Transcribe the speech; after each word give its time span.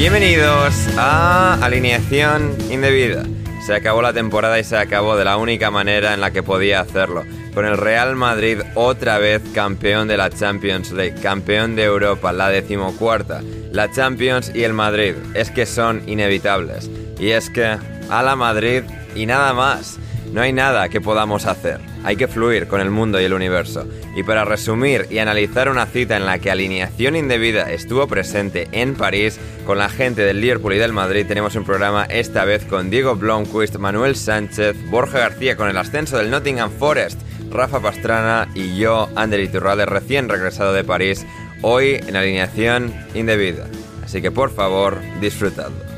Bienvenidos 0.00 0.88
a 0.96 1.62
Alineación 1.62 2.56
Indebida. 2.70 3.22
Se 3.66 3.74
acabó 3.74 4.00
la 4.00 4.14
temporada 4.14 4.58
y 4.58 4.64
se 4.64 4.78
acabó 4.78 5.14
de 5.14 5.26
la 5.26 5.36
única 5.36 5.70
manera 5.70 6.14
en 6.14 6.22
la 6.22 6.30
que 6.30 6.42
podía 6.42 6.80
hacerlo. 6.80 7.26
Con 7.52 7.66
el 7.66 7.76
Real 7.76 8.16
Madrid 8.16 8.62
otra 8.76 9.18
vez 9.18 9.42
campeón 9.54 10.08
de 10.08 10.16
la 10.16 10.30
Champions 10.30 10.90
League, 10.92 11.20
campeón 11.20 11.76
de 11.76 11.84
Europa, 11.84 12.32
la 12.32 12.48
decimocuarta. 12.48 13.42
La 13.72 13.90
Champions 13.90 14.50
y 14.54 14.64
el 14.64 14.72
Madrid 14.72 15.16
es 15.34 15.50
que 15.50 15.66
son 15.66 16.02
inevitables. 16.08 16.90
Y 17.18 17.32
es 17.32 17.50
que 17.50 17.76
a 18.08 18.22
la 18.22 18.36
Madrid 18.36 18.84
y 19.14 19.26
nada 19.26 19.52
más. 19.52 19.98
No 20.32 20.40
hay 20.40 20.54
nada 20.54 20.88
que 20.88 21.02
podamos 21.02 21.44
hacer. 21.44 21.89
Hay 22.04 22.16
que 22.16 22.28
fluir 22.28 22.66
con 22.66 22.80
el 22.80 22.90
mundo 22.90 23.20
y 23.20 23.24
el 23.24 23.34
universo. 23.34 23.86
Y 24.16 24.22
para 24.22 24.44
resumir 24.44 25.06
y 25.10 25.18
analizar 25.18 25.68
una 25.68 25.86
cita 25.86 26.16
en 26.16 26.26
la 26.26 26.38
que 26.38 26.50
alineación 26.50 27.16
indebida 27.16 27.70
estuvo 27.70 28.06
presente 28.06 28.68
en 28.72 28.94
París 28.94 29.38
con 29.66 29.78
la 29.78 29.88
gente 29.88 30.22
del 30.22 30.40
Liverpool 30.40 30.74
y 30.74 30.78
del 30.78 30.92
Madrid, 30.92 31.26
tenemos 31.26 31.54
un 31.56 31.64
programa 31.64 32.04
esta 32.04 32.44
vez 32.44 32.64
con 32.64 32.90
Diego 32.90 33.16
Blomqvist, 33.16 33.76
Manuel 33.76 34.16
Sánchez, 34.16 34.76
Borja 34.90 35.18
García 35.18 35.56
con 35.56 35.68
el 35.68 35.76
ascenso 35.76 36.16
del 36.18 36.30
Nottingham 36.30 36.70
Forest, 36.70 37.20
Rafa 37.50 37.80
Pastrana 37.80 38.48
y 38.54 38.76
yo, 38.78 39.08
Ander 39.16 39.40
Iturralde, 39.40 39.86
recién 39.86 40.28
regresado 40.28 40.72
de 40.72 40.84
París, 40.84 41.26
hoy 41.62 42.00
en 42.06 42.16
alineación 42.16 42.94
indebida. 43.14 43.66
Así 44.04 44.22
que 44.22 44.30
por 44.30 44.50
favor, 44.50 44.98
disfrutadlo. 45.20 45.89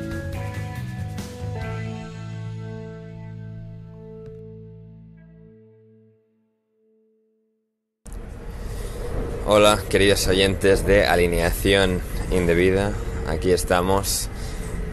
Hola, 9.54 9.78
queridos 9.90 10.26
oyentes 10.28 10.86
de 10.86 11.04
Alineación 11.04 12.00
Indebida. 12.30 12.92
Aquí 13.28 13.52
estamos. 13.52 14.30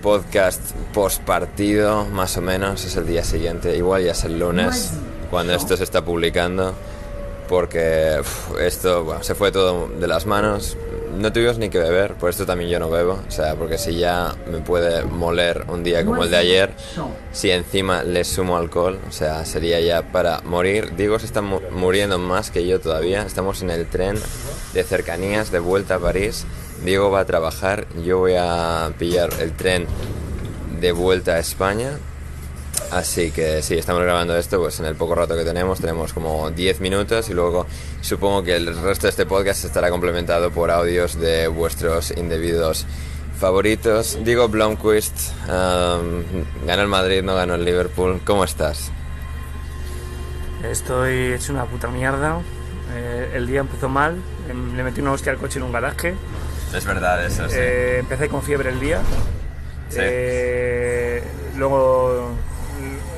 Podcast 0.01 0.59
post 0.93 1.23
partido, 1.23 2.03
más 2.03 2.35
o 2.35 2.41
menos, 2.41 2.83
es 2.83 2.97
el 2.97 3.07
día 3.07 3.23
siguiente. 3.23 3.77
Igual 3.77 4.03
ya 4.03 4.11
es 4.11 4.25
el 4.25 4.37
lunes 4.37 4.91
cuando 5.31 5.53
esto 5.53 5.77
se 5.77 5.85
está 5.85 6.03
publicando. 6.03 6.75
Porque 7.47 8.17
uf, 8.19 8.59
esto 8.59 9.05
bueno, 9.05 9.23
se 9.23 9.33
fue 9.33 9.53
todo 9.53 9.87
de 9.87 10.07
las 10.09 10.25
manos. 10.25 10.75
No 11.17 11.33
tuvimos 11.33 11.57
ni 11.57 11.69
que 11.69 11.79
beber, 11.79 12.13
por 12.13 12.29
esto 12.29 12.45
también 12.45 12.69
yo 12.69 12.79
no 12.79 12.89
bebo. 12.89 13.19
O 13.27 13.31
sea, 13.31 13.55
porque 13.55 13.77
si 13.77 13.97
ya 13.97 14.35
me 14.49 14.59
puede 14.59 15.03
moler 15.03 15.65
un 15.67 15.83
día 15.83 16.05
como 16.05 16.23
el 16.23 16.29
de 16.31 16.37
ayer, 16.37 16.73
si 17.31 17.51
encima 17.51 18.03
le 18.03 18.23
sumo 18.23 18.57
alcohol, 18.57 18.99
o 19.07 19.11
sea, 19.11 19.43
sería 19.45 19.79
ya 19.79 20.03
para 20.11 20.41
morir. 20.41 20.95
Digo, 20.95 21.17
se 21.19 21.25
está 21.25 21.41
mu- 21.41 21.61
muriendo 21.71 22.17
más 22.19 22.51
que 22.51 22.65
yo 22.65 22.79
todavía. 22.79 23.23
Estamos 23.23 23.61
en 23.61 23.69
el 23.71 23.85
tren 23.87 24.17
de 24.73 24.83
cercanías 24.83 25.51
de 25.51 25.59
vuelta 25.59 25.95
a 25.95 25.99
París. 25.99 26.45
Diego 26.85 27.11
va 27.11 27.21
a 27.21 27.25
trabajar, 27.25 27.87
yo 28.05 28.19
voy 28.19 28.35
a 28.37 28.91
pillar 28.97 29.29
el 29.41 29.51
tren 29.53 29.87
de 30.79 30.91
vuelta 30.93 31.33
a 31.33 31.39
España. 31.39 31.97
Así 32.91 33.31
que 33.31 33.61
sí, 33.61 33.77
estamos 33.77 34.01
grabando 34.01 34.35
esto 34.35 34.59
pues 34.59 34.79
en 34.79 34.85
el 34.85 34.95
poco 34.95 35.13
rato 35.15 35.35
que 35.35 35.43
tenemos, 35.43 35.79
tenemos 35.79 36.11
como 36.11 36.49
10 36.49 36.79
minutos 36.81 37.29
y 37.29 37.33
luego 37.33 37.67
supongo 38.01 38.43
que 38.43 38.55
el 38.55 38.75
resto 38.81 39.05
de 39.07 39.11
este 39.11 39.25
podcast 39.27 39.63
estará 39.65 39.89
complementado 39.91 40.49
por 40.51 40.71
audios 40.71 41.19
de 41.19 41.47
vuestros 41.47 42.11
indebidos 42.17 42.87
favoritos. 43.39 44.17
Diego 44.23 44.49
Blomqvist, 44.49 45.13
um, 45.47 46.23
ganó 46.65 46.81
el 46.81 46.87
Madrid, 46.87 47.21
no 47.23 47.35
ganó 47.35 47.55
el 47.55 47.63
Liverpool. 47.63 48.19
¿Cómo 48.25 48.43
estás? 48.43 48.91
Estoy 50.63 51.33
hecho 51.33 51.53
una 51.53 51.65
puta 51.65 51.87
mierda. 51.89 52.41
Eh, 52.95 53.33
el 53.35 53.45
día 53.47 53.61
empezó 53.61 53.87
mal. 53.87 54.17
em, 54.49 54.75
Le 54.75 54.83
metí 54.83 54.99
una 55.01 55.11
hostia 55.13 55.31
al 55.31 55.37
coche 55.37 55.59
en 55.59 55.63
un 55.63 55.71
garaje. 55.71 56.15
Es 56.75 56.85
verdad 56.85 57.23
eso, 57.25 57.45
Eh, 57.51 57.97
empecé 57.99 58.29
con 58.29 58.41
fiebre 58.41 58.69
el 58.71 58.79
día. 58.79 58.99
Sí. 59.89 59.97
Eh, 60.01 61.23
luego 61.55 62.31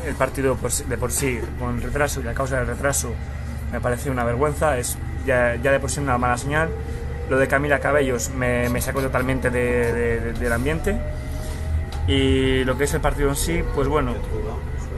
el 0.06 0.16
partido 0.16 0.58
de 0.88 0.98
por 0.98 1.12
sí, 1.12 1.40
con 1.60 1.76
el 1.78 1.82
retraso 1.84 2.20
y 2.22 2.24
la 2.24 2.34
causa 2.34 2.58
del 2.58 2.68
retraso, 2.68 3.14
me 3.72 3.80
pareció 3.80 4.12
una 4.12 4.24
vergüenza. 4.24 4.78
Es 4.78 4.98
ya, 5.26 5.56
ya 5.56 5.72
de 5.72 5.80
por 5.80 5.90
sí 5.92 6.00
una 6.00 6.18
mala 6.18 6.38
señal. 6.38 6.70
Lo 7.30 7.38
de 7.38 7.48
Camila 7.48 7.80
Cabellos 7.80 8.30
me, 8.32 8.68
me 8.70 8.82
sacó 8.82 9.02
totalmente 9.02 9.50
de- 9.50 9.94
de- 9.94 10.20
de- 10.20 10.34
del 10.34 10.54
ambiente. 10.54 10.98
Y 12.08 12.64
lo 12.66 12.78
que 12.78 12.86
es 12.86 12.94
el 12.94 13.02
partido 13.02 13.30
en 13.30 13.36
sí, 13.36 13.64
pues 13.76 13.88
bueno, 13.88 14.14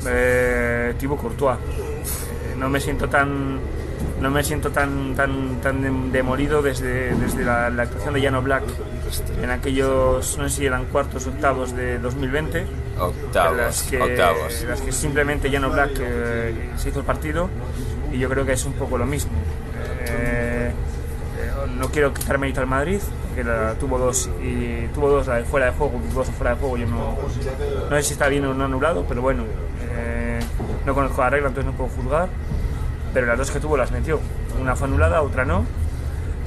eh, 0.08 0.94
Thibaut 0.98 1.20
Courtois. 1.20 1.58
Eh, 1.60 2.56
no 2.58 2.70
me 2.70 2.80
siento 2.80 3.10
tan 3.10 3.60
no 4.24 4.32
me 4.32 4.44
siento 4.44 4.72
tan 4.72 5.14
tan 5.16 5.60
tan 5.62 5.84
dem- 5.84 6.12
demolido 6.12 6.62
desde, 6.62 7.14
desde 7.16 7.44
la, 7.46 7.70
la 7.70 7.84
actuación 7.84 8.14
de 8.16 8.22
Llano 8.22 8.42
Black 8.42 8.64
en 9.44 9.50
aquellos 9.52 10.38
no 10.38 10.50
sé 10.50 10.56
si 10.58 10.66
eran 10.66 10.86
cuartos 10.86 11.28
octavos 11.28 11.76
de 11.76 12.00
2020 12.00 12.66
Octavos, 13.00 13.52
en 13.52 13.58
las 13.58 13.84
que, 13.84 14.02
octavos. 14.02 14.62
en 14.62 14.70
las 14.70 14.82
que 14.82 14.92
simplemente 14.92 15.50
Llano 15.50 15.70
Black 15.70 15.92
eh, 16.00 16.70
se 16.78 16.90
hizo 16.90 17.00
el 17.00 17.06
partido 17.06 17.50
y 18.12 18.18
yo 18.20 18.30
creo 18.30 18.46
que 18.46 18.54
es 18.54 18.66
un 18.66 18.74
poco 18.74 18.98
lo 18.98 19.06
mismo 19.06 19.32
Eh, 20.06 20.72
eh, 21.40 21.52
no 21.78 21.90
quiero 21.90 22.14
quitar 22.14 22.38
mérito 22.38 22.60
al 22.62 22.68
Madrid 22.68 23.00
que 23.36 23.44
la 23.44 23.74
tuvo 23.80 23.98
dos 23.98 24.30
y 24.42 24.88
tuvo 24.94 25.10
dos 25.10 25.28
la 25.28 25.36
de 25.38 25.44
fuera 25.44 25.66
de 25.68 25.72
juego 25.74 26.00
dos 26.14 26.28
fuera 26.38 26.52
de 26.54 26.60
juego 26.60 26.78
yo 26.78 26.86
no 26.88 27.18
no 27.90 27.96
sé 27.98 28.04
si 28.04 28.14
está 28.14 28.28
bien 28.30 28.46
o 28.46 28.54
no 28.54 28.66
anulado 28.66 29.06
pero 29.10 29.22
bueno 29.22 29.44
eh, 29.92 30.40
no 30.86 30.94
conozco 30.94 31.22
la 31.22 31.30
regla 31.32 31.48
entonces 31.50 31.72
no 31.72 31.78
puedo 31.78 31.90
juzgar 31.90 32.30
pero 33.14 33.28
las 33.28 33.38
dos 33.38 33.52
que 33.52 33.60
tuvo 33.60 33.78
las 33.78 33.92
metió 33.92 34.20
una 34.62 34.76
fue 34.76 34.88
anulada 34.88 35.22
otra 35.22 35.46
no 35.46 35.66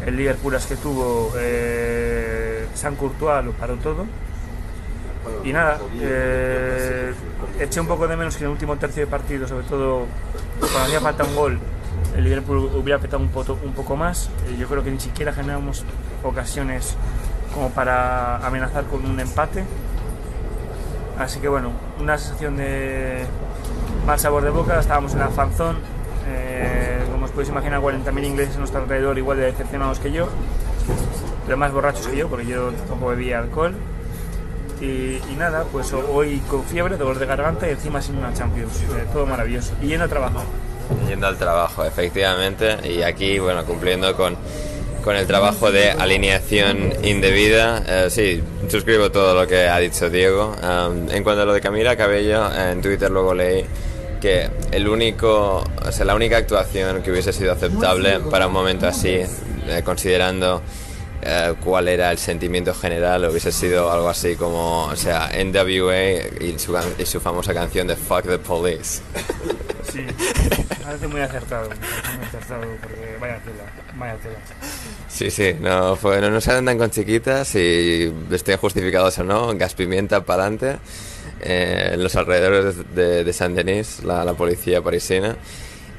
el 0.05 0.17
Liverpool 0.17 0.53
las 0.53 0.67
que 0.67 0.77
tuvo 0.77 1.33
eh, 1.39 2.67
San 2.75 2.97
Courtois 2.97 3.45
lo 3.45 3.53
paró 3.53 3.77
todo 3.77 4.07
y 5.43 5.53
nada, 5.53 5.79
eh, 6.01 7.13
eché 7.59 7.81
un 7.81 7.89
poco 7.89 8.07
de 8.07 8.17
menos 8.17 8.37
que 8.37 8.45
en 8.45 8.51
el 8.51 8.53
último 8.53 8.77
tercio 8.77 9.05
de 9.05 9.11
partido, 9.11 9.49
sobre 9.49 9.67
todo 9.67 10.07
cuando 10.61 10.79
hacía 10.81 11.01
falta 11.01 11.25
un 11.25 11.35
gol, 11.35 11.59
el 12.17 12.23
Liverpool 12.25 12.59
hubiera 12.77 13.01
petado 13.01 13.21
un, 13.23 13.29
poto- 13.31 13.59
un 13.65 13.73
poco 13.73 13.97
más. 13.97 14.31
Eh, 14.49 14.57
yo 14.57 14.69
creo 14.69 14.85
que 14.85 14.91
ni 14.93 15.01
siquiera 15.01 15.33
generamos 15.33 15.85
ocasiones 16.23 16.95
como 17.53 17.71
para 17.71 18.37
amenazar 18.47 18.85
con 18.85 19.05
un 19.05 19.19
empate. 19.19 19.65
Así 21.19 21.41
que 21.41 21.49
bueno, 21.49 21.73
una 22.01 22.17
sensación 22.19 22.57
de 22.57 23.25
mal 24.07 24.19
sabor 24.21 24.45
de 24.45 24.51
boca. 24.51 24.79
Estábamos 24.79 25.13
en 25.15 25.19
la 25.21 25.29
fanzón, 25.29 25.77
eh, 26.29 26.99
como 27.11 27.25
os 27.27 27.31
podéis 27.31 27.51
imaginar, 27.51 27.81
40.000 27.81 28.25
ingleses 28.25 28.57
a 28.57 28.59
nuestro 28.59 28.81
alrededor, 28.83 29.19
igual 29.19 29.39
de 29.39 29.45
decepcionados 29.45 29.99
que 29.99 30.13
yo, 30.13 30.29
pero 31.45 31.57
más 31.57 31.73
borrachos 31.73 32.07
que 32.09 32.17
yo, 32.17 32.29
porque 32.29 32.47
yo 32.47 32.71
tampoco 32.89 33.11
bebía 33.11 33.39
alcohol. 33.39 33.75
Y, 34.81 34.85
y 35.33 35.37
nada, 35.39 35.65
pues 35.73 35.93
hoy 35.93 36.39
con 36.51 36.65
fiebre, 36.65 36.97
dolor 36.97 37.19
de 37.19 37.27
garganta 37.27 37.67
y 37.67 37.71
encima 37.71 38.03
sin 38.03 38.19
una 38.19 38.35
Champions. 38.35 38.83
Eh, 38.83 39.07
todo 39.13 39.25
maravilloso. 39.25 39.73
Y 39.81 39.87
yendo 39.87 40.05
a 40.05 40.09
trabajar. 40.09 40.43
Yendo 41.09 41.27
al 41.27 41.39
trabajo, 41.39 41.85
efectivamente. 41.85 42.77
Y 42.85 43.03
aquí, 43.03 43.39
bueno, 43.39 43.65
cumpliendo 43.65 44.15
con, 44.15 44.37
con 45.03 45.17
el 45.17 45.27
trabajo 45.27 45.73
de 45.73 45.93
alineación 45.93 46.93
indebida. 47.05 47.83
Eh, 47.87 48.11
sí, 48.11 48.43
suscribo 48.69 49.11
todo 49.11 49.35
lo 49.35 49.47
que 49.47 49.67
ha 49.67 49.79
dicho 49.79 50.11
Diego. 50.11 50.55
Um, 50.63 51.09
en 51.11 51.23
cuanto 51.23 51.43
a 51.43 51.45
lo 51.47 51.55
de 51.55 51.61
Camila 51.61 51.97
Cabello, 51.97 52.53
en 52.55 52.83
Twitter 52.83 53.11
luego 53.11 53.33
leí 53.33 53.65
que 54.27 54.51
el 54.73 54.89
único, 54.89 55.63
o 55.85 55.93
sea, 55.93 56.05
la 56.05 56.17
única 56.17 56.37
actuación 56.37 57.01
que 57.01 57.13
hubiese 57.13 57.33
sido 57.33 57.53
aceptable 57.53 58.19
para 58.29 58.49
un 58.49 58.53
momento 58.53 58.89
así, 58.89 59.21
eh, 59.21 59.83
considerando 59.85 60.63
eh, 61.23 61.55
cuál 61.63 61.87
era 61.87 62.11
el 62.11 62.19
sentimiento 62.19 62.75
general, 62.75 63.25
hubiese 63.31 63.53
sido 63.53 63.89
algo 63.89 64.09
así 64.09 64.35
como, 64.35 64.87
o 64.87 64.97
sea, 64.97 65.31
NWA 65.33 66.41
y 66.41 66.59
su, 66.59 66.77
y 66.99 67.07
su 67.07 67.21
famosa 67.21 67.55
canción 67.55 67.87
de 67.87 67.95
Fuck 67.95 68.23
the 68.23 68.39
Police. 68.39 69.01
Sí, 69.93 70.05
parece 70.83 71.07
muy 71.07 71.21
acertado, 71.21 71.71
muy 71.71 72.27
acertado, 72.27 72.63
porque 72.83 73.17
vaya 73.21 73.39
tela, 73.39 73.65
vaya 73.95 74.17
tela. 74.17 74.37
Sí, 75.09 75.31
sí, 75.31 75.55
no, 75.61 75.95
fue, 75.95 76.21
no, 76.21 76.29
no 76.29 76.41
se 76.41 76.51
andan 76.51 76.77
con 76.77 76.91
chiquitas 76.91 77.55
y 77.55 78.13
estén 78.33 78.59
justificados 78.59 79.19
o 79.21 79.25
no, 79.25 79.57
gas 79.57 79.75
pimienta 79.75 80.25
para 80.25 80.43
adelante. 80.43 80.81
Eh, 81.43 81.91
en 81.95 82.03
los 82.03 82.15
alrededores 82.17 82.77
de, 82.95 83.25
de 83.25 83.33
Saint 83.33 83.57
Denis, 83.57 84.03
la, 84.05 84.25
la 84.25 84.35
policía 84.35 84.83
parisina. 84.83 85.37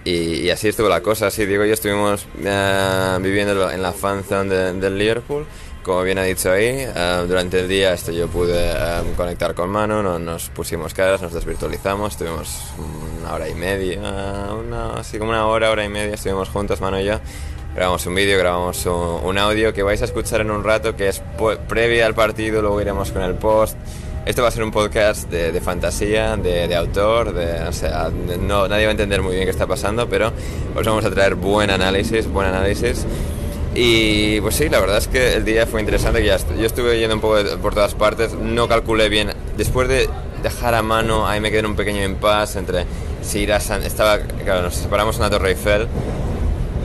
Y, 0.03 0.35
y 0.41 0.49
así 0.51 0.69
estuvo 0.69 0.87
la 0.89 1.01
cosa. 1.01 1.27
Así, 1.27 1.45
Diego 1.45 1.65
y 1.65 1.67
yo 1.67 1.73
estuvimos 1.73 2.25
eh, 2.43 3.17
viviendo 3.21 3.69
en 3.69 3.81
la 3.81 3.91
fanzone 3.91 4.49
de- 4.53 4.73
del 4.73 4.97
Liverpool. 4.97 5.45
Como 5.83 6.03
bien 6.03 6.17
ha 6.17 6.23
dicho 6.23 6.51
ahí, 6.51 6.65
eh, 6.85 7.25
durante 7.27 7.61
el 7.61 7.67
día 7.69 7.93
esto 7.93 8.11
yo 8.11 8.27
pude 8.27 8.71
eh, 8.71 9.01
conectar 9.15 9.53
con 9.55 9.69
Manu, 9.69 10.03
no- 10.03 10.19
nos 10.19 10.49
pusimos 10.49 10.93
caras, 10.93 11.21
nos 11.21 11.33
desvirtualizamos, 11.33 12.11
estuvimos 12.13 12.49
una 13.21 13.33
hora 13.33 13.47
y 13.47 13.53
media, 13.53 13.99
una, 13.99 14.95
así 14.95 15.17
como 15.17 15.31
una 15.31 15.47
hora, 15.47 15.71
hora 15.71 15.85
y 15.85 15.89
media, 15.89 16.15
estuvimos 16.15 16.49
juntos, 16.49 16.81
Manu 16.81 16.99
y 16.99 17.05
yo. 17.05 17.19
Grabamos 17.73 18.05
un 18.05 18.15
vídeo, 18.15 18.37
grabamos 18.39 18.85
un, 18.85 18.93
un 19.23 19.37
audio 19.37 19.71
que 19.73 19.83
vais 19.83 20.01
a 20.01 20.05
escuchar 20.05 20.41
en 20.41 20.51
un 20.51 20.63
rato, 20.63 20.95
que 20.95 21.07
es 21.09 21.21
pu- 21.37 21.57
previa 21.57 22.05
al 22.05 22.15
partido, 22.15 22.61
luego 22.61 22.81
iremos 22.81 23.11
con 23.11 23.21
el 23.21 23.35
post. 23.35 23.77
Esto 24.27 24.41
va 24.41 24.49
a 24.49 24.51
ser 24.51 24.63
un 24.63 24.71
podcast 24.71 25.31
de, 25.31 25.61
fantasía, 25.61 26.35
de, 26.35 26.75
autor, 26.75 27.33
de, 27.33 27.61
o 27.61 27.71
sea, 27.71 28.11
no, 28.41 28.67
nadie 28.67 28.83
va 28.83 28.89
a 28.89 28.91
entender 28.91 29.21
muy 29.21 29.35
bien 29.35 29.45
qué 29.45 29.51
está 29.51 29.65
pasando, 29.67 30.09
pero 30.09 30.33
os 30.75 30.85
vamos 30.85 31.05
a 31.05 31.09
traer 31.09 31.35
buen 31.35 31.69
análisis, 31.69 32.27
buen 32.27 32.45
análisis. 32.45 33.05
Y 33.73 34.41
pues 34.41 34.55
sí, 34.55 34.67
la 34.67 34.81
verdad 34.81 34.97
es 34.97 35.07
que 35.07 35.35
el 35.35 35.45
día 35.45 35.65
fue 35.65 35.79
interesante, 35.79 36.25
yo 36.25 36.65
estuve 36.65 36.99
yendo 36.99 37.15
un 37.15 37.21
poco 37.21 37.37
por 37.61 37.73
todas 37.73 37.95
partes, 37.95 38.33
no 38.33 38.67
calculé 38.67 39.07
bien, 39.07 39.31
después 39.55 39.87
de 39.87 40.09
dejar 40.43 40.75
a 40.75 40.81
mano, 40.81 41.25
ahí 41.25 41.39
me 41.39 41.49
quedé 41.49 41.59
en 41.59 41.67
un 41.67 41.77
pequeño 41.77 42.03
impasse 42.03 42.59
entre 42.59 42.85
si 43.21 43.39
ir 43.39 43.53
a 43.53 43.61
San... 43.61 43.81
Estaba, 43.83 44.19
claro, 44.19 44.63
nos 44.63 44.75
separamos 44.75 45.15
en 45.15 45.21
la 45.21 45.29
Torre 45.29 45.51
Eiffel, 45.51 45.87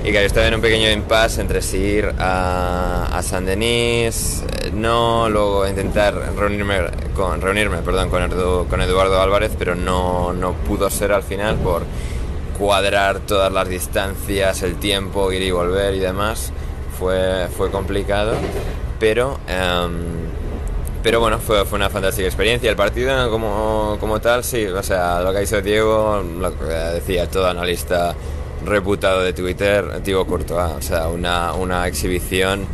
y 0.04 0.10
claro, 0.10 0.22
yo 0.22 0.26
estaba 0.26 0.46
en 0.48 0.54
un 0.54 0.60
pequeño 0.60 0.90
impasse 0.90 1.40
entre 1.40 1.62
si 1.62 1.76
ir 1.76 2.12
a, 2.18 3.06
a 3.16 3.22
San 3.22 3.46
Denis, 3.46 4.42
eh, 4.62 4.70
no, 4.72 5.28
luego 5.28 5.66
intentar 5.68 6.14
reunirme 6.36 6.80
con, 7.14 7.40
reunirme, 7.40 7.78
perdón, 7.78 8.10
con, 8.10 8.28
con 8.68 8.82
Eduardo 8.82 9.22
Álvarez, 9.22 9.52
pero 9.56 9.76
no, 9.76 10.32
no 10.32 10.54
pudo 10.54 10.90
ser 10.90 11.12
al 11.12 11.22
final 11.22 11.56
por 11.56 11.82
cuadrar 12.58 13.20
todas 13.20 13.52
las 13.52 13.68
distancias, 13.68 14.62
el 14.62 14.76
tiempo, 14.76 15.30
ir 15.32 15.42
y 15.42 15.52
volver 15.52 15.94
y 15.94 16.00
demás. 16.00 16.52
Fue, 16.98 17.48
fue 17.56 17.70
complicado, 17.70 18.34
pero, 19.00 19.38
em, 19.46 19.92
pero 21.02 21.20
bueno, 21.20 21.38
fue, 21.38 21.64
fue 21.64 21.76
una 21.76 21.90
fantástica 21.90 22.26
experiencia. 22.26 22.70
El 22.70 22.76
partido 22.76 23.30
como, 23.30 23.96
como 24.00 24.20
tal, 24.20 24.42
sí, 24.42 24.66
o 24.66 24.82
sea, 24.82 25.20
lo 25.20 25.32
que 25.32 25.40
dicho 25.40 25.62
Diego, 25.62 26.22
lo 26.40 26.58
que 26.58 26.64
decía 26.64 27.28
todo 27.28 27.46
analista 27.46 28.14
reputado 28.64 29.22
de 29.22 29.32
Twitter, 29.32 30.00
Thibaut 30.02 30.28
Courtois, 30.28 30.72
o 30.72 30.82
sea, 30.82 31.08
una, 31.08 31.52
una 31.54 31.86
exhibición 31.86 32.66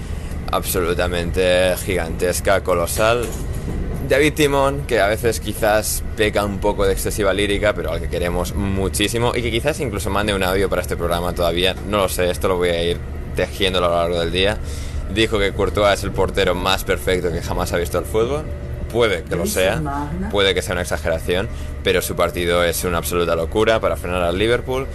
absolutamente 0.51 1.75
gigantesca, 1.85 2.63
colosal. 2.63 3.25
David 4.09 4.33
Timón, 4.33 4.87
que 4.87 5.01
a 5.01 5.07
veces 5.07 5.39
quizás 5.39 6.03
peca 6.17 6.45
un 6.45 6.59
poco 6.59 6.87
de 6.87 6.93
excesiva 6.93 7.35
lírica, 7.35 7.75
pero 7.75 7.93
al 7.93 8.01
que 8.01 8.09
queremos 8.09 8.55
muchísimo 8.55 9.33
y 9.35 9.43
que 9.43 9.51
quizás 9.51 9.81
incluso 9.81 10.09
mande 10.09 10.35
un 10.35 10.43
audio 10.43 10.71
para 10.71 10.81
este 10.81 10.97
programa 10.97 11.35
todavía, 11.35 11.75
no 11.89 11.99
lo 11.99 12.09
sé, 12.09 12.31
esto 12.31 12.49
lo 12.49 12.57
voy 12.57 12.71
a 12.71 12.83
ir 12.83 12.99
tejiendo 13.37 13.81
a 13.81 13.83
lo 13.83 13.91
largo 13.91 14.19
del 14.21 14.33
día. 14.33 14.59
Dijo 15.15 15.39
que 15.39 15.53
Courtois 15.53 15.99
es 15.99 16.05
el 16.05 16.13
portero 16.13 16.55
más 16.55 16.85
perfecto 16.85 17.31
que 17.31 17.43
jamás 17.43 17.73
ha 17.73 17.77
visto 17.77 17.99
el 17.99 18.05
fútbol. 18.05 18.45
Puede 18.91 19.23
que 19.23 19.37
lo 19.37 19.45
sea, 19.45 19.83
puede 20.31 20.55
que 20.55 20.63
sea 20.63 20.73
una 20.73 20.81
exageración, 20.81 21.47
pero 21.85 22.01
su 22.01 22.17
partido 22.17 22.65
es 22.65 22.85
una 22.85 22.97
absoluta 22.97 23.37
locura 23.37 23.81
para 23.81 23.97
frenar 23.97 24.23
al 24.23 24.39
Liverpool 24.39 24.87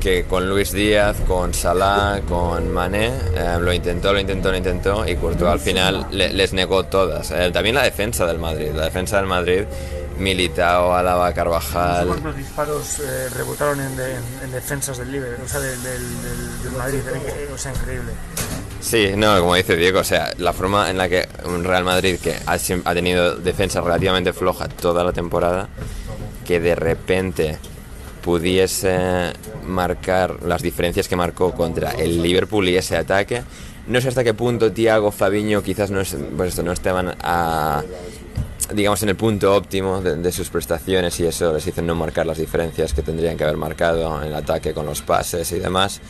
que 0.00 0.24
con 0.24 0.48
Luis 0.48 0.72
Díaz, 0.72 1.16
con 1.28 1.52
Salah, 1.52 2.20
con 2.28 2.72
Mané, 2.72 3.08
eh, 3.34 3.58
lo 3.60 3.72
intentó, 3.72 4.12
lo 4.12 4.18
intentó, 4.20 4.50
lo 4.50 4.56
intentó 4.56 5.06
y 5.06 5.14
Courtois 5.16 5.52
al 5.52 5.60
final 5.60 6.06
le- 6.10 6.32
les 6.32 6.52
negó 6.54 6.84
todas. 6.84 7.30
Eh, 7.30 7.50
también 7.52 7.74
la 7.74 7.82
defensa 7.82 8.24
del 8.26 8.38
Madrid, 8.38 8.70
la 8.74 8.84
defensa 8.84 9.18
del 9.18 9.26
Madrid, 9.26 9.64
Militao, 10.18 10.94
Álava, 10.94 11.32
Carvajal. 11.32 12.06
¿Cuántos 12.08 12.36
disparos 12.36 12.98
eh, 13.00 13.28
rebotaron 13.36 13.80
en, 13.80 13.96
de- 13.96 14.14
en 14.42 14.52
defensas 14.52 14.98
del 14.98 15.12
Liverpool, 15.12 15.44
o 15.44 15.48
sea, 15.48 15.60
del, 15.60 15.82
del, 15.82 16.22
del- 16.22 16.62
del 16.62 16.72
Madrid? 16.72 17.00
O 17.54 17.58
sea, 17.58 17.72
increíble. 17.72 18.12
Sí, 18.80 19.12
no, 19.14 19.38
como 19.40 19.54
dice 19.56 19.76
Diego, 19.76 20.00
o 20.00 20.04
sea, 20.04 20.32
la 20.38 20.54
forma 20.54 20.88
en 20.88 20.96
la 20.96 21.08
que 21.08 21.28
un 21.44 21.62
Real 21.64 21.84
Madrid 21.84 22.16
que 22.22 22.34
ha, 22.46 22.52
ha 22.84 22.94
tenido 22.94 23.36
defensa 23.36 23.82
relativamente 23.82 24.32
floja 24.32 24.68
toda 24.68 25.04
la 25.04 25.12
temporada, 25.12 25.68
que 26.46 26.60
de 26.60 26.74
repente 26.74 27.58
pudiese 28.22 29.32
marcar 29.66 30.42
las 30.44 30.62
diferencias 30.62 31.08
que 31.08 31.16
marcó 31.16 31.52
contra 31.52 31.92
el 31.92 32.22
Liverpool 32.22 32.68
y 32.68 32.76
ese 32.76 32.96
ataque. 32.96 33.42
No 33.86 34.00
sé 34.00 34.08
hasta 34.08 34.22
qué 34.22 34.34
punto 34.34 34.72
Thiago, 34.72 35.10
Fabiño 35.10 35.62
quizás 35.62 35.90
no, 35.90 36.00
es, 36.00 36.16
pues 36.36 36.50
esto, 36.50 36.62
no 36.62 36.72
estaban 36.72 37.14
a, 37.20 37.82
digamos 38.74 39.02
en 39.02 39.08
el 39.08 39.16
punto 39.16 39.54
óptimo 39.54 40.00
de, 40.00 40.16
de 40.16 40.32
sus 40.32 40.48
prestaciones 40.48 41.18
y 41.20 41.26
eso 41.26 41.52
les 41.52 41.66
hizo 41.66 41.82
no 41.82 41.94
marcar 41.94 42.26
las 42.26 42.38
diferencias 42.38 42.92
que 42.92 43.02
tendrían 43.02 43.36
que 43.36 43.44
haber 43.44 43.56
marcado 43.56 44.20
en 44.22 44.28
el 44.28 44.34
ataque 44.34 44.72
con 44.72 44.86
los 44.86 45.02
pases 45.02 45.50
y 45.52 45.58
demás. 45.58 46.00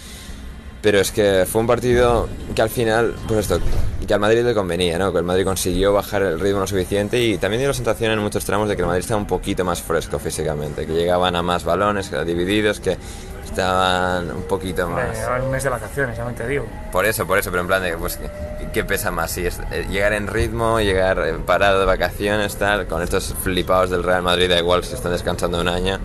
Pero 0.83 0.99
es 0.99 1.11
que 1.13 1.47
fue 1.47 1.61
un 1.61 1.67
partido 1.67 2.29
que 2.55 2.63
al 2.63 2.71
final, 2.71 3.15
pues 3.29 3.41
esto, 3.41 3.61
que 4.07 4.15
al 4.15 4.21
Madrid 4.21 4.43
le 4.43 4.55
convenía, 4.55 4.99
¿no? 4.99 5.13
Que 5.13 5.19
el 5.19 5.25
Madrid 5.25 5.45
consiguió 5.45 5.93
bajar 5.93 6.23
el 6.23 6.41
ritmo 6.41 6.61
lo 6.61 6.67
suficiente 6.67 7.21
y 7.21 7.37
también 7.37 7.61
dio 7.61 7.69
la 7.69 7.75
sensación 7.75 8.13
en 8.13 8.19
muchos 8.19 8.45
tramos 8.45 8.69
de 8.69 8.77
que 8.77 8.83
el 8.83 8.89
Madrid 8.89 9.01
estaba 9.01 9.21
un 9.21 9.27
poquito 9.27 9.65
más 9.65 9.83
fresco 9.83 10.19
físicamente, 10.19 10.87
que 10.87 10.95
llegaban 10.95 11.37
a 11.37 11.43
más 11.43 11.65
balones, 11.65 12.09
que 12.09 12.25
divididos, 12.25 12.81
que 12.81 12.97
estaban 13.45 14.31
un 14.31 14.43
poquito 14.45 14.89
más... 14.89 15.19
Ahora 15.21 15.43
un 15.43 15.51
mes 15.51 15.63
de 15.63 15.71
vacaciones, 15.71 16.17
ya 16.17 16.25
te 16.31 16.47
digo. 16.47 16.67
Por 16.93 17.05
eso, 17.05 17.27
por 17.27 17.39
eso, 17.39 17.51
pero 17.51 17.63
en 17.63 17.67
plan 17.67 17.83
de, 17.83 17.97
pues, 17.99 18.17
¿qué, 18.17 18.31
qué 18.73 18.85
pesa 18.85 19.11
más? 19.11 19.33
Si 19.33 19.47
es 19.47 19.61
eh, 19.73 19.87
llegar 19.91 20.13
en 20.13 20.29
ritmo, 20.29 20.81
llegar 20.81 21.19
eh, 21.27 21.35
parado 21.45 21.81
de 21.81 21.87
vacaciones, 21.87 22.57
tal, 22.57 22.87
con 22.87 23.03
estos 23.03 23.35
flipados 23.43 23.91
del 23.91 24.03
Real 24.03 24.23
Madrid, 24.23 24.49
da 24.49 24.59
igual 24.59 24.85
si 24.85 24.95
están 24.95 25.13
descansando 25.13 25.61
un 25.61 25.69
año, 25.69 25.99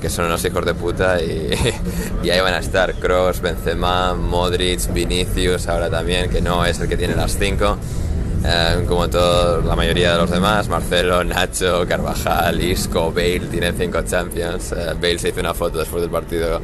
que, 0.00 0.10
son 0.10 0.26
unos 0.26 0.44
hijos 0.44 0.64
de 0.64 0.74
puta 0.74 1.20
y, 1.20 1.50
ahí 2.30 2.40
van 2.40 2.54
a 2.54 2.58
estar 2.58 2.94
Cross, 2.94 3.40
Benzema, 3.40 4.14
Modric, 4.14 4.92
Vinicius, 4.92 5.68
ahora 5.68 5.90
también, 5.90 6.30
que 6.30 6.40
no 6.40 6.64
es 6.64 6.80
el 6.80 6.88
que 6.88 6.96
tiene 6.96 7.14
las 7.14 7.36
cinco. 7.38 7.76
eh, 8.44 8.84
como 8.88 9.08
todo, 9.08 9.60
la 9.62 9.76
mayoría 9.76 10.12
de 10.12 10.18
los 10.18 10.30
demás, 10.30 10.68
Marcelo, 10.68 11.22
Nacho, 11.24 11.86
Carvajal, 11.86 12.60
Isco, 12.60 13.12
Bale, 13.12 13.40
tienen 13.50 13.74
cinco 13.76 14.02
Champions. 14.02 14.72
Eh, 14.72 14.94
Bale 14.94 15.18
se 15.18 15.28
hizo 15.30 15.40
una 15.40 15.54
foto 15.54 15.78
después 15.78 16.02
del 16.02 16.10
partido 16.10 16.60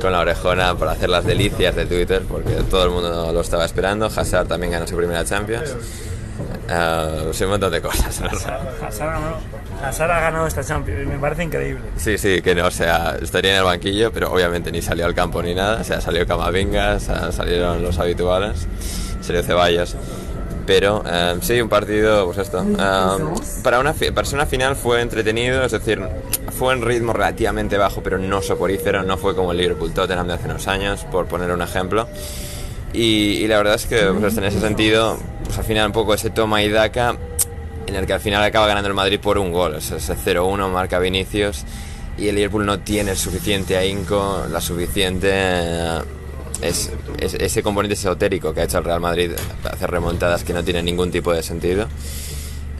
con 0.00 0.12
la 0.12 0.20
orejona 0.20 0.74
para 0.76 0.92
hacer 0.92 1.08
las 1.08 1.24
delicias 1.24 1.74
de 1.76 1.86
Twitter, 1.86 2.22
porque 2.28 2.54
todo 2.70 2.84
el 2.84 2.90
mundo 2.90 3.32
lo 3.32 3.40
estaba 3.40 3.64
esperando. 3.64 4.06
Hazard 4.06 4.48
también 4.48 4.72
ganó 4.72 4.86
su 4.86 4.96
primera 4.96 5.24
Champions. 5.24 5.74
Eh, 6.68 7.30
sí, 7.32 7.44
un 7.44 7.50
montón 7.50 7.70
de 7.72 7.80
cosas. 7.80 8.20
¿no? 8.20 8.28
Hazard, 8.28 9.12
Hazard 9.82 10.10
ha 10.10 10.20
ganado 10.20 10.46
esta 10.46 10.64
Champions, 10.64 11.06
me 11.06 11.18
parece 11.18 11.44
increíble. 11.44 11.82
Sí, 11.96 12.16
sí, 12.18 12.40
que 12.42 12.54
no, 12.54 12.66
o 12.66 12.70
sea, 12.70 13.16
estaría 13.20 13.52
en 13.52 13.58
el 13.58 13.64
banquillo, 13.64 14.12
pero 14.12 14.32
obviamente 14.32 14.72
ni 14.72 14.80
salió 14.82 15.06
al 15.06 15.14
campo 15.14 15.42
ni 15.42 15.54
nada. 15.54 15.80
O 15.80 15.84
sea, 15.84 16.00
salió 16.00 16.26
Camavinga, 16.26 16.94
o 16.94 17.00
sea, 17.00 17.32
salieron 17.32 17.82
los 17.82 17.98
habituales, 17.98 18.66
salió 19.20 19.42
Ceballos. 19.42 19.96
Pero 20.66 21.04
eh, 21.06 21.36
sí, 21.42 21.60
un 21.60 21.68
partido, 21.68 22.24
pues 22.24 22.38
esto. 22.38 22.62
eh, 22.62 23.34
para, 23.62 23.80
una 23.80 23.92
para 23.92 24.24
ser 24.26 24.36
una 24.38 24.46
final 24.46 24.76
fue 24.76 25.02
entretenido, 25.02 25.62
es 25.62 25.72
decir, 25.72 26.00
fue 26.58 26.72
en 26.72 26.80
ritmo 26.80 27.12
relativamente 27.12 27.76
bajo, 27.76 28.02
pero 28.02 28.16
no 28.16 28.40
soporífero, 28.40 29.02
no 29.02 29.18
fue 29.18 29.36
como 29.36 29.52
el 29.52 29.58
Liverpool 29.58 29.92
Tottenham 29.92 30.26
de 30.26 30.34
hace 30.34 30.46
unos 30.46 30.66
años, 30.66 31.04
por 31.12 31.26
poner 31.26 31.50
un 31.50 31.60
ejemplo. 31.60 32.08
Y, 32.94 33.42
y 33.42 33.46
la 33.48 33.58
verdad 33.58 33.74
es 33.74 33.84
que 33.84 34.06
pues, 34.18 34.38
en 34.38 34.44
ese 34.44 34.60
sentido 34.60 35.18
pues 35.54 35.60
al 35.60 35.68
final 35.68 35.86
un 35.86 35.92
poco 35.92 36.14
ese 36.14 36.30
toma 36.30 36.64
y 36.64 36.68
daca 36.68 37.16
en 37.86 37.94
el 37.94 38.06
que 38.06 38.12
al 38.12 38.20
final 38.20 38.42
acaba 38.42 38.66
ganando 38.66 38.88
el 38.88 38.94
Madrid 38.94 39.20
por 39.20 39.38
un 39.38 39.52
gol, 39.52 39.76
ese 39.76 39.96
0-1 39.98 40.68
marca 40.68 40.98
Vinicius 40.98 41.64
y 42.18 42.26
el 42.26 42.34
Liverpool 42.34 42.66
no 42.66 42.80
tiene 42.80 43.12
el 43.12 43.16
suficiente 43.16 43.76
ahínco, 43.76 44.46
la 44.50 44.60
suficiente... 44.60 45.30
Eh, 45.32 46.00
es, 46.62 46.90
ese 47.18 47.62
componente 47.62 47.94
esotérico 47.94 48.52
que 48.52 48.62
ha 48.62 48.64
hecho 48.64 48.78
el 48.78 48.84
Real 48.84 49.00
Madrid 49.00 49.30
hacer 49.64 49.90
remontadas 49.90 50.42
que 50.42 50.52
no 50.52 50.64
tienen 50.64 50.84
ningún 50.86 51.12
tipo 51.12 51.32
de 51.32 51.42
sentido. 51.42 51.86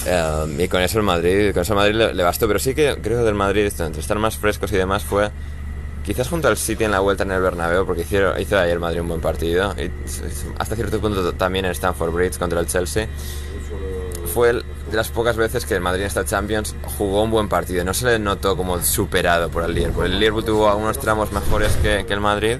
Eh, 0.06 0.64
y 0.64 0.66
con 0.66 0.80
eso 0.80 0.98
el 0.98 1.04
Madrid, 1.04 1.52
con 1.52 1.62
eso 1.62 1.74
el 1.74 1.76
Madrid 1.76 2.12
le, 2.12 2.22
bastó, 2.24 2.48
pero 2.48 2.58
sí 2.58 2.74
que 2.74 2.96
creo 3.00 3.18
que 3.18 3.24
del 3.24 3.34
Madrid, 3.34 3.70
entre 3.78 4.00
estar 4.00 4.18
más 4.18 4.36
frescos 4.36 4.72
y 4.72 4.76
demás, 4.76 5.04
fue 5.04 5.30
quizás 6.04 6.28
junto 6.28 6.48
al 6.48 6.56
City 6.56 6.84
en 6.84 6.90
la 6.90 7.00
vuelta 7.00 7.24
en 7.24 7.32
el 7.32 7.40
Bernabéu, 7.40 7.86
porque 7.86 8.02
hicieron, 8.02 8.38
hizo 8.40 8.60
el 8.62 8.78
Madrid 8.78 9.00
un 9.00 9.08
buen 9.08 9.20
partido, 9.20 9.74
hasta 10.58 10.76
cierto 10.76 11.00
punto 11.00 11.32
también 11.32 11.64
en 11.64 11.72
Stamford 11.72 12.12
Bridge 12.12 12.38
contra 12.38 12.60
el 12.60 12.66
Chelsea. 12.66 13.08
Fue 14.32 14.52
de 14.52 14.96
las 14.96 15.08
pocas 15.08 15.36
veces 15.36 15.64
que 15.64 15.74
el 15.74 15.80
Madrid 15.80 16.02
en 16.02 16.08
esta 16.08 16.24
Champions 16.24 16.74
jugó 16.98 17.22
un 17.22 17.30
buen 17.30 17.48
partido, 17.48 17.84
no 17.84 17.94
se 17.94 18.06
le 18.06 18.18
notó 18.18 18.56
como 18.56 18.80
superado 18.82 19.48
por 19.48 19.64
el 19.64 19.74
Liverpool. 19.74 20.06
El 20.06 20.18
Liverpool 20.18 20.44
tuvo 20.44 20.68
algunos 20.68 20.98
tramos 20.98 21.32
mejores 21.32 21.72
que, 21.76 22.04
el 22.08 22.20
Madrid, 22.20 22.58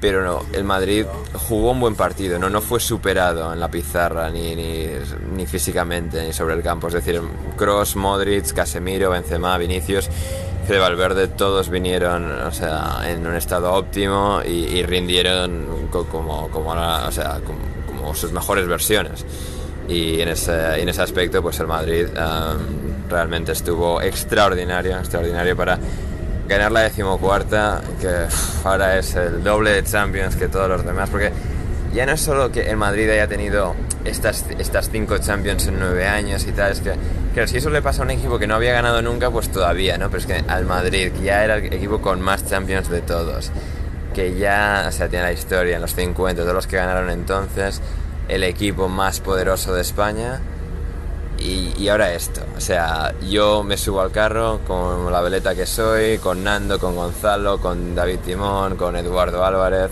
pero 0.00 0.24
no, 0.24 0.42
el 0.52 0.64
Madrid 0.64 1.06
jugó 1.48 1.70
un 1.70 1.80
buen 1.80 1.94
partido, 1.94 2.38
no, 2.38 2.50
no 2.50 2.60
fue 2.60 2.80
superado 2.80 3.52
en 3.52 3.60
la 3.60 3.70
pizarra 3.70 4.30
ni, 4.30 4.54
ni, 4.56 5.46
físicamente 5.46 6.22
ni 6.26 6.32
sobre 6.32 6.54
el 6.54 6.62
campo. 6.62 6.88
Es 6.88 6.94
decir, 6.94 7.20
Cross, 7.56 7.96
Modric, 7.96 8.52
Casemiro, 8.52 9.10
Benzema, 9.10 9.56
Vinicius, 9.58 10.08
Fede 10.66 10.78
Valverde, 10.78 11.28
todos 11.28 11.68
vinieron 11.68 12.30
o 12.30 12.50
sea, 12.50 13.02
en 13.06 13.26
un 13.26 13.34
estado 13.34 13.72
óptimo 13.72 14.40
y, 14.44 14.82
rindieron 14.82 15.88
como, 15.90 16.48
como, 16.48 16.70
o 16.70 17.12
sea, 17.12 17.40
como, 17.44 18.14
sus 18.14 18.32
mejores 18.32 18.66
versiones. 18.66 19.24
Y 19.88 20.20
en 20.20 20.28
ese, 20.28 20.80
en 20.80 20.88
ese 20.88 21.02
aspecto, 21.02 21.42
pues 21.42 21.58
el 21.60 21.66
Madrid 21.66 22.06
um, 22.08 23.10
realmente 23.10 23.52
estuvo 23.52 24.00
extraordinario, 24.00 24.96
extraordinario 24.98 25.56
para 25.56 25.78
ganar 26.48 26.72
la 26.72 26.80
decimocuarta, 26.80 27.82
que 28.00 28.26
ahora 28.64 28.98
es 28.98 29.14
el 29.16 29.42
doble 29.42 29.70
de 29.70 29.84
Champions 29.84 30.36
que 30.36 30.48
todos 30.48 30.68
los 30.68 30.84
demás, 30.84 31.10
porque 31.10 31.32
ya 31.94 32.06
no 32.06 32.12
es 32.12 32.20
solo 32.20 32.50
que 32.50 32.68
el 32.68 32.76
Madrid 32.76 33.08
haya 33.08 33.28
tenido 33.28 33.74
estas, 34.04 34.44
estas 34.58 34.90
cinco 34.90 35.18
Champions 35.18 35.68
en 35.68 35.78
nueve 35.78 36.06
años 36.06 36.44
y 36.46 36.52
tal, 36.52 36.72
es 36.72 36.80
que, 36.80 36.92
que 37.34 37.46
si 37.46 37.58
eso 37.58 37.70
le 37.70 37.82
pasa 37.82 38.02
a 38.02 38.04
un 38.04 38.10
equipo 38.10 38.38
que 38.38 38.46
no 38.48 38.56
había 38.56 38.72
ganado 38.72 39.00
nunca, 39.00 39.30
pues 39.30 39.48
todavía, 39.50 39.96
¿no? 39.96 40.10
Pero 40.10 40.18
es 40.18 40.26
que 40.26 40.44
al 40.46 40.66
Madrid, 40.66 41.12
que 41.12 41.22
ya 41.22 41.44
era 41.44 41.56
el 41.56 41.72
equipo 41.72 42.00
con 42.00 42.20
más 42.20 42.44
Champions 42.46 42.88
de 42.90 43.00
todos, 43.00 43.52
que 44.12 44.34
ya, 44.34 44.86
o 44.88 44.92
sea, 44.92 45.08
tiene 45.08 45.24
la 45.24 45.32
historia 45.32 45.76
en 45.76 45.82
los 45.82 45.94
50, 45.94 46.42
todos 46.42 46.54
los 46.54 46.66
que 46.66 46.76
ganaron 46.76 47.10
entonces, 47.10 47.80
el 48.28 48.42
equipo 48.42 48.88
más 48.88 49.20
poderoso 49.20 49.72
de 49.74 49.82
España, 49.82 50.40
y, 51.38 51.88
ahora 51.88 52.14
esto, 52.14 52.40
o 52.56 52.60
sea, 52.60 53.12
yo 53.20 53.62
me 53.64 53.76
subo 53.76 54.00
al 54.00 54.10
carro 54.10 54.60
con 54.66 55.12
la 55.12 55.20
veleta 55.20 55.54
que 55.54 55.66
soy, 55.66 56.16
con 56.18 56.42
Nando, 56.42 56.78
con 56.78 56.96
Gonzalo, 56.96 57.60
con 57.60 57.94
David 57.94 58.20
Timón, 58.24 58.76
con 58.76 58.96
Eduardo 58.96 59.44
Álvarez, 59.44 59.90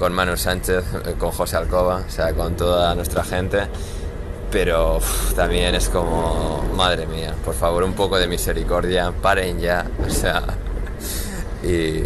con 0.00 0.14
Manu 0.14 0.34
Sánchez, 0.34 0.82
eh, 0.94 1.14
con 1.18 1.30
José 1.30 1.58
Alcoba, 1.58 2.02
o 2.08 2.10
sea, 2.10 2.32
con 2.32 2.56
toda 2.56 2.94
nuestra 2.94 3.22
gente. 3.22 3.60
Pero 4.50 4.98
también 5.36 5.74
es 5.74 5.90
como, 5.90 6.64
madre 6.74 7.06
mía, 7.06 7.34
por 7.44 7.54
favor, 7.54 7.84
un 7.84 7.92
poco 7.92 8.18
de 8.18 8.26
misericordia, 8.26 9.12
paren 9.12 9.60
ya, 9.60 9.84
o 10.06 10.08
sea, 10.08 10.42
y, 11.62 12.02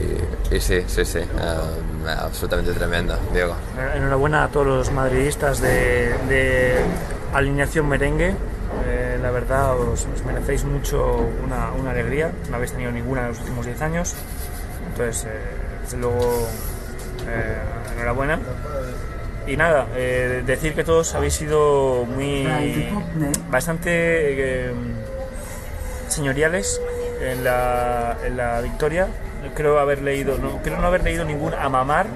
sí, 0.58 0.82
sí, 0.88 1.04
sí, 1.04 1.20
eh, 1.20 2.14
absolutamente 2.18 2.72
tremendo, 2.72 3.16
Diego. 3.32 3.54
Enhorabuena 3.94 4.42
a 4.42 4.48
todos 4.48 4.66
los 4.66 4.90
madridistas 4.90 5.60
de, 5.60 6.74
alineación 7.32 7.88
merengue 7.88 8.34
eh, 8.86 9.18
la 9.20 9.30
verdad 9.30 9.76
os, 9.78 10.06
merecéis 10.26 10.64
mucho 10.64 11.28
una, 11.44 11.90
alegría, 11.90 12.32
no 12.50 12.56
habéis 12.56 12.72
tenido 12.72 12.90
ninguna 12.90 13.22
en 13.22 13.28
los 13.28 13.38
últimos 13.38 13.66
10 13.66 13.82
años, 13.82 14.14
entonces 14.90 15.28
desde 15.84 15.96
luego 15.98 16.48
eh, 17.28 17.56
enhorabuena. 17.94 18.38
Y 19.46 19.58
nada, 19.58 19.84
decir 19.84 20.74
que 20.74 20.84
todos 20.84 21.14
habéis 21.14 21.34
sido 21.34 22.06
muy 22.06 22.48
bastante 23.50 24.72
señoriales 26.08 26.80
en 27.20 27.44
la, 27.44 28.16
en 28.24 28.38
la 28.38 28.62
victoria 28.62 29.08
creo 29.52 29.78
haber 29.78 30.02
leído, 30.02 30.38
no, 30.38 30.62
creo 30.62 30.80
no 30.80 30.86
haber 30.86 31.02
leído 31.04 31.24
ningún 31.24 31.52
amamar. 31.54 32.06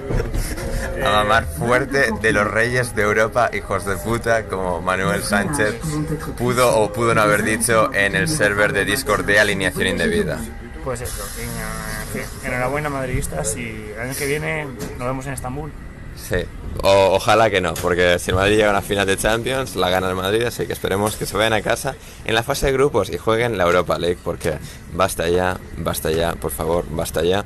amamar 1.05 1.45
fuerte 1.45 2.09
de 2.21 2.33
los 2.33 2.49
reyes 2.49 2.95
de 2.95 3.03
Europa, 3.03 3.49
hijos 3.53 3.85
de 3.85 3.95
puta, 3.97 4.45
como 4.45 4.81
Manuel 4.81 5.23
Sánchez 5.23 5.75
pudo 6.37 6.75
o 6.77 6.91
pudo 6.91 7.13
no 7.13 7.21
haber 7.21 7.43
dicho 7.43 7.93
en 7.93 8.15
el 8.15 8.27
server 8.27 8.73
de 8.73 8.85
Discord 8.85 9.25
de 9.25 9.39
alineación 9.39 9.87
indebida. 9.87 10.39
Pues 10.83 11.01
eso, 11.01 11.23
enhorabuena 12.43 12.89
madridistas 12.89 13.55
y 13.57 13.91
el 13.93 13.99
año 13.99 14.13
que 14.17 14.25
viene 14.25 14.65
nos 14.97 15.07
vemos 15.07 15.25
en 15.27 15.33
Estambul. 15.33 15.71
Sí, 16.27 16.45
ojalá 16.83 17.49
que 17.49 17.61
no, 17.61 17.73
porque 17.75 18.19
si 18.19 18.31
el 18.31 18.35
Madrid 18.35 18.57
llega 18.57 18.67
a 18.67 18.71
una 18.71 18.81
final 18.81 19.07
de 19.07 19.17
Champions, 19.17 19.75
la 19.75 19.89
gana 19.89 20.09
el 20.09 20.15
Madrid, 20.15 20.43
así 20.43 20.67
que 20.67 20.73
esperemos 20.73 21.15
que 21.15 21.25
se 21.25 21.37
vayan 21.37 21.53
a 21.53 21.61
casa 21.61 21.95
en 22.25 22.35
la 22.35 22.43
fase 22.43 22.67
de 22.67 22.73
grupos 22.73 23.09
y 23.09 23.17
jueguen 23.17 23.57
la 23.57 23.63
Europa 23.63 23.97
League, 23.97 24.17
porque 24.23 24.57
basta 24.93 25.29
ya, 25.29 25.57
basta 25.77 26.11
ya, 26.11 26.33
por 26.33 26.51
favor, 26.51 26.85
basta 26.89 27.23
ya. 27.23 27.45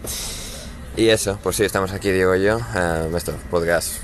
Y 0.95 1.09
eso, 1.09 1.39
pues 1.41 1.55
sí, 1.55 1.63
estamos 1.63 1.91
aquí, 1.91 2.11
Diego 2.11 2.35
y 2.35 2.43
yo, 2.43 2.59
eh, 2.75 3.09
esto, 3.15 3.33
podcast, 3.49 3.95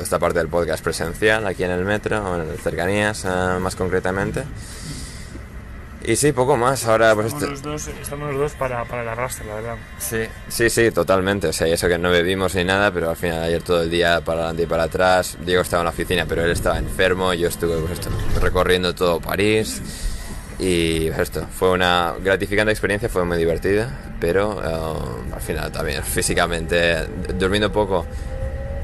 esta 0.00 0.18
parte 0.18 0.38
del 0.38 0.48
podcast 0.48 0.82
presencial, 0.82 1.46
aquí 1.46 1.62
en 1.62 1.70
el 1.70 1.84
metro, 1.84 2.24
o 2.24 2.40
en 2.40 2.58
cercanías 2.58 3.24
eh, 3.24 3.28
más 3.60 3.76
concretamente. 3.76 4.44
Y 6.04 6.16
sí, 6.16 6.32
poco 6.32 6.56
más. 6.56 6.84
Ahora, 6.86 7.14
pues 7.14 7.26
estamos, 7.28 7.54
este- 7.54 7.68
los 7.68 7.84
dos, 7.86 7.94
estamos 8.00 8.30
los 8.32 8.40
dos 8.40 8.52
para, 8.52 8.84
para 8.84 9.02
el 9.02 9.08
arrastre, 9.08 9.46
la 9.46 9.54
verdad. 9.54 9.76
Sí, 9.98 10.18
sí, 10.48 10.68
sí, 10.68 10.90
totalmente. 10.90 11.46
O 11.48 11.52
sea, 11.52 11.68
y 11.68 11.72
eso 11.72 11.88
que 11.88 11.98
no 11.98 12.10
bebimos 12.10 12.54
ni 12.54 12.64
nada, 12.64 12.90
pero 12.92 13.10
al 13.10 13.16
final 13.16 13.42
ayer 13.42 13.62
todo 13.62 13.82
el 13.82 13.90
día 13.90 14.20
para 14.20 14.40
adelante 14.40 14.64
y 14.64 14.66
para 14.66 14.84
atrás. 14.84 15.36
Diego 15.44 15.62
estaba 15.62 15.82
en 15.82 15.84
la 15.86 15.90
oficina, 15.90 16.26
pero 16.28 16.44
él 16.44 16.50
estaba 16.50 16.78
enfermo. 16.78 17.32
Yo 17.34 17.48
estuve 17.48 17.76
pues, 17.78 17.92
esto, 17.92 18.10
recorriendo 18.40 18.94
todo 18.94 19.20
París. 19.20 19.80
Y 20.58 21.06
pues, 21.08 21.20
esto, 21.20 21.46
fue 21.56 21.70
una 21.70 22.14
gratificante 22.22 22.70
experiencia, 22.72 23.08
fue 23.08 23.24
muy 23.24 23.38
divertida, 23.38 23.88
pero 24.20 24.60
eh, 24.62 25.32
al 25.34 25.40
final 25.40 25.72
también 25.72 26.02
físicamente, 26.02 27.06
durmiendo 27.38 27.72
poco. 27.72 28.06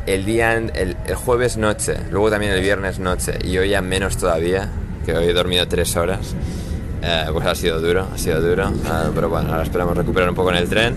El 0.07 0.25
día, 0.25 0.55
el, 0.55 0.97
el 1.07 1.15
jueves 1.15 1.57
noche, 1.57 1.95
luego 2.11 2.31
también 2.31 2.53
el 2.53 2.63
viernes 2.63 2.99
noche, 2.99 3.35
y 3.45 3.59
hoy 3.59 3.69
ya 3.71 3.83
menos 3.83 4.17
todavía, 4.17 4.71
que 5.05 5.13
hoy 5.13 5.27
he 5.27 5.33
dormido 5.35 5.69
tres 5.69 5.95
horas. 5.97 6.35
Eh, 7.03 7.27
pues 7.33 7.47
ha 7.47 7.55
sido 7.55 7.81
duro, 7.81 8.07
ha 8.13 8.19
sido 8.19 8.41
duro, 8.41 8.69
eh, 8.69 9.11
pero 9.15 9.29
bueno, 9.29 9.51
ahora 9.53 9.63
esperamos 9.63 9.97
recuperar 9.97 10.29
un 10.29 10.35
poco 10.35 10.51
en 10.51 10.57
el 10.57 10.69
tren. 10.69 10.97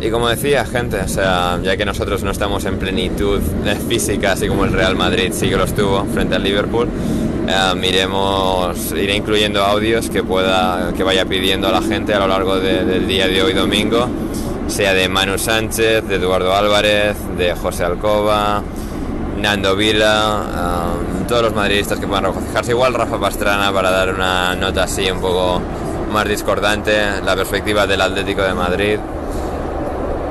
Y 0.00 0.10
como 0.10 0.28
decía, 0.28 0.64
gente, 0.64 1.00
o 1.00 1.08
sea, 1.08 1.58
ya 1.62 1.76
que 1.76 1.84
nosotros 1.84 2.22
no 2.22 2.30
estamos 2.30 2.64
en 2.64 2.78
plenitud 2.78 3.40
física, 3.88 4.32
así 4.32 4.48
como 4.48 4.64
el 4.64 4.72
Real 4.72 4.96
Madrid 4.96 5.30
sí 5.32 5.48
que 5.48 5.56
lo 5.56 5.64
estuvo 5.64 6.04
frente 6.06 6.34
al 6.34 6.42
Liverpool, 6.42 6.88
eh, 7.48 7.88
iremos, 7.88 8.92
iré 8.92 9.16
incluyendo 9.16 9.64
audios 9.64 10.10
que 10.10 10.22
pueda, 10.22 10.92
que 10.96 11.02
vaya 11.02 11.24
pidiendo 11.24 11.68
a 11.68 11.72
la 11.72 11.82
gente 11.82 12.14
a 12.14 12.18
lo 12.18 12.28
largo 12.28 12.58
del 12.58 13.06
día 13.06 13.26
de 13.26 13.42
hoy 13.42 13.54
domingo, 13.54 14.08
sea 14.66 14.92
de 14.92 15.08
Manu 15.08 15.38
Sánchez, 15.38 16.06
de 16.06 16.16
Eduardo 16.16 16.54
Álvarez, 16.54 17.16
de 17.36 17.54
José 17.54 17.84
Alcoba, 17.84 18.62
Nando 19.38 19.76
Vila, 19.76 20.90
um, 20.98 21.26
todos 21.26 21.42
los 21.42 21.54
madridistas 21.54 22.00
que 22.00 22.06
puedan 22.08 22.24
regocijarse. 22.24 22.72
Igual 22.72 22.92
Rafa 22.92 23.20
Pastrana 23.20 23.72
para 23.72 23.90
dar 23.90 24.12
una 24.12 24.56
nota 24.56 24.82
así 24.82 25.08
un 25.10 25.20
poco 25.20 25.62
más 26.10 26.28
discordante, 26.28 27.20
la 27.24 27.36
perspectiva 27.36 27.86
del 27.86 28.00
Atlético 28.00 28.42
de 28.42 28.54
Madrid. 28.54 28.98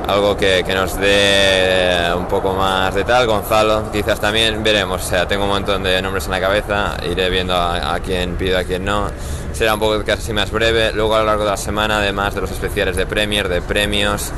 Algo 0.06 0.36
que, 0.36 0.62
nos 0.74 0.98
dé 0.98 2.10
un 2.16 2.26
poco 2.26 2.54
más 2.54 2.94
de 2.94 3.04
tal. 3.04 3.26
Gonzalo, 3.26 3.90
quizás 3.90 4.20
también 4.20 4.62
veremos. 4.62 5.04
O 5.04 5.06
sea, 5.06 5.26
tengo 5.26 5.44
un 5.44 5.50
montón 5.50 5.82
de 5.82 6.00
nombres 6.00 6.26
en 6.26 6.30
la 6.30 6.40
cabeza. 6.40 6.96
Iré 7.10 7.28
viendo 7.28 7.54
a, 7.54 7.98
quién 8.00 8.36
pido, 8.36 8.58
a 8.58 8.64
quién 8.64 8.84
no. 8.84 9.08
Será 9.52 9.74
un 9.74 9.80
poco 9.80 10.02
casi 10.04 10.32
más 10.32 10.50
breve. 10.50 10.92
Luego 10.92 11.14
a 11.14 11.20
lo 11.20 11.26
largo 11.26 11.44
de 11.44 11.50
la 11.50 11.56
semana, 11.58 11.98
además 11.98 12.34
de 12.34 12.40
los 12.42 12.50
especiales 12.50 12.96
de 12.96 13.06
Premier, 13.06 13.48
de 13.48 13.60
premios, 13.60 14.32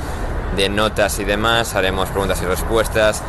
de 0.56 0.68
notas 0.68 1.18
y 1.20 1.24
demás, 1.24 1.74
haremos 1.76 2.08
preguntas 2.08 2.42
y 2.42 2.46
respuestas 2.46 3.22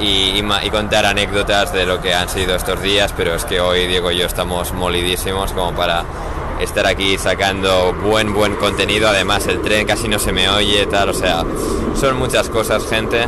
y, 0.00 0.42
contar 0.70 1.04
anécdotas 1.04 1.72
de 1.72 1.84
lo 1.84 2.00
que 2.00 2.14
han 2.14 2.28
sido 2.28 2.56
estos 2.56 2.80
días, 2.80 3.12
pero 3.16 3.34
es 3.34 3.44
que 3.44 3.60
hoy 3.60 3.86
Diego 3.86 4.10
y 4.10 4.18
yo 4.18 4.26
estamos 4.26 4.72
molidísimos 4.72 5.52
como 5.52 5.72
para 5.72 6.04
estar 6.60 6.86
aquí 6.86 7.18
sacando 7.18 7.92
buen 8.02 8.32
buen 8.32 8.54
contenido, 8.56 9.08
además 9.08 9.46
el 9.48 9.60
tren 9.60 9.86
casi 9.86 10.08
no 10.08 10.18
se 10.18 10.32
me 10.32 10.48
oye, 10.48 10.86
tal, 10.86 11.10
o 11.10 11.14
sea, 11.14 11.44
son 11.98 12.16
muchas 12.18 12.48
cosas, 12.48 12.86
gente. 12.88 13.26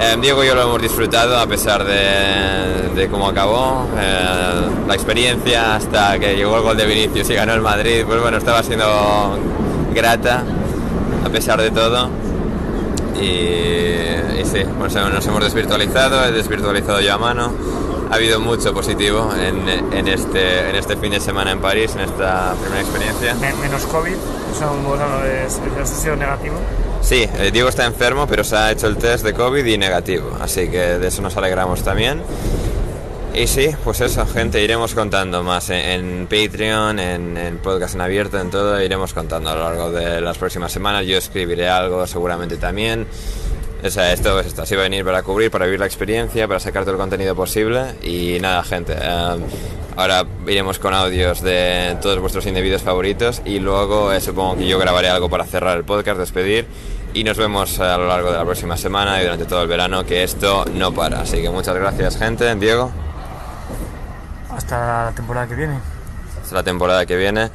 Eh, 0.00 0.16
Diego 0.20 0.44
y 0.44 0.46
yo 0.46 0.54
lo 0.54 0.62
hemos 0.62 0.82
disfrutado 0.82 1.38
a 1.38 1.46
pesar 1.46 1.84
de, 1.84 3.08
cómo 3.10 3.28
acabó. 3.28 3.86
Eh, 3.98 4.86
la 4.86 4.94
experiencia 4.94 5.76
hasta 5.76 6.18
que 6.18 6.36
llegó 6.36 6.56
el 6.56 6.62
gol 6.62 6.76
de 6.76 6.86
Vinicius 6.86 7.30
y 7.30 7.34
ganó 7.34 7.54
el 7.54 7.62
Madrid, 7.62 8.04
pues 8.06 8.20
bueno, 8.20 8.38
estaba 8.38 8.62
siendo 8.62 9.38
grata 9.94 10.42
a 11.24 11.28
pesar 11.28 11.60
de 11.60 11.70
todo. 11.70 12.10
Y, 13.20 14.44
sí, 14.44 14.62
nos 14.78 15.26
hemos 15.26 15.42
desvirtualizado, 15.44 16.24
he 16.24 16.32
desvirtualizado 16.32 17.00
yo 17.00 17.14
a 17.14 17.18
mano. 17.18 17.52
ha 18.10 18.14
habido 18.14 18.38
mucho 18.40 18.72
positivo 18.72 19.32
en, 19.34 19.68
en 19.92 20.08
este, 20.08 20.70
en 20.70 20.76
este 20.76 20.96
fin 20.96 21.10
de 21.10 21.20
semana 21.20 21.50
en 21.50 21.60
París, 21.60 21.92
en 21.94 22.02
esta 22.02 22.54
primera 22.60 22.80
experiencia. 22.80 23.34
Men- 23.34 23.60
menos 23.60 23.84
COVID, 23.86 24.12
eso 24.12 24.74
bueno, 24.86 25.04
es, 25.24 25.54
es, 25.54 25.80
ha 25.80 25.86
sido 25.86 26.16
negativo. 26.16 26.54
Sí, 27.02 27.28
eh, 27.38 27.50
Diego 27.52 27.68
está 27.68 27.84
enfermo, 27.84 28.26
pero 28.26 28.44
se 28.44 28.56
ha 28.56 28.70
hecho 28.72 28.86
el 28.86 28.96
test 28.96 29.24
de 29.24 29.32
COVID 29.32 29.64
y 29.64 29.78
negativo, 29.78 30.30
así 30.40 30.68
que 30.68 30.98
de 30.98 31.06
eso 31.08 31.22
nos 31.22 31.36
alegramos 31.36 31.82
también. 31.82 32.22
Y 33.36 33.46
sí, 33.48 33.68
pues 33.84 34.00
eso, 34.00 34.26
gente, 34.26 34.62
iremos 34.64 34.94
contando 34.94 35.42
más 35.42 35.68
en, 35.68 35.76
en 35.76 36.26
Patreon, 36.26 36.98
en, 36.98 37.36
en 37.36 37.58
podcast 37.58 37.94
en 37.94 38.00
abierto, 38.00 38.40
en 38.40 38.48
todo, 38.48 38.80
iremos 38.80 39.12
contando 39.12 39.50
a 39.50 39.54
lo 39.54 39.62
largo 39.62 39.92
de 39.92 40.22
las 40.22 40.38
próximas 40.38 40.72
semanas. 40.72 41.04
Yo 41.04 41.18
escribiré 41.18 41.68
algo 41.68 42.06
seguramente 42.06 42.56
también. 42.56 43.06
O 43.84 43.90
sea, 43.90 44.10
esto 44.14 44.40
es 44.40 44.46
esto, 44.46 44.62
así 44.62 44.74
va 44.74 44.80
a 44.80 44.84
venir 44.84 45.04
para 45.04 45.22
cubrir, 45.22 45.50
para 45.50 45.66
vivir 45.66 45.78
la 45.78 45.84
experiencia, 45.84 46.48
para 46.48 46.60
sacar 46.60 46.84
todo 46.84 46.92
el 46.92 46.98
contenido 46.98 47.36
posible. 47.36 47.96
Y 48.02 48.38
nada, 48.40 48.64
gente, 48.64 48.94
eh, 48.98 49.36
ahora 49.96 50.24
iremos 50.46 50.78
con 50.78 50.94
audios 50.94 51.42
de 51.42 51.98
todos 52.00 52.18
vuestros 52.20 52.46
indebidos 52.46 52.80
favoritos 52.80 53.42
y 53.44 53.58
luego 53.58 54.14
eh, 54.14 54.20
supongo 54.22 54.56
que 54.56 54.66
yo 54.66 54.78
grabaré 54.78 55.10
algo 55.10 55.28
para 55.28 55.44
cerrar 55.44 55.76
el 55.76 55.84
podcast, 55.84 56.18
despedir. 56.18 56.66
Y 57.12 57.22
nos 57.22 57.36
vemos 57.36 57.80
a 57.80 57.98
lo 57.98 58.08
largo 58.08 58.30
de 58.30 58.38
la 58.38 58.44
próxima 58.46 58.78
semana 58.78 59.20
y 59.20 59.24
durante 59.24 59.44
todo 59.44 59.60
el 59.60 59.68
verano, 59.68 60.06
que 60.06 60.24
esto 60.24 60.64
no 60.72 60.92
para. 60.92 61.20
Así 61.20 61.42
que 61.42 61.50
muchas 61.50 61.74
gracias, 61.74 62.16
gente. 62.16 62.54
Diego. 62.54 63.05
Hasta 64.56 65.06
la 65.06 65.12
temporada 65.12 65.46
que 65.46 65.54
viene. 65.54 65.78
hasta 66.42 66.54
la 66.54 66.62
temporada 66.62 67.06
que 67.06 67.16
viene. 67.16 67.50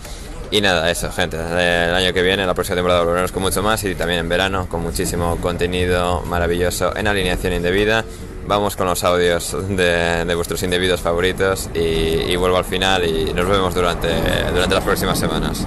Y 0.51 0.60
nada, 0.62 0.91
eso, 0.91 1.10
gente. 1.12 1.38
El 1.38 1.96
año 1.96 2.13
que 2.13 2.22
viene, 2.22 2.46
la 2.46 2.53
próxima 2.53 2.75
temporada, 2.75 3.01
volveremos 3.03 3.31
con 3.31 3.41
mucho 3.41 3.63
más 3.63 3.84
y 3.86 3.96
también 3.96 4.20
en 4.20 4.29
verano, 4.29 4.67
con 4.67 4.81
muchísimo 4.81 5.38
contenido 5.38 6.22
maravilloso 6.24 6.96
en 6.96 7.08
alineación 7.08 7.53
indebida. 7.53 8.03
Vamos 8.48 8.75
con 8.75 8.88
los 8.88 9.03
audios 9.05 9.55
de, 9.70 10.25
de 10.25 10.36
vuestros 10.36 10.62
indebidos 10.63 11.00
favoritos 11.00 11.70
y, 11.74 11.79
y 11.79 12.36
vuelvo 12.36 12.58
al 12.58 12.65
final 12.65 13.05
y 13.05 13.34
nos 13.34 13.48
vemos 13.48 13.74
durante, 13.74 14.10
durante 14.51 14.75
las 14.75 14.84
próximas 14.84 15.17
semanas. 15.17 15.65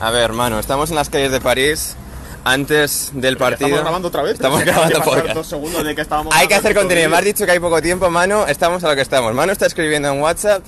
A 0.00 0.10
ver, 0.10 0.22
hermano, 0.22 0.58
estamos 0.58 0.90
en 0.90 0.96
las 0.96 1.10
calles 1.10 1.32
de 1.32 1.40
París 1.40 1.96
antes 2.46 3.10
del 3.12 3.36
partido. 3.36 3.66
¿Estamos 3.66 3.82
grabando 3.84 4.08
otra 4.08 4.22
vez? 4.22 4.34
Estamos 4.34 4.60
grabando 4.64 5.00
podcast. 5.02 5.34
dos 5.34 5.46
segundos 5.48 5.84
de 5.84 5.94
que 5.96 6.00
estábamos 6.02 6.32
Hay 6.34 6.46
que 6.46 6.54
hacer 6.54 6.74
contenido. 6.76 7.10
Me 7.10 7.16
has 7.16 7.24
dicho 7.24 7.44
que 7.44 7.50
hay 7.50 7.58
poco 7.58 7.82
tiempo, 7.82 8.08
Manu. 8.08 8.44
Estamos 8.46 8.84
a 8.84 8.88
lo 8.88 8.94
que 8.94 9.02
estamos. 9.02 9.34
Manu 9.34 9.50
está 9.52 9.66
escribiendo 9.66 10.08
en 10.12 10.20
WhatsApp. 10.20 10.62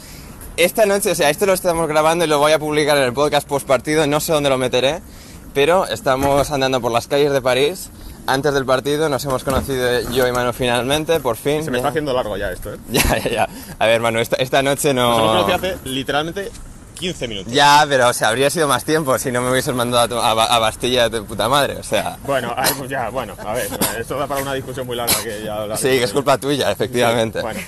Esta 0.56 0.86
noche, 0.86 1.12
o 1.12 1.14
sea, 1.14 1.30
esto 1.30 1.46
lo 1.46 1.52
estamos 1.52 1.86
grabando 1.86 2.24
y 2.24 2.28
lo 2.28 2.40
voy 2.40 2.50
a 2.50 2.58
publicar 2.58 2.96
en 2.98 3.04
el 3.04 3.12
podcast 3.12 3.46
post 3.46 3.64
partido. 3.64 4.08
No 4.08 4.18
sé 4.18 4.32
dónde 4.32 4.48
lo 4.50 4.58
meteré, 4.58 5.00
pero 5.54 5.86
estamos 5.86 6.50
andando 6.50 6.80
por 6.80 6.90
las 6.90 7.06
calles 7.06 7.30
de 7.32 7.40
París. 7.40 7.90
Antes 8.26 8.52
del 8.52 8.66
partido 8.66 9.08
nos 9.08 9.24
hemos 9.24 9.44
conocido 9.44 10.00
yo 10.10 10.26
y 10.26 10.32
Manu 10.32 10.52
finalmente, 10.52 11.20
por 11.20 11.36
fin. 11.36 11.62
Se 11.64 11.70
me 11.70 11.76
Ya- 11.76 11.78
está 11.78 11.88
haciendo 11.90 12.12
largo 12.12 12.36
ya 12.36 12.50
esto, 12.50 12.74
¿eh? 12.74 12.78
Ya, 12.90 13.02
ya, 13.24 13.30
ya. 13.30 13.48
A 13.78 13.86
ver, 13.86 14.00
Manu, 14.00 14.18
esta, 14.18 14.34
esta 14.36 14.62
noche 14.64 14.92
Nos 14.92 15.16
hemos 15.16 15.46
no. 15.48 15.54
hace 15.54 15.76
literalmente 15.84 16.50
15 16.98 17.28
minutos. 17.28 17.52
Ya, 17.52 17.84
pero 17.88 18.08
o 18.08 18.12
sea, 18.12 18.28
habría 18.28 18.50
sido 18.50 18.68
más 18.68 18.84
tiempo 18.84 19.18
si 19.18 19.30
no 19.32 19.40
me 19.40 19.50
hubieses 19.50 19.74
mandado 19.74 20.20
a, 20.20 20.32
a 20.32 20.56
a 20.56 20.58
Bastilla 20.58 21.08
de 21.08 21.22
puta 21.22 21.48
madre. 21.48 21.76
O 21.76 21.82
sea. 21.82 22.18
Bueno, 22.26 22.52
ay, 22.56 22.72
pues 22.76 22.90
ya, 22.90 23.08
bueno, 23.10 23.34
a 23.38 23.52
ver, 23.54 23.68
esto 23.98 24.18
da 24.18 24.26
para 24.26 24.42
una 24.42 24.54
discusión 24.54 24.86
muy 24.86 24.96
larga 24.96 25.14
que 25.22 25.42
ya 25.44 25.54
hablaremos. 25.54 25.80
Sí, 25.80 25.88
que 25.88 26.04
es 26.04 26.12
culpa 26.12 26.38
tuya, 26.38 26.70
efectivamente. 26.70 27.38
Sí, 27.38 27.44
bueno. 27.44 27.60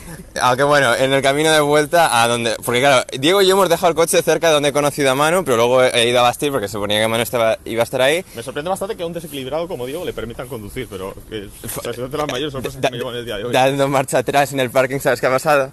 Aunque 0.42 0.62
bueno, 0.64 0.94
en 0.94 1.12
el 1.12 1.22
camino 1.22 1.50
de 1.50 1.60
vuelta 1.60 2.22
a 2.22 2.28
donde... 2.28 2.56
Porque 2.64 2.80
claro, 2.80 3.04
Diego 3.18 3.42
y 3.42 3.46
yo 3.46 3.54
hemos 3.54 3.68
dejado 3.68 3.88
el 3.88 3.94
coche 3.94 4.22
cerca 4.22 4.48
de 4.48 4.54
donde 4.54 4.70
he 4.70 4.72
conocido 4.72 5.10
a 5.10 5.14
Manu, 5.14 5.44
pero 5.44 5.56
luego 5.56 5.82
he 5.82 6.08
ido 6.08 6.20
a 6.20 6.22
Bastir 6.22 6.50
porque 6.50 6.68
se 6.68 6.72
suponía 6.72 7.00
que 7.00 7.08
Manu 7.08 7.22
estaba, 7.22 7.58
iba 7.64 7.82
a 7.82 7.84
estar 7.84 8.02
ahí. 8.02 8.24
Me 8.34 8.42
sorprende 8.42 8.70
bastante 8.70 8.96
que 8.96 9.02
a 9.02 9.06
un 9.06 9.12
desequilibrado 9.12 9.68
como 9.68 9.86
Diego 9.86 10.04
le 10.04 10.12
permitan 10.12 10.48
conducir, 10.48 10.86
pero 10.90 11.14
que, 11.28 11.48
o 11.64 11.82
sea, 11.82 11.90
es 11.90 12.10
de 12.10 12.18
las 12.18 12.26
mayores 12.28 12.52
sorpresas 12.52 12.80
que 12.80 12.90
me 12.90 12.96
llevo 12.98 13.10
en 13.10 13.18
el 13.18 13.24
día 13.24 13.36
de 13.36 13.44
hoy. 13.44 13.52
Dando 13.52 13.88
marcha 13.88 14.18
atrás 14.18 14.52
en 14.52 14.60
el 14.60 14.70
parking, 14.70 14.98
¿sabes 15.00 15.20
qué 15.20 15.26
ha 15.26 15.30
pasado? 15.30 15.72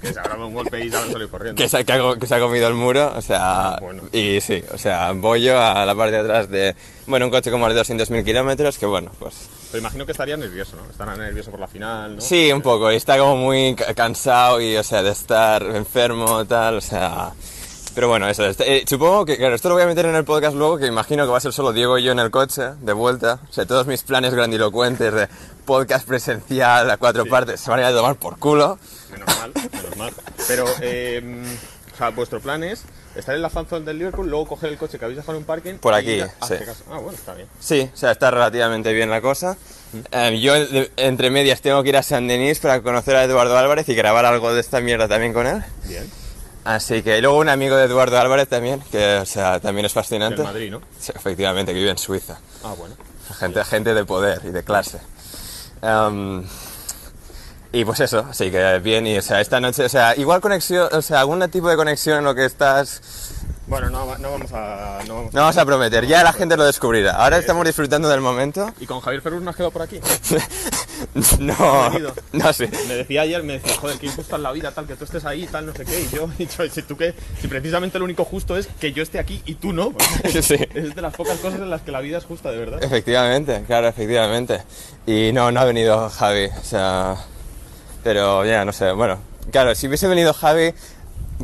Que 0.00 0.12
se 0.12 0.18
agarra 0.20 0.44
un 0.46 0.54
golpe 0.54 0.84
y 0.84 0.90
ya 0.90 1.02
han 1.02 1.10
salido 1.12 1.30
corriendo. 1.30 1.60
Que 1.62 1.68
se, 1.68 1.84
que 1.84 1.92
ha, 1.92 2.16
que 2.18 2.26
se 2.26 2.34
ha 2.34 2.40
comido 2.40 2.66
el 2.68 2.74
muro, 2.74 3.12
o 3.16 3.22
sea... 3.22 3.38
Ah, 3.74 3.78
bueno. 3.80 4.02
Y 4.12 4.40
sí, 4.40 4.62
o 4.72 4.78
sea, 4.78 5.12
bollo 5.12 5.60
a 5.60 5.84
la 5.86 5.94
parte 5.94 6.12
de 6.12 6.18
atrás 6.20 6.48
de... 6.50 6.74
Bueno, 7.06 7.26
un 7.26 7.30
coche 7.30 7.50
como 7.50 7.68
de 7.68 7.80
200.000 7.80 8.24
kilómetros, 8.24 8.78
que 8.78 8.86
bueno, 8.86 9.10
pues... 9.18 9.34
Pero 9.70 9.80
imagino 9.80 10.04
que 10.06 10.12
estaría 10.12 10.36
nervioso, 10.36 10.76
¿no? 10.76 10.90
Estará 10.90 11.14
nervioso 11.16 11.50
por 11.50 11.60
la 11.60 11.68
final, 11.68 12.16
¿no? 12.16 12.20
Sí, 12.20 12.50
un 12.52 12.62
poco, 12.62 12.90
y 12.90 12.96
está 12.96 13.18
como 13.18 13.36
muy 13.36 13.74
ca- 13.74 13.94
cansado 13.94 14.60
y, 14.60 14.76
o 14.76 14.82
sea, 14.82 15.02
de 15.02 15.10
estar 15.10 15.62
enfermo 15.62 16.44
tal, 16.46 16.76
o 16.76 16.80
sea... 16.80 17.32
Pero 17.94 18.08
bueno, 18.08 18.28
eso, 18.28 18.44
este- 18.44 18.76
eh, 18.78 18.84
supongo 18.86 19.24
que, 19.24 19.38
claro, 19.38 19.54
esto 19.54 19.68
lo 19.70 19.74
voy 19.76 19.84
a 19.84 19.86
meter 19.86 20.04
en 20.04 20.14
el 20.16 20.24
podcast 20.24 20.54
luego, 20.54 20.76
que 20.76 20.86
imagino 20.86 21.24
que 21.24 21.30
va 21.30 21.38
a 21.38 21.40
ser 21.40 21.54
solo 21.54 21.72
Diego 21.72 21.96
y 21.96 22.02
yo 22.02 22.12
en 22.12 22.18
el 22.18 22.30
coche, 22.30 22.62
de 22.82 22.92
vuelta. 22.92 23.40
O 23.48 23.52
sea, 23.52 23.64
todos 23.64 23.86
mis 23.86 24.02
planes 24.02 24.34
grandilocuentes 24.34 25.14
de 25.14 25.28
podcast 25.64 26.06
presencial 26.06 26.90
a 26.90 26.98
cuatro 26.98 27.24
partes 27.24 27.58
se 27.58 27.70
van 27.70 27.78
a 27.80 27.82
ir 27.84 27.88
a 27.88 27.96
tomar 27.96 28.16
por 28.16 28.38
culo. 28.38 28.78
Menos 29.10 29.28
mal, 29.38 29.52
menos 29.72 29.96
mal. 29.96 30.12
Pero, 30.48 30.64
eh, 30.80 31.22
o 31.94 31.96
sea, 31.96 32.10
vuestro 32.10 32.40
plan 32.40 32.62
es 32.64 32.82
estar 33.14 33.34
en 33.34 33.42
la 33.42 33.48
fanzone 33.50 33.84
del 33.86 33.98
Liverpool, 33.98 34.28
luego 34.28 34.46
coger 34.46 34.70
el 34.70 34.76
coche 34.78 34.98
que 34.98 35.04
habéis 35.04 35.16
dejado 35.18 35.32
en 35.34 35.38
un 35.38 35.44
parking. 35.46 35.74
Por 35.78 35.94
aquí, 35.94 36.20
sí. 36.46 36.54
casa. 36.64 36.82
Ah, 36.90 36.98
bueno, 36.98 37.12
está 37.12 37.34
bien. 37.34 37.48
Sí, 37.60 37.90
o 37.92 37.96
sea, 37.96 38.10
está 38.12 38.30
relativamente 38.30 38.92
bien 38.92 39.08
la 39.10 39.20
cosa. 39.20 39.56
Eh, 40.12 40.38
yo, 40.40 40.52
de- 40.54 40.90
entre 40.96 41.30
medias, 41.30 41.60
tengo 41.62 41.82
que 41.82 41.88
ir 41.90 41.96
a 41.96 42.02
San 42.02 42.26
Denis 42.28 42.58
para 42.58 42.82
conocer 42.82 43.16
a 43.16 43.24
Eduardo 43.24 43.56
Álvarez 43.56 43.88
y 43.88 43.94
grabar 43.94 44.26
algo 44.26 44.52
de 44.52 44.60
esta 44.60 44.80
mierda 44.80 45.08
también 45.08 45.32
con 45.32 45.46
él. 45.46 45.62
Bien. 45.84 46.10
Así 46.64 47.02
que 47.04 47.16
y 47.16 47.20
luego 47.20 47.38
un 47.38 47.48
amigo 47.48 47.76
de 47.76 47.84
Eduardo 47.84 48.18
Álvarez 48.18 48.48
también, 48.48 48.82
que, 48.90 49.18
o 49.18 49.24
sea, 49.24 49.60
también 49.60 49.86
es 49.86 49.92
En 49.92 49.94
fascinante. 49.94 50.42
Madrid, 50.42 50.70
¿no? 50.72 50.80
Sí, 50.98 51.12
efectivamente, 51.14 51.72
que 51.72 51.78
vive 51.78 51.90
en 51.92 51.98
Suiza. 51.98 52.38
Ah, 52.64 52.74
bueno. 52.76 52.96
Gente, 53.38 53.64
gente 53.64 53.94
de 53.94 54.04
poder 54.04 54.40
y 54.44 54.50
de 54.50 54.64
clase. 54.64 54.98
Em, 55.80 56.44
y 57.76 57.84
pues 57.84 58.00
eso, 58.00 58.24
así 58.30 58.50
que 58.50 58.78
bien, 58.78 59.06
y 59.06 59.18
o 59.18 59.22
sea, 59.22 59.42
esta 59.42 59.60
noche, 59.60 59.84
o 59.84 59.88
sea, 59.90 60.16
igual 60.16 60.40
conexión, 60.40 60.88
o 60.92 61.02
sea, 61.02 61.20
algún 61.20 61.46
tipo 61.50 61.68
de 61.68 61.76
conexión 61.76 62.16
en 62.16 62.24
lo 62.24 62.34
que 62.34 62.46
estás. 62.46 63.34
Bueno, 63.66 63.90
no, 63.90 64.16
no 64.16 64.30
vamos 64.30 64.50
a... 64.54 65.00
No 65.06 65.16
vamos 65.16 65.34
No 65.34 65.40
vamos 65.42 65.56
a 65.58 65.64
prometer, 65.66 66.06
ya 66.06 66.22
la 66.22 66.32
gente 66.32 66.56
lo 66.56 66.64
descubrirá. 66.64 67.16
Ahora 67.16 67.36
estamos 67.36 67.66
disfrutando 67.66 68.08
del 68.08 68.22
momento. 68.22 68.72
¿Y 68.80 68.86
con 68.86 69.00
Javier 69.00 69.20
Ferrus 69.20 69.42
nos 69.42 69.50
has 69.50 69.56
quedado 69.56 69.72
por 69.72 69.82
aquí? 69.82 70.00
No, 71.38 71.90
no 72.32 72.52
sé. 72.54 72.70
Me 72.88 72.94
decía 72.94 73.22
ayer, 73.22 73.42
me 73.42 73.54
decía, 73.54 73.76
joder, 73.78 73.98
qué 73.98 74.06
injusta 74.06 74.36
es 74.36 74.42
la 74.42 74.52
vida, 74.52 74.70
tal, 74.70 74.86
que 74.86 74.96
tú 74.96 75.04
estés 75.04 75.26
ahí, 75.26 75.46
tal, 75.46 75.66
no 75.66 75.74
sé 75.74 75.84
qué. 75.84 76.00
Y 76.00 76.08
yo 76.08 76.28
he 76.34 76.36
dicho, 76.38 76.66
si 76.70 76.82
tú 76.82 76.96
qué, 76.96 77.14
si 77.38 77.48
precisamente 77.48 77.98
lo 77.98 78.06
único 78.06 78.24
justo 78.24 78.56
es 78.56 78.66
que 78.80 78.92
yo 78.92 79.02
esté 79.02 79.18
aquí 79.18 79.42
y 79.44 79.56
tú 79.56 79.74
no. 79.74 79.92
Sí. 80.40 80.56
Es 80.74 80.94
de 80.94 81.02
las 81.02 81.14
pocas 81.14 81.38
cosas 81.38 81.60
en 81.60 81.68
las 81.68 81.82
que 81.82 81.92
la 81.92 82.00
vida 82.00 82.16
es 82.16 82.24
justa, 82.24 82.50
de 82.50 82.58
verdad. 82.58 82.82
Efectivamente, 82.82 83.64
claro, 83.66 83.88
efectivamente. 83.88 84.62
Y 85.06 85.32
no, 85.34 85.52
no 85.52 85.60
ha 85.60 85.64
venido 85.64 86.08
Javi, 86.08 86.46
o 86.46 86.64
sea. 86.64 87.16
Pero 88.06 88.44
ya, 88.44 88.64
no 88.64 88.72
sé, 88.72 88.92
bueno. 88.92 89.18
Claro, 89.50 89.74
si 89.74 89.88
hubiese 89.88 90.06
venido 90.06 90.32
Javi, 90.32 90.72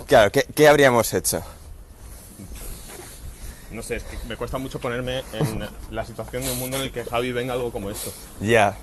claro, 0.07 0.31
¿qué, 0.31 0.47
qué 0.55 0.69
habríamos 0.69 1.13
hecho? 1.13 1.43
No 3.73 3.83
sé, 3.83 3.97
es 3.97 4.05
que 4.05 4.17
me 4.29 4.37
cuesta 4.37 4.59
mucho 4.59 4.79
ponerme 4.79 5.25
en 5.33 5.69
la 5.91 6.05
situación 6.07 6.45
de 6.45 6.53
un 6.53 6.61
mundo 6.61 6.77
en 6.77 6.85
el 6.85 6.93
que 6.93 7.05
Javi 7.05 7.33
venga 7.33 7.55
algo 7.55 7.73
como 7.73 7.91
esto. 7.91 8.13
Ya. 8.41 8.77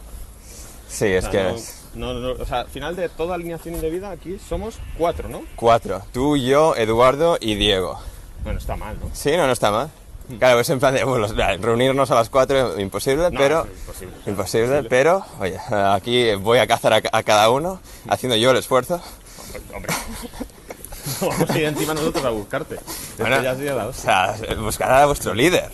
Sí, 0.89 1.05
es 1.05 1.23
O 1.23 1.31
sea, 1.31 1.31
que 1.31 1.49
no, 1.49 1.55
es 1.55 1.75
no, 1.93 2.13
no, 2.15 2.31
o 2.33 2.45
sea, 2.45 2.59
al 2.59 2.67
final 2.67 2.97
de 2.97 3.07
toda 3.07 3.35
alineación 3.35 3.75
indebida 3.75 4.11
aquí 4.11 4.37
somos 4.39 4.77
cuatro, 4.97 5.29
¿no? 5.29 5.43
cuatro. 5.55 6.01
Tú, 6.11 6.35
yo, 6.35 6.75
Eduardo 6.75 7.37
y 7.39 7.55
Diego. 7.55 7.97
Bueno, 8.43 8.59
está 8.59 8.75
mal, 8.75 8.99
¿no? 8.99 9.09
Sí, 9.13 9.37
no, 9.37 9.47
no 9.47 9.53
está 9.53 9.71
mal. 9.71 9.89
Claro, 10.37 10.59
es 10.59 10.69
en 10.69 10.79
plan 10.79 10.93
de 10.93 11.03
bueno, 11.03 11.27
reunirnos 11.59 12.11
a 12.11 12.15
las 12.15 12.29
cuatro, 12.29 12.79
imposible, 12.79 13.31
No, 13.31 13.39
pero... 13.39 13.65
imposible. 13.81 14.15
Imposible, 14.27 14.83
pero, 14.83 15.25
oye, 15.39 15.57
aquí 15.71 16.33
voy 16.35 16.59
a 16.59 16.67
cazar 16.67 16.93
a, 16.93 17.01
ca- 17.01 17.09
a 17.11 17.23
cada 17.23 17.49
uno, 17.49 17.79
haciendo 18.07 18.35
yo 18.35 18.51
el 18.51 18.57
esfuerzo. 18.57 19.01
Hombre. 19.73 19.91
Vamos 21.21 21.49
a 21.49 21.57
ir 21.57 21.65
encima 21.65 21.93
nosotros 21.95 22.23
a 22.23 22.29
buscarte. 22.29 22.77
Bueno, 23.17 23.41
ya 23.41 23.55
sería 23.55 23.73
la 23.73 23.87
o 23.87 23.93
sea, 23.93 24.35
buscar 24.59 24.91
a 24.91 25.05
vuestro 25.07 25.33
líder, 25.33 25.71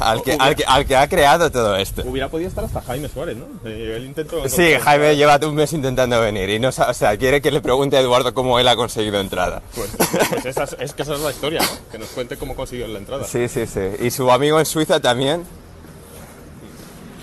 al 0.00 0.22
que, 0.22 0.36
al 0.38 0.56
que, 0.56 0.64
al 0.64 0.86
que 0.86 0.96
ha 0.96 1.08
creado 1.08 1.50
todo 1.50 1.76
esto. 1.76 2.02
Hubiera 2.04 2.28
podido 2.28 2.48
estar 2.48 2.64
hasta 2.64 2.80
Jaime 2.82 3.08
Suárez, 3.08 3.36
¿no? 3.36 3.46
Eh, 3.64 3.94
él 3.96 4.04
intentó... 4.06 4.48
Sí, 4.48 4.74
Jaime 4.82 5.16
lleva 5.16 5.38
un 5.42 5.54
mes 5.54 5.72
intentando 5.72 6.20
venir 6.20 6.50
y 6.50 6.58
no, 6.58 6.68
o 6.68 6.94
sea, 6.94 7.16
quiere 7.16 7.40
que 7.40 7.50
le 7.50 7.60
pregunte 7.60 7.96
a 7.96 8.00
Eduardo 8.00 8.34
cómo 8.34 8.58
él 8.58 8.68
ha 8.68 8.76
conseguido 8.76 9.20
entrada. 9.20 9.62
Pues, 9.74 9.90
pues 10.30 10.46
esa 10.46 10.64
es, 10.64 10.76
es 10.78 10.92
que 10.92 11.02
esa 11.02 11.14
es 11.14 11.20
la 11.20 11.30
historia, 11.30 11.60
¿no? 11.60 11.90
Que 11.90 11.98
nos 11.98 12.08
cuente 12.08 12.36
cómo 12.36 12.54
consiguió 12.54 12.86
la 12.88 12.98
entrada. 12.98 13.24
Sí, 13.24 13.48
sí, 13.48 13.66
sí. 13.66 13.80
Y 14.00 14.10
su 14.10 14.30
amigo 14.30 14.58
en 14.58 14.66
Suiza 14.66 15.00
también. 15.00 15.44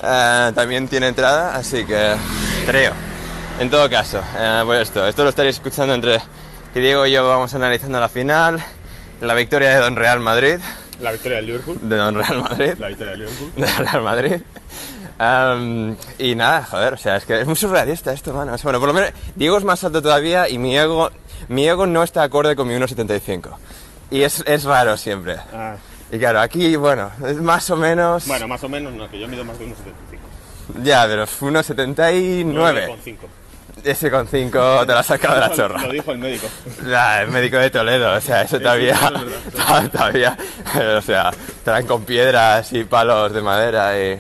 eh, 0.03 0.51
también 0.53 0.87
tiene 0.87 1.07
entrada, 1.07 1.55
así 1.55 1.85
que 1.85 2.15
creo. 2.65 2.93
En 3.59 3.69
todo 3.69 3.89
caso, 3.89 4.21
eh, 4.37 4.61
pues 4.65 4.81
esto, 4.81 5.07
esto 5.07 5.23
lo 5.23 5.29
estaréis 5.29 5.55
escuchando 5.55 5.93
entre 5.93 6.19
que 6.73 6.79
Diego 6.81 7.05
y 7.05 7.11
yo 7.11 7.27
vamos 7.27 7.53
analizando 7.53 7.99
la 7.99 8.09
final, 8.09 8.61
la 9.21 9.33
victoria 9.33 9.69
de 9.69 9.77
Don 9.77 9.95
Real 9.95 10.19
Madrid, 10.19 10.57
La 11.01 11.11
victoria 11.11 11.37
del 11.37 11.45
Liverpool. 11.47 11.77
de 11.81 11.95
Don 11.97 12.15
Real 12.15 12.41
Madrid, 12.41 12.73
La 12.79 12.87
victoria 12.87 13.11
del 13.11 13.19
Liverpool. 13.21 13.51
de 13.55 13.65
Real 13.83 14.01
Madrid. 14.01 14.41
Am, 15.17 15.95
y 16.19 16.35
nada, 16.35 16.63
joder, 16.63 16.93
o 16.93 16.97
sea, 16.97 17.15
es 17.17 17.25
que 17.25 17.39
es 17.39 17.47
muy 17.47 17.55
surrealista 17.55 18.11
esto, 18.11 18.33
mano. 18.33 18.53
O 18.53 18.57
sea, 18.57 18.63
bueno, 18.65 18.79
por 18.79 18.87
lo 18.87 18.93
menos 18.93 19.11
Diego 19.35 19.57
es 19.57 19.63
más 19.63 19.83
alto 19.83 20.01
todavía 20.01 20.49
y 20.49 20.57
mi 20.57 20.77
ego, 20.77 21.09
mi 21.47 21.67
ego 21.67 21.85
no 21.85 22.03
está 22.03 22.23
acorde 22.23 22.55
con 22.55 22.67
mi 22.67 22.73
1,75. 22.75 23.49
Y 24.11 24.21
es, 24.23 24.43
es 24.45 24.63
raro 24.65 24.97
siempre. 24.97 25.37
Ah, 25.53 25.75
Y 26.11 26.19
claro, 26.19 26.41
aquí, 26.41 26.75
bueno, 26.75 27.11
es 27.25 27.37
más 27.37 27.69
o 27.69 27.77
menos... 27.77 28.27
bueno, 28.27 28.47
más 28.47 28.63
o 28.63 28.69
menos, 28.69 28.93
no, 28.93 29.09
que 29.09 29.19
yo 29.19 29.27
mido 29.27 29.43
más 29.45 29.57
de 29.57 29.67
1,75. 29.67 29.73
Ya, 30.83 31.05
pero 31.07 31.25
1,79. 31.25 32.87
Con 32.87 32.99
5. 33.01 33.27
Ese 33.83 34.09
con 34.09 34.27
5 34.27 34.85
te 34.85 34.93
lo 34.93 34.97
has 34.97 35.05
sacado 35.05 35.35
de 35.35 35.41
la 35.41 35.51
chorra. 35.55 35.81
Lo 35.81 35.91
dijo 35.91 36.11
el 36.11 36.17
médico. 36.17 36.47
El 36.83 37.27
médico 37.27 37.57
de 37.57 37.69
Toledo, 37.69 38.15
o 38.15 38.21
sea, 38.21 38.41
eso 38.41 38.59
todavía, 38.59 38.93
eso 38.95 39.15
es 39.15 39.25
verdad. 39.55 39.91
todavía, 39.91 40.37
o 40.97 41.01
sea, 41.01 41.31
traen 41.63 41.85
con 41.85 42.03
piedras 42.03 42.71
y 42.73 42.83
palos 42.85 43.33
de 43.33 43.41
madera 43.41 43.99
y... 43.99 44.17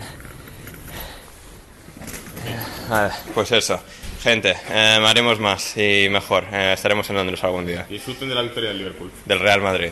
Vale, 2.89 3.11
pues 3.33 3.51
eso, 3.51 3.79
gente, 4.21 4.55
eh, 4.69 5.03
haremos 5.03 5.39
más 5.39 5.75
y 5.77 6.07
mejor, 6.09 6.43
eh, 6.51 6.73
estaremos 6.73 7.09
en 7.09 7.15
Londres 7.15 7.43
algún 7.43 7.65
día, 7.65 7.87
Disfruten 7.89 8.29
de 8.29 8.35
la 8.35 8.43
victoria 8.43 8.69
del 8.69 8.77
Liverpool. 8.77 9.11
del 9.25 9.39
Real 9.39 9.61
Madrid. 9.61 9.89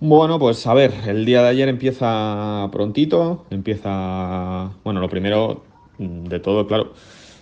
Bueno, 0.00 0.38
pues 0.38 0.64
a 0.68 0.74
ver, 0.74 0.92
el 1.08 1.24
día 1.24 1.42
de 1.42 1.48
ayer 1.48 1.68
empieza 1.68 2.68
prontito, 2.70 3.46
empieza, 3.50 4.70
bueno, 4.84 5.00
lo 5.00 5.08
primero 5.08 5.64
de 5.98 6.40
todo, 6.40 6.66
claro, 6.66 6.94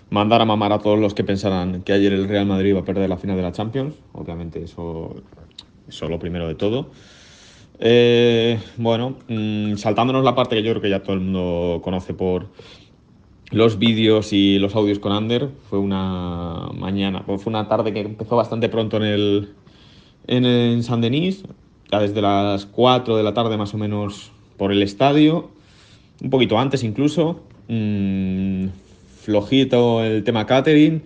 mandar 0.09 0.41
a 0.41 0.45
mamar 0.45 0.71
a 0.73 0.79
todos 0.79 0.99
los 0.99 1.13
que 1.13 1.23
pensaran 1.23 1.81
que 1.83 1.93
ayer 1.93 2.13
el 2.13 2.27
Real 2.27 2.45
Madrid 2.45 2.69
iba 2.69 2.79
a 2.79 2.85
perder 2.85 3.09
la 3.09 3.17
final 3.17 3.37
de 3.37 3.43
la 3.43 3.51
Champions, 3.51 3.95
obviamente 4.13 4.63
eso, 4.63 5.15
eso 5.87 6.05
es 6.05 6.11
lo 6.11 6.19
primero 6.19 6.47
de 6.47 6.55
todo. 6.55 6.89
Eh, 7.79 8.59
bueno, 8.77 9.17
mm, 9.27 9.75
saltándonos 9.75 10.23
la 10.23 10.33
parte 10.33 10.55
que 10.55 10.63
yo 10.63 10.71
creo 10.71 10.81
que 10.81 10.89
ya 10.89 11.03
todo 11.03 11.13
el 11.13 11.21
mundo 11.21 11.81
conoce 11.83 12.13
por 12.13 12.47
los 13.51 13.77
vídeos 13.77 14.33
y 14.33 14.59
los 14.59 14.75
audios 14.75 14.99
con 14.99 15.11
Ander, 15.11 15.49
fue 15.69 15.79
una 15.79 16.69
mañana, 16.73 17.23
pues 17.25 17.41
fue 17.41 17.51
una 17.51 17.67
tarde 17.67 17.93
que 17.93 18.01
empezó 18.01 18.35
bastante 18.35 18.67
pronto 18.67 18.97
en 18.97 19.03
el, 19.03 19.53
en, 20.25 20.45
en 20.45 20.83
San 20.83 21.01
Denis, 21.01 21.43
ya 21.91 21.99
desde 21.99 22.21
las 22.21 22.65
4 22.65 23.15
de 23.15 23.23
la 23.23 23.33
tarde 23.33 23.57
más 23.57 23.73
o 23.73 23.77
menos 23.77 24.31
por 24.57 24.71
el 24.71 24.81
estadio, 24.81 25.51
un 26.21 26.29
poquito 26.29 26.57
antes 26.59 26.83
incluso. 26.83 27.41
Mm, 27.67 28.67
flojito 29.21 30.03
el 30.03 30.23
tema 30.23 30.45
catering. 30.45 31.03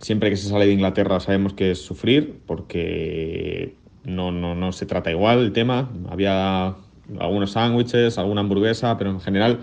Siempre 0.00 0.30
que 0.30 0.36
se 0.36 0.48
sale 0.48 0.66
de 0.66 0.72
Inglaterra 0.72 1.20
sabemos 1.20 1.54
que 1.54 1.70
es 1.70 1.78
sufrir 1.80 2.40
porque 2.46 3.76
no, 4.04 4.32
no, 4.32 4.54
no 4.54 4.72
se 4.72 4.86
trata 4.86 5.10
igual 5.10 5.38
el 5.38 5.52
tema. 5.52 5.90
Había 6.10 6.74
algunos 7.18 7.52
sándwiches, 7.52 8.18
alguna 8.18 8.40
hamburguesa, 8.40 8.96
pero 8.98 9.10
en 9.10 9.20
general 9.20 9.60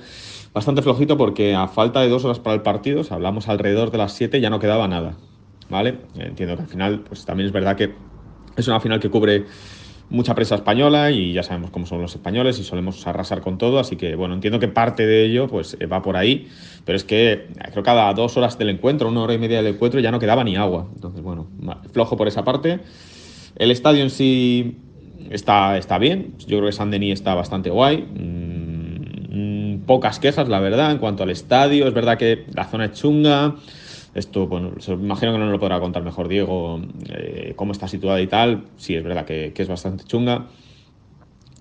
bastante 0.54 0.82
flojito 0.82 1.18
porque 1.18 1.56
a 1.56 1.68
falta 1.68 2.02
de 2.02 2.10
dos 2.10 2.26
horas 2.26 2.40
para 2.40 2.56
el 2.56 2.62
partido, 2.62 3.02
o 3.02 3.04
sea, 3.04 3.16
hablamos 3.16 3.48
alrededor 3.48 3.92
de 3.92 3.98
las 3.98 4.14
7, 4.14 4.42
ya 4.42 4.50
no 4.50 4.60
quedaba 4.60 4.88
nada. 4.88 5.18
¿Vale? 5.70 6.00
Entiendo 6.16 6.56
que 6.56 6.64
al 6.64 6.68
final, 6.68 7.00
pues 7.02 7.26
también 7.26 7.46
es 7.46 7.54
verdad 7.54 7.76
que 7.76 7.94
es 8.58 8.68
una 8.68 8.80
final 8.80 9.00
que 9.00 9.10
cubre 9.10 9.46
mucha 10.10 10.36
prensa 10.36 10.56
española 10.56 11.12
y 11.12 11.34
ya 11.34 11.44
sabemos 11.44 11.70
cómo 11.72 11.86
son 11.86 12.02
los 12.02 12.16
españoles 12.16 12.60
y 12.60 12.64
solemos 12.64 13.06
arrasar 13.06 13.42
con 13.42 13.58
todo, 13.58 13.80
así 13.80 13.96
que 13.96 14.16
bueno, 14.16 14.34
entiendo 14.34 14.60
que 14.60 14.68
parte 14.68 15.06
de 15.06 15.26
ello 15.26 15.48
pues 15.48 15.78
eh, 15.80 15.86
va 15.86 16.02
por 16.02 16.18
ahí, 16.18 16.48
pero 16.86 16.96
es 16.96 17.04
que 17.04 17.32
eh, 17.32 17.48
creo 17.72 17.76
que 17.76 17.84
cada 17.84 18.14
dos 18.14 18.36
horas 18.38 18.58
del 18.58 18.70
encuentro, 18.70 19.10
una 19.10 19.22
hora 19.22 19.34
y 19.34 19.38
media 19.38 19.62
del 19.62 19.76
encuentro 19.76 20.00
ya 20.00 20.12
no 20.12 20.20
quedaba 20.20 20.44
ni 20.44 20.56
agua, 20.56 20.88
entonces 20.94 21.22
bueno, 21.22 21.48
flojo 21.92 22.18
por 22.18 22.28
esa 22.28 22.44
parte. 22.44 22.80
El 23.56 23.72
estadio 23.72 24.04
en 24.04 24.10
sí 24.10 24.78
está, 25.30 25.78
está 25.78 25.98
bien, 25.98 26.34
yo 26.40 26.58
creo 26.58 26.66
que 26.66 26.72
San 26.72 26.92
Denis 26.92 27.14
está 27.14 27.36
bastante 27.36 27.70
guay, 27.70 28.08
Mm, 29.00 29.74
mm, 29.74 29.80
pocas 29.86 30.20
quejas 30.20 30.50
la 30.50 30.60
verdad 30.60 30.92
en 30.92 30.98
cuanto 30.98 31.24
al 31.24 31.30
estadio, 31.30 31.88
es 31.88 31.94
verdad 31.94 32.18
que 32.18 32.46
la 32.54 32.66
zona 32.66 32.86
es 32.86 32.94
chunga, 32.94 33.56
esto, 34.14 34.48
bueno, 34.48 34.72
se- 34.80 34.94
imagino 34.94 35.32
que 35.34 35.38
no 35.38 35.50
lo 35.50 35.60
podrá 35.60 35.80
contar 35.80 36.04
mejor 36.04 36.28
Diego, 36.28 36.82
eh, 37.10 37.54
cómo 37.56 37.72
está 37.72 37.88
situada 37.88 38.20
y 38.22 38.28
tal. 38.28 38.66
Sí, 38.78 38.96
es 38.96 39.04
verdad 39.04 39.26
que, 39.26 39.52
que 39.54 39.62
es 39.62 39.68
bastante 39.68 40.04
chunga. 40.04 40.48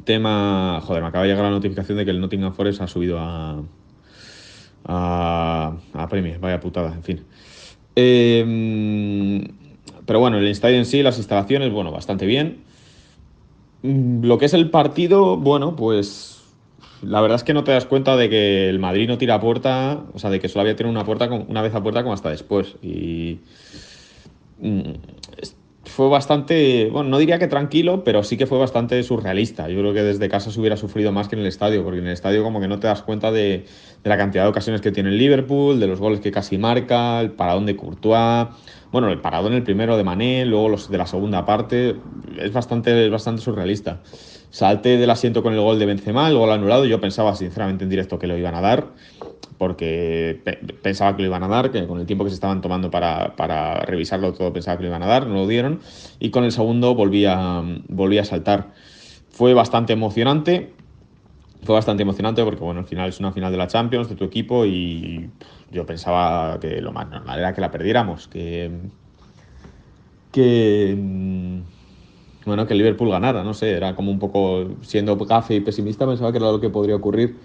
Tema, 0.05 0.81
joder, 0.83 1.03
me 1.03 1.09
acaba 1.09 1.25
de 1.25 1.31
llegar 1.31 1.45
la 1.45 1.51
notificación 1.51 1.99
de 1.99 2.05
que 2.05 2.11
el 2.11 2.21
Nottingham 2.21 2.55
Forest 2.55 2.81
ha 2.81 2.87
subido 2.87 3.19
a, 3.19 3.63
a, 4.85 5.73
a 5.93 6.09
Premier, 6.09 6.39
vaya 6.39 6.61
putada, 6.61 6.95
en 6.95 7.03
fin. 7.03 7.21
Eh, 7.97 9.49
pero 10.07 10.21
bueno, 10.21 10.39
el 10.39 10.47
estadio 10.47 10.77
en 10.79 10.87
sí, 10.87 11.03
las 11.03 11.19
instalaciones, 11.19 11.71
bueno, 11.73 11.91
bastante 11.91 12.25
bien. 12.27 12.59
Mm, 13.83 14.25
Lo 14.25 14.39
que 14.39 14.47
es 14.47 14.55
el 14.55 14.71
partido, 14.71 15.37
bueno, 15.37 15.77
pues 15.77 16.38
la 17.03 17.21
verdad 17.21 17.37
es 17.37 17.45
que 17.45 17.55
no 17.55 17.65
te 17.65 17.73
das 17.73 17.87
cuenta 17.87 18.17
de 18.17 18.29
que 18.29 18.69
el 18.69 18.79
Madrid 18.79 19.09
no 19.09 19.19
tira 19.19 19.35
a 19.35 19.41
puerta, 19.41 20.05
o 20.13 20.19
sea, 20.19 20.31
de 20.31 20.41
que 20.41 20.49
solo 20.49 20.63
había 20.63 20.77
tirado 20.77 20.91
una, 20.91 21.05
puerta 21.05 21.29
una 21.31 21.63
vez 21.63 21.75
a 21.75 21.83
puerta 21.83 22.03
como 22.03 22.15
hasta 22.15 22.31
después. 22.31 22.77
Y 22.83 23.41
mm, 24.61 24.93
fue 25.85 26.09
bastante, 26.09 26.89
bueno, 26.91 27.09
no 27.11 27.19
diría 27.19 27.39
que 27.39 27.47
tranquilo, 27.47 28.05
pero 28.05 28.23
sí 28.23 28.37
que 28.37 28.47
fue 28.47 28.59
bastante 28.59 29.03
surrealista. 29.03 29.69
Yo 29.69 29.79
creo 29.79 29.95
que 29.95 30.03
desde 30.03 30.29
casa 30.29 30.51
se 30.51 30.61
hubiera 30.61 30.77
sufrido 30.77 31.13
más 31.13 31.29
que 31.29 31.37
en 31.37 31.41
el 31.41 31.47
estadio, 31.47 31.83
porque 31.85 31.99
en 32.01 32.07
el 32.07 32.13
estadio 32.13 32.43
como 32.43 32.61
que 32.61 32.69
no 32.69 32.79
te 32.79 32.89
das 32.89 33.03
cuenta 33.03 33.31
de, 33.33 33.65
de 34.03 34.09
la 34.09 34.17
cantidad 34.17 34.45
de 34.45 34.51
ocasiones 34.51 34.81
que 34.81 34.93
tiene 34.93 35.11
el 35.11 35.19
Liverpool, 35.19 35.81
de 35.81 35.87
los 35.87 36.01
goles 36.01 36.21
que 36.21 36.31
casi 36.31 36.59
marca, 36.59 37.21
el 37.21 37.33
paradón 37.33 37.67
de 37.67 37.77
Courtois, 37.77 38.49
bueno, 38.91 39.09
el 39.09 39.21
paradón 39.21 39.53
el 39.53 39.63
primero 39.63 39.97
de 39.97 40.05
Mané, 40.05 40.47
luego 40.47 40.69
los 40.69 40.91
de 40.91 40.99
la 40.99 41.07
segunda 41.07 41.45
parte, 41.45 41.97
es 42.39 42.53
bastante, 42.53 43.05
es 43.05 43.11
bastante 43.11 43.43
surrealista. 43.43 44.01
Salté 44.51 44.97
del 44.97 45.11
asiento 45.11 45.43
con 45.43 45.53
el 45.55 45.61
gol 45.61 45.79
de 45.79 45.87
Benzema, 45.87 46.29
el 46.29 46.37
gol 46.37 46.51
anulado, 46.51 46.87
yo 46.87 47.01
pensaba 47.01 47.35
sinceramente 47.37 47.85
en 47.85 47.91
directo 47.91 48.19
que 48.19 48.27
lo 48.27 48.37
iban 48.37 48.55
a 48.55 48.61
dar, 48.63 48.95
porque 49.59 50.41
pe- 50.45 50.59
pensaba 50.83 51.17
que 51.17 51.23
lo 51.23 51.29
iban 51.29 51.43
a 51.45 51.49
dar, 51.49 51.71
que 51.71 51.87
con 51.87 52.01
el 52.01 52.07
tiempo 52.07 52.25
que 52.25 52.31
se 52.31 52.35
estaban 52.35 52.61
tomando 52.63 52.91
para, 52.91 53.37
para 53.37 53.81
revisarlo 53.83 54.33
todo 54.35 54.53
pensaba 54.53 54.77
que 54.79 54.85
lo 54.85 54.89
iban 54.91 55.03
a 55.03 55.07
dar, 55.07 55.27
no 55.27 55.35
lo 55.35 55.47
dieron, 55.47 55.81
y 56.21 56.31
con 56.31 56.45
el 56.45 56.53
segundo 56.53 56.95
volví 56.95 57.27
a, 57.27 57.63
volví 57.89 58.19
a 58.19 58.25
saltar. 58.25 58.73
Fue 59.31 59.55
bastante 59.55 59.93
emocionante, 59.95 60.77
fue 61.63 61.75
bastante 61.75 62.03
emocionante 62.05 62.45
porque 62.45 62.63
bueno, 62.65 62.81
al 62.81 62.87
final 62.87 63.09
es 63.09 63.21
una 63.21 63.33
final 63.33 63.53
de 63.53 63.59
la 63.59 63.67
Champions 63.69 64.09
de 64.09 64.17
tu 64.17 64.25
equipo 64.25 64.67
y 64.67 65.31
yo 65.71 65.87
pensaba 65.87 66.59
que 66.61 66.81
lo 66.83 66.93
más 66.93 67.09
normal 67.09 67.39
era 67.41 67.55
que 67.55 67.61
la 67.61 67.71
perdiéramos, 67.71 68.29
que 68.29 68.71
que 70.31 70.95
mm, 70.97 71.61
bueno, 72.49 72.67
que 72.67 72.75
Liverpool 72.75 73.11
ganara, 73.11 73.45
no 73.45 73.55
sé, 73.55 73.73
era 73.73 73.95
como 73.95 74.11
un 74.11 74.19
poco 74.19 74.67
siendo 74.83 75.17
gafe 75.17 75.55
y 75.55 75.61
pesimista 75.61 76.07
pensaba 76.07 76.33
que 76.33 76.39
era 76.39 76.51
lo 76.51 76.61
que 76.61 76.71
podría 76.71 76.97
ocurrir. 76.97 77.37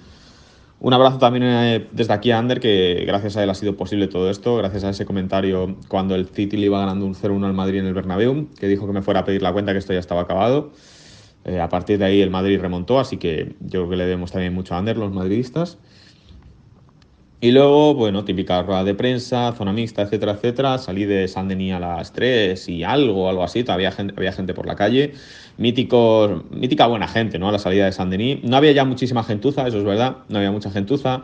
Un 0.79 0.93
abrazo 0.93 1.17
también 1.17 1.43
eh, 1.45 1.87
desde 1.91 2.13
aquí 2.13 2.31
a 2.31 2.39
Ander, 2.39 2.59
que 2.59 3.03
gracias 3.07 3.37
a 3.37 3.43
él 3.43 3.49
ha 3.49 3.53
sido 3.53 3.77
posible 3.77 4.07
todo 4.07 4.29
esto, 4.29 4.57
gracias 4.57 4.83
a 4.83 4.89
ese 4.89 5.05
comentario 5.05 5.77
cuando 5.87 6.15
el 6.15 6.27
City 6.27 6.57
le 6.57 6.65
iba 6.65 6.79
ganando 6.79 7.05
un 7.05 7.15
0-1 7.15 7.45
al 7.45 7.53
Madrid 7.53 7.79
en 7.79 7.85
el 7.85 7.93
Bernabéu, 7.93 8.49
que 8.59 8.67
dijo 8.67 8.85
que 8.85 8.91
me 8.91 9.01
fuera 9.01 9.21
a 9.21 9.23
pedir 9.23 9.41
la 9.41 9.53
cuenta 9.53 9.71
que 9.71 9.77
esto 9.77 9.93
ya 9.93 9.99
estaba 9.99 10.21
acabado. 10.21 10.71
Eh, 11.45 11.59
a 11.59 11.69
partir 11.69 11.99
de 11.99 12.05
ahí 12.05 12.21
el 12.21 12.29
Madrid 12.29 12.59
remontó, 12.59 12.99
así 12.99 13.17
que 13.17 13.55
yo 13.61 13.81
creo 13.81 13.89
que 13.91 13.95
le 13.97 14.03
debemos 14.05 14.31
también 14.31 14.53
mucho 14.53 14.75
a 14.75 14.77
Ander, 14.77 14.97
los 14.97 15.13
madridistas. 15.13 15.77
Y 17.43 17.51
luego, 17.51 17.93
bueno, 17.93 18.23
típica 18.23 18.61
rueda 18.63 18.85
de 18.85 18.95
prensa, 18.95 19.51
zona 19.51 19.73
mixta, 19.73 20.03
etcétera, 20.03 20.31
etcétera. 20.31 20.77
Salí 20.77 21.03
de 21.03 21.27
San 21.27 21.49
Denis 21.49 21.73
a 21.73 21.79
las 21.81 22.13
3 22.13 22.69
y 22.69 22.85
algo, 22.85 23.27
algo 23.27 23.43
así. 23.43 23.65
Todavía 23.65 23.91
gente, 23.91 24.13
había 24.15 24.31
gente 24.31 24.53
por 24.53 24.65
la 24.65 24.77
calle. 24.77 25.11
Míticos, 25.57 26.41
mítica 26.51 26.87
buena 26.87 27.09
gente, 27.09 27.39
¿no? 27.39 27.49
A 27.49 27.51
la 27.51 27.59
salida 27.59 27.83
de 27.83 27.91
San 27.91 28.09
Denis. 28.09 28.41
No 28.43 28.55
había 28.55 28.71
ya 28.71 28.85
muchísima 28.85 29.25
gentuza, 29.25 29.67
eso 29.67 29.77
es 29.77 29.83
verdad. 29.83 30.19
No 30.29 30.37
había 30.37 30.53
mucha 30.53 30.71
gentuza. 30.71 31.23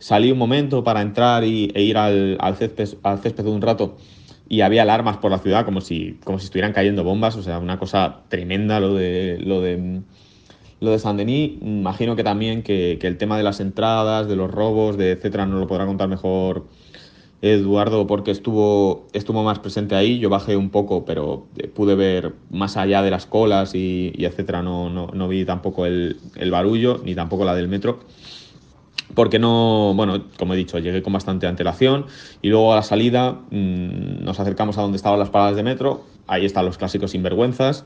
Salí 0.00 0.32
un 0.32 0.38
momento 0.38 0.82
para 0.82 1.02
entrar 1.02 1.44
y, 1.44 1.70
e 1.72 1.82
ir 1.82 1.96
al, 1.98 2.36
al, 2.40 2.56
césped, 2.56 2.88
al 3.04 3.20
césped 3.20 3.46
un 3.46 3.62
rato 3.62 3.96
y 4.48 4.62
había 4.62 4.82
alarmas 4.82 5.18
por 5.18 5.30
la 5.30 5.38
ciudad 5.38 5.64
como 5.64 5.80
si, 5.80 6.18
como 6.24 6.40
si 6.40 6.46
estuvieran 6.46 6.72
cayendo 6.72 7.04
bombas. 7.04 7.36
O 7.36 7.44
sea, 7.44 7.60
una 7.60 7.78
cosa 7.78 8.22
tremenda 8.28 8.80
lo 8.80 8.94
de, 8.94 9.38
lo 9.40 9.60
de, 9.60 10.00
lo 10.80 10.90
de 10.90 10.98
San 10.98 11.16
Denis. 11.16 11.58
Imagino 11.62 12.16
que 12.16 12.24
también 12.24 12.62
que, 12.62 12.98
que 13.00 13.06
el 13.06 13.16
tema 13.16 13.36
de 13.36 13.42
las 13.42 13.60
entradas, 13.60 14.28
de 14.28 14.36
los 14.36 14.50
robos, 14.50 14.96
de 14.96 15.12
etcétera, 15.12 15.46
nos 15.46 15.60
lo 15.60 15.66
podrá 15.66 15.86
contar 15.86 16.08
mejor 16.08 16.66
Eduardo 17.42 18.06
porque 18.06 18.30
estuvo, 18.30 19.06
estuvo 19.12 19.42
más 19.42 19.58
presente 19.60 19.94
ahí. 19.94 20.18
Yo 20.18 20.28
bajé 20.28 20.56
un 20.56 20.70
poco, 20.70 21.04
pero 21.04 21.46
eh, 21.56 21.68
pude 21.68 21.94
ver 21.94 22.34
más 22.50 22.76
allá 22.76 23.02
de 23.02 23.10
las 23.10 23.26
colas 23.26 23.74
y, 23.74 24.12
etcétera. 24.18 24.62
No, 24.62 24.90
no, 24.90 25.08
no 25.14 25.28
vi 25.28 25.44
tampoco 25.44 25.86
el, 25.86 26.18
el 26.36 26.50
barullo 26.50 27.00
ni 27.04 27.14
tampoco 27.14 27.44
la 27.44 27.54
del 27.54 27.68
metro 27.68 28.00
porque 29.14 29.38
no, 29.38 29.92
bueno, 29.94 30.24
como 30.38 30.54
he 30.54 30.56
dicho, 30.56 30.78
llegué 30.78 31.02
con 31.02 31.12
bastante 31.12 31.46
antelación 31.46 32.06
y 32.42 32.48
luego 32.48 32.72
a 32.72 32.76
la 32.76 32.82
salida 32.82 33.40
mmm, 33.50 34.22
nos 34.22 34.38
acercamos 34.40 34.78
a 34.78 34.82
donde 34.82 34.96
estaban 34.96 35.18
las 35.18 35.30
paradas 35.30 35.56
de 35.56 35.62
metro, 35.62 36.04
ahí 36.26 36.44
están 36.44 36.64
los 36.64 36.78
clásicos 36.78 37.10
sinvergüenzas, 37.10 37.84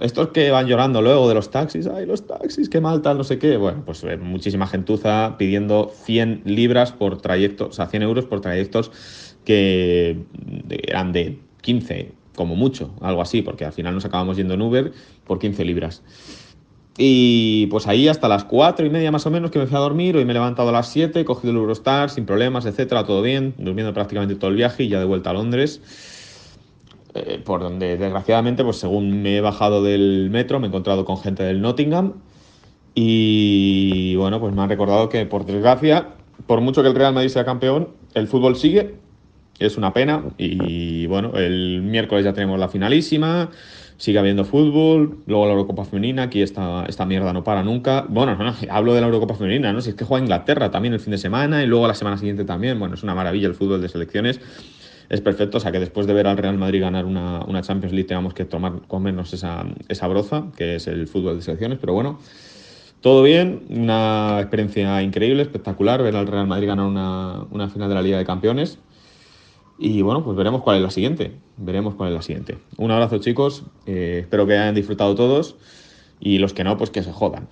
estos 0.00 0.28
que 0.28 0.50
van 0.50 0.66
llorando 0.66 1.02
luego 1.02 1.28
de 1.28 1.34
los 1.34 1.50
taxis, 1.50 1.86
ay, 1.86 2.06
los 2.06 2.26
taxis, 2.26 2.68
qué 2.68 2.80
mal 2.80 3.02
tal, 3.02 3.18
no 3.18 3.24
sé 3.24 3.38
qué, 3.38 3.56
bueno, 3.56 3.82
pues 3.84 4.04
eh, 4.04 4.16
muchísima 4.16 4.66
gentuza 4.66 5.36
pidiendo 5.38 5.90
100 6.04 6.42
libras 6.44 6.92
por 6.92 7.20
trayecto, 7.20 7.68
o 7.68 7.72
sea, 7.72 7.86
100 7.86 8.02
euros 8.02 8.24
por 8.24 8.40
trayectos 8.40 8.90
que 9.44 10.18
eran 10.70 11.12
de 11.12 11.38
15, 11.62 12.12
como 12.34 12.56
mucho, 12.56 12.94
algo 13.00 13.20
así, 13.20 13.42
porque 13.42 13.64
al 13.64 13.72
final 13.72 13.94
nos 13.94 14.04
acabamos 14.04 14.36
yendo 14.36 14.54
en 14.54 14.62
Uber 14.62 14.92
por 15.26 15.38
15 15.38 15.64
libras. 15.64 16.02
Y 16.96 17.66
pues 17.66 17.86
ahí 17.86 18.08
hasta 18.08 18.28
las 18.28 18.44
4 18.44 18.84
y 18.84 18.90
media 18.90 19.10
más 19.10 19.24
o 19.26 19.30
menos 19.30 19.50
que 19.50 19.58
me 19.58 19.66
fui 19.66 19.76
a 19.76 19.80
dormir, 19.80 20.16
hoy 20.16 20.24
me 20.24 20.32
he 20.32 20.34
levantado 20.34 20.68
a 20.68 20.72
las 20.72 20.88
7, 20.88 21.20
he 21.20 21.24
cogido 21.24 21.52
el 21.52 21.56
Eurostar 21.56 22.10
sin 22.10 22.26
problemas, 22.26 22.66
etcétera, 22.66 23.06
todo 23.06 23.22
bien, 23.22 23.54
durmiendo 23.58 23.94
prácticamente 23.94 24.34
todo 24.34 24.50
el 24.50 24.56
viaje 24.56 24.84
y 24.84 24.88
ya 24.88 24.98
de 24.98 25.06
vuelta 25.06 25.30
a 25.30 25.32
Londres. 25.32 25.80
Eh, 27.12 27.40
por 27.44 27.60
donde 27.60 27.96
desgraciadamente, 27.96 28.62
pues 28.62 28.76
según 28.76 29.22
me 29.22 29.36
he 29.36 29.40
bajado 29.40 29.82
del 29.82 30.28
metro, 30.30 30.60
me 30.60 30.66
he 30.66 30.68
encontrado 30.68 31.04
con 31.04 31.18
gente 31.18 31.42
del 31.42 31.60
Nottingham 31.60 32.12
Y 32.94 34.14
bueno, 34.14 34.38
pues 34.38 34.54
me 34.54 34.62
han 34.62 34.68
recordado 34.68 35.08
que 35.08 35.26
por 35.26 35.44
desgracia, 35.44 36.10
por 36.46 36.60
mucho 36.60 36.82
que 36.82 36.88
el 36.88 36.94
Real 36.94 37.12
Madrid 37.12 37.30
sea 37.30 37.44
campeón, 37.44 37.88
el 38.14 38.28
fútbol 38.28 38.56
sigue. 38.56 38.94
Es 39.58 39.76
una 39.76 39.92
pena. 39.92 40.24
Y 40.38 41.06
bueno, 41.06 41.32
el 41.34 41.82
miércoles 41.82 42.24
ya 42.24 42.32
tenemos 42.32 42.58
la 42.58 42.68
finalísima. 42.68 43.50
Sigue 43.98 44.18
habiendo 44.18 44.44
fútbol. 44.44 45.18
Luego 45.26 45.44
la 45.44 45.52
Eurocopa 45.52 45.84
Femenina. 45.84 46.22
Aquí 46.24 46.40
esta, 46.40 46.86
esta 46.86 47.04
mierda 47.04 47.34
no 47.34 47.44
para 47.44 47.62
nunca. 47.62 48.06
Bueno, 48.08 48.36
no, 48.36 48.44
no, 48.44 48.54
hablo 48.70 48.94
de 48.94 49.02
la 49.02 49.08
Eurocopa 49.08 49.34
Femenina, 49.34 49.72
¿no? 49.74 49.82
Si 49.82 49.90
es 49.90 49.96
que 49.96 50.06
juega 50.06 50.22
Inglaterra 50.22 50.70
también 50.70 50.94
el 50.94 51.00
fin 51.00 51.10
de 51.10 51.18
semana 51.18 51.62
y 51.62 51.66
luego 51.66 51.86
la 51.86 51.94
semana 51.94 52.16
siguiente 52.16 52.44
también. 52.44 52.78
Bueno, 52.78 52.94
es 52.94 53.02
una 53.02 53.14
maravilla 53.14 53.48
el 53.48 53.54
fútbol 53.54 53.82
de 53.82 53.90
selecciones 53.90 54.40
es 55.10 55.20
perfecto. 55.20 55.58
O 55.58 55.60
sea, 55.60 55.72
que 55.72 55.80
después 55.80 56.06
de 56.06 56.14
ver 56.14 56.26
al 56.26 56.38
Real 56.38 56.56
Madrid 56.56 56.80
ganar 56.80 57.04
una, 57.04 57.44
una 57.44 57.60
Champions 57.60 57.92
League, 57.92 58.08
tengamos 58.08 58.32
que 58.32 58.46
tomar, 58.46 58.80
comernos 58.86 59.34
esa, 59.34 59.66
esa 59.88 60.06
broza, 60.06 60.46
que 60.56 60.76
es 60.76 60.86
el 60.86 61.06
fútbol 61.08 61.36
de 61.36 61.42
selecciones. 61.42 61.78
Pero 61.78 61.92
bueno, 61.92 62.18
todo 63.00 63.22
bien, 63.22 63.64
una 63.68 64.38
experiencia 64.40 65.02
increíble, 65.02 65.42
espectacular, 65.42 66.02
ver 66.02 66.16
al 66.16 66.28
Real 66.28 66.46
Madrid 66.46 66.68
ganar 66.68 66.86
una, 66.86 67.44
una 67.50 67.68
final 67.68 67.88
de 67.88 67.94
la 67.96 68.02
Liga 68.02 68.18
de 68.18 68.24
Campeones. 68.24 68.78
Y 69.78 70.02
bueno, 70.02 70.22
pues 70.22 70.36
veremos 70.36 70.62
cuál 70.62 70.76
es 70.76 70.82
la 70.82 70.90
siguiente. 70.90 71.32
Veremos 71.56 71.94
cuál 71.94 72.10
es 72.10 72.14
la 72.14 72.22
siguiente. 72.22 72.58
Un 72.76 72.90
abrazo, 72.90 73.18
chicos. 73.18 73.64
Eh, 73.86 74.18
espero 74.20 74.46
que 74.46 74.52
hayan 74.52 74.74
disfrutado 74.74 75.14
todos. 75.14 75.56
Y 76.20 76.38
los 76.38 76.52
que 76.52 76.64
no, 76.64 76.76
pues 76.76 76.90
que 76.90 77.02
se 77.02 77.12
jodan. 77.12 77.48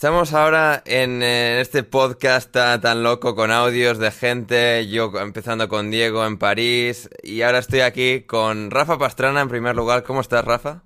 Estamos 0.00 0.32
ahora 0.32 0.82
en, 0.86 1.22
este 1.22 1.82
podcast 1.82 2.50
tan, 2.50 3.02
loco 3.02 3.34
con 3.34 3.50
audios 3.50 3.98
de 3.98 4.10
gente, 4.10 4.88
yo 4.88 5.12
empezando 5.20 5.68
con 5.68 5.90
Diego 5.90 6.24
en 6.24 6.38
París 6.38 7.10
y 7.22 7.42
ahora 7.42 7.58
estoy 7.58 7.80
aquí 7.80 8.22
con 8.22 8.70
Rafa 8.70 8.96
Pastrana 8.96 9.42
en 9.42 9.50
primer 9.50 9.76
lugar. 9.76 10.02
¿Cómo 10.02 10.22
estás, 10.22 10.42
Rafa? 10.42 10.84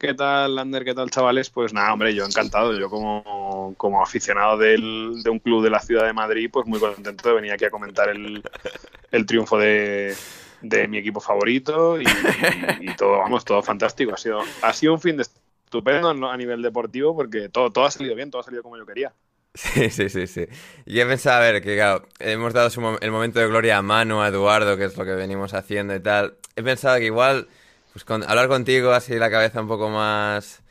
¿Qué 0.00 0.14
tal, 0.14 0.56
Lander? 0.56 0.84
¿Qué 0.84 0.94
tal, 0.94 1.12
chavales? 1.12 1.48
Pues 1.48 1.72
nada, 1.72 1.92
hombre, 1.92 2.12
yo 2.12 2.24
encantado. 2.24 2.76
Yo 2.76 2.90
como, 2.90 3.72
como 3.76 4.02
aficionado 4.02 4.58
de 4.58 4.74
un 5.30 5.38
club 5.38 5.62
de 5.62 5.70
la 5.70 5.78
ciudad 5.78 6.04
de 6.04 6.12
Madrid, 6.12 6.50
pues 6.52 6.66
muy 6.66 6.80
contento 6.80 7.28
de 7.28 7.34
venir 7.36 7.52
aquí 7.52 7.66
a 7.66 7.70
comentar 7.70 8.08
el, 8.08 8.42
el 9.12 9.26
triunfo 9.26 9.58
de, 9.58 10.12
de 10.60 10.88
mi 10.88 10.98
equipo 10.98 11.20
favorito 11.20 12.00
y, 12.00 12.04
y, 12.80 12.96
todo, 12.96 13.18
vamos, 13.18 13.44
todo 13.44 13.62
fantástico. 13.62 14.12
Ha 14.12 14.16
sido, 14.16 14.40
ha 14.62 14.72
sido 14.72 14.94
un 14.94 15.00
fin 15.00 15.16
de 15.18 15.24
estupendo 15.78 16.30
a 16.30 16.36
nivel 16.36 16.62
deportivo 16.62 17.14
porque 17.14 17.48
todo, 17.48 17.70
todo 17.70 17.84
ha 17.84 17.90
salido 17.90 18.14
bien, 18.14 18.30
todo 18.30 18.40
ha 18.40 18.44
salido 18.44 18.62
como 18.62 18.76
yo 18.76 18.86
quería. 18.86 19.12
Sí, 19.56 19.88
sí, 19.88 20.10
sí, 20.10 20.26
sí. 20.26 20.46
Yo 20.84 21.02
he 21.02 21.06
pensado, 21.06 21.38
a 21.38 21.40
ver, 21.40 21.62
que 21.62 21.76
claro, 21.76 22.06
hemos 22.18 22.52
dado 22.52 22.68
el 23.00 23.10
momento 23.10 23.40
de 23.40 23.48
gloria 23.48 23.78
a 23.78 23.82
Manu, 23.82 24.20
a 24.20 24.28
Eduardo, 24.28 24.76
que 24.76 24.84
es 24.84 24.98
lo 24.98 25.04
que 25.06 25.14
venimos 25.14 25.54
haciendo 25.54 25.94
y 25.94 26.00
tal. 26.00 26.36
He 26.56 26.62
pensado 26.62 26.98
que 26.98 27.06
igual, 27.06 27.48
pues 27.94 28.04
con, 28.04 28.22
hablar 28.22 28.48
contigo 28.48 28.90
así 28.92 29.18
la 29.18 29.30
cabeza 29.30 29.62
un 29.62 29.68
poco 29.68 29.88
más 29.88 30.62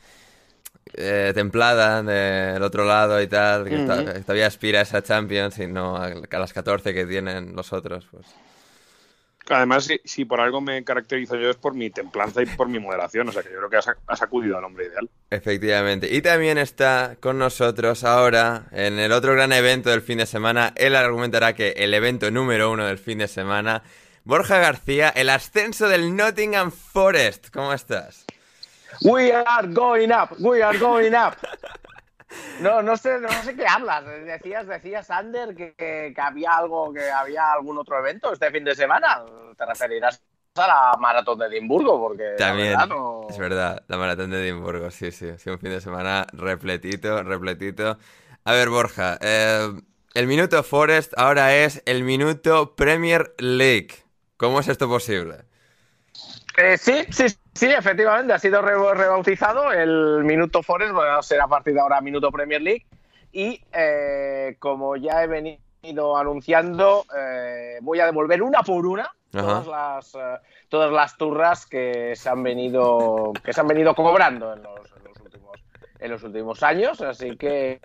eh, 0.94 1.32
templada 1.34 2.00
del 2.04 2.62
otro 2.62 2.84
lado 2.84 3.20
y 3.20 3.26
tal, 3.26 3.64
que, 3.64 3.76
todavía 3.76 4.46
aspira 4.46 4.78
a 4.78 4.82
esa 4.82 5.02
Champions 5.02 5.58
y 5.58 5.66
no 5.66 5.96
a, 5.96 6.06
a, 6.06 6.38
las 6.38 6.52
14 6.52 6.94
que 6.94 7.06
tienen 7.06 7.56
los 7.56 7.72
otros, 7.72 8.06
pues... 8.08 8.26
Además, 9.48 9.88
si, 10.04 10.24
por 10.24 10.40
algo 10.40 10.60
me 10.60 10.82
caracterizo 10.84 11.36
yo 11.36 11.50
es 11.50 11.56
por 11.56 11.74
mi 11.74 11.90
templanza 11.90 12.42
y 12.42 12.46
por 12.46 12.68
mi 12.68 12.78
moderación. 12.78 13.28
O 13.28 13.32
sea 13.32 13.42
que 13.42 13.50
yo 13.50 13.58
creo 13.58 13.70
que 13.70 13.76
has, 13.76 14.22
acudido 14.22 14.58
al 14.58 14.64
hombre 14.64 14.86
ideal. 14.86 15.08
Efectivamente. 15.30 16.12
Y 16.12 16.22
también 16.22 16.58
está 16.58 17.16
con 17.20 17.38
nosotros 17.38 18.04
ahora, 18.04 18.66
en 18.72 18.98
el 18.98 19.12
otro 19.12 19.34
gran 19.34 19.52
evento 19.52 19.90
del 19.90 20.02
fin 20.02 20.18
de 20.18 20.26
semana. 20.26 20.72
Él 20.76 20.96
argumentará 20.96 21.54
que 21.54 21.70
el 21.76 21.94
evento 21.94 22.30
número 22.30 22.70
uno 22.70 22.86
del 22.86 22.98
fin 22.98 23.18
de 23.18 23.28
semana. 23.28 23.82
Borja 24.24 24.58
García, 24.58 25.10
el 25.10 25.30
ascenso 25.30 25.88
del 25.88 26.16
Nottingham 26.16 26.72
Forest. 26.72 27.50
¿Cómo 27.52 27.72
estás? 27.72 28.24
We 29.02 29.32
are 29.32 29.68
going 29.68 30.10
up, 30.10 30.36
we 30.38 30.62
are 30.62 30.78
going 30.78 31.12
up. 31.12 31.36
No, 32.60 32.82
no 32.82 32.96
sé, 32.96 33.20
no 33.20 33.28
sé 33.28 33.54
qué 33.54 33.66
hablas. 33.66 34.04
Decías, 34.06 34.66
decías, 34.66 35.06
Sander, 35.06 35.54
que, 35.54 35.74
que, 35.74 36.14
había 36.20 36.56
algo, 36.56 36.92
que 36.92 37.10
había 37.10 37.52
algún 37.52 37.78
otro 37.78 37.98
evento 37.98 38.32
este 38.32 38.50
fin 38.50 38.64
de 38.64 38.74
semana. 38.74 39.24
Te 39.56 39.66
referirás 39.66 40.22
a 40.54 40.66
la 40.66 40.96
maratón 40.98 41.38
de 41.38 41.46
Edimburgo, 41.46 42.00
porque 42.00 42.34
también 42.38 42.76
es 43.28 43.38
verdad, 43.38 43.82
la 43.88 43.96
maratón 43.98 44.30
de 44.30 44.42
Edimburgo, 44.42 44.90
sí, 44.90 45.12
sí, 45.12 45.28
sí, 45.38 45.50
un 45.50 45.58
fin 45.58 45.70
de 45.70 45.80
semana 45.80 46.26
repletito, 46.32 47.22
repletito. 47.22 47.98
A 48.44 48.52
ver, 48.52 48.68
Borja, 48.70 49.18
eh, 49.20 49.68
el 50.14 50.26
minuto 50.26 50.62
Forest 50.62 51.12
ahora 51.16 51.54
es 51.54 51.82
el 51.84 52.04
minuto 52.04 52.74
Premier 52.74 53.34
League. 53.38 53.90
¿Cómo 54.36 54.60
es 54.60 54.68
esto 54.68 54.88
posible? 54.88 55.45
Eh, 56.56 56.78
sí, 56.78 57.04
sí, 57.10 57.26
sí, 57.52 57.66
efectivamente, 57.66 58.32
ha 58.32 58.38
sido 58.38 58.62
rebautizado. 58.62 59.72
El 59.72 60.24
Minuto 60.24 60.62
Forest 60.62 60.94
va 60.94 61.18
a 61.18 61.22
ser 61.22 61.40
a 61.40 61.46
partir 61.46 61.74
de 61.74 61.80
ahora 61.80 62.00
Minuto 62.00 62.30
Premier 62.30 62.62
League. 62.62 62.86
Y 63.32 63.60
eh, 63.72 64.56
como 64.58 64.96
ya 64.96 65.22
he 65.22 65.26
venido 65.26 66.16
anunciando, 66.16 67.04
eh, 67.16 67.78
voy 67.82 68.00
a 68.00 68.06
devolver 68.06 68.42
una 68.42 68.62
por 68.62 68.86
una 68.86 69.10
todas 69.30 69.66
las, 69.66 70.16
todas 70.70 70.90
las 70.90 71.16
turras 71.18 71.66
que 71.66 72.16
se 72.16 72.28
han 72.30 72.42
venido, 72.42 73.34
que 73.44 73.52
se 73.52 73.60
han 73.60 73.68
venido 73.68 73.94
cobrando 73.94 74.54
en 74.54 74.62
los, 74.62 74.90
en 74.96 75.04
los 75.04 75.20
últimos, 75.20 75.60
en 75.98 76.10
los 76.10 76.22
últimos 76.22 76.62
años. 76.62 77.02
Así 77.02 77.36
que, 77.36 77.80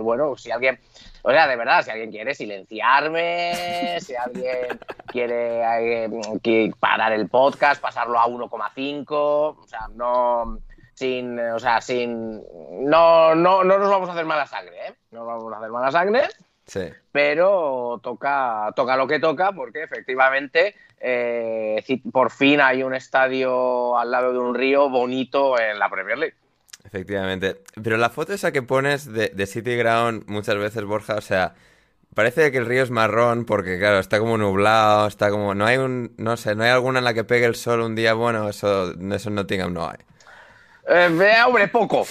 bueno, 0.00 0.34
si 0.36 0.50
alguien 0.50 0.80
o 1.26 1.30
sea, 1.30 1.48
de 1.48 1.56
verdad, 1.56 1.82
si 1.82 1.90
alguien 1.90 2.10
quiere 2.10 2.34
silenciarme, 2.34 3.98
si 3.98 4.14
alguien 4.14 4.78
quiere 5.06 5.62
eh, 6.04 6.70
parar 6.78 7.14
el 7.14 7.30
podcast, 7.30 7.80
pasarlo 7.80 8.18
a 8.18 8.26
1,5, 8.26 9.06
o 9.10 9.66
sea, 9.66 9.88
no 9.94 10.58
sin, 10.92 11.40
o 11.40 11.58
sea, 11.58 11.80
sin, 11.80 12.42
no, 12.88 13.34
no, 13.34 13.64
no 13.64 13.78
nos 13.78 13.88
vamos 13.88 14.10
a 14.10 14.12
hacer 14.12 14.26
mala 14.26 14.46
sangre, 14.46 14.88
¿eh? 14.88 14.94
No 15.12 15.20
nos 15.20 15.28
vamos 15.28 15.52
a 15.54 15.56
hacer 15.56 15.70
mala 15.70 15.90
sangre. 15.90 16.28
Sí. 16.66 16.92
Pero 17.10 18.00
toca, 18.02 18.70
toca 18.76 18.94
lo 18.96 19.06
que 19.06 19.18
toca 19.18 19.52
porque 19.52 19.82
efectivamente 19.82 20.74
eh, 21.00 21.82
por 22.12 22.30
fin 22.30 22.60
hay 22.60 22.82
un 22.82 22.94
estadio 22.94 23.96
al 23.96 24.10
lado 24.10 24.34
de 24.34 24.38
un 24.40 24.54
río 24.54 24.90
bonito 24.90 25.58
en 25.58 25.78
la 25.78 25.88
Premier 25.88 26.18
League. 26.18 26.36
Efectivamente. 26.84 27.62
Pero 27.82 27.96
la 27.96 28.10
foto 28.10 28.32
esa 28.32 28.52
que 28.52 28.62
pones 28.62 29.10
de, 29.12 29.46
City 29.46 29.76
Ground 29.76 30.24
muchas 30.26 30.56
veces, 30.56 30.84
Borja, 30.84 31.16
o 31.16 31.20
sea, 31.20 31.54
parece 32.14 32.52
que 32.52 32.58
el 32.58 32.66
río 32.66 32.82
es 32.82 32.90
marrón 32.90 33.44
porque, 33.44 33.78
claro, 33.78 33.98
está 33.98 34.18
como 34.18 34.38
nublado, 34.38 35.08
está 35.08 35.30
como... 35.30 35.54
No 35.54 35.66
hay 35.66 35.78
un... 35.78 36.14
No 36.18 36.36
sé, 36.36 36.54
no 36.54 36.62
hay 36.64 36.70
alguna 36.70 37.00
en 37.00 37.04
la 37.04 37.14
que 37.14 37.24
pegue 37.24 37.46
el 37.46 37.56
sol 37.56 37.80
un 37.80 37.94
día 37.94 38.14
bueno, 38.14 38.48
eso, 38.48 38.92
eso 38.92 39.28
en 39.28 39.34
Nottingham 39.34 39.72
no 39.72 39.88
hay. 39.88 39.96
Eh, 40.86 41.36
hombre, 41.46 41.68
poco, 41.68 42.06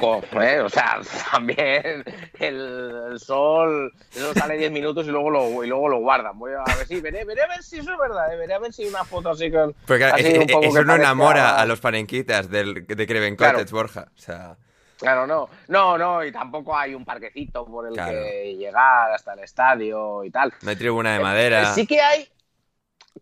poco. 0.00 0.22
¿eh? 0.42 0.60
O 0.60 0.68
sea, 0.68 1.00
también 1.32 2.04
el, 2.38 3.18
sol 3.18 3.92
eso 4.14 4.34
sale 4.34 4.58
10 4.58 4.72
minutos 4.72 5.06
y 5.06 5.10
luego 5.10 5.30
lo, 5.30 5.64
y 5.64 5.68
luego 5.68 5.88
lo 5.88 5.98
guardan. 5.98 6.38
Voy 6.38 6.52
a 6.52 6.76
ver 6.76 6.86
si, 6.86 7.00
veré, 7.00 7.24
veré 7.24 7.42
a 7.42 7.48
ver 7.48 7.62
si 7.62 7.78
eso 7.78 7.92
es 7.92 7.98
verdad, 7.98 8.32
¿eh? 8.32 8.36
veré 8.36 8.54
a 8.54 8.58
ver 8.58 8.72
si 8.72 8.84
una 8.84 9.04
foto 9.04 9.30
así 9.30 9.50
con. 9.50 9.74
Porque 9.86 10.04
así 10.04 10.38
un 10.38 10.46
poco 10.46 10.66
eso 10.66 10.84
no 10.84 10.96
enamora 10.96 11.58
a 11.58 11.64
los 11.64 11.80
parenquitas 11.80 12.50
del, 12.50 12.86
de 12.86 13.06
Creven 13.06 13.36
Cottage, 13.36 13.70
Borja. 13.70 14.08
O 14.14 14.20
sea. 14.20 14.56
Claro, 14.98 15.26
no, 15.26 15.48
no, 15.68 15.96
no, 15.96 16.22
y 16.22 16.30
tampoco 16.30 16.76
hay 16.76 16.94
un 16.94 17.06
parquecito 17.06 17.64
por 17.64 17.88
el 17.88 17.94
que 17.94 18.54
llegar 18.58 19.10
hasta 19.12 19.32
el 19.32 19.38
estadio 19.38 20.24
y 20.24 20.30
tal. 20.30 20.52
No 20.60 20.68
hay 20.68 20.76
tribuna 20.76 21.14
de 21.14 21.20
madera. 21.20 21.72
sí 21.72 21.86
que 21.86 22.02
hay, 22.02 22.28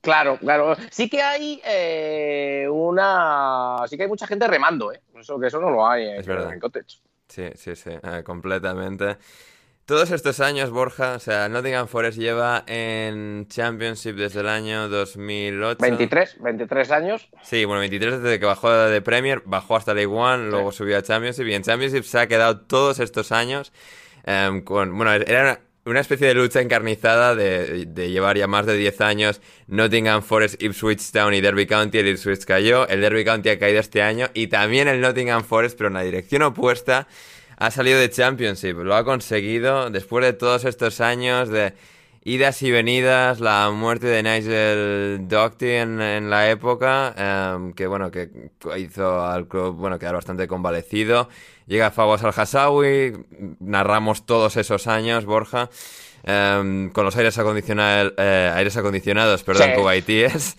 Claro, 0.01 0.39
claro. 0.39 0.77
Sí 0.91 1.09
que 1.09 1.23
hay 1.23 1.61
eh, 1.65 2.67
una. 2.71 3.79
Sí 3.87 3.97
que 3.97 4.05
hay 4.05 4.09
mucha 4.09 4.27
gente 4.27 4.47
remando, 4.47 4.93
¿eh? 4.93 5.01
Eso, 5.19 5.39
que 5.39 5.49
eso 5.49 5.61
no 5.61 5.71
lo 5.71 5.87
hay 5.87 6.09
en, 6.09 6.31
en 6.31 6.61
Cottage. 6.61 7.01
Sí, 7.29 7.51
sí, 7.55 7.75
sí, 7.77 7.91
eh, 7.91 8.23
completamente. 8.25 9.17
Todos 9.89 10.11
estos 10.11 10.41
años, 10.41 10.71
Borja, 10.71 11.15
o 11.15 11.19
sea, 11.19 11.49
Nottingham 11.49 11.89
Forest 11.89 12.19
lleva 12.19 12.63
en 12.67 13.49
Championship 13.49 14.17
desde 14.17 14.41
el 14.41 14.49
año 14.49 14.87
2008. 14.91 15.79
23, 15.81 16.43
23 16.43 16.91
años. 16.91 17.31
Sí, 17.43 17.65
bueno, 17.65 17.81
23 17.81 18.23
desde 18.23 18.39
que 18.39 18.45
bajó 18.45 18.71
de 18.71 19.01
Premier, 19.01 19.43
bajó 19.47 19.77
hasta 19.77 19.95
League 19.95 20.13
One, 20.13 20.51
luego 20.51 20.73
subió 20.73 20.99
a 20.99 21.03
Championship 21.03 21.47
y 21.47 21.55
en 21.55 21.63
Championship 21.63 22.05
se 22.05 22.19
ha 22.19 22.27
quedado 22.27 22.61
todos 22.61 23.01
estos 23.01 23.33
años 23.33 23.73
em, 24.27 24.63
con, 24.63 24.95
bueno, 24.95 25.11
era 25.15 25.63
una 25.85 26.01
especie 26.01 26.27
de 26.27 26.35
lucha 26.35 26.61
encarnizada 26.61 27.35
de, 27.35 27.87
llevar 28.11 28.37
ya 28.37 28.47
más 28.47 28.67
de 28.67 28.77
10 28.77 29.01
años 29.01 29.41
Nottingham 29.67 30.23
Forest, 30.23 30.63
Ipswich 30.63 31.11
Town 31.11 31.33
y 31.35 31.41
Derby 31.41 31.67
County. 31.67 31.99
El 31.99 32.09
Ipswich 32.09 32.45
cayó, 32.45 32.87
el 32.89 33.01
Derby 33.01 33.25
County 33.25 33.49
ha 33.49 33.59
caído 33.59 33.81
este 33.81 34.03
año 34.03 34.29
y 34.35 34.49
también 34.49 34.89
el 34.89 35.01
Nottingham 35.01 35.45
Forest, 35.45 35.79
pero 35.79 35.89
en 35.89 35.95
la 35.95 36.03
dirección 36.03 36.43
opuesta, 36.43 37.09
ha 37.57 37.71
salido 37.71 37.99
de 37.99 38.11
Championship. 38.11 38.77
Lo 38.79 38.95
ha 38.95 39.05
conseguido 39.05 39.91
después 39.91 40.25
de 40.25 40.33
todos 40.33 40.65
estos 40.65 41.01
años 41.01 41.49
de 41.49 41.75
idas 42.29 42.63
y 42.63 42.71
venidas, 42.71 43.41
la 43.41 43.71
muerte 43.71 44.07
de 44.07 44.23
Nigel 44.23 45.29
Doherty 45.29 45.71
en, 45.71 46.29
la 46.31 46.51
época, 46.51 47.15
em, 47.17 47.73
que 47.73 47.87
bueno, 47.87 48.11
que 48.11 48.29
hizo 48.77 49.25
al 49.25 49.49
club, 49.49 49.77
bueno, 49.77 49.99
quedar 49.99 50.15
bastante 50.15 50.47
convalecido. 50.47 51.29
Llega 51.67 51.91
Fawaz 51.91 52.23
al-Hassawi, 52.25 53.13
narramos 53.61 54.27
todos 54.27 54.57
esos 54.57 54.87
años, 54.87 55.25
Borja. 55.25 55.71
em, 56.25 56.91
con 56.91 57.05
los 57.05 57.17
aires, 57.17 57.39
acondicionados, 57.39 58.13
eh, 58.19 58.51
aires 58.55 58.77
acondicionados, 58.77 59.45
perdón, 59.45 59.71
Sí. 59.71 59.81
cubaitíes, 59.81 60.57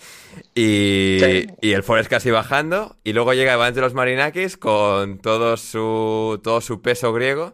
y, 0.55 1.17
Sí. 1.19 1.47
y 1.62 1.73
el 1.73 1.84
Forest 1.84 2.10
casi 2.10 2.32
bajando, 2.32 2.95
y 3.03 3.12
luego 3.13 3.34
llega 3.34 3.53
Evangelos 3.53 3.93
Marinakis 3.93 4.55
con 4.58 5.19
todo 5.19 5.58
su, 5.58 6.39
todo 6.43 6.62
su 6.62 6.82
peso 6.82 7.12
griego, 7.13 7.53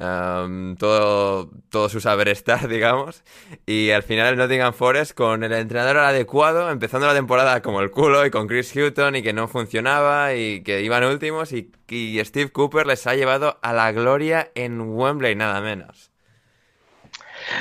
todo, 0.00 1.50
todo 1.68 1.88
su 1.88 2.00
saber 2.00 2.28
estar, 2.28 2.68
digamos, 2.68 3.22
y 3.66 3.90
al 3.90 4.02
final 4.02 4.28
el 4.28 4.36
Nottingham 4.36 4.72
Forest 4.72 5.12
con 5.12 5.44
el 5.44 5.52
entrenador 5.52 5.98
adecuado, 5.98 6.70
empezando 6.70 7.06
la 7.06 7.14
temporada 7.14 7.60
como 7.60 7.80
el 7.80 7.90
culo 7.90 8.24
y 8.24 8.30
con 8.30 8.48
Chris 8.48 8.74
Hutton 8.74 9.16
y 9.16 9.22
que 9.22 9.32
no 9.32 9.46
funcionaba 9.46 10.34
y 10.34 10.62
que 10.62 10.80
iban 10.80 11.04
últimos 11.04 11.52
y, 11.52 11.70
y 11.88 12.24
Steve 12.24 12.50
Cooper 12.50 12.86
les 12.86 13.06
ha 13.06 13.14
llevado 13.14 13.58
a 13.62 13.72
la 13.72 13.92
gloria 13.92 14.50
en 14.54 14.80
Wembley, 14.80 15.34
nada 15.34 15.60
menos. 15.60 16.10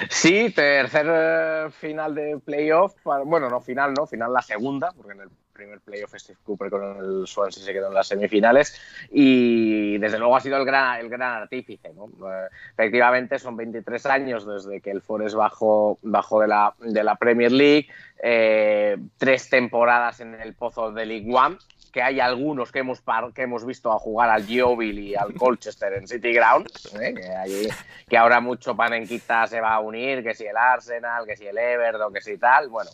Sí, 0.10 0.52
tercer 0.52 1.08
eh, 1.10 1.69
final 1.71 2.13
de 2.15 2.38
playoff. 2.43 2.95
Bueno, 3.25 3.49
no 3.49 3.60
final, 3.62 3.93
no, 3.93 4.06
final 4.06 4.34
la 4.34 4.41
segunda, 4.41 4.91
porque 4.95 5.13
en 5.13 5.21
el 5.21 5.30
primer 5.60 5.80
playoff 5.82 6.13
Steve 6.15 6.39
Cooper 6.43 6.69
con 6.69 6.98
el 6.98 7.28
Swansea 7.28 7.63
se 7.63 7.74
quedó 7.74 7.88
en 7.89 7.93
las 7.93 8.08
semifinales 8.08 8.80
y 9.12 9.98
desde 9.98 10.17
luego 10.19 10.36
ha 10.36 10.39
sido 10.39 10.58
el 10.58 10.65
gran, 10.65 11.00
el 11.00 11.10
gran 11.10 11.41
artífice. 11.41 11.91
¿no? 11.93 12.06
Eh, 12.32 12.48
efectivamente, 12.74 13.38
son 13.39 13.58
23 13.58 14.06
años 14.06 14.48
desde 14.48 14.82
que 14.82 14.91
el 14.91 15.02
Forest 15.02 15.36
bajó, 15.36 16.00
bajó 16.02 16.41
de, 16.41 16.48
la, 16.48 16.74
de 16.80 17.04
la 17.04 17.15
Premier 17.15 17.52
League, 17.52 17.88
eh, 18.24 18.98
tres 19.17 19.50
temporadas 19.50 20.19
en 20.22 20.34
el 20.36 20.54
pozo 20.54 20.91
de 20.91 21.06
League 21.06 21.30
One 21.34 21.58
que 21.91 22.04
hay 22.04 22.19
algunos 22.19 22.72
que 22.72 22.80
hemos, 22.80 23.02
que 23.34 23.41
hemos 23.41 23.65
visto 23.65 23.91
a 23.91 23.98
jugar 23.98 24.30
al 24.30 24.45
Yeovil 24.45 25.00
y 25.00 25.15
al 25.15 25.34
Colchester 25.34 25.91
en 25.93 26.08
City 26.08 26.32
Ground, 26.34 26.67
¿eh? 27.02 27.15
que, 27.15 27.28
hay- 27.30 27.67
que 28.08 28.15
ahora 28.15 28.39
mucho 28.39 28.76
panenquita 28.76 29.48
se 29.48 29.60
va 29.60 29.74
a 29.74 29.80
unir, 29.80 30.22
que 30.22 30.36
si 30.36 30.45
el 30.45 30.56
Arsenal, 30.56 31.26
que 31.26 31.36
si 31.36 31.48
el 31.48 31.58
Everton, 31.58 32.13
que 32.13 32.22
si 32.22 32.38
tal, 32.38 32.69
bueno. 32.69 32.91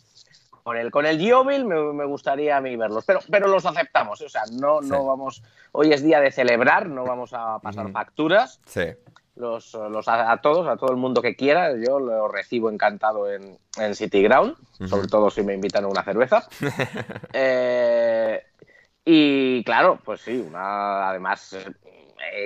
Con 0.66 0.78
el, 0.78 0.90
con 0.90 1.06
el 1.06 1.20
me, 1.46 1.94
me 1.94 2.06
gustaría 2.06 2.58
a 2.58 2.60
mí 2.60 2.76
verlos, 2.76 3.04
pero, 3.06 3.20
pero 3.30 3.48
los 3.48 3.68
aceptamos, 3.68 4.20
o 4.20 4.28
sea, 4.28 4.42
no, 4.60 4.82
no 4.82 5.06
vamos, 5.06 5.44
hoy 5.72 5.94
es 5.94 6.02
día 6.04 6.20
de 6.20 6.32
celebrar, 6.32 6.88
no 6.90 7.04
vamos 7.04 7.34
a 7.36 7.60
pasar 7.60 7.92
facturas, 7.92 8.60
Sí. 8.66 8.82
los, 9.36 9.76
los 9.76 10.08
a, 10.08 10.32
a 10.32 10.42
todos, 10.42 10.68
a 10.68 10.76
todo 10.76 10.90
el 10.90 10.98
mundo 10.98 11.22
que 11.22 11.36
quiera. 11.36 11.72
Yo 11.78 12.00
lo 12.00 12.28
recibo 12.30 12.72
encantado 12.72 13.32
en, 13.32 13.60
en 13.78 13.94
City 13.94 14.24
Ground, 14.24 14.56
sobre 14.88 15.08
todo 15.08 15.30
si 15.30 15.44
me 15.44 15.54
invitan 15.54 15.84
a 15.84 15.88
una 15.88 16.04
cerveza. 16.04 16.48
Eh, 17.34 18.42
y 19.06 19.64
claro, 19.66 20.00
pues 20.04 20.22
sí, 20.22 20.44
una, 20.48 21.10
además 21.10 21.56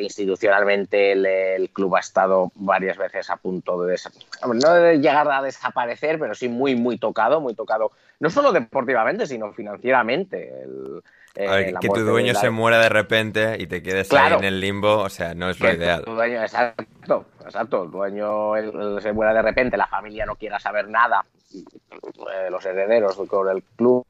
institucionalmente 0.01 1.11
el, 1.13 1.25
el 1.25 1.69
club 1.69 1.95
ha 1.95 1.99
estado 1.99 2.51
varias 2.55 2.97
veces 2.97 3.29
a 3.29 3.37
punto 3.37 3.83
de, 3.83 3.97
no 4.53 4.73
de 4.73 4.97
llegar 4.99 5.29
a 5.31 5.41
desaparecer, 5.41 6.19
pero 6.19 6.35
sí 6.35 6.47
muy, 6.49 6.75
muy 6.75 6.97
tocado, 6.97 7.41
muy 7.41 7.53
tocado, 7.55 7.91
no 8.19 8.29
solo 8.29 8.51
deportivamente, 8.51 9.25
sino 9.25 9.51
financieramente. 9.53 10.61
El, 10.63 11.01
eh, 11.35 11.47
A 11.47 11.55
ver, 11.55 11.73
que 11.79 11.89
tu 11.89 12.01
dueño 12.01 12.33
la- 12.33 12.39
se 12.39 12.49
muera 12.49 12.79
de 12.79 12.89
repente 12.89 13.55
y 13.59 13.67
te 13.67 13.81
quedes 13.83 14.09
Claro. 14.09 14.35
ahí 14.35 14.39
en 14.39 14.43
el 14.45 14.59
limbo, 14.59 14.97
o 14.97 15.09
sea, 15.09 15.33
no 15.35 15.49
es 15.49 15.59
lo 15.59 15.71
ideal. 15.71 16.03
tu 16.03 16.13
dueño, 16.13 16.41
exacto, 16.41 17.25
exacto. 17.45 17.83
El 17.83 17.91
dueño 17.91 18.55
el- 18.57 18.95
el 18.95 19.01
se 19.01 19.13
muera 19.13 19.33
de 19.33 19.41
repente, 19.41 19.77
la 19.77 19.87
familia 19.87 20.25
no 20.25 20.35
quiera 20.35 20.59
saber 20.59 20.87
nada, 20.89 21.23
eh, 21.53 22.49
los 22.49 22.65
herederos 22.65 23.15
con 23.27 23.47
el 23.49 23.63
club, 23.75 24.05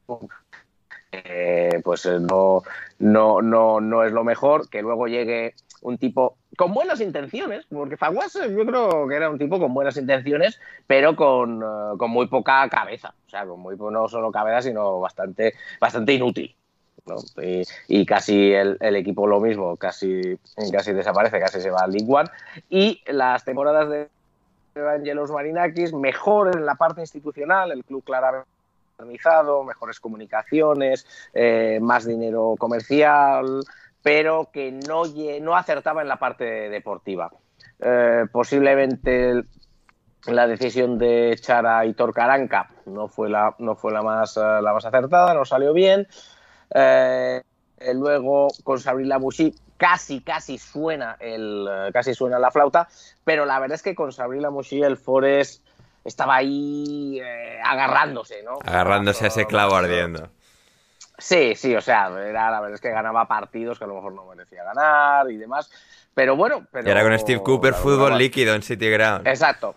eh, 1.12 1.80
pues 1.82 2.06
eh, 2.06 2.18
no, 2.20 2.62
no, 2.98 3.42
no, 3.42 3.80
no 3.80 4.04
es 4.04 4.12
lo 4.12 4.24
mejor. 4.24 4.68
Que 4.68 4.82
luego 4.82 5.06
llegue 5.06 5.54
un 5.82 5.98
tipo 5.98 6.36
con 6.56 6.74
buenas 6.74 7.00
intenciones, 7.00 7.66
porque 7.70 7.96
Faguas 7.96 8.36
eh, 8.36 8.54
yo 8.54 8.66
creo 8.66 9.08
que 9.08 9.14
era 9.14 9.30
un 9.30 9.38
tipo 9.38 9.58
con 9.58 9.72
buenas 9.72 9.96
intenciones, 9.96 10.60
pero 10.86 11.16
con, 11.16 11.60
con 11.96 12.10
muy 12.10 12.26
poca 12.28 12.68
cabeza. 12.68 13.14
O 13.26 13.30
sea, 13.30 13.46
con 13.46 13.60
muy 13.60 13.76
no 13.76 14.08
solo 14.08 14.30
cabeza, 14.30 14.62
sino 14.62 15.00
bastante, 15.00 15.54
bastante 15.80 16.12
inútil. 16.12 16.54
Y, 17.88 18.06
casi 18.06 18.52
el, 18.52 18.76
el 18.80 18.94
equipo 18.94 19.26
lo 19.26 19.40
mismo, 19.40 19.76
casi, 19.76 20.38
casi 20.70 20.92
desaparece, 20.92 21.40
casi 21.40 21.60
se 21.60 21.70
va 21.70 21.80
al 21.80 21.92
League 21.92 22.06
One. 22.08 22.28
Y 22.68 23.02
las 23.06 23.44
temporadas 23.44 23.88
de 23.88 24.08
Evangelos 24.74 25.30
Marinakis, 25.30 25.92
mejor 25.92 26.54
en 26.54 26.64
la 26.64 26.76
parte 26.76 27.00
institucional, 27.00 27.72
el 27.72 27.84
club 27.84 28.04
claramente 28.04 28.59
mejores 29.06 30.00
comunicaciones, 30.00 31.06
eh, 31.34 31.78
más 31.80 32.06
dinero 32.06 32.54
comercial, 32.58 33.62
pero 34.02 34.50
que 34.52 34.72
no, 34.72 35.02
no 35.40 35.56
acertaba 35.56 36.02
en 36.02 36.08
la 36.08 36.18
parte 36.18 36.44
deportiva. 36.44 37.30
Eh, 37.80 38.26
posiblemente 38.32 39.44
la 40.26 40.46
decisión 40.46 40.98
de 40.98 41.32
echar 41.32 41.66
a 41.66 41.86
Hitor 41.86 42.12
Caranca 42.12 42.70
no 42.86 43.08
fue 43.08 43.30
la, 43.30 43.54
no 43.58 43.74
fue 43.74 43.92
la, 43.92 44.02
más, 44.02 44.36
eh, 44.36 44.40
la 44.40 44.72
más 44.72 44.84
acertada, 44.84 45.34
no 45.34 45.44
salió 45.44 45.72
bien. 45.72 46.06
Luego 47.94 48.48
con 48.62 48.78
Sabrina 48.78 49.18
Mushi 49.18 49.54
casi, 49.78 50.20
casi 50.20 50.58
suena, 50.58 51.16
el, 51.18 51.66
casi 51.94 52.12
suena 52.12 52.38
la 52.38 52.50
flauta, 52.50 52.86
pero 53.24 53.46
la 53.46 53.58
verdad 53.58 53.76
es 53.76 53.82
que 53.82 53.94
con 53.94 54.12
Sabrina 54.12 54.50
Mushi 54.50 54.82
el 54.82 54.98
Forest 54.98 55.64
estaba 56.04 56.36
ahí 56.36 57.20
eh, 57.22 57.60
agarrándose, 57.64 58.42
¿no? 58.42 58.58
Agarrándose 58.64 59.24
a 59.24 59.28
ese 59.28 59.46
clavo 59.46 59.74
ardiendo. 59.74 60.30
Sí, 61.18 61.54
sí, 61.54 61.76
o 61.76 61.80
sea, 61.80 62.08
era, 62.26 62.50
la 62.50 62.60
verdad 62.60 62.74
es 62.74 62.80
que 62.80 62.90
ganaba 62.90 63.28
partidos 63.28 63.78
que 63.78 63.84
a 63.84 63.86
lo 63.86 63.96
mejor 63.96 64.14
no 64.14 64.24
merecía 64.24 64.64
ganar 64.64 65.30
y 65.30 65.36
demás. 65.36 65.70
Pero 66.14 66.34
bueno, 66.34 66.66
pero. 66.72 66.88
Y 66.88 66.90
ahora 66.90 67.02
con 67.02 67.18
Steve 67.18 67.42
Cooper, 67.42 67.74
fútbol 67.74 68.16
líquido 68.16 68.54
en 68.54 68.62
City 68.62 68.90
Ground. 68.90 69.26
Exacto, 69.26 69.74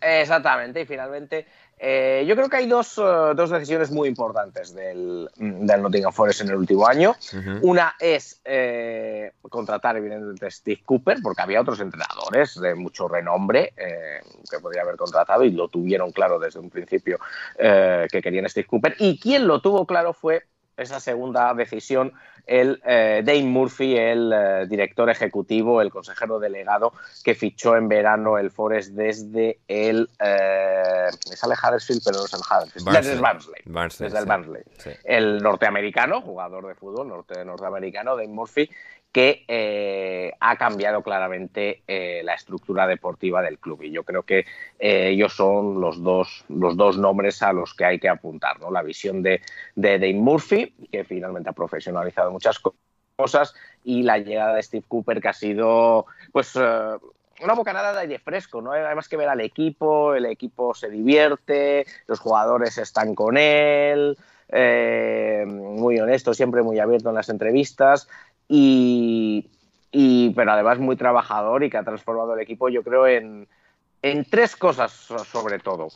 exactamente. 0.00 0.82
Y 0.82 0.86
finalmente, 0.86 1.46
eh, 1.78 2.24
yo 2.26 2.36
creo 2.36 2.48
que 2.48 2.56
hay 2.56 2.66
dos, 2.66 2.98
eh, 2.98 3.32
dos 3.34 3.50
decisiones 3.50 3.90
muy 3.90 4.08
importantes 4.08 4.74
del, 4.74 5.28
del 5.36 5.82
Nottingham 5.82 6.12
Forest 6.12 6.42
en 6.42 6.48
el 6.48 6.56
último 6.56 6.86
año. 6.86 7.16
Una 7.62 7.94
es 7.98 8.40
eh, 8.44 9.32
contratar, 9.42 9.96
evidentemente, 9.96 10.46
a 10.46 10.50
Steve 10.50 10.82
Cooper, 10.84 11.18
porque 11.22 11.42
había 11.42 11.60
otros 11.60 11.80
entrenadores 11.80 12.60
de 12.60 12.74
mucho 12.74 13.08
renombre 13.08 13.72
eh, 13.76 14.20
que 14.50 14.58
podría 14.60 14.82
haber 14.82 14.96
contratado 14.96 15.44
y 15.44 15.50
lo 15.50 15.68
tuvieron 15.68 16.12
claro 16.12 16.38
desde 16.38 16.60
un 16.60 16.70
principio 16.70 17.18
que 17.56 18.20
querían 18.22 18.48
Steve 18.48 18.66
Cooper. 18.66 18.96
Y 18.98 19.18
quien 19.18 19.46
lo 19.46 19.60
tuvo 19.60 19.86
claro 19.86 20.12
fue 20.12 20.44
esa 20.76 21.00
segunda 21.00 21.54
decisión, 21.54 22.12
el 22.46 22.80
eh, 22.84 23.22
Dane 23.24 23.44
Murphy, 23.44 23.96
el 23.96 24.32
eh, 24.34 24.66
director 24.68 25.08
ejecutivo, 25.10 25.80
el 25.80 25.90
consejero 25.90 26.38
delegado 26.38 26.92
que 27.22 27.34
fichó 27.34 27.76
en 27.76 27.88
verano 27.88 28.38
el 28.38 28.50
Forest 28.50 28.92
desde 28.92 29.58
el. 29.68 30.08
Eh, 30.20 31.08
me 31.30 31.36
sale 31.36 31.54
Huddersfield, 31.54 32.02
pero 32.04 32.18
no 32.18 32.24
es 32.24 32.32
el 32.34 32.40
Huddersfield. 32.40 32.84
Barnsley. 32.84 33.02
Desde 33.02 33.12
el 33.14 33.20
Barnsley. 33.20 33.62
Barnsley, 33.64 34.08
desde 34.08 34.18
el. 34.18 34.26
Barnsley 34.26 34.62
Sí. 34.78 34.90
el 35.04 35.42
norteamericano, 35.42 36.20
jugador 36.20 36.66
de 36.66 36.74
fútbol 36.74 37.08
norte, 37.08 37.44
norteamericano, 37.44 38.16
Dave 38.16 38.28
Murphy, 38.28 38.68
que 39.14 39.44
eh, 39.46 40.32
ha 40.40 40.56
cambiado 40.56 41.00
claramente 41.04 41.84
eh, 41.86 42.22
la 42.24 42.34
estructura 42.34 42.84
deportiva 42.88 43.42
del 43.42 43.60
club. 43.60 43.84
Y 43.84 43.92
yo 43.92 44.02
creo 44.02 44.24
que 44.24 44.40
eh, 44.80 45.10
ellos 45.10 45.32
son 45.34 45.80
los 45.80 46.02
dos, 46.02 46.44
los 46.48 46.76
dos 46.76 46.98
nombres 46.98 47.40
a 47.40 47.52
los 47.52 47.74
que 47.74 47.84
hay 47.84 48.00
que 48.00 48.08
apuntar. 48.08 48.58
¿no? 48.58 48.72
La 48.72 48.82
visión 48.82 49.22
de, 49.22 49.40
de 49.76 50.00
Dave 50.00 50.14
Murphy, 50.14 50.74
que 50.90 51.04
finalmente 51.04 51.48
ha 51.48 51.52
profesionalizado 51.52 52.32
muchas 52.34 52.58
co- 52.58 52.74
cosas, 53.16 53.54
y 53.84 54.02
la 54.02 54.18
llegada 54.18 54.54
de 54.54 54.62
Steve 54.62 54.84
Cooper, 54.88 55.20
que 55.20 55.28
ha 55.28 55.32
sido 55.32 56.06
pues 56.32 56.54
eh, 56.56 56.96
una 57.42 57.54
bocanada 57.54 57.92
de 57.92 58.00
aire 58.00 58.18
fresco, 58.18 58.60
¿no? 58.60 58.72
Hay 58.72 58.94
más 58.94 59.08
que 59.08 59.16
ver 59.16 59.28
al 59.28 59.40
equipo, 59.40 60.14
el 60.14 60.26
equipo 60.26 60.74
se 60.74 60.90
divierte, 60.90 61.86
los 62.06 62.18
jugadores 62.20 62.76
están 62.78 63.14
con 63.14 63.36
él, 63.36 64.16
eh, 64.48 65.44
muy 65.46 65.98
honesto, 66.00 66.34
siempre 66.34 66.62
muy 66.62 66.78
abierto 66.80 67.08
en 67.08 67.14
las 67.14 67.28
entrevistas 67.28 68.08
y, 68.48 69.48
y- 69.92 70.30
pero 70.30 70.52
además 70.52 70.78
muy 70.78 70.96
trabajador 70.96 71.62
y 71.64 71.70
que 71.70 71.76
ha 71.78 71.84
transformado 71.84 72.34
el 72.34 72.40
equipo, 72.40 72.68
yo 72.68 72.82
creo, 72.82 73.06
en, 73.06 73.46
en 74.02 74.24
tres 74.24 74.56
cosas 74.56 74.92
so- 74.92 75.24
sobre 75.24 75.58
todo. 75.58 75.88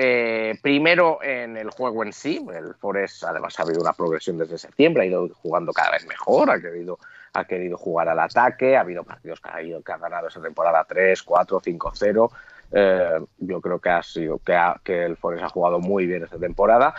Eh, 0.00 0.56
primero 0.62 1.18
en 1.22 1.56
el 1.56 1.70
juego 1.70 2.04
en 2.04 2.12
sí, 2.12 2.40
el 2.54 2.74
Forest 2.76 3.24
además 3.24 3.58
ha 3.58 3.62
habido 3.64 3.80
una 3.80 3.92
progresión 3.92 4.38
desde 4.38 4.56
septiembre, 4.56 5.02
ha 5.02 5.06
ido 5.06 5.28
jugando 5.42 5.72
cada 5.72 5.90
vez 5.90 6.06
mejor, 6.06 6.50
ha 6.52 6.60
querido, 6.60 7.00
ha 7.32 7.44
querido 7.44 7.76
jugar 7.76 8.08
al 8.08 8.20
ataque, 8.20 8.76
ha 8.76 8.82
habido 8.82 9.02
partidos 9.02 9.40
que 9.40 9.50
ha, 9.52 9.60
ido, 9.60 9.82
que 9.82 9.90
ha 9.90 9.96
ganado 9.98 10.28
esa 10.28 10.40
temporada 10.40 10.84
3, 10.88 11.20
4, 11.24 11.60
5, 11.64 11.92
0. 11.96 12.30
Eh, 12.70 13.18
yo 13.38 13.60
creo 13.60 13.80
que 13.80 13.90
ha 13.90 14.02
sido 14.04 14.38
que, 14.38 14.54
ha- 14.54 14.80
que 14.84 15.04
el 15.04 15.16
Forest 15.16 15.42
ha 15.42 15.48
jugado 15.48 15.80
muy 15.80 16.06
bien 16.06 16.22
esta 16.22 16.38
temporada. 16.38 16.94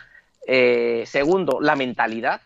Eh, 0.46 1.04
segundo, 1.06 1.60
la 1.62 1.78
mentalidad. 1.78 2.42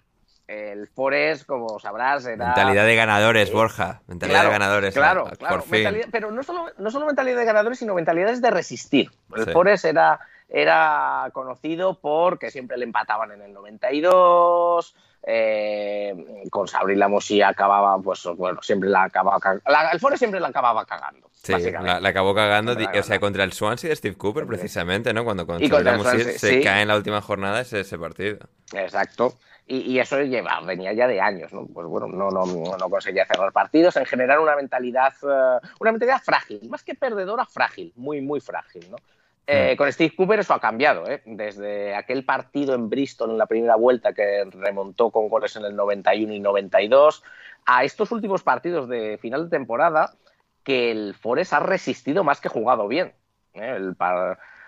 El 0.45 0.87
Forest, 0.89 1.47
como 1.47 1.79
sabrás, 1.79 2.25
era 2.27 2.45
Mentalidad 2.47 2.85
de 2.85 2.95
ganadores, 2.95 3.51
Borja. 3.51 4.01
Mentalidad 4.07 4.41
Claro, 4.41 4.49
de 4.49 4.59
ganadores. 4.59 4.93
Claro, 4.93 5.23
por 5.23 5.37
claro. 5.39 5.61
fin. 5.63 6.01
pero 6.11 6.29
no 6.31 6.43
solo, 6.43 6.65
no 6.77 6.91
solo 6.91 7.05
mentalidad 7.07 7.39
de 7.39 7.45
ganadores, 7.45 7.79
sino 7.79 7.95
mentalidades 7.95 8.39
de 8.41 8.51
resistir. 8.51 9.09
El 9.35 9.45
Sí. 9.45 9.51
Forest 9.51 9.85
era, 9.85 10.19
era 10.53 11.31
conocido 11.33 11.99
porque 11.99 12.51
siempre 12.51 12.77
le 12.77 12.85
empataban 12.85 13.31
en 13.31 13.41
el 13.41 13.53
92, 13.53 14.95
eh, 15.25 16.43
con 16.51 16.67
Sabri 16.67 16.95
Lamosi 16.95 17.41
acababa, 17.41 17.99
pues 17.99 18.23
bueno, 18.37 18.61
siempre 18.61 18.87
la 18.89 19.03
acababa 19.03 19.39
la, 19.65 19.89
El 19.91 19.99
Forest 19.99 20.19
siempre 20.19 20.39
la 20.39 20.49
acababa 20.49 20.85
cagando. 20.85 21.27
Sí, 21.31 21.53
la, 21.71 22.07
acabó 22.07 22.35
cagando, 22.35 22.73
o 22.73 23.03
sea, 23.03 23.19
contra 23.19 23.43
el 23.43 23.51
Swansea 23.51 23.89
de 23.89 23.95
Steve 23.95 24.15
Cooper, 24.15 24.45
precisamente, 24.45 25.11
¿no? 25.11 25.25
Cuando 25.25 25.47
con 25.47 25.59
se 25.59 26.61
cae 26.61 26.83
en 26.83 26.87
la 26.87 26.95
última 26.95 27.19
jornada 27.21 27.61
ese, 27.61 27.79
ese 27.79 27.97
partido. 27.97 28.37
Exacto. 28.73 29.33
Y, 29.65 29.97
eso 29.97 30.21
lleva, 30.21 30.59
venía 30.61 30.91
ya 30.93 31.07
de 31.07 31.19
años, 31.21 31.51
¿no? 31.53 31.65
Pues 31.65 31.87
bueno, 31.87 32.07
no, 32.07 32.29
no, 32.29 32.45
no 32.45 32.89
conseguía 32.89 33.25
cerrar 33.25 33.51
partidos, 33.53 33.95
en 33.95 34.05
general 34.05 34.39
una 34.39 34.57
mentalidad, 34.57 35.13
eh, 35.23 35.67
una 35.79 35.91
mentalidad 35.91 36.21
frágil, 36.21 36.69
más 36.69 36.83
que 36.83 36.95
perdedora, 36.95 37.45
frágil, 37.45 37.93
muy, 37.95 38.21
muy 38.21 38.41
frágil, 38.41 38.91
¿no? 38.91 38.97
Eh, 39.45 39.73
mm. 39.73 39.77
con 39.77 39.91
Steve 39.91 40.15
Cooper 40.15 40.39
eso 40.39 40.53
ha 40.53 40.59
cambiado, 40.59 41.05
¿eh? 41.05 41.21
desde 41.25 41.95
aquel 41.95 42.23
partido 42.23 42.75
en 42.75 42.89
Bristol 42.89 43.31
en 43.31 43.37
la 43.37 43.45
primera 43.45 43.75
vuelta 43.75 44.13
que 44.13 44.45
remontó 44.49 45.11
con 45.11 45.27
goles 45.27 45.55
en 45.57 45.65
el 45.65 45.75
91 45.75 46.33
y 46.33 46.39
92, 46.39 47.23
a 47.65 47.83
estos 47.83 48.11
últimos 48.11 48.41
partidos 48.41 48.87
de 48.87 49.17
final 49.17 49.45
de 49.45 49.57
temporada 49.57 50.13
que 50.63 50.91
el 50.91 51.13
Forest 51.13 51.53
ha 51.53 51.59
resistido 51.59 52.23
más 52.23 52.39
que 52.39 52.47
jugado 52.47 52.87
bien. 52.87 53.13
¿eh? 53.53 53.73
El 53.75 53.95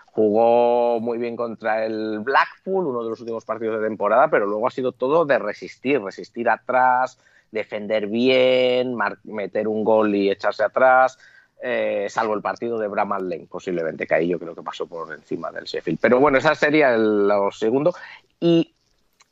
jugó 0.07 0.99
muy 0.99 1.17
bien 1.17 1.35
contra 1.35 1.85
el 1.85 2.19
Blackpool, 2.19 2.87
uno 2.87 3.03
de 3.03 3.09
los 3.09 3.19
últimos 3.19 3.43
partidos 3.43 3.81
de 3.81 3.87
temporada, 3.87 4.29
pero 4.29 4.45
luego 4.45 4.67
ha 4.67 4.71
sido 4.71 4.93
todo 4.93 5.25
de 5.25 5.39
resistir, 5.39 6.01
resistir 6.01 6.49
atrás, 6.49 7.19
defender 7.51 8.07
bien, 8.07 8.95
meter 9.23 9.67
un 9.67 9.83
gol 9.83 10.15
y 10.15 10.29
echarse 10.29 10.63
atrás. 10.63 11.17
Eh, 11.61 12.07
salvo 12.09 12.33
el 12.33 12.41
partido 12.41 12.77
de 12.77 12.87
Bramall 12.87 13.29
Lane, 13.29 13.47
posiblemente, 13.49 14.05
que 14.05 14.15
ahí 14.15 14.27
yo 14.27 14.39
creo 14.39 14.53
que 14.53 14.61
pasó 14.61 14.85
por 14.87 15.11
encima 15.13 15.51
del 15.51 15.65
Sheffield. 15.65 15.99
Pero 15.99 16.19
bueno, 16.19 16.37
esa 16.37 16.53
sería 16.53 16.93
el, 16.93 17.29
segundo. 17.51 17.93
Y, 18.39 18.71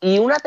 una, 0.02 0.38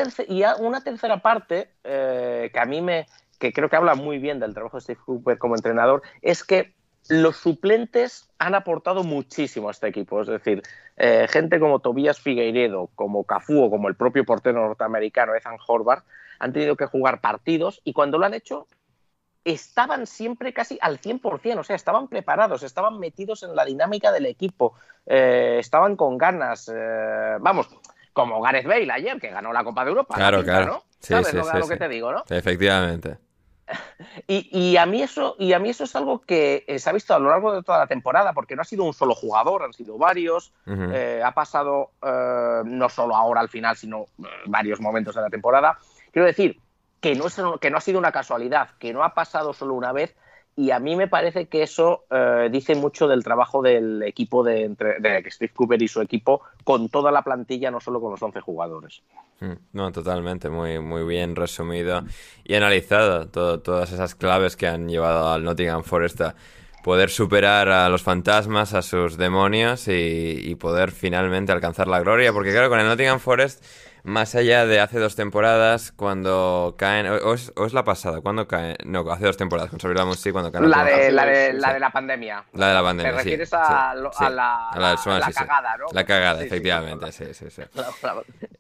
tercera 0.83 1.19
parte 1.19 1.71
eh, 1.85 2.51
que 2.53 2.59
a 2.59 2.67
mí 2.67 2.83
me, 2.83 3.07
que 3.39 3.53
creo 3.53 3.71
que 3.71 3.77
habla 3.77 3.95
muy 3.95 4.19
bien 4.19 4.41
del 4.41 4.53
trabajo 4.53 4.79
de 4.79 4.83
Steve 4.83 5.01
Cooper 5.05 5.39
como 5.39 5.55
entrenador, 5.55 6.03
es 6.23 6.45
que 6.45 6.75
los 7.09 7.37
suplentes 7.37 8.29
han 8.39 8.55
aportado 8.55 9.05
muchísimo 9.05 9.69
a 9.69 9.71
este 9.71 9.89
equipo. 9.89 10.21
Es 10.21 10.29
decir, 10.29 10.63
eh, 10.97 11.27
gente 11.29 11.61
como 11.61 11.81
Tobias 11.81 12.21
Figueiredo, 12.21 12.91
como 12.95 13.25
Cafú 13.25 13.63
o 13.63 13.71
como 13.71 13.89
el 13.89 13.95
propio 13.95 14.25
portero 14.25 14.67
norteamericano 14.67 15.35
Ethan 15.35 15.59
Horvath 15.67 16.05
han 16.39 16.53
tenido 16.53 16.77
que 16.77 16.87
jugar 16.87 17.21
partidos 17.21 17.81
y 17.85 17.93
cuando 17.93 18.19
lo 18.19 18.27
han 18.27 18.35
hecho 18.35 18.67
estaban 19.47 20.07
siempre 20.07 20.53
casi 20.53 20.77
al 20.81 21.01
100%, 21.01 21.59
o 21.59 21.65
sea, 21.65 21.77
estaban 21.77 22.09
preparados, 22.09 22.65
estaban 22.65 22.99
metidos 22.99 23.45
en 23.45 23.55
la 23.55 23.65
dinámica 23.65 24.11
del 24.11 24.27
equipo, 24.27 24.75
eh, 25.07 25.59
estaban 25.61 25.95
con 25.95 26.19
ganas, 26.19 26.71
eh, 26.75 27.37
vamos, 27.41 27.69
como 28.13 28.41
Gareth 28.41 28.67
Bale 28.67 28.91
ayer, 28.91 29.21
que 29.21 29.31
ganó 29.31 29.53
la 29.53 29.63
Copa 29.63 29.85
de 29.85 29.91
Europa. 29.91 30.17
Claro, 30.17 30.43
claro. 30.43 30.83
¿Sabes 30.99 31.33
lo, 31.33 31.69
que 31.69 31.77
te 31.77 31.89
digo, 31.89 32.13
no? 32.13 32.25
Efectivamente. 32.29 33.19
Y, 34.29 34.77
a 34.77 34.87
mí 34.87 35.03
eso, 35.03 35.35
y 35.41 35.53
a 35.53 35.59
mí 35.59 35.71
eso 35.71 35.85
es 35.85 35.97
algo 35.97 36.21
que 36.21 36.65
eh, 36.69 36.79
se 36.79 36.89
ha 36.89 36.93
visto 36.93 37.15
a 37.15 37.19
lo 37.19 37.31
largo 37.31 37.53
de 37.53 37.65
toda 37.65 37.79
la 37.79 37.89
temporada, 37.89 38.33
porque 38.33 38.55
no 38.55 38.63
ha 38.63 38.65
sido 38.65 38.85
un 38.85 38.95
solo 38.95 39.13
jugador, 39.13 39.65
han 39.65 39.73
sido 39.73 39.99
varios. 39.99 40.53
ha 40.67 41.33
pasado 41.33 41.91
no 42.65 42.89
solo 42.89 43.17
ahora 43.17 43.41
al 43.41 43.49
final, 43.49 43.77
sino 43.77 44.07
varios 44.47 44.81
momentos 44.81 45.17
de 45.17 45.21
la 45.21 45.31
temporada. 45.31 45.79
Quiero 46.13 46.27
decir, 46.27 46.61
que 47.07 47.15
no, 47.15 47.29
es, 47.29 47.41
que 47.61 47.71
no 47.71 47.77
ha 47.77 47.81
sido 47.81 48.01
una 48.01 48.11
casualidad, 48.11 48.71
que 48.81 48.93
no 48.93 49.05
ha 49.05 49.15
pasado 49.15 49.53
solo 49.53 49.75
una 49.75 49.93
vez. 49.93 50.17
Y 50.57 50.73
a 50.73 50.81
mí 50.81 50.97
me 50.97 51.07
parece 51.07 51.47
que 51.47 51.63
eso 51.63 52.05
eh, 52.11 52.49
dice 52.51 52.75
mucho 52.75 53.07
del 53.07 53.23
trabajo 53.23 53.63
del 53.63 54.03
equipo 54.03 54.43
de, 54.43 54.71
de, 54.71 55.31
Steve 55.31 55.53
Cooper 55.55 55.81
y 55.81 55.87
su 55.87 56.01
equipo 56.01 56.41
con 56.65 56.89
toda 56.89 57.13
la 57.13 57.23
plantilla, 57.23 57.71
no 57.71 57.79
solo 57.79 58.01
con 58.01 58.11
los 58.11 58.21
11 58.21 58.41
jugadores. 58.41 59.03
Mm, 59.39 59.53
no, 59.73 59.93
totalmente, 59.93 60.49
muy, 60.49 60.81
muy 60.81 61.05
bien 61.05 61.37
resumido 61.37 62.03
y 62.43 62.55
analizado 62.55 63.29
todas 63.29 63.93
esas 63.93 64.17
claves 64.17 64.57
que 64.57 64.67
han 64.67 64.89
llevado 64.89 65.29
al 65.31 65.45
Nottingham 65.45 65.85
Forest 65.85 66.21
a 66.23 66.35
poder 66.83 67.11
superar 67.11 67.69
a 67.69 67.89
los 67.89 68.03
fantasmas, 68.03 68.75
a 68.75 68.83
sus 68.83 69.17
demonios 69.17 69.87
y 69.87 70.57
poder 70.57 70.91
finalmente 70.91 71.53
alcanzar 71.53 71.87
la 71.87 72.01
gloria. 72.01 72.33
Porque 72.33 72.51
claro, 72.51 72.69
con 72.69 72.81
el 72.81 72.87
Nottingham 72.87 73.21
Forest 73.21 73.63
más 74.07 74.37
allá 74.37 74.67
de 74.67 74.79
hace 74.79 75.01
dos 75.01 75.17
temporadas, 75.17 75.91
cuando 75.91 76.77
caen. 76.79 77.09
O 77.09 77.35
es, 77.35 77.73
la 77.73 77.83
pasada, 77.83 78.21
¿cuándo 78.21 78.47
caen? 78.47 78.77
No, 78.85 79.01
hace 79.11 79.27
dos 79.27 79.37
temporadas, 79.37 79.69
con 79.71 79.81
sí, 80.17 80.31
cuando 80.31 80.53
caen. 80.53 80.71
La, 80.71 80.85
de, 80.85 81.11
la, 81.11 81.27
de, 81.27 81.53
la 81.53 81.75
de 81.75 81.81
la 81.81 81.91
pandemia. 81.91 82.45
La 82.53 82.69
de 82.69 82.75
la 82.75 82.83
pandemia. 82.83 83.11
Te 83.11 83.17
refieres 83.19 83.53
a, 83.53 83.91
a, 83.91 83.95
la, 83.95 84.69
a, 84.71 84.79
la, 84.79 84.97
cagada, 85.35 85.77
¿no? 85.77 85.87
La 85.93 86.05
cagada, 86.05 86.45
efectivamente, 86.45 87.11
sí, 87.11 87.35
sí, 87.35 87.51
sí. 87.51 87.63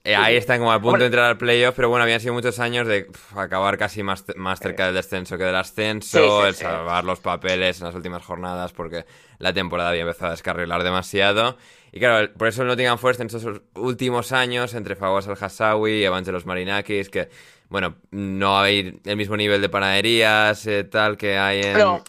Eh, 0.06 0.14
ahí 0.14 0.36
están 0.36 0.60
como 0.60 0.70
a 0.70 0.80
punto 0.80 1.00
de 1.00 1.06
entrar 1.06 1.24
al 1.24 1.36
playoff, 1.36 1.74
pero 1.74 1.88
bueno, 1.88 2.04
habían 2.04 2.20
sido 2.20 2.32
muchos 2.32 2.60
años 2.60 2.86
de 2.86 3.10
acabar 3.34 3.76
casi 3.76 4.04
más, 4.04 4.24
más 4.36 4.60
cerca 4.60 4.86
del 4.86 4.94
descenso 4.94 5.36
que 5.36 5.42
del 5.42 5.56
ascenso, 5.56 6.46
el 6.46 6.54
salvar 6.54 7.02
los 7.02 7.18
papeles 7.18 7.80
en 7.80 7.86
las 7.86 7.94
últimas 7.96 8.24
jornadas, 8.24 8.72
porque 8.72 9.04
la 9.38 9.52
temporada 9.52 9.90
había 9.90 10.02
empezado 10.02 10.28
a 10.28 10.30
descarrilar 10.30 10.84
demasiado. 10.84 11.56
Y 11.96 11.98
claro, 11.98 12.30
por 12.34 12.46
eso 12.46 12.60
el 12.60 12.68
Nottingham 12.68 12.98
Forest 12.98 13.22
en 13.22 13.26
estos 13.28 13.62
últimos 13.74 14.30
años, 14.32 14.74
entre 14.74 14.96
Fawaz 14.96 15.28
al-Hassawi 15.28 16.04
y 16.04 16.30
los 16.30 16.44
Marinakis, 16.44 17.08
que, 17.08 17.30
bueno, 17.70 17.96
no 18.10 18.58
hay 18.58 19.00
el 19.06 19.16
mismo 19.16 19.34
nivel 19.34 19.62
de 19.62 19.70
panaderías 19.70 20.66
eh, 20.66 20.84
tal 20.84 21.16
que 21.16 21.38
hay 21.38 21.62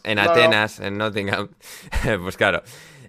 en, 0.04 0.20
Atenas, 0.20 0.82
en 0.82 0.98
Nottingham, 0.98 1.48
pues 2.22 2.36
claro. 2.36 2.64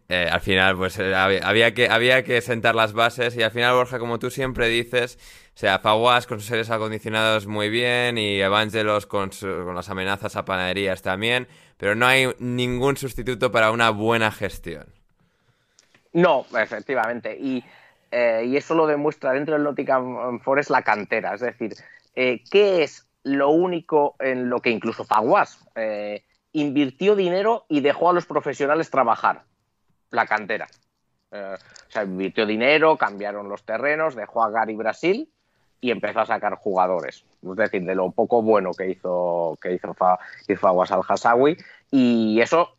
Eh, 0.09 0.29
al 0.31 0.41
final, 0.41 0.77
pues 0.77 0.97
eh, 1.01 1.17
había, 1.17 1.75
que, 1.75 1.89
había 1.89 2.23
que 2.23 2.41
sentar 2.43 2.77
las 2.77 2.93
bases 2.93 3.37
y 3.37 3.43
al 3.43 3.51
final, 3.51 3.75
Borja, 3.75 3.99
como 3.99 4.21
tú 4.21 4.31
siempre 4.31 4.69
dices, 4.69 5.19
o 5.57 5.59
sea, 5.59 5.81
Fawas 5.81 6.29
con 6.29 6.39
sus 6.39 6.47
seres 6.47 6.71
acondicionados 6.71 7.49
muy 7.49 7.71
bien 7.71 8.19
y 8.19 8.41
Evangelos 8.41 9.07
con, 9.07 9.31
con 9.31 9.75
las 9.75 9.91
amenazas 9.91 10.37
a 10.37 10.45
panaderías 10.45 11.03
también, 11.03 11.49
pero 11.77 11.97
no 11.97 12.07
hay 12.07 12.29
ningún 12.39 12.97
sustituto 12.97 13.51
para 13.51 13.73
una 13.73 13.91
buena 13.91 14.31
gestión. 14.31 14.98
No, 16.13 16.47
efectivamente. 16.59 17.37
Y, 17.39 17.65
eh, 18.11 18.45
y 18.47 18.57
eso 18.57 18.75
lo 18.75 18.87
demuestra 18.87 19.33
dentro 19.33 19.55
del 19.55 19.65
Nottingham 19.65 20.41
Forest 20.41 20.71
la 20.71 20.83
cantera. 20.83 21.35
Es 21.35 21.41
decir, 21.41 21.75
eh, 22.15 22.43
¿qué 22.51 22.83
es 22.83 23.07
lo 23.23 23.51
único 23.51 24.17
en 24.19 24.49
lo 24.49 24.61
que 24.61 24.71
incluso 24.71 25.05
Faguas 25.05 25.59
eh, 25.75 26.25
invirtió 26.53 27.15
dinero 27.15 27.67
y 27.69 27.81
dejó 27.81 28.11
a 28.11 28.13
los 28.13 28.27
profesionales 28.27 28.91
trabajar? 28.91 29.45
La 30.11 30.27
cantera. 30.27 30.67
o 31.31 31.91
sea, 31.91 32.05
invirtió 32.05 32.47
dinero, 32.47 32.97
cambiaron 32.97 33.49
los 33.49 33.65
terrenos, 33.65 34.15
dejó 34.15 34.43
a 34.43 34.51
Gary 34.51 34.75
Brasil 34.75 35.31
y 35.81 35.91
empezó 35.91 36.21
a 36.21 36.27
sacar 36.27 36.55
jugadores. 36.55 37.25
Es 37.43 37.57
decir, 37.57 37.85
de 37.85 37.95
lo 37.95 38.11
poco 38.11 38.43
bueno 38.43 38.73
que 38.73 38.91
hizo, 38.91 39.57
que 39.61 39.75
hizo, 39.75 39.95
Faguas 39.95 40.91
al-Hassawi. 40.91 41.57
Y 41.91 42.41
eso 42.41 42.78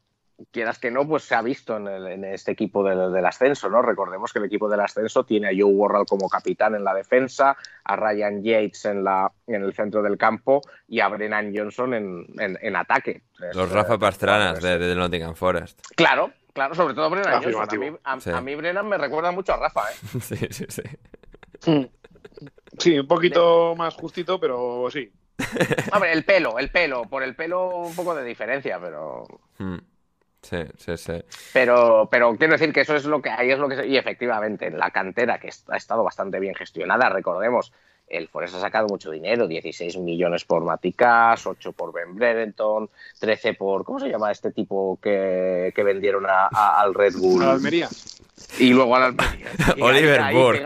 quieras 0.52 0.80
que 0.80 0.92
no, 0.92 1.08
pues 1.08 1.24
se 1.24 1.36
ha 1.36 1.42
visto 1.42 1.78
en, 1.78 2.24
este 2.24 2.52
equipo 2.52 2.84
del, 2.84 3.26
ascenso, 3.26 3.70
¿no? 3.70 3.82
Recordemos 3.82 4.32
que 4.32 4.40
el 4.40 4.46
equipo 4.46 4.70
del 4.70 4.80
ascenso 4.80 5.24
tiene 5.24 5.48
a 5.48 5.52
Joe 5.52 5.72
Worrell 5.72 6.06
como 6.08 6.30
capitán 6.30 6.76
en 6.76 6.84
la 6.84 6.94
defensa, 6.94 7.58
a 7.84 7.96
Ryan 7.96 8.44
Yates 8.44 8.86
en, 8.86 9.04
la, 9.04 9.32
en 9.48 9.64
el 9.64 9.74
centro 9.74 10.02
del 10.02 10.18
campo 10.18 10.62
y 10.88 11.00
a 11.00 11.08
Brennan 11.08 11.54
Johnson 11.56 11.94
en, 11.94 12.76
ataque. 12.76 13.24
Los 13.54 13.72
Rafa 13.72 13.98
Pastranas 13.98 14.62
de, 14.62 14.96
Nottingham 14.96 15.36
Forest. 15.36 15.82
Claro, 15.96 16.32
claro, 16.54 16.76
sobre 16.76 16.94
todo 16.94 17.10
Brennan 17.10 17.44
Johnson. 17.44 18.36
A 18.36 18.42
mí, 18.42 18.56
Brennan 18.56 18.88
me 18.88 18.98
recuerda 18.98 19.32
mucho 19.32 19.54
a 19.54 19.58
Rafa, 19.58 19.82
¿eh? 19.92 20.20
sí, 20.22 20.38
sí, 20.52 20.66
sí. 20.70 21.92
Sí, 22.78 23.00
un 23.00 23.08
poquito 23.08 23.76
más 23.76 23.96
justito, 23.96 24.40
pero 24.40 24.88
sí. 24.92 25.12
Hombre, 25.94 26.12
el 26.14 26.24
pelo, 26.24 26.60
el 26.60 26.70
pelo. 26.70 27.04
Por 27.04 27.24
el 27.24 27.36
pelo 27.36 27.78
un 27.78 27.96
poco 27.96 28.16
de 28.16 28.24
diferencia, 28.24 28.80
pero... 28.80 29.26
Mm. 29.58 29.78
Sí, 30.42 30.58
sí, 30.78 30.98
sí. 30.98 31.24
Pero, 31.54 32.08
pero 32.10 32.36
quiero 32.38 32.54
decir 32.54 32.72
que 32.72 32.82
eso 32.82 32.96
es 32.96 33.06
lo 33.06 33.22
que 33.22 33.30
ahí 33.30 33.52
es 33.52 33.60
lo 33.60 33.68
que 33.68 33.86
y 33.86 33.98
efectivamente 33.98 34.68
en 34.68 34.78
la 34.78 34.92
cantera 34.92 35.38
que 35.40 35.50
ha 35.68 35.78
estado 35.78 36.04
bastante 36.04 36.40
bien 36.40 36.56
gestionada, 36.56 37.10
recordemos, 37.10 37.74
el 38.08 38.28
Forest 38.28 38.56
ha 38.56 38.60
sacado 38.60 38.88
mucho 38.88 39.12
dinero, 39.12 39.48
16 39.48 39.98
millones 39.98 40.46
por 40.46 40.64
Maticas, 40.64 41.46
8 41.46 41.74
por 41.74 41.94
Ben 41.94 42.16
Brereton, 42.16 42.90
13 43.20 43.54
por 43.54 43.84
¿cómo 43.84 44.00
se 44.00 44.10
llama 44.10 44.32
este 44.32 44.52
tipo 44.52 44.98
que, 45.02 45.74
vendieron 45.76 46.26
al 46.28 46.94
Red 46.94 47.16
Bull? 47.18 47.44
A 47.44 47.52
Almería. 47.52 47.90
Y 48.58 48.74
luego 48.74 48.96
a 48.96 49.00
la 49.00 49.06
Almería. 49.08 49.48
Oliver 49.82 50.34
Burke. 50.34 50.64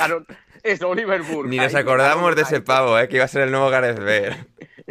Es 0.64 0.82
Oliver 0.82 1.22
Burke. 1.24 1.49
Ni 1.49 1.57
nos 1.57 1.76
acordamos 1.76 2.36
de 2.36 2.43
ese 2.43 2.61
pavo, 2.61 2.97
eh, 2.97 3.09
que 3.09 3.18
iba 3.18 3.26
a 3.26 3.28
ser 3.28 3.43
el 3.43 3.51
nuevo 3.51 3.70
Gareth 3.70 3.99
Bale. 3.99 4.47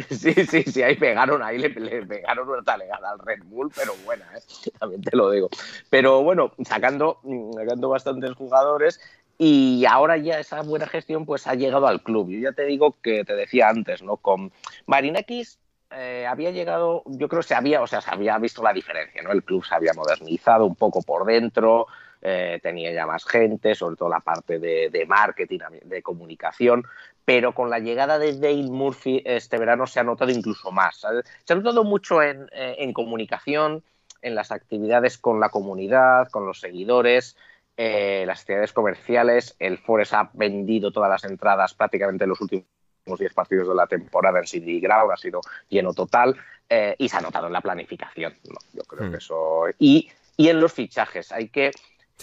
Sí, 0.09 0.33
sí, 0.33 0.63
sí, 0.63 0.81
ahí 0.81 0.95
pegaron, 0.95 1.43
ahí 1.43 1.59
le, 1.59 1.69
pegaron 1.69 2.49
una 2.49 2.63
talegada 2.63 3.11
al 3.11 3.19
Red 3.19 3.43
Bull, 3.43 3.71
pero 3.75 3.93
buena, 4.03 4.25
¿eh? 4.35 4.71
también 4.79 5.01
te 5.01 5.15
lo 5.15 5.29
digo. 5.29 5.49
Pero 5.89 6.23
bueno, 6.23 6.51
sacando, 6.65 7.21
sacando 7.55 7.89
bastantes 7.89 8.31
jugadores 8.33 8.99
y 9.37 9.85
ahora 9.85 10.17
ya 10.17 10.39
esa 10.39 10.61
buena 10.61 10.87
gestión 10.87 11.25
pues 11.25 11.45
ha 11.47 11.55
llegado 11.55 11.87
al 11.87 12.01
club. 12.01 12.29
Yo 12.29 12.39
ya 12.39 12.53
te 12.53 12.65
digo 12.65 12.95
que 13.01 13.23
te 13.23 13.35
decía 13.35 13.69
antes, 13.69 14.01
¿no? 14.01 14.17
Con 14.17 14.51
Marinakis 14.87 15.59
eh, 15.91 16.25
había 16.27 16.51
llegado, 16.51 17.03
yo 17.05 17.27
creo 17.27 17.41
que 17.41 17.47
se 17.47 17.55
había, 17.55 17.81
o 17.81 17.87
sea, 17.87 18.01
se 18.01 18.09
había 18.09 18.37
visto 18.39 18.63
la 18.63 18.73
diferencia, 18.73 19.21
¿no? 19.21 19.31
El 19.31 19.43
club 19.43 19.63
se 19.63 19.75
había 19.75 19.93
modernizado 19.93 20.65
un 20.65 20.75
poco 20.75 21.01
por 21.03 21.25
dentro, 21.25 21.87
eh, 22.25 22.59
tenía 22.63 22.91
ya 22.93 23.05
más 23.05 23.25
gente, 23.25 23.75
sobre 23.75 23.97
todo 23.97 24.07
la 24.07 24.21
parte 24.21 24.57
de, 24.57 24.89
de, 24.89 25.05
marketing, 25.05 25.59
de 25.83 26.01
comunicación, 26.01 26.85
pero 27.25 27.53
con 27.53 27.69
la 27.69 27.79
llegada 27.79 28.17
de 28.17 28.39
Dale 28.39 28.63
Murphy 28.69 29.21
este 29.25 29.57
verano 29.57 29.85
se 29.87 29.99
ha 29.99 30.03
notado 30.03 30.31
incluso 30.31 30.71
más. 30.71 31.05
Se 31.43 31.53
ha 31.53 31.55
notado 31.55 31.83
mucho 31.83 32.21
en, 32.23 32.49
eh, 32.53 32.75
en 32.79 32.93
comunicación, 32.93 33.83
en 34.21 34.35
las 34.35 34.51
actividades 34.53 35.17
con 35.17 35.41
la 35.41 35.49
comunidad, 35.49 36.29
con 36.29 36.45
los 36.45 36.61
seguidores, 36.61 37.35
eh, 37.75 38.23
las 38.25 38.41
actividades 38.41 38.71
comerciales. 38.71 39.55
El 39.59 39.77
Forest 39.77 40.13
ha 40.13 40.29
vendido 40.33 40.91
todas 40.91 41.09
las 41.09 41.25
entradas 41.25 41.73
prácticamente 41.73 42.23
en 42.23 42.29
los 42.29 42.39
últimos 42.39 42.65
10 43.05 43.33
partidos 43.33 43.67
de 43.67 43.75
la 43.75 43.85
temporada 43.87 44.39
en 44.39 44.47
City 44.47 44.79
Ground, 44.79 45.11
ha 45.11 45.17
sido 45.17 45.41
lleno 45.67 45.93
total 45.93 46.37
eh, 46.69 46.95
y 46.97 47.09
se 47.09 47.17
ha 47.17 47.21
notado 47.21 47.47
en 47.47 47.53
la 47.53 47.59
planificación. 47.59 48.33
¿no? 48.47 48.55
Yo 48.71 48.83
creo 48.83 49.09
Hmm. 49.09 49.11
que 49.11 49.17
eso. 49.17 49.65
Y, 49.77 50.09
y 50.37 50.47
en 50.47 50.61
los 50.61 50.71
fichajes. 50.71 51.31
Hay 51.33 51.49
que. 51.49 51.71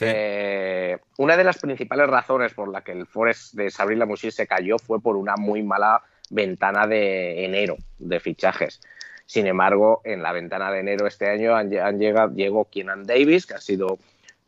Eh, 0.01 0.99
una 1.19 1.37
de 1.37 1.45
las 1.45 1.59
principales 1.59 2.09
razones 2.09 2.55
por 2.55 2.71
la 2.71 2.83
que 2.83 2.93
el 2.93 3.07
Forest 3.07 3.55
de 3.55 3.71
Sabrina 3.71 4.01
Lamouchi 4.01 4.31
se 4.31 4.47
cayó 4.47 4.79
fue 4.79 5.01
por 5.01 5.17
una 5.17 5.37
muy 5.37 5.63
mala 5.63 6.03
ventana 6.31 6.87
de 6.87 7.45
enero 7.45 7.77
de 7.99 8.21
fichajes. 8.21 8.81
Sin 9.27 9.47
embargo, 9.47 10.01
en 10.05 10.23
la 10.23 10.33
ventana 10.33 10.73
de 10.73 10.81
enero 10.81 11.07
este 11.07 11.29
año 11.29 11.55
han, 11.55 11.77
han 11.79 11.99
llegado, 11.99 12.35
llegó 12.35 12.69
Keenan 12.71 13.05
Davis, 13.05 13.47
que 13.47 13.55
ha 13.55 13.61
sido 13.61 13.99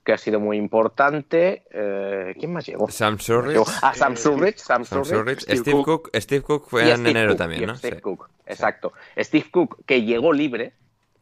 que 0.05 0.13
ha 0.13 0.19
sido 0.19 0.41
muy 0.41 0.57
importante. 0.57 1.63
Eh, 1.71 2.35
¿Quién 2.39 2.53
más 2.53 2.67
llegó? 2.67 2.91
Sam 2.91 3.19
Surridge. 3.19 3.63
Ah, 3.83 3.95
Sam 3.95 4.17
Surridge. 4.17 4.59
Sam, 4.59 4.85
Sam 4.85 5.05
Surridge. 5.05 5.43
Steve 5.43 5.83
Cook. 5.85 6.11
Steve 6.17 6.43
Cook 6.43 6.67
fue 6.69 6.83
en 6.91 6.97
Steve 6.97 7.11
enero 7.11 7.29
Cook, 7.31 7.39
también, 7.39 7.67
¿no? 7.67 7.77
Steve 7.77 7.97
Sí. 7.97 8.03
Cook, 8.03 8.29
exacto. 8.47 8.93
Steve 9.17 9.47
Cook, 9.51 9.85
que 9.87 10.03
llegó 10.03 10.33
libre. 10.33 10.73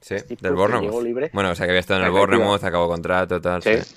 Sí, 0.01 0.18
Steve 0.18 0.41
del 0.41 0.55
Bournemouth. 0.55 1.31
Bueno, 1.35 1.51
o 1.51 1.55
sea 1.55 1.66
que 1.66 1.73
había 1.73 1.81
estado 1.81 2.01
en 2.01 2.07
el. 2.07 2.12
Bournemouth, 2.12 2.64
acabó 2.64 2.89
contrato, 2.89 3.41
tal. 3.41 3.62
Sí. 3.62 3.77
sí. 3.83 3.97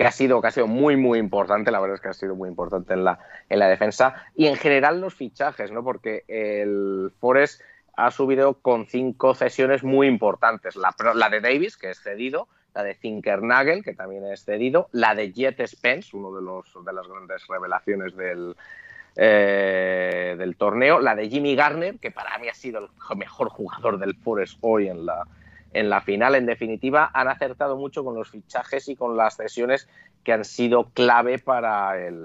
Que 0.00 0.06
ha 0.06 0.12
sido 0.12 0.40
que 0.40 0.48
ha 0.48 0.50
sido 0.50 0.66
muy 0.66 0.96
muy 0.96 1.18
importante 1.18 1.70
la 1.70 1.78
verdad 1.78 1.96
es 1.96 2.00
que 2.00 2.08
ha 2.08 2.14
sido 2.14 2.34
muy 2.34 2.48
importante 2.48 2.94
en 2.94 3.04
la 3.04 3.18
en 3.50 3.58
la 3.58 3.68
defensa 3.68 4.14
y 4.34 4.46
en 4.46 4.56
general 4.56 4.98
los 4.98 5.14
fichajes 5.14 5.70
no 5.72 5.84
porque 5.84 6.24
el 6.26 7.12
Forest 7.20 7.60
ha 7.96 8.10
subido 8.10 8.54
con 8.54 8.86
cinco 8.86 9.34
cesiones 9.34 9.84
muy 9.84 10.06
importantes. 10.06 10.74
La, 10.76 11.28
de 11.28 11.40
Davis 11.42 11.76
que 11.76 11.90
es 11.90 12.00
cedido 12.00 12.48
la 12.74 12.82
de 12.82 12.94
Zinkernagel 12.94 13.84
que 13.84 13.92
también 13.92 14.24
es 14.24 14.42
cedido 14.42 14.88
la 14.92 15.14
de 15.14 15.32
Jet 15.32 15.60
Spence 15.66 16.16
uno 16.16 16.34
de 16.34 16.40
los 16.40 16.64
de 16.82 16.92
las 16.94 17.06
grandes 17.06 17.46
revelaciones 17.46 18.16
del 18.16 18.56
eh, 19.16 20.34
del 20.38 20.56
torneo 20.56 21.00
la 21.00 21.14
de 21.14 21.28
Jimmy 21.28 21.54
Garner 21.54 21.98
que 21.98 22.10
para 22.10 22.38
mí 22.38 22.48
ha 22.48 22.54
sido 22.54 22.78
el 22.80 23.16
mejor 23.18 23.50
jugador 23.50 23.98
del 23.98 24.14
Forest 24.14 24.56
hoy 24.62 24.88
en 24.88 25.04
la 25.04 25.26
en 25.72 25.90
la 25.90 26.00
final. 26.00 26.34
En 26.34 26.46
definitiva, 26.46 27.10
han 27.12 27.28
acertado 27.28 27.76
mucho 27.76 28.04
con 28.04 28.14
los 28.14 28.30
fichajes 28.30 28.88
y 28.88 28.96
con 28.96 29.16
las 29.16 29.36
cesiones 29.36 29.88
que 30.24 30.32
han 30.32 30.44
sido 30.44 30.90
clave 30.90 31.38
para 31.38 31.98
el 32.04 32.18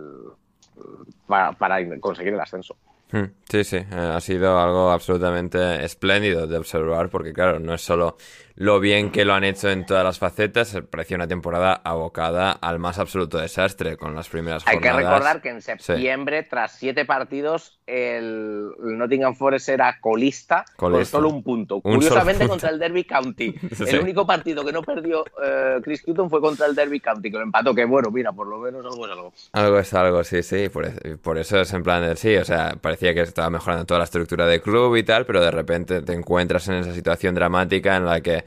para, 1.27 1.53
para 1.53 1.99
conseguir 1.99 2.33
el 2.33 2.39
ascenso. 2.39 2.75
Hmm, 3.11 3.25
Sí, 3.47 3.63
sí, 3.63 3.77
eh, 3.77 3.85
ha 3.91 4.19
sido 4.19 4.59
algo 4.59 4.89
absolutamente 4.91 5.83
espléndido 5.85 6.47
de 6.47 6.57
observar 6.57 7.09
porque 7.09 7.33
claro, 7.33 7.59
no 7.59 7.73
es 7.73 7.81
solo 7.81 8.17
lo 8.55 8.79
bien 8.79 9.11
que 9.11 9.25
lo 9.25 9.33
han 9.33 9.43
hecho 9.43 9.69
en 9.69 9.85
todas 9.85 10.03
las 10.03 10.17
facetas, 10.19 10.77
parecía 10.89 11.15
una 11.17 11.27
temporada 11.27 11.73
abocada 11.83 12.51
al 12.53 12.79
más 12.79 12.99
absoluto 12.99 13.37
desastre 13.37 13.97
con 13.97 14.15
las 14.15 14.29
primeras 14.29 14.63
Hay 14.67 14.79
que 14.79 14.89
jornadas. 14.89 15.13
recordar 15.13 15.41
que 15.41 15.49
en 15.49 15.61
Sí. 15.61 15.73
septiembre, 15.77 16.43
tras 16.43 16.73
siete 16.77 17.05
partidos, 17.05 17.79
el 17.85 18.71
Nottingham 18.79 19.35
Forest 19.35 19.69
era 19.69 19.99
colista, 19.99 20.63
con 20.77 20.93
Colista. 20.93 21.17
solo 21.17 21.29
un 21.29 21.43
punto. 21.43 21.75
Un 21.75 21.81
Curiosamente 21.95 22.39
punto. 22.45 22.51
contra 22.53 22.69
el 22.69 22.79
Derby 22.79 23.03
County. 23.03 23.53
Sí. 23.75 23.83
El 23.95 23.99
único 24.01 24.25
partido 24.25 24.63
que 24.65 24.71
no 24.71 24.81
perdió 24.81 25.25
eh, 25.43 25.79
Chris 25.83 26.01
Hutton 26.07 26.29
fue 26.29 26.39
contra 26.39 26.65
el 26.65 26.75
Derby 26.75 26.99
County, 27.01 27.29
que 27.29 27.37
lo 27.37 27.43
empató, 27.43 27.75
que 27.75 27.83
bueno, 27.85 28.09
mira, 28.09 28.31
por 28.31 28.47
lo 28.47 28.57
menos 28.59 28.85
algo 28.85 29.05
es 29.05 29.11
algo. 29.11 29.33
Algo 29.51 29.79
es 29.79 29.93
algo, 29.93 30.23
sí, 30.23 30.41
sí, 30.43 30.69
por, 30.69 30.89
por 31.19 31.37
eso 31.37 31.59
es 31.59 31.73
en 31.73 31.83
plan 31.83 32.01
de 32.07 32.15
sí, 32.15 32.35
o 32.37 32.45
sea, 32.45 32.75
parecía 32.79 33.13
que 33.13 33.21
estaba 33.21 33.49
mejorando 33.49 33.85
toda 33.85 33.99
la 33.99 34.05
estructura 34.05 34.45
del 34.47 34.61
club 34.61 34.95
y 34.95 35.03
tal, 35.03 35.25
pero 35.25 35.41
de 35.43 35.51
repente 35.51 36.01
te 36.01 36.13
encuentras 36.13 36.67
en 36.69 36.75
esa 36.75 36.93
situación 36.93 37.35
dramática 37.35 37.97
en 37.97 38.05
la 38.05 38.21
que 38.21 38.44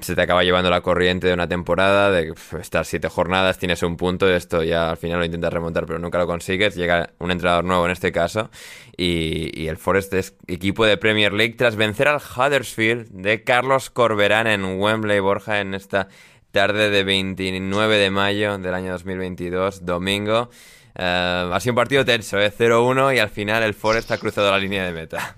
se 0.00 0.14
te 0.14 0.20
acaba 0.20 0.44
llevando 0.44 0.68
la 0.68 0.82
corriente 0.82 1.26
de 1.26 1.34
una 1.34 1.48
temporada, 1.48 2.10
de 2.10 2.34
estar 2.60 2.84
siete 2.84 3.08
jornadas, 3.08 3.58
tienes 3.58 3.82
un 3.82 3.96
punto, 3.96 4.28
esto 4.28 4.62
ya 4.62 4.90
al 4.90 4.98
final 4.98 5.20
lo 5.20 5.24
intentas 5.24 5.52
remontar, 5.52 5.86
pero 5.86 5.98
nunca 5.98 6.18
lo 6.18 6.26
consigues, 6.26 6.74
llega 6.74 7.10
un 7.18 7.30
entrenador 7.30 7.64
nuevo 7.64 7.86
en 7.86 7.92
este 7.92 8.12
caso, 8.12 8.50
y, 8.96 9.58
y 9.58 9.68
el 9.68 9.78
Forest 9.78 10.12
es 10.14 10.34
equipo 10.46 10.84
de 10.84 10.98
Premier 10.98 11.32
League 11.32 11.54
tras 11.54 11.76
vencer 11.76 12.08
al 12.08 12.20
Huddersfield 12.20 13.08
de 13.10 13.42
Carlos 13.42 13.88
Corberán 13.88 14.46
en 14.46 14.78
Wembley, 14.78 15.18
Borja, 15.20 15.60
en 15.60 15.72
esta 15.72 16.08
tarde 16.50 16.90
de 16.90 17.04
29 17.04 17.96
de 17.96 18.10
mayo 18.10 18.58
del 18.58 18.74
año 18.74 18.92
2022, 18.92 19.86
domingo. 19.86 20.50
Eh, 20.94 21.50
ha 21.52 21.60
sido 21.60 21.72
un 21.72 21.76
partido 21.76 22.04
tenso, 22.04 22.38
¿eh? 22.38 22.52
0-1 22.52 23.14
y 23.14 23.18
al 23.18 23.30
final 23.30 23.62
el 23.62 23.74
Forest 23.74 24.10
ha 24.10 24.18
cruzado 24.18 24.50
la 24.50 24.58
línea 24.58 24.84
de 24.84 24.92
meta. 24.92 25.36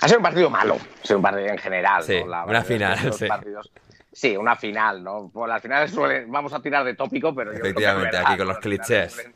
Ha 0.00 0.06
sido 0.08 0.18
un 0.18 0.24
partido 0.24 0.50
malo, 0.50 0.74
ha 1.02 1.06
sido 1.06 1.16
un 1.18 1.22
partido 1.22 1.46
en 1.48 1.58
general. 1.58 2.02
Sí, 2.02 2.20
¿no? 2.20 2.26
La 2.28 2.44
una 2.44 2.62
final, 2.62 3.12
sí. 3.12 3.26
partidos- 3.26 3.70
Sí, 4.14 4.36
una 4.36 4.56
final, 4.56 5.02
¿no? 5.02 5.30
Pues 5.32 5.48
las 5.48 5.62
finales 5.62 5.90
suelen, 5.90 6.30
vamos 6.30 6.52
a 6.52 6.60
tirar 6.60 6.84
de 6.84 6.94
tópico, 6.94 7.34
pero 7.34 7.50
yo 7.52 7.60
creo 7.60 7.62
que 7.62 7.68
Efectivamente, 7.70 8.16
aquí 8.18 8.36
con 8.36 8.46
los 8.48 8.58
clichés. 8.58 9.12
suelen- 9.14 9.34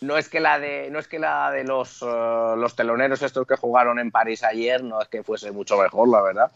No 0.00 0.16
es 0.16 0.28
que 0.28 0.40
la 0.40 0.58
de, 0.58 0.88
no 0.90 0.98
es 0.98 1.06
que 1.06 1.18
la 1.18 1.50
de 1.52 1.62
los, 1.62 2.02
eh, 2.02 2.06
los 2.56 2.74
teloneros 2.74 3.22
estos 3.22 3.46
que 3.46 3.54
jugaron 3.56 3.98
en 3.98 4.10
París 4.10 4.42
ayer, 4.42 4.82
no 4.82 5.00
es 5.00 5.08
que 5.08 5.22
fuese 5.22 5.52
mucho 5.52 5.76
mejor, 5.78 6.08
la 6.08 6.22
verdad. 6.22 6.50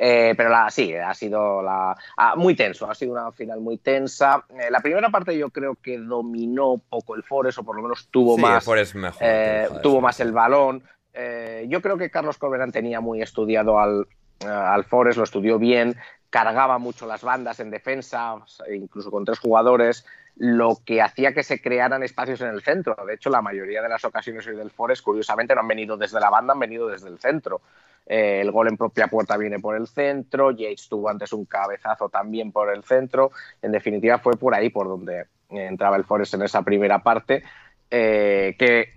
Eh, 0.00 0.34
pero 0.36 0.48
la, 0.48 0.70
sí, 0.70 0.94
ha 0.94 1.12
sido 1.12 1.60
la, 1.62 1.94
ah, 2.16 2.34
muy 2.36 2.54
tenso, 2.56 2.88
ha 2.90 2.94
sido 2.94 3.12
una 3.12 3.30
final 3.32 3.60
muy 3.60 3.78
tensa. 3.78 4.44
Eh, 4.58 4.70
la 4.70 4.80
primera 4.80 5.10
parte 5.10 5.36
yo 5.36 5.50
creo 5.50 5.74
que 5.76 5.98
dominó 5.98 6.68
un 6.72 6.80
poco 6.80 7.14
el 7.14 7.22
Forest, 7.24 7.58
o 7.58 7.62
por 7.64 7.76
lo 7.76 7.82
menos 7.82 8.08
tuvo 8.10 8.36
Sí, 8.36 8.42
más, 8.42 8.66
el 8.66 8.94
mejor. 8.96 9.18
eh, 9.20 9.68
tuvo 9.82 10.00
más 10.00 10.18
el 10.20 10.32
balón. 10.32 10.82
Eh, 11.20 11.66
yo 11.68 11.82
creo 11.82 11.98
que 11.98 12.10
Carlos 12.10 12.38
Corberán 12.38 12.70
tenía 12.70 13.00
muy 13.00 13.22
estudiado 13.22 13.80
al, 13.80 14.06
eh, 14.38 14.46
al 14.46 14.84
Forest, 14.84 15.18
lo 15.18 15.24
estudió 15.24 15.58
bien, 15.58 15.96
cargaba 16.30 16.78
mucho 16.78 17.06
las 17.06 17.24
bandas 17.24 17.58
en 17.58 17.70
defensa, 17.70 18.36
incluso 18.72 19.10
con 19.10 19.24
tres 19.24 19.40
jugadores, 19.40 20.06
lo 20.36 20.78
que 20.84 21.02
hacía 21.02 21.34
que 21.34 21.42
se 21.42 21.60
crearan 21.60 22.04
espacios 22.04 22.40
en 22.42 22.50
el 22.50 22.62
centro. 22.62 22.96
De 23.04 23.14
hecho, 23.14 23.30
la 23.30 23.42
mayoría 23.42 23.82
de 23.82 23.88
las 23.88 24.04
ocasiones 24.04 24.46
hoy 24.46 24.54
del 24.54 24.70
Forest, 24.70 25.02
curiosamente, 25.02 25.56
no 25.56 25.62
han 25.62 25.68
venido 25.68 25.96
desde 25.96 26.20
la 26.20 26.30
banda, 26.30 26.52
han 26.52 26.60
venido 26.60 26.86
desde 26.86 27.08
el 27.08 27.18
centro. 27.18 27.62
Eh, 28.06 28.40
el 28.40 28.52
gol 28.52 28.68
en 28.68 28.76
propia 28.76 29.08
puerta 29.08 29.36
viene 29.36 29.58
por 29.58 29.74
el 29.74 29.88
centro, 29.88 30.52
Yates 30.52 30.88
tuvo 30.88 31.08
antes 31.08 31.32
un 31.32 31.46
cabezazo 31.46 32.08
también 32.08 32.52
por 32.52 32.72
el 32.72 32.84
centro. 32.84 33.32
En 33.60 33.72
definitiva, 33.72 34.18
fue 34.18 34.36
por 34.36 34.54
ahí 34.54 34.70
por 34.70 34.86
donde 34.86 35.26
entraba 35.50 35.96
el 35.96 36.04
Forest 36.04 36.34
en 36.34 36.42
esa 36.42 36.62
primera 36.62 37.00
parte, 37.00 37.42
eh, 37.90 38.56
que, 38.58 38.94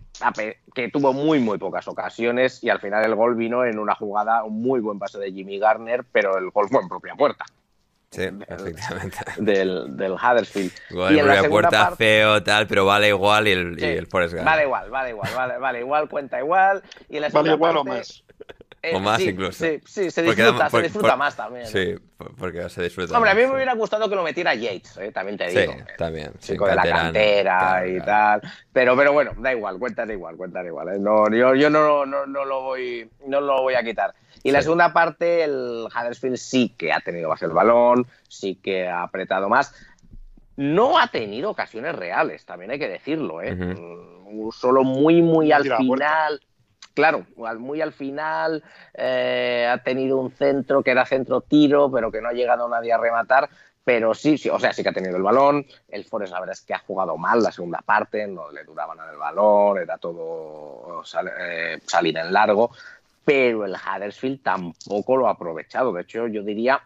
que 0.73 0.89
tuvo 0.89 1.13
muy, 1.13 1.39
muy 1.39 1.57
pocas 1.57 1.87
ocasiones 1.87 2.63
y 2.63 2.69
al 2.69 2.79
final 2.79 3.03
el 3.05 3.15
gol 3.15 3.35
vino 3.35 3.65
en 3.65 3.79
una 3.79 3.95
jugada, 3.95 4.43
un 4.43 4.61
muy 4.61 4.79
buen 4.79 4.99
pase 4.99 5.19
de 5.19 5.31
Jimmy 5.31 5.59
Garner, 5.59 6.03
pero 6.11 6.37
el 6.37 6.49
gol 6.51 6.67
fue 6.69 6.81
en 6.81 6.89
propia 6.89 7.15
puerta 7.15 7.45
Sí, 8.11 8.23
efectivamente. 8.23 9.17
del, 9.37 9.95
del 9.95 10.11
Huddersfield. 10.11 10.73
Igual 10.89 11.15
y 11.15 11.19
en 11.19 11.27
la 11.27 11.43
puerta 11.47 11.69
parte- 11.69 11.95
feo, 11.95 12.43
tal, 12.43 12.67
pero 12.67 12.85
vale 12.85 13.07
igual 13.07 13.47
y 13.47 13.51
el, 13.51 13.79
y 13.79 13.83
el 13.85 14.05
Forest. 14.07 14.35
Vale 14.43 14.63
igual, 14.63 14.89
vale 14.89 15.11
igual, 15.11 15.29
vale, 15.33 15.57
vale 15.57 15.79
igual, 15.79 16.09
cuenta 16.09 16.37
igual. 16.39 16.83
Y 17.07 17.15
en 17.15 17.21
la 17.21 17.29
Vale 17.29 17.51
igual 17.53 17.77
o 17.77 17.83
más. 17.85 18.23
Eh, 18.83 18.95
o 18.95 18.99
más 18.99 19.21
sí, 19.21 19.29
incluso. 19.29 19.63
Sí, 19.63 19.79
sí, 19.85 20.09
se 20.11 20.23
disfruta, 20.23 20.51
da- 20.53 20.65
se 20.65 20.71
por- 20.71 20.81
disfruta 20.83 21.09
por- 21.09 21.17
más 21.17 21.35
también. 21.35 21.67
Sí, 21.67 21.95
por- 22.17 22.35
porque 22.35 22.67
se 22.69 22.81
disfruta 22.83 23.15
Hombre, 23.15 23.31
a 23.31 23.35
mí 23.35 23.41
más, 23.41 23.49
me 23.51 23.55
hubiera 23.57 23.73
gustado 23.75 24.09
que 24.09 24.15
lo 24.15 24.23
metiera 24.23 24.55
Yates, 24.55 24.97
eh, 24.97 25.11
también 25.11 25.37
te 25.37 25.49
Sí, 25.51 25.57
digo. 25.59 25.75
también. 25.97 26.31
sí, 26.39 26.53
chico 26.53 26.65
de 26.67 26.75
la 26.75 26.81
cantera 26.83 27.87
y 27.87 27.99
tal. 28.01 28.41
Pero, 28.73 28.95
pero 28.97 29.13
bueno, 29.13 29.31
da 29.37 29.51
igual, 29.53 29.77
cuentan 29.77 30.09
igual, 30.11 30.35
cuentan 30.35 30.65
igual. 30.65 30.89
¿eh? 30.89 30.99
No, 30.99 31.29
yo 31.29 31.53
yo 31.55 31.69
no, 31.69 32.05
no, 32.05 32.25
no 32.25 32.45
lo 32.45 32.61
voy, 32.61 33.09
no 33.27 33.39
lo 33.41 33.61
voy 33.61 33.75
a 33.75 33.83
quitar. 33.83 34.13
Y 34.43 34.49
la 34.51 34.63
segunda 34.63 34.91
parte, 34.91 35.43
el 35.43 35.85
Huddersfield 35.85 36.37
sí 36.37 36.69
que 36.75 36.91
ha 36.91 36.99
tenido 37.01 37.29
más 37.29 37.41
el 37.43 37.51
balón, 37.51 38.07
sí 38.27 38.55
que 38.55 38.87
ha 38.87 39.03
apretado 39.03 39.47
más. 39.49 39.75
No 40.57 40.97
ha 40.99 41.07
tenido 41.07 41.49
ocasiones 41.51 41.95
reales, 41.95 42.45
también 42.45 42.71
hay 42.71 42.79
que 42.79 42.87
decirlo. 42.89 43.41
¿eh? 43.41 43.53
Mm, 43.55 44.49
Solo 44.51 44.83
muy, 44.83 45.21
muy 45.21 45.51
al 45.51 45.63
final. 45.63 46.41
Claro, 46.93 47.25
muy 47.59 47.81
al 47.81 47.93
final 47.93 48.63
eh, 48.93 49.67
ha 49.71 49.77
tenido 49.83 50.17
un 50.17 50.31
centro 50.31 50.83
que 50.83 50.91
era 50.91 51.05
centro 51.05 51.41
tiro, 51.41 51.91
pero 51.91 52.11
que 52.11 52.21
no 52.21 52.29
ha 52.29 52.33
llegado 52.33 52.67
nadie 52.67 52.93
a 52.93 52.97
rematar. 52.97 53.49
Pero 53.83 54.13
sí, 54.13 54.37
sí, 54.37 54.47
o 54.49 54.59
sea, 54.59 54.73
sí 54.73 54.83
que 54.83 54.89
ha 54.89 54.93
tenido 54.93 55.17
el 55.17 55.23
balón. 55.23 55.65
El 55.87 56.05
Forest, 56.05 56.33
la 56.33 56.39
verdad 56.39 56.53
es 56.53 56.61
que 56.61 56.73
ha 56.73 56.79
jugado 56.79 57.17
mal 57.17 57.41
la 57.41 57.51
segunda 57.51 57.79
parte, 57.79 58.27
no 58.27 58.51
le 58.51 58.63
duraba 58.63 58.93
nada 58.93 59.11
el 59.11 59.17
balón, 59.17 59.79
era 59.79 59.97
todo 59.97 61.03
eh, 61.39 61.79
salir 61.87 62.17
en 62.17 62.31
largo. 62.31 62.71
Pero 63.25 63.65
el 63.65 63.73
Huddersfield 63.73 64.43
tampoco 64.43 65.17
lo 65.17 65.27
ha 65.27 65.31
aprovechado. 65.31 65.93
De 65.93 66.03
hecho, 66.03 66.27
yo 66.27 66.43
diría, 66.43 66.83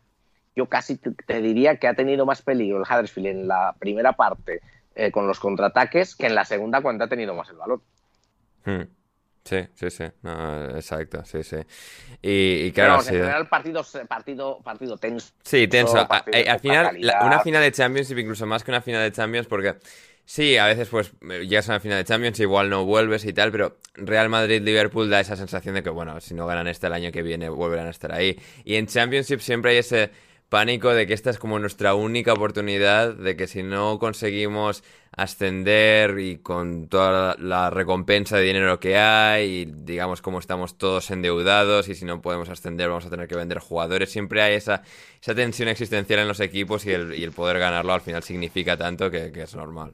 yo 0.56 0.68
casi 0.68 0.95
te, 0.97 1.12
te 1.12 1.41
diría 1.41 1.78
que 1.78 1.88
ha 1.88 1.95
tenido 1.95 2.26
más 2.26 2.41
peligro 2.41 2.78
el 2.78 2.84
Huddersfield 2.84 3.28
en 3.28 3.47
la 3.47 3.76
primera 3.78 4.14
parte 4.14 4.62
eh, 4.95 5.12
con 5.12 5.28
los 5.28 5.41
contraataques 5.41 6.16
que 6.16 6.28
en 6.28 6.36
la 6.36 6.45
segunda 6.45 6.82
cuando 6.82 7.03
ha 7.03 7.10
tenido 7.10 7.36
más 7.36 7.49
el 7.49 7.58
balón. 7.58 7.82
Hmm. 8.64 8.84
Sí, 9.48 9.58
sí, 9.76 9.91
sí, 9.91 10.04
no, 10.24 10.72
exacto, 10.76 11.24
sí, 11.24 11.43
sí. 11.43 11.58
Y, 12.24 12.66
y 12.66 12.72
claro, 12.72 12.93
Pero 12.93 13.02
sí. 13.04 13.10
en 13.10 13.22
general, 13.22 13.48
partido, 13.48 13.86
partido, 14.08 14.60
partido 14.64 14.98
tenso. 14.98 15.34
Sí, 15.43 15.68
tenso. 15.68 16.08
Partido 16.08 16.36
a- 16.50 16.54
al 16.54 16.60
final, 16.60 16.98
la- 17.00 17.24
una 17.28 17.39
final 17.39 17.62
de 17.62 17.72
Championship, 17.72 18.18
incluso 18.18 18.48
más 18.48 18.64
que 18.64 18.72
una 18.72 18.82
final 18.82 19.04
de 19.04 19.12
Champions, 19.12 19.46
porque 19.46 19.76
sí, 20.26 20.58
a 20.58 20.66
veces 20.66 20.89
pues 20.89 21.14
llegas 21.22 21.70
a 21.70 21.74
una 21.74 21.80
final 21.80 22.00
de 22.00 22.06
Champions, 22.06 22.39
igual 22.39 22.72
no 22.72 22.86
vuelves 22.86 23.24
y 23.26 23.34
tal, 23.34 23.52
pero 23.52 23.78
Real 23.93 24.30
Madrid-Liverpool 24.30 25.12
da 25.12 25.20
esa 25.20 25.36
sensación 25.36 25.76
de 25.76 25.84
que, 25.84 25.91
bueno, 25.91 26.20
si 26.22 26.34
no 26.34 26.48
ganan 26.48 26.68
este 26.68 26.88
el 26.88 26.93
año 26.93 27.12
que 27.12 27.22
viene, 27.22 27.48
volverán 27.50 27.86
a 27.86 27.91
estar 27.91 28.12
ahí. 28.12 28.39
Y 28.64 28.76
en 28.78 28.88
Championship 28.88 29.41
siempre 29.41 29.72
hay 29.72 29.78
ese 29.78 30.10
pánico 30.50 30.93
de 30.93 31.08
que 31.08 31.14
esta 31.14 31.30
es 31.30 31.39
como 31.39 31.60
nuestra 31.60 31.96
única 31.96 32.34
oportunidad, 32.34 33.14
de 33.16 33.36
que 33.36 33.48
si 33.48 33.64
no 33.64 34.00
conseguimos 34.00 34.84
ascender 35.12 36.20
y 36.20 36.38
con 36.38 36.88
toda 36.88 37.36
la 37.39 37.70
recompensa 37.70 38.38
de 38.38 38.43
dinero 38.43 38.80
que 38.80 38.98
hay, 38.98 39.62
y 39.62 39.66
digamos 39.66 40.22
como 40.22 40.39
estamos 40.39 40.78
todos 40.78 41.10
endeudados 41.12 41.88
y 41.88 41.96
si 41.96 42.06
no 42.06 42.22
podemos 42.22 42.50
ascender 42.50 42.89
vamos 42.89 43.06
a 43.06 43.10
tener 43.10 43.28
que 43.28 43.36
vender 43.36 43.60
jugadores, 43.60 44.12
siempre 44.12 44.41
hay 44.41 44.56
esa, 44.56 44.84
esa 45.22 45.36
tensión 45.36 45.70
existencial 45.70 46.20
en 46.20 46.28
los 46.28 46.39
equipos 46.39 46.86
y 46.86 46.91
el, 46.91 47.16
y 47.16 47.24
el 47.24 47.32
poder 47.32 47.60
ganarlo 47.60 47.93
al 47.93 48.02
final 48.02 48.24
significa 48.24 48.78
tanto 48.78 49.10
que, 49.10 49.32
que 49.32 49.43
es 49.43 49.56
normal. 49.56 49.93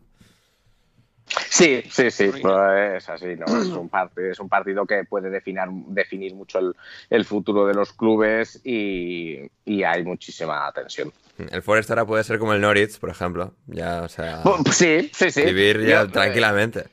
Sí, 1.49 1.83
sí, 1.89 2.11
sí, 2.11 2.25
es 2.25 3.09
así, 3.09 3.35
¿no? 3.37 3.45
Es 3.45 3.67
un, 3.67 3.89
partido, 3.89 4.31
es 4.31 4.39
un 4.39 4.49
partido 4.49 4.85
que 4.85 5.05
puede 5.05 5.29
definir, 5.29 5.63
definir 5.87 6.33
mucho 6.35 6.59
el, 6.59 6.75
el 7.09 7.25
futuro 7.25 7.65
de 7.65 7.73
los 7.73 7.93
clubes 7.93 8.59
y, 8.63 9.39
y 9.65 9.83
hay 9.83 10.03
muchísima 10.03 10.71
tensión. 10.73 11.11
El 11.37 11.61
Forest 11.61 11.89
ahora 11.89 12.05
puede 12.05 12.23
ser 12.23 12.37
como 12.37 12.53
el 12.53 12.61
Norwich, 12.61 12.99
por 12.99 13.09
ejemplo, 13.09 13.53
ya, 13.67 14.03
o 14.03 14.09
sea, 14.09 14.41
Pues 14.43 14.75
Sí, 14.75 15.09
sí, 15.13 15.31
sí. 15.31 15.43
vivir 15.43 15.81
ya 15.81 16.01
Yo, 16.01 16.01
eh, 16.03 16.07
tranquilamente. 16.09 16.85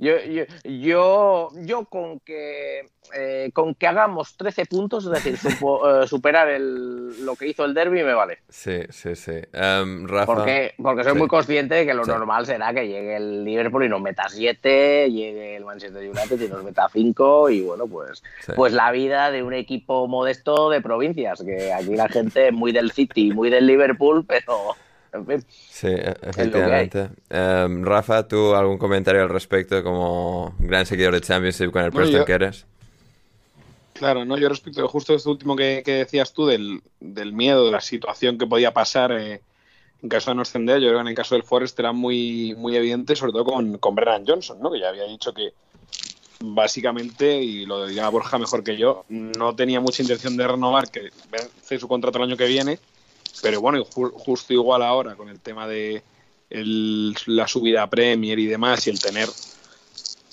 Yo, 0.00 0.12
yo, 0.20 0.44
yo, 0.64 1.48
yo 1.56 1.84
con 1.86 2.20
que 2.20 2.82
eh, 3.16 3.50
con 3.52 3.74
que 3.74 3.86
hagamos 3.88 4.36
13 4.36 4.66
puntos, 4.66 5.04
es 5.06 5.10
decir, 5.10 5.36
supo- 5.36 6.04
eh, 6.04 6.06
superar 6.06 6.48
el, 6.50 7.24
lo 7.24 7.34
que 7.34 7.48
hizo 7.48 7.64
el 7.64 7.74
derby 7.74 8.04
me 8.04 8.12
vale. 8.14 8.38
Sí, 8.48 8.80
sí, 8.90 9.16
sí. 9.16 9.32
Em, 9.52 10.06
Rafa. 10.06 10.26
Porque, 10.26 10.74
porque 10.80 11.02
soy 11.02 11.14
Sí. 11.14 11.18
muy 11.18 11.26
consciente 11.26 11.74
de 11.74 11.86
que 11.86 11.94
lo 11.94 12.04
Sí. 12.04 12.10
normal 12.10 12.46
será 12.46 12.72
que 12.72 12.86
llegue 12.86 13.16
el 13.16 13.44
Liverpool 13.44 13.86
y 13.86 13.88
nos 13.88 14.00
meta 14.00 14.28
7, 14.28 15.10
llegue 15.10 15.56
el 15.56 15.64
Manchester 15.64 16.02
United 16.08 16.40
y 16.40 16.48
nos 16.48 16.62
meta 16.62 16.88
5 16.92 17.50
y 17.50 17.62
bueno, 17.62 17.86
pues, 17.88 18.22
Sí. 18.46 18.52
pues 18.54 18.72
la 18.72 18.92
vida 18.92 19.30
de 19.32 19.42
un 19.42 19.54
equipo 19.54 20.06
modesto 20.06 20.70
de 20.70 20.80
provincias, 20.80 21.42
que 21.42 21.72
aquí 21.72 21.96
la 21.96 22.08
gente 22.08 22.48
es 22.48 22.52
muy 22.52 22.70
del 22.72 22.92
City, 22.92 23.32
muy 23.32 23.50
del 23.50 23.66
Liverpool, 23.66 24.24
pero. 24.26 24.76
Sí, 25.48 25.88
e- 25.88 26.16
efectivamente. 26.22 27.10
Em, 27.30 27.84
Rafa, 27.84 28.26
¿tú 28.28 28.54
algún 28.54 28.78
comentario 28.78 29.22
al 29.22 29.28
respecto 29.28 29.82
como 29.82 30.54
gran 30.58 30.86
seguidor 30.86 31.14
de 31.14 31.20
Championship 31.20 31.70
con 31.70 31.82
el 31.84 31.90
Bueno, 31.90 32.06
Preston 32.06 32.20
yo- 32.20 32.24
que 32.24 32.32
eres? 32.32 32.66
Claro, 33.94 34.24
no, 34.24 34.38
yo 34.38 34.48
respecto 34.48 34.80
de 34.80 34.86
justo 34.88 35.14
esto 35.14 35.30
último 35.30 35.56
que, 35.56 35.82
que 35.84 35.92
decías 35.94 36.32
tú 36.32 36.46
del, 36.46 36.80
del 37.00 37.32
miedo, 37.32 37.66
de 37.66 37.72
la 37.72 37.80
situación 37.80 38.38
que 38.38 38.46
podía 38.46 38.72
pasar 38.72 39.10
eh, 39.12 39.40
en 40.02 40.08
caso 40.08 40.30
de 40.30 40.36
no 40.36 40.42
ascender, 40.42 40.80
yo 40.80 40.86
creo 40.88 40.98
que 40.98 41.02
en 41.02 41.08
el 41.08 41.14
caso 41.16 41.34
del 41.34 41.42
Forest 41.42 41.78
era 41.80 41.90
muy, 41.92 42.54
muy 42.56 42.76
evidente, 42.76 43.16
sobre 43.16 43.32
todo 43.32 43.44
con, 43.44 43.78
con 43.78 43.96
Brennan 43.96 44.24
Johnson, 44.24 44.58
¿no? 44.60 44.70
que 44.70 44.78
ya 44.78 44.90
había 44.90 45.04
dicho 45.04 45.34
que 45.34 45.52
básicamente, 46.40 47.42
y 47.42 47.66
lo 47.66 47.86
dirá 47.86 48.08
Borja 48.08 48.38
mejor 48.38 48.62
que 48.62 48.76
yo, 48.76 49.04
no 49.08 49.56
tenía 49.56 49.80
mucha 49.80 50.02
intención 50.02 50.36
de 50.36 50.46
renovar, 50.46 50.88
que 50.90 51.10
vence 51.30 51.78
su 51.80 51.88
contrato 51.88 52.18
el 52.18 52.24
año 52.24 52.36
que 52.36 52.46
viene, 52.46 52.78
pero 53.42 53.60
bueno, 53.60 53.84
ju- 53.84 54.12
justo 54.12 54.52
igual 54.52 54.82
ahora 54.82 55.14
con 55.16 55.28
el 55.28 55.40
tema 55.40 55.66
de 55.66 56.02
el- 56.50 57.14
la 57.26 57.46
subida 57.46 57.82
a 57.82 57.90
Premier 57.90 58.38
y 58.38 58.46
demás, 58.46 58.86
y 58.86 58.90
el 58.90 58.98
tener 59.00 59.28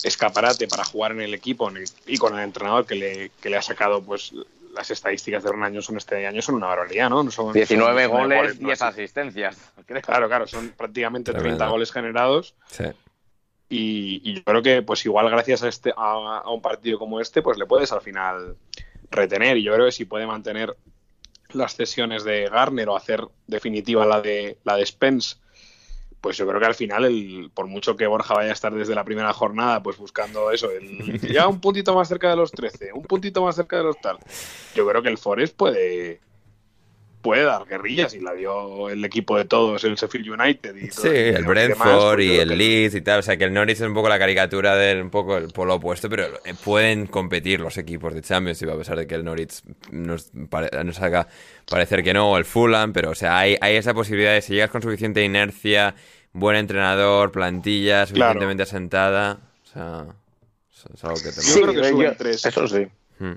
escaparate 0.04 0.68
para 0.68 0.84
jugar 0.84 1.12
en 1.12 1.20
el 1.22 1.34
equipo 1.34 1.68
en 1.70 1.78
el- 1.78 1.88
y 2.06 2.16
con 2.18 2.34
el 2.38 2.44
entrenador 2.44 2.86
que 2.86 2.94
le, 2.94 3.30
que 3.40 3.50
le 3.50 3.56
ha 3.56 3.62
sacado 3.62 4.02
pues 4.02 4.32
las 4.74 4.90
estadísticas 4.90 5.42
de 5.42 5.50
Ronald 5.50 5.74
Johnson 5.74 5.96
este 5.96 6.26
año 6.26 6.42
son 6.42 6.56
una 6.56 6.66
barbaridad, 6.66 7.08
¿no? 7.08 7.22
No 7.22 7.30
son- 7.30 7.52
19 7.52 8.04
son 8.04 8.10
goles, 8.12 8.60
¿no? 8.60 8.66
10 8.68 8.82
asistencias. 8.82 9.56
creo. 9.86 10.02
Claro, 10.02 10.28
claro, 10.28 10.46
son 10.46 10.68
prácticamente 10.76 11.32
Tremendo. 11.32 11.56
30 11.58 11.68
goles 11.72 11.90
generados 11.92 12.54
Sí. 12.70 12.84
y, 13.70 14.20
y 14.30 14.34
yo 14.34 14.44
creo 14.44 14.62
que 14.62 14.82
pues 14.82 15.04
igual 15.06 15.30
gracias 15.30 15.62
a 15.62 15.68
este 15.68 15.92
a, 15.96 16.42
a 16.44 16.50
un 16.50 16.60
partido 16.60 16.98
como 16.98 17.20
este 17.20 17.40
pues 17.42 17.56
le 17.58 17.66
puedes 17.66 17.90
al 17.92 18.02
final 18.02 18.56
retener 19.10 19.56
y 19.56 19.62
yo 19.62 19.72
creo 19.74 19.86
que 19.86 19.92
si 19.92 20.04
puede 20.04 20.26
mantener 20.26 20.76
las 21.52 21.76
cesiones 21.76 22.24
de 22.24 22.48
Garner 22.48 22.88
o 22.88 22.96
hacer 22.96 23.22
definitiva 23.46 24.06
la 24.06 24.20
de 24.20 24.58
la 24.64 24.76
de 24.76 24.86
Spence 24.86 25.36
pues 26.20 26.36
yo 26.36 26.46
creo 26.46 26.58
que 26.58 26.66
al 26.66 26.74
final 26.74 27.04
el, 27.04 27.50
por 27.54 27.66
mucho 27.66 27.96
que 27.96 28.06
Borja 28.06 28.34
vaya 28.34 28.50
a 28.50 28.52
estar 28.52 28.74
desde 28.74 28.94
la 28.94 29.04
primera 29.04 29.32
jornada 29.32 29.82
pues 29.82 29.96
buscando 29.96 30.50
eso 30.50 30.70
el, 30.70 31.20
ya 31.32 31.46
un 31.46 31.60
puntito 31.60 31.94
más 31.94 32.08
cerca 32.08 32.30
de 32.30 32.36
los 32.36 32.50
13 32.50 32.92
un 32.94 33.04
puntito 33.04 33.42
más 33.42 33.56
cerca 33.56 33.76
de 33.76 33.84
los 33.84 34.00
tal 34.00 34.18
yo 34.74 34.86
creo 34.86 35.02
que 35.02 35.08
el 35.08 35.18
Forest 35.18 35.56
puede 35.56 36.20
puede 37.26 37.42
dar 37.42 37.64
guerrillas 37.66 38.14
y 38.14 38.20
la 38.20 38.32
dio 38.32 38.88
el 38.88 39.04
equipo 39.04 39.36
de 39.36 39.44
todos 39.44 39.84
el 39.84 39.96
Sheffield 39.96 40.30
United 40.40 40.74
y 40.76 40.88
todo- 40.88 41.02
Sí, 41.02 41.08
el 41.10 41.44
Brentford 41.44 42.14
pues 42.16 42.26
y 42.26 42.36
el 42.38 42.48
Leeds 42.56 42.94
y 42.94 43.00
tal. 43.02 43.18
O 43.18 43.22
sea, 43.22 43.36
que 43.36 43.44
el 43.44 43.52
Norwich 43.52 43.76
es 43.76 43.80
un 43.82 43.94
poco 43.94 44.08
la 44.08 44.18
caricatura 44.18 44.74
del 44.76 45.02
un 45.02 45.10
poco 45.10 45.36
el 45.36 45.48
polo 45.48 45.74
opuesto, 45.74 46.08
pero 46.08 46.24
eh, 46.44 46.54
pueden 46.64 47.06
competir 47.06 47.60
los 47.60 47.76
equipos 47.78 48.14
de 48.14 48.22
Championship, 48.22 48.68
a 48.70 48.78
pesar 48.78 48.96
de 48.96 49.06
que 49.06 49.14
el 49.16 49.24
Norwich 49.24 49.60
nos, 49.90 50.30
pare- 50.48 50.70
nos 50.84 51.00
haga 51.02 51.26
parecer 51.68 52.02
que 52.02 52.14
no, 52.14 52.30
o 52.32 52.38
el 52.38 52.44
Fulham, 52.44 52.92
pero 52.92 53.10
o 53.10 53.14
sea, 53.14 53.38
hay, 53.38 53.56
hay 53.60 53.76
esa 53.76 53.92
posibilidad 53.92 54.32
de 54.32 54.40
si 54.42 54.54
llegas 54.54 54.70
con 54.70 54.80
suficiente 54.82 55.22
inercia, 55.24 55.94
buen 56.32 56.56
entrenador, 56.56 57.32
plantilla 57.32 58.06
suficientemente 58.06 58.62
asentada. 58.62 59.38
O 59.64 59.66
sea, 59.72 60.06
es- 60.94 61.04
algo 61.04 61.16
que 61.16 61.32
te 61.32 61.40
Yo 61.42 61.66
creo 61.66 61.82
que 61.98 62.02
yo- 62.04 62.16
tres. 62.16 62.44
Eso 62.46 62.68
sí. 62.68 62.86
Hmm. 63.18 63.32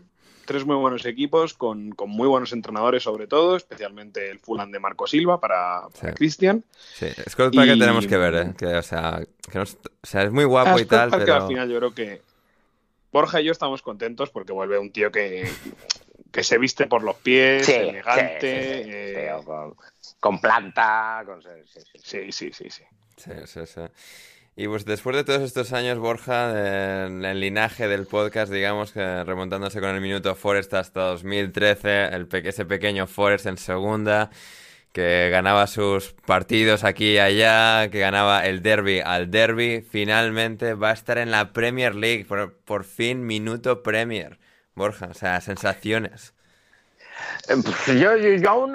Tres 0.49 0.65
muy 0.65 0.77
buenos 0.77 1.05
equipos 1.05 1.53
con, 1.53 1.91
con 1.91 2.09
muy 2.09 2.27
buenos 2.27 2.51
entrenadores 2.53 3.03
sobre 3.03 3.27
todo, 3.27 3.55
especialmente 3.55 4.31
el 4.31 4.39
Fulham 4.39 4.71
de 4.71 4.79
Marco 4.79 5.05
Silva 5.05 5.39
para, 5.39 5.81
para 5.89 6.09
Sí. 6.09 6.15
Cristian. 6.15 6.63
Sí, 6.95 7.05
Scott 7.29 7.53
Parker 7.53 7.75
Y- 7.75 7.79
tenemos 7.79 8.07
que 8.07 8.17
ver, 8.17 8.33
¿eh? 8.33 8.53
Que, 8.57 8.65
o, 8.65 8.81
sea, 8.81 9.21
que 9.51 9.59
nos- 9.59 9.75
o 9.75 10.07
sea, 10.07 10.23
es 10.23 10.31
muy 10.31 10.45
guapo 10.45 10.71
Ah, 10.75 10.81
y 10.81 10.85
tal, 10.85 11.11
Parker 11.11 11.27
pero... 11.27 11.41
al 11.43 11.47
final 11.47 11.69
yo 11.69 11.77
creo 11.77 11.93
que 11.93 12.21
Borja 13.11 13.41
y 13.41 13.45
yo 13.45 13.51
estamos 13.51 13.83
contentos 13.83 14.31
porque 14.31 14.51
vuelve 14.51 14.79
un 14.79 14.91
tío 14.91 15.11
que, 15.11 15.51
que 16.31 16.43
se 16.43 16.57
viste 16.57 16.87
por 16.87 17.03
los 17.03 17.17
pies, 17.17 17.67
Sí, 17.67 17.73
elegante. 17.73 18.39
sí, 18.41 18.83
sí, 18.83 18.83
sí, 18.85 18.89
eh, 18.91 19.31
con, 19.45 19.75
con 20.19 20.41
planta, 20.41 21.21
con... 21.27 21.43
sí, 21.43 21.49
sí, 21.67 21.79
sí. 21.93 21.99
sí, 22.03 22.31
sí, 22.31 22.51
sí, 22.53 22.69
sí. 22.71 22.83
Sí, 23.17 23.31
sí, 23.45 23.59
sí. 23.67 23.81
Y 24.61 24.67
pues 24.67 24.83
después 24.83 25.15
de 25.15 25.23
todos 25.23 25.41
estos 25.41 25.71
años, 25.71 25.99
Borja, 25.99 26.51
del 26.51 27.23
el 27.23 27.39
linaje 27.39 27.87
del 27.87 28.05
podcast, 28.05 28.51
digamos, 28.51 28.91
que 28.91 29.23
remontándose 29.23 29.79
con 29.79 29.91
el 29.91 30.01
minuto 30.01 30.35
Forest 30.35 30.73
hasta 30.73 30.99
2013, 31.01 32.07
el 32.07 32.27
pe- 32.27 32.45
ese 32.45 32.65
pequeño 32.65 33.07
Forest 33.07 33.45
en 33.45 33.55
segunda, 33.57 34.31
que 34.91 35.29
ganaba 35.31 35.65
sus 35.65 36.11
partidos 36.25 36.83
aquí 36.83 37.13
y 37.13 37.19
allá, 37.19 37.89
que 37.89 37.99
ganaba 37.99 38.45
el 38.45 38.61
derby 38.61 38.99
al 38.99 39.31
derby, 39.31 39.81
finalmente 39.89 40.73
va 40.73 40.89
a 40.89 40.93
estar 40.93 41.19
en 41.19 41.31
la 41.31 41.53
Premier 41.53 41.95
League, 41.95 42.25
por, 42.25 42.57
por 42.65 42.83
fin 42.83 43.25
minuto 43.25 43.81
Premier. 43.81 44.39
Borja, 44.75 45.07
o 45.11 45.13
sea, 45.13 45.39
sensaciones. 45.39 46.33
Pues 47.47 47.99
Yo, 47.99 48.15
yo, 48.15 48.29
yo 48.35 48.49
aún, 48.49 48.73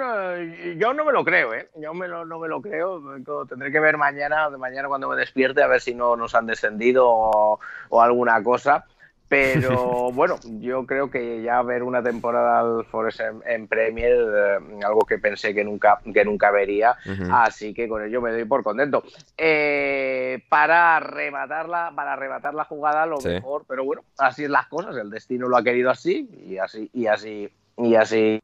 yo 0.77 0.93
no 0.93 1.05
me 1.05 1.11
lo 1.13 1.23
creo, 1.23 1.53
¿eh? 1.53 1.69
Yo 1.75 1.93
me 1.93 2.07
lo- 2.07 2.25
no 2.25 2.39
me 2.39 2.47
lo 2.47 2.61
creo. 2.61 3.01
Tendré 3.47 3.71
que 3.71 3.79
ver 3.79 3.97
mañana, 3.97 4.49
de 4.49 4.57
mañana 4.57 4.87
cuando 4.87 5.07
me 5.09 5.15
despierte, 5.15 5.63
a 5.63 5.67
ver 5.67 5.81
si 5.81 5.95
no 5.95 6.15
nos 6.15 6.35
han 6.35 6.45
descendido 6.45 7.07
o, 7.07 7.59
o 7.89 8.01
alguna 8.01 8.43
cosa. 8.43 8.85
Pero 9.27 10.11
bueno, 10.13 10.39
yo 10.59 10.85
creo 10.85 11.09
que 11.09 11.41
ya 11.41 11.61
ver 11.63 11.83
una 11.83 12.03
temporada 12.03 12.59
al 12.59 12.85
Forest 12.85 13.21
en, 13.21 13.41
en 13.45 13.67
Premier, 13.67 14.11
eh, 14.13 14.59
algo 14.85 15.01
que 15.01 15.17
pensé 15.17 15.53
que 15.55 15.63
nunca, 15.63 15.99
que 16.13 16.23
nunca 16.25 16.51
vería, 16.51 16.95
Ujú. 17.05 17.23
así 17.31 17.73
que 17.73 17.87
con 17.87 18.03
ello 18.03 18.21
me 18.21 18.31
doy 18.31 18.45
por 18.45 18.61
contento. 18.63 19.03
Eh, 19.37 20.43
para 20.49 20.99
rematarla, 20.99 21.91
para 21.95 22.15
rematar 22.15 22.53
la 22.53 22.65
jugada, 22.65 23.05
lo 23.05 23.17
Sí. 23.17 23.29
mejor, 23.29 23.63
pero 23.67 23.83
bueno, 23.83 24.03
así 24.17 24.43
es 24.43 24.49
las 24.49 24.67
cosas, 24.67 24.95
el 24.97 25.09
destino 25.09 25.47
lo 25.47 25.57
ha 25.57 25.63
querido 25.63 25.89
así, 25.89 26.29
y 26.47 26.57
así, 26.59 26.89
y 26.93 27.07
así, 27.07 27.49
y 27.77 27.95
así, 27.95 28.41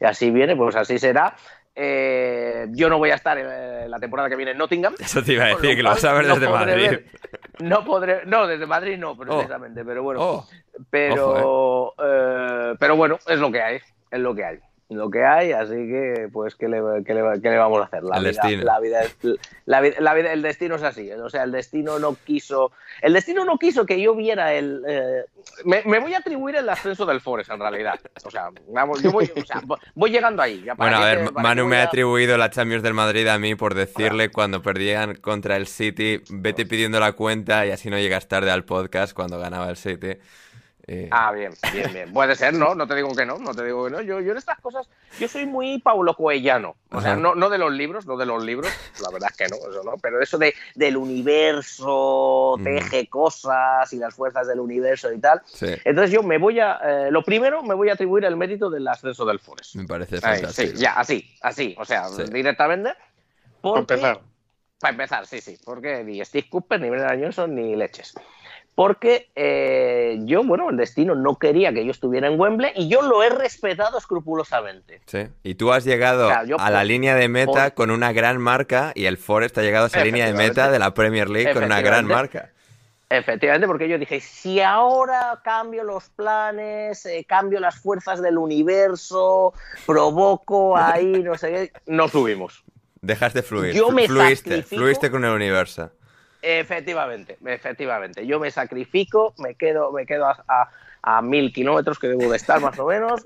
y 0.00 0.04
así 0.04 0.30
viene, 0.30 0.56
pues 0.56 0.76
así 0.76 0.98
será. 0.98 1.34
Eh, 1.74 2.66
yo 2.72 2.88
no 2.90 2.98
voy 2.98 3.10
a 3.10 3.14
estar 3.14 3.38
en 3.38 3.90
la 3.90 3.98
temporada 3.98 4.28
que 4.28 4.36
viene 4.36 4.52
en 4.52 4.58
Nottingham. 4.58 4.94
Eso 4.98 5.22
te 5.22 5.32
iba 5.34 5.44
a 5.44 5.48
decir, 5.48 5.76
que 5.76 5.82
lo 5.82 5.90
vas 5.90 6.04
a 6.04 6.12
ver 6.12 6.26
no 6.26 6.34
desde 6.34 6.52
Madrid. 6.52 6.74
ver- 6.90 7.06
no 7.60 7.84
podré, 7.84 8.26
no, 8.26 8.46
desde 8.46 8.66
Madrid 8.66 8.98
no, 8.98 9.16
precisamente, 9.16 9.84
pero 9.84 10.02
bueno, 10.02 10.20
Oh, 10.22 10.46
pero, 10.90 11.94
eh, 12.02 12.74
pero 12.78 12.96
bueno, 12.96 13.18
es 13.26 13.38
lo 13.38 13.50
que 13.52 13.62
hay, 13.62 13.76
es 14.10 14.20
lo 14.20 14.34
que 14.34 14.44
hay. 14.44 14.58
Lo 14.90 15.08
que 15.08 15.24
hay, 15.24 15.52
así 15.52 15.74
que, 15.74 16.28
pues, 16.32 16.56
¿qué 16.56 16.68
le, 16.68 16.78
qué 17.04 17.14
le- 17.14 17.40
qué 17.40 17.48
le 17.50 17.56
vamos 17.58 17.80
a 17.80 17.84
hacer? 17.84 18.02
La 18.02 18.16
El 18.16 18.24
vida, 18.24 18.42
destino. 18.42 18.64
La 18.64 18.80
vida, 18.80 19.02
es- 19.02 19.16
la 19.66 19.80
vida- 19.80 19.96
la 20.00 20.14
vida- 20.14 20.32
el 20.32 20.42
destino 20.42 20.74
es 20.74 20.82
así, 20.82 21.10
o 21.12 21.30
sea, 21.30 21.44
el 21.44 21.52
destino 21.52 21.98
no 22.00 22.16
quiso, 22.24 22.72
el 23.00 23.12
destino 23.12 23.44
no 23.44 23.56
quiso 23.58 23.86
que 23.86 24.00
yo 24.00 24.14
viera 24.16 24.52
el, 24.52 24.82
eh, 24.88 25.24
me, 25.64 25.82
me 25.86 26.00
voy 26.00 26.14
a 26.14 26.18
atribuir 26.18 26.56
el 26.56 26.68
ascenso 26.68 27.06
del 27.06 27.20
Forest, 27.20 27.50
en 27.52 27.60
realidad, 27.60 28.00
o 28.24 28.30
sea, 28.30 28.48
vamos, 28.68 29.00
yo 29.02 29.12
voy, 29.12 29.30
o 29.40 29.44
sea, 29.44 29.60
vo- 29.62 29.78
voy 29.94 30.10
llegando 30.10 30.42
ahí. 30.42 30.62
ya 30.64 30.74
para 30.74 30.90
Bueno, 30.98 31.04
a 31.04 31.08
ver, 31.08 31.32
Manu 31.34 31.66
me 31.66 31.76
ha 31.76 31.84
atribuido 31.84 32.36
la 32.36 32.50
Champions 32.50 32.82
del 32.82 32.94
Madrid 32.94 33.26
a 33.28 33.38
mí 33.38 33.54
por 33.54 33.74
decirle 33.74 34.30
cuando 34.30 34.60
perdían 34.60 35.14
contra 35.14 35.56
el 35.56 35.66
City, 35.68 36.20
vete 36.30 36.66
pidiendo 36.66 36.98
la 36.98 37.12
cuenta 37.12 37.64
y 37.64 37.70
así 37.70 37.90
no 37.90 37.98
llegas 37.98 38.26
tarde 38.26 38.50
al 38.50 38.64
podcast 38.64 39.12
cuando 39.14 39.38
ganaba 39.38 39.70
el 39.70 39.76
City. 39.76 40.16
Y- 40.92 41.06
Ah, 41.12 41.30
bien, 41.30 41.52
bien, 41.72 41.92
bien. 41.92 42.12
Puede 42.12 42.34
ser, 42.34 42.52
¿no? 42.52 42.74
No 42.74 42.84
te 42.88 42.96
digo 42.96 43.14
que 43.14 43.24
no, 43.24 43.38
no 43.38 43.54
te 43.54 43.64
digo 43.64 43.84
que 43.84 43.90
no. 43.92 44.00
Yo, 44.00 44.18
yo 44.20 44.32
en 44.32 44.38
estas 44.38 44.58
cosas, 44.58 44.88
yo 45.20 45.28
soy 45.28 45.46
muy 45.46 45.78
Paulo 45.78 46.14
Coellano. 46.16 46.74
O 46.90 47.00
sea, 47.00 47.12
Ajá. 47.12 47.20
no, 47.20 47.36
no 47.36 47.48
de 47.48 47.58
los 47.58 47.70
libros, 47.72 48.06
no 48.06 48.16
de 48.16 48.26
los 48.26 48.42
libros, 48.42 48.72
la 49.00 49.08
verdad 49.10 49.30
es 49.30 49.36
que 49.36 49.46
no, 49.48 49.54
eso 49.70 49.84
no. 49.84 49.92
Pero 50.02 50.20
eso 50.20 50.36
de, 50.36 50.52
del 50.74 50.96
universo, 50.96 52.56
teje 52.64 53.06
cosas 53.08 53.92
y 53.92 53.98
las 53.98 54.14
fuerzas 54.14 54.48
del 54.48 54.58
universo 54.60 55.12
y 55.12 55.20
tal. 55.20 55.40
Sí, 55.46 55.68
Entonces 55.84 56.10
yo 56.10 56.22
me 56.22 56.38
voy 56.38 56.58
a, 56.60 56.80
eh, 56.82 57.10
lo 57.10 57.22
primero 57.22 57.62
me 57.62 57.74
voy 57.74 57.88
a 57.90 57.92
atribuir 57.92 58.24
el 58.24 58.36
mérito 58.36 58.68
del 58.70 58.86
ascenso 58.88 59.24
del 59.24 59.38
Forest. 59.38 59.76
me 59.76 59.84
parece 59.86 60.16
Ahí, 60.16 60.40
fantástico. 60.40 60.72
sí, 60.76 60.82
ya, 60.82 60.92
así, 60.94 61.34
así, 61.42 61.76
o 61.78 61.84
sea, 61.84 62.08
Sí. 62.08 62.24
directamente. 62.32 62.90
Para 63.60 63.74
Porque, 63.74 63.94
empezar. 63.94 64.20
para 64.80 64.90
empezar, 64.92 65.26
sí, 65.26 65.40
sí, 65.40 65.58
porque 65.64 66.02
ni 66.02 66.24
Steve 66.24 66.48
Cooper, 66.50 66.80
ni 66.80 66.90
Brendan 66.90 67.20
Johnson, 67.22 67.54
ni 67.54 67.76
leches. 67.76 68.14
Porque 68.82 69.28
eh, 69.34 70.16
yo, 70.24 70.42
bueno, 70.42 70.70
el 70.70 70.78
destino 70.78 71.14
no 71.14 71.36
quería 71.36 71.70
que 71.74 71.84
yo 71.84 71.90
estuviera 71.90 72.28
en 72.28 72.40
Wembley 72.40 72.72
y 72.74 72.88
yo 72.88 73.02
lo 73.02 73.22
he 73.22 73.28
respetado 73.28 73.98
escrupulosamente. 73.98 75.02
Sí. 75.04 75.26
Y 75.42 75.56
tú 75.56 75.70
has 75.70 75.84
llegado 75.84 76.30
yo 76.46 76.56
a 76.58 76.70
la 76.70 76.82
línea 76.82 77.14
de 77.14 77.28
meta 77.28 77.72
con 77.72 77.90
una 77.90 78.14
gran 78.14 78.38
marca 78.40 78.92
y 78.94 79.04
el 79.04 79.18
Forest 79.18 79.58
ha 79.58 79.62
llegado 79.62 79.84
a 79.84 79.88
esa 79.88 80.02
línea 80.02 80.24
de 80.24 80.32
meta 80.32 80.70
de 80.70 80.78
la 80.78 80.94
Premier 80.94 81.28
League 81.28 81.52
con 81.52 81.64
una 81.64 81.82
gran 81.82 82.06
marca. 82.06 82.52
Efectivamente, 83.10 83.66
porque 83.66 83.86
yo 83.86 83.98
dije, 83.98 84.18
si 84.20 84.62
ahora 84.62 85.40
cambio 85.44 85.84
los 85.84 86.08
planes, 86.08 87.04
eh, 87.04 87.26
cambio 87.28 87.60
las 87.60 87.76
fuerzas 87.78 88.22
del 88.22 88.38
universo, 88.38 89.52
provoco 89.84 90.74
ahí, 90.78 91.22
no 91.22 91.36
sé 91.36 91.50
qué, 91.52 91.72
no 91.86 92.08
subimos. 92.08 92.64
Dejaste 93.02 93.42
fluir. 93.42 93.74
Yo 93.74 93.90
me 93.90 94.06
fluiste, 94.06 94.50
sacrifico- 94.62 94.76
fluiste 94.80 95.10
con 95.10 95.24
el 95.26 95.32
universo. 95.32 95.90
Efectivamente, 96.42 97.36
efectivamente. 97.44 98.26
Yo 98.26 98.40
me 98.40 98.50
sacrifico, 98.50 99.34
me 99.38 99.54
quedo, 99.54 99.92
me 99.92 100.06
quedo 100.06 100.26
a, 100.26 100.44
a- 100.48 100.70
a 101.02 101.22
mil 101.22 101.52
kilómetros 101.52 101.98
que 101.98 102.08
debo 102.08 102.30
de 102.30 102.36
estar 102.36 102.60
más 102.60 102.78
o 102.78 102.86
menos 102.86 103.22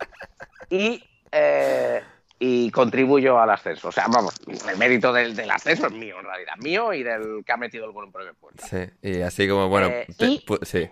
y, 0.70 1.02
eh, 1.32 2.02
y 2.38 2.70
contribuyo 2.70 3.38
al 3.40 3.50
ascenso. 3.50 3.88
O 3.88 3.92
sea, 3.92 4.06
vamos, 4.08 4.34
el 4.70 4.76
mérito 4.78 5.12
del, 5.12 5.34
del 5.34 5.50
ascenso 5.50 5.86
es 5.88 5.92
mío 5.92 6.20
en 6.20 6.26
realidad, 6.26 6.54
mío 6.58 6.92
y 6.92 7.02
del 7.02 7.42
que 7.44 7.52
ha 7.52 7.56
metido 7.56 7.84
el 7.86 7.92
gol 7.92 8.06
en 8.06 8.12
primer 8.12 8.34
puerta. 8.34 8.64
Sí. 8.66 8.78
Y 9.02 9.22
así 9.22 9.48
como, 9.48 9.68
bueno, 9.68 9.88
Eh, 9.88 10.06
te- 10.16 10.26
y- 10.26 10.44
sí. 10.62 10.88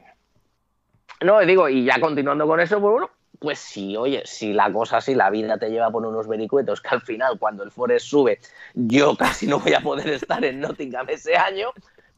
No, 1.21 1.39
digo, 1.41 1.69
y 1.69 1.85
ya 1.85 2.01
continuando 2.01 2.47
con 2.49 2.59
eso, 2.59 2.81
pues 2.81 2.91
bueno, 2.93 3.11
pues 3.39 3.59
sí, 3.61 3.97
oye, 3.97 4.23
si 4.25 4.53
la 4.53 4.73
cosa 4.73 4.97
así, 4.97 5.15
la 5.15 5.31
vida 5.31 5.57
te 5.59 5.69
lleva 5.71 5.91
por 5.91 6.05
unos 6.05 6.27
vericuetos, 6.27 6.81
que 6.81 6.89
al 6.89 7.01
final, 7.03 7.39
cuando 7.39 7.63
el 7.63 7.71
Forest 7.71 8.07
sube, 8.07 8.41
yo 8.75 9.17
casi 9.17 9.47
no 9.47 9.61
voy 9.61 9.75
a 9.75 9.81
poder 9.81 10.09
estar 10.09 10.45
en 10.45 10.61
Nottingham 10.61 11.09
ese 11.11 11.37
año, 11.37 11.71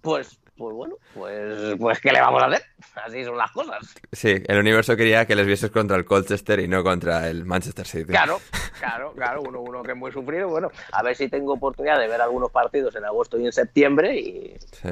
pues, 0.05 0.38
pues 0.57 0.72
bueno, 0.74 0.96
pues, 1.14 1.74
pues 1.80 1.98
¿qué 2.00 2.12
le 2.12 2.20
vamos 2.20 2.40
a 2.42 2.46
hacer? 2.46 2.62
Así 3.05 3.24
son 3.24 3.36
las 3.36 3.50
cosas. 3.50 3.92
Sí, 4.12 4.36
el 4.46 4.59
universo 4.61 4.96
quería 4.96 5.26
que 5.26 5.34
les 5.34 5.46
vieses 5.46 5.70
contra 5.72 5.96
el 5.96 6.05
Colchester 6.05 6.61
y 6.61 6.68
no 6.68 6.84
contra 6.84 7.28
el 7.28 7.44
Manchester 7.44 7.84
City. 7.86 8.05
Claro, 8.12 8.38
claro, 8.78 9.12
claro, 9.16 9.42
uno, 9.42 9.61
uno 9.61 9.82
que 9.82 9.90
es 9.92 9.96
muy 9.96 10.12
sufrido, 10.12 10.48
bueno, 10.48 10.70
a 10.92 11.02
ver 11.02 11.16
si 11.16 11.28
tengo 11.28 11.55
oportunidad 11.55 11.98
de 11.98 12.07
ver 12.07 12.20
algunos 12.20 12.52
partidos 12.52 12.94
en 12.94 13.05
agosto 13.05 13.36
y 13.38 13.46
en 13.46 13.52
septiembre 13.52 14.14
y, 14.16 14.55
Sí. 14.70 14.90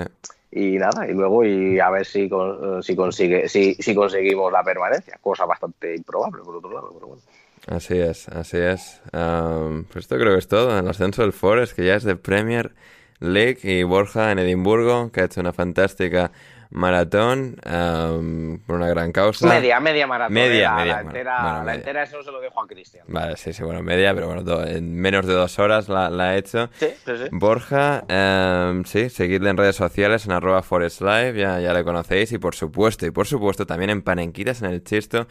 y 0.51 0.79
nada, 0.79 1.07
y 1.09 1.13
luego 1.13 1.45
y 1.45 1.79
a 1.79 1.91
ver 1.91 2.05
si, 2.07 2.29
con- 2.29 2.83
si 2.83 2.97
consigue, 2.97 3.49
si, 3.49 3.75
si 3.77 3.95
conseguimos 3.95 4.51
la 4.51 4.65
permanencia, 4.65 5.17
cosa 5.21 5.45
bastante 5.47 5.95
improbable 5.95 6.43
por 6.43 6.57
otro 6.57 6.73
lado, 6.73 6.91
pero 6.95 7.07
bueno. 7.07 7.23
Así 7.69 7.97
es, 7.97 8.29
así 8.29 8.57
es. 8.57 9.01
Am, 9.13 9.85
pues 9.85 10.07
esto 10.07 10.17
creo 10.17 10.33
que 10.33 10.41
es 10.41 10.49
todo. 10.49 10.77
El 10.77 10.89
ascenso 10.89 11.23
del 11.23 11.33
Forest, 11.33 11.77
que 11.77 11.87
ya 11.87 11.95
es 11.95 12.03
de 12.03 12.17
Premier 12.17 12.73
League, 13.23 13.59
y 13.63 13.83
Borja 13.83 14.33
en 14.33 14.39
Edimburgo, 14.39 15.11
que 15.13 15.23
ha 15.23 15.25
hecho 15.25 15.41
una 15.41 15.53
fantástica 15.53 16.33
maratón 16.73 17.57
am, 17.65 18.59
por 18.67 18.77
una 18.77 18.89
gran 18.89 19.13
causa. 19.13 19.47
Media, 19.47 19.79
media 19.79 20.07
maratón. 20.07 20.35
Media, 20.35 20.71
la, 20.71 20.77
media, 20.77 20.95
la 20.95 21.01
entera, 21.03 21.43
bueno, 21.43 21.65
la 21.65 21.75
entera 21.75 22.03
eso 22.03 22.23
se 22.23 22.33
lo 22.33 22.41
dejo 22.41 22.63
a 22.63 22.67
Cristian. 22.67 23.05
Vale, 23.09 23.37
sí, 23.37 23.53
sí, 23.53 23.63
bueno, 23.63 23.83
media, 23.83 24.15
pero 24.15 24.27
bueno, 24.29 24.65
en 24.65 24.95
menos 24.95 25.27
de 25.27 25.35
dos 25.35 25.59
horas 25.59 25.89
la, 25.89 26.09
la 26.09 26.31
ha 26.31 26.37
hecho. 26.37 26.71
Sí, 26.75 26.89
sí, 27.05 27.13
sí. 27.17 27.25
Borja, 27.31 28.05
em, 28.09 28.85
sí, 28.85 29.11
seguidle 29.11 29.51
en 29.51 29.57
redes 29.59 29.77
sociales 29.77 30.25
en 30.25 30.33
arroba 30.33 30.63
forestlive, 30.63 31.35
ya, 31.35 31.61
ya 31.61 31.75
le 31.75 31.85
conocéis, 31.85 32.33
y 32.33 32.39
por 32.39 32.55
supuesto, 32.55 33.07
y 33.07 33.11
por 33.11 33.27
supuesto 33.27 33.67
también 33.67 33.91
en 33.91 34.03
Panenquitas, 34.03 34.63
en 34.63 34.71
el 34.71 34.83
Chisto, 34.83 35.27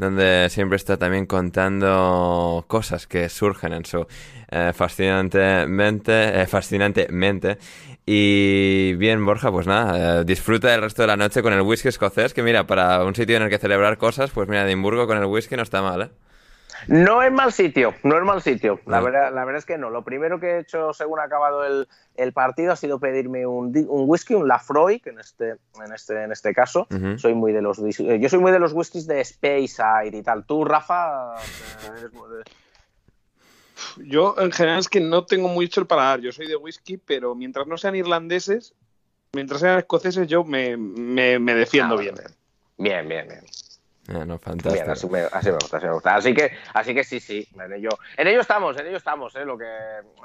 donde 0.00 0.48
siempre 0.48 0.76
está 0.76 0.96
también 0.96 1.26
contando 1.26 2.64
cosas 2.66 3.06
que 3.06 3.28
surgen 3.28 3.74
en 3.74 3.84
su 3.84 4.06
eh, 4.50 4.72
fascinantemente, 4.74 6.40
eh, 6.40 6.46
fascinante 6.46 7.06
mente. 7.10 7.58
Y 8.06 8.94
bien, 8.94 9.24
Borja, 9.24 9.52
pues 9.52 9.66
nada, 9.66 10.20
eh, 10.20 10.24
disfruta 10.24 10.68
del 10.68 10.80
resto 10.80 11.02
de 11.02 11.08
la 11.08 11.16
noche 11.16 11.42
con 11.42 11.52
el 11.52 11.60
whisky 11.60 11.88
escocés, 11.88 12.32
que 12.32 12.42
mira, 12.42 12.66
para 12.66 13.04
un 13.04 13.14
sitio 13.14 13.36
en 13.36 13.42
el 13.42 13.50
que 13.50 13.58
celebrar 13.58 13.98
cosas, 13.98 14.30
pues 14.30 14.48
mira, 14.48 14.64
Edimburgo 14.64 15.06
con 15.06 15.18
el 15.18 15.26
whisky 15.26 15.54
no 15.54 15.62
está 15.62 15.82
mal, 15.82 16.02
¿eh? 16.02 16.10
No 16.88 17.22
es 17.22 17.30
mal 17.32 17.52
sitio, 17.52 17.94
no 18.02 18.16
es 18.16 18.24
mal 18.24 18.42
sitio. 18.42 18.80
La, 18.86 19.00
verdad, 19.00 19.32
la 19.32 19.44
verdad 19.44 19.58
es 19.58 19.66
que 19.66 19.78
no. 19.78 19.90
Lo 19.90 20.02
primero 20.04 20.40
que 20.40 20.46
he 20.52 20.58
hecho 20.60 20.92
según 20.92 21.20
ha 21.20 21.24
acabado 21.24 21.64
el, 21.64 21.88
el 22.16 22.32
partido 22.32 22.72
ha 22.72 22.76
sido 22.76 22.98
pedirme 22.98 23.46
un, 23.46 23.72
whisky, 23.88 24.34
un 24.34 24.48
Lafroy, 24.48 25.00
que 25.00 25.10
en 25.10 25.18
este, 25.20 25.50
en 25.84 25.92
este, 25.94 26.22
en 26.24 26.32
este 26.32 26.52
caso 26.54 26.88
soy 27.16 27.34
muy 27.34 27.52
de 27.52 27.62
los 27.62 27.78
eh, 27.78 28.18
yo 28.20 28.28
soy 28.28 28.38
muy 28.38 28.52
de 28.52 28.58
los 28.58 28.72
whiskies 28.72 29.06
de 29.06 29.24
Speyside 29.24 30.16
y 30.16 30.22
tal. 30.22 30.44
Tú, 30.44 30.64
Rafa, 30.64 31.44
eh, 31.44 31.98
eres 31.98 32.12
muy 32.12 32.28
de- 32.36 32.44
Yo 34.08 34.34
en 34.38 34.52
general 34.52 34.78
es 34.80 34.88
que 34.88 35.00
no 35.00 35.24
tengo 35.26 35.48
mucho 35.48 35.80
el 35.80 35.86
paladar. 35.86 36.20
Yo 36.20 36.32
soy 36.32 36.46
de 36.46 36.56
whisky, 36.56 36.96
pero 36.96 37.34
mientras 37.34 37.66
no 37.66 37.76
sean 37.78 37.94
irlandeses, 37.96 38.74
mientras 39.32 39.60
sean 39.60 39.78
escoceses, 39.78 40.26
yo 40.28 40.44
me, 40.44 40.76
me- 40.76 41.38
me 41.38 41.54
defiendo 41.54 41.94
Ah, 41.96 42.00
bien. 42.00 42.14
bien, 42.78 43.08
bien, 43.08 43.28
bien. 43.28 43.40
Eh, 44.08 44.12
no, 44.14 44.24
Bien, 44.24 44.38
fantástico. 44.40 44.90
así 44.90 45.08
me, 45.08 45.20
así 45.20 45.46
me 45.50 45.54
gusta, 45.54 45.76
así 45.76 45.86
me 45.86 45.92
gusta. 45.92 46.14
Así 46.16 46.34
que, 46.34 46.50
así 46.74 46.94
que 46.94 47.04
sí, 47.04 47.20
sí, 47.20 47.46
en 47.62 47.72
ello, 47.72 47.90
en 48.16 48.26
ello 48.26 48.40
estamos, 48.40 48.76
en 48.78 48.86
ello 48.88 48.96
estamos, 48.96 49.36
¿eh? 49.36 49.44
Lo 49.44 49.56
que, 49.56 49.66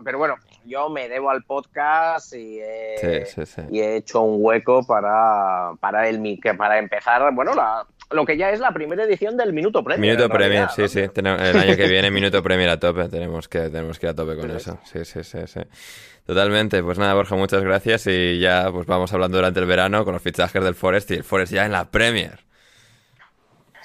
pero 0.04 0.18
bueno, 0.18 0.36
yo 0.66 0.90
me 0.90 1.08
debo 1.08 1.30
al 1.30 1.44
podcast 1.44 2.34
y 2.34 2.60
he, 2.62 3.26
Sí, 3.26 3.32
sí, 3.36 3.46
sí. 3.46 3.62
y 3.70 3.82
he 3.82 3.98
hecho 3.98 4.22
un 4.22 4.38
hueco 4.44 4.86
para, 4.88 5.74
para, 5.80 6.08
el, 6.10 6.40
que 6.42 6.54
para 6.56 6.80
empezar, 6.80 7.32
bueno, 7.34 7.54
la, 7.54 7.86
lo 8.12 8.26
que 8.26 8.38
ya 8.38 8.50
es 8.52 8.60
la 8.60 8.72
primera 8.72 9.04
edición 9.04 9.38
del 9.38 9.54
Minuto 9.54 9.84
Premier. 9.84 10.16
Minuto 10.18 10.34
realidad, 10.36 10.72
sí, 10.76 10.82
¿no? 10.84 10.88
sí. 10.88 11.08
Tenemos- 11.10 11.42
el 11.42 11.58
año 11.58 11.76
que 11.76 11.88
viene, 11.88 12.10
Minuto 12.10 12.42
Premier 12.42 12.70
a 12.70 12.80
tope. 12.80 13.08
Tenemos 13.10 13.48
que, 13.48 13.70
tenemos 13.70 14.00
que 14.00 14.06
ir 14.08 14.12
a 14.12 14.16
tope 14.16 14.36
con 14.36 14.50
eso. 14.52 14.80
Sí, 14.86 15.04
sí, 15.06 15.24
sí, 15.24 15.40
sí. 15.46 15.60
Totalmente. 16.26 16.82
Pues 16.82 16.98
nada, 16.98 17.14
Borja, 17.14 17.36
muchas 17.36 17.62
gracias. 17.64 18.08
Y 18.08 18.40
ya 18.40 18.70
pues 18.72 18.88
vamos 18.88 19.14
hablando 19.14 19.38
durante 19.38 19.60
el 19.60 19.66
verano 19.66 20.04
con 20.06 20.14
los 20.14 20.22
fichajes 20.24 20.64
del 20.64 20.74
Forest 20.76 21.12
y 21.12 21.14
el 21.16 21.24
Forest 21.24 21.54
ya 21.54 21.66
en 21.66 21.72
la 21.72 21.86
Premier. 21.92 22.45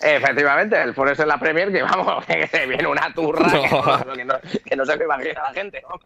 Efectivamente, 0.03 0.81
el 0.81 0.95
Forest 0.95 1.21
en 1.21 1.29
la 1.29 1.39
Premier, 1.39 1.71
que 1.71 1.83
vamos, 1.83 2.25
que 2.27 2.47
se 2.47 2.67
viene 2.67 2.87
una 2.87 3.13
turra 3.15 3.51
que, 3.51 3.69
No. 3.71 4.13
que 4.15 4.25
no, 4.25 4.35
que 4.65 4.77
no 4.77 4.85
se 4.87 4.97
lo 4.97 5.05
imagina 5.05 5.43
la 5.43 5.53
gente, 5.53 5.83
vamos. 5.83 6.03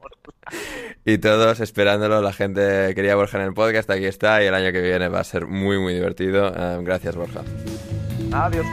Y 1.05 1.18
todos 1.18 1.61
esperándolo. 1.61 2.20
La 2.20 2.32
gente 2.32 2.92
quería 2.95 3.14
Borja 3.16 3.38
en 3.38 3.45
el 3.45 3.55
podcast. 3.55 3.88
Aquí 3.90 4.07
está. 4.07 4.42
Y 4.42 4.47
el 4.47 4.55
año 4.55 4.72
que 4.72 4.80
viene 4.80 5.09
va 5.09 5.20
a 5.20 5.24
ser 5.24 5.47
muy, 5.47 5.78
muy 5.78 5.95
divertido. 5.95 6.53
Eh, 6.55 6.78
gracias, 6.82 7.16
Borja. 7.16 7.40
Adiós. 8.32 8.66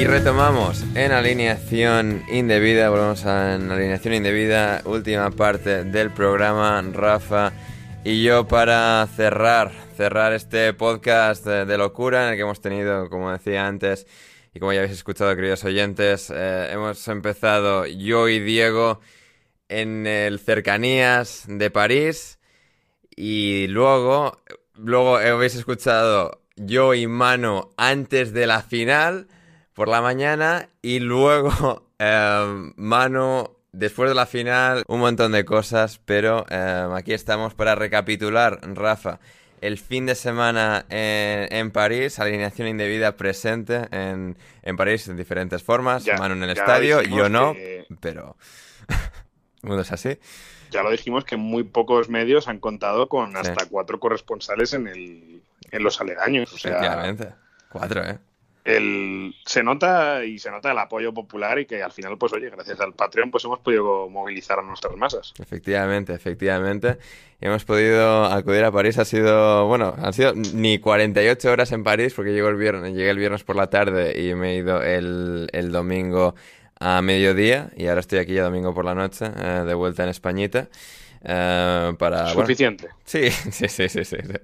Y 0.00 0.06
retomamos 0.06 0.82
en 0.94 1.12
alineación 1.12 2.24
indebida, 2.32 2.88
volvemos 2.88 3.26
a 3.26 3.56
en 3.56 3.70
alineación 3.70 4.14
indebida, 4.14 4.80
última 4.86 5.30
parte 5.30 5.84
del 5.84 6.10
programa, 6.10 6.80
Rafa 6.90 7.52
y 8.02 8.22
yo 8.22 8.48
para 8.48 9.06
cerrar, 9.14 9.72
cerrar 9.98 10.32
este 10.32 10.72
podcast 10.72 11.44
de, 11.44 11.66
de 11.66 11.76
locura 11.76 12.22
en 12.22 12.30
el 12.30 12.36
que 12.36 12.42
hemos 12.44 12.62
tenido, 12.62 13.10
como 13.10 13.30
decía 13.30 13.66
antes, 13.66 14.06
y 14.54 14.58
como 14.58 14.72
ya 14.72 14.78
habéis 14.78 14.94
escuchado, 14.94 15.36
queridos 15.36 15.64
oyentes, 15.64 16.32
eh, 16.34 16.70
hemos 16.72 17.06
empezado 17.06 17.84
yo 17.84 18.30
y 18.30 18.40
Diego 18.40 19.00
en 19.68 20.06
el 20.06 20.38
cercanías 20.38 21.44
de 21.46 21.70
París 21.70 22.38
y 23.14 23.66
luego, 23.66 24.40
luego 24.76 25.18
habéis 25.18 25.56
escuchado 25.56 26.40
yo 26.56 26.94
y 26.94 27.06
Manu 27.06 27.74
antes 27.76 28.32
de 28.32 28.46
la 28.46 28.62
final 28.62 29.28
por 29.80 29.88
la 29.88 30.02
mañana 30.02 30.68
y 30.82 30.98
luego 30.98 31.86
eh, 31.98 32.70
Manu 32.76 33.48
después 33.72 34.10
de 34.10 34.14
la 34.14 34.26
final, 34.26 34.84
un 34.88 35.00
montón 35.00 35.32
de 35.32 35.46
cosas, 35.46 35.98
pero 36.04 36.44
eh, 36.50 36.86
aquí 36.94 37.14
estamos 37.14 37.54
para 37.54 37.74
recapitular, 37.76 38.60
Rafa. 38.74 39.20
El 39.62 39.78
fin 39.78 40.04
de 40.04 40.16
semana 40.16 40.84
en, 40.90 41.50
en 41.50 41.70
París, 41.70 42.18
alineación 42.18 42.68
indebida 42.68 43.16
presente 43.16 43.88
en, 43.90 44.36
en 44.60 44.76
París 44.76 45.08
en 45.08 45.16
diferentes 45.16 45.62
formas. 45.62 46.04
Ya- 46.04 46.18
Manu 46.18 46.34
en 46.34 46.42
el 46.42 46.50
estadio, 46.50 47.00
yo 47.00 47.30
no, 47.30 47.54
que- 47.54 47.86
pero. 48.00 48.36
mundo 49.62 49.80
es 49.80 49.92
así. 49.92 50.18
Ya 50.72 50.82
lo 50.82 50.90
dijimos 50.90 51.24
que 51.24 51.38
muy 51.38 51.64
pocos 51.64 52.10
medios 52.10 52.48
han 52.48 52.58
contado 52.58 53.08
con 53.08 53.30
Sí. 53.30 53.36
hasta 53.38 53.64
cuatro 53.64 53.98
corresponsales 53.98 54.74
en, 54.74 54.88
el, 54.88 55.42
en 55.70 55.82
los 55.82 55.98
aledaños. 56.02 56.52
O 56.52 56.58
sea. 56.58 57.16
Cuatro, 57.70 58.04
¿eh? 58.04 58.18
El, 58.76 59.34
se 59.44 59.62
nota 59.62 60.24
y 60.24 60.38
se 60.38 60.50
nota 60.50 60.72
el 60.72 60.78
apoyo 60.78 61.12
popular 61.14 61.58
y 61.58 61.66
que 61.66 61.82
al 61.82 61.92
final, 61.92 62.16
pues 62.18 62.32
oye, 62.32 62.50
gracias 62.50 62.80
al 62.80 62.92
Patreon, 62.94 63.30
pues 63.30 63.44
hemos 63.44 63.60
podido 63.60 64.08
movilizar 64.08 64.58
a 64.58 64.62
nuestras 64.62 64.94
masas. 64.96 65.32
Efectivamente, 65.40 66.12
efectivamente. 66.14 66.98
Hemos 67.40 67.64
podido 67.64 68.24
acudir 68.26 68.64
a 68.64 68.70
París. 68.72 68.98
Ha 68.98 69.04
sido, 69.04 69.66
bueno, 69.66 69.94
han 69.98 70.12
sido 70.12 70.34
ni 70.34 70.78
48 70.78 71.50
horas 71.50 71.72
en 71.72 71.84
París 71.84 72.12
porque 72.14 72.32
llego 72.32 72.48
el 72.48 72.56
viernes, 72.56 72.92
llegué 72.94 73.10
el 73.10 73.18
viernes 73.18 73.44
por 73.44 73.56
la 73.56 73.68
tarde 73.70 74.20
y 74.20 74.34
me 74.34 74.52
he 74.52 74.56
ido 74.56 74.82
el, 74.82 75.48
el 75.52 75.72
domingo 75.72 76.34
a 76.78 77.02
mediodía 77.02 77.70
y 77.76 77.86
ahora 77.88 78.00
estoy 78.00 78.18
aquí 78.20 78.34
ya 78.34 78.44
domingo 78.44 78.74
por 78.74 78.84
la 78.84 78.94
noche, 78.94 79.26
eh, 79.36 79.62
de 79.66 79.74
vuelta 79.74 80.02
en 80.04 80.08
Españita. 80.10 80.68
eh, 81.24 81.92
para, 81.98 82.32
bueno, 82.34 82.40
Suficiente. 82.42 82.88
sí, 83.04 83.30
sí, 83.50 83.68
sí, 83.68 83.88
sí, 83.88 84.04
sí, 84.04 84.16
sí. 84.22 84.34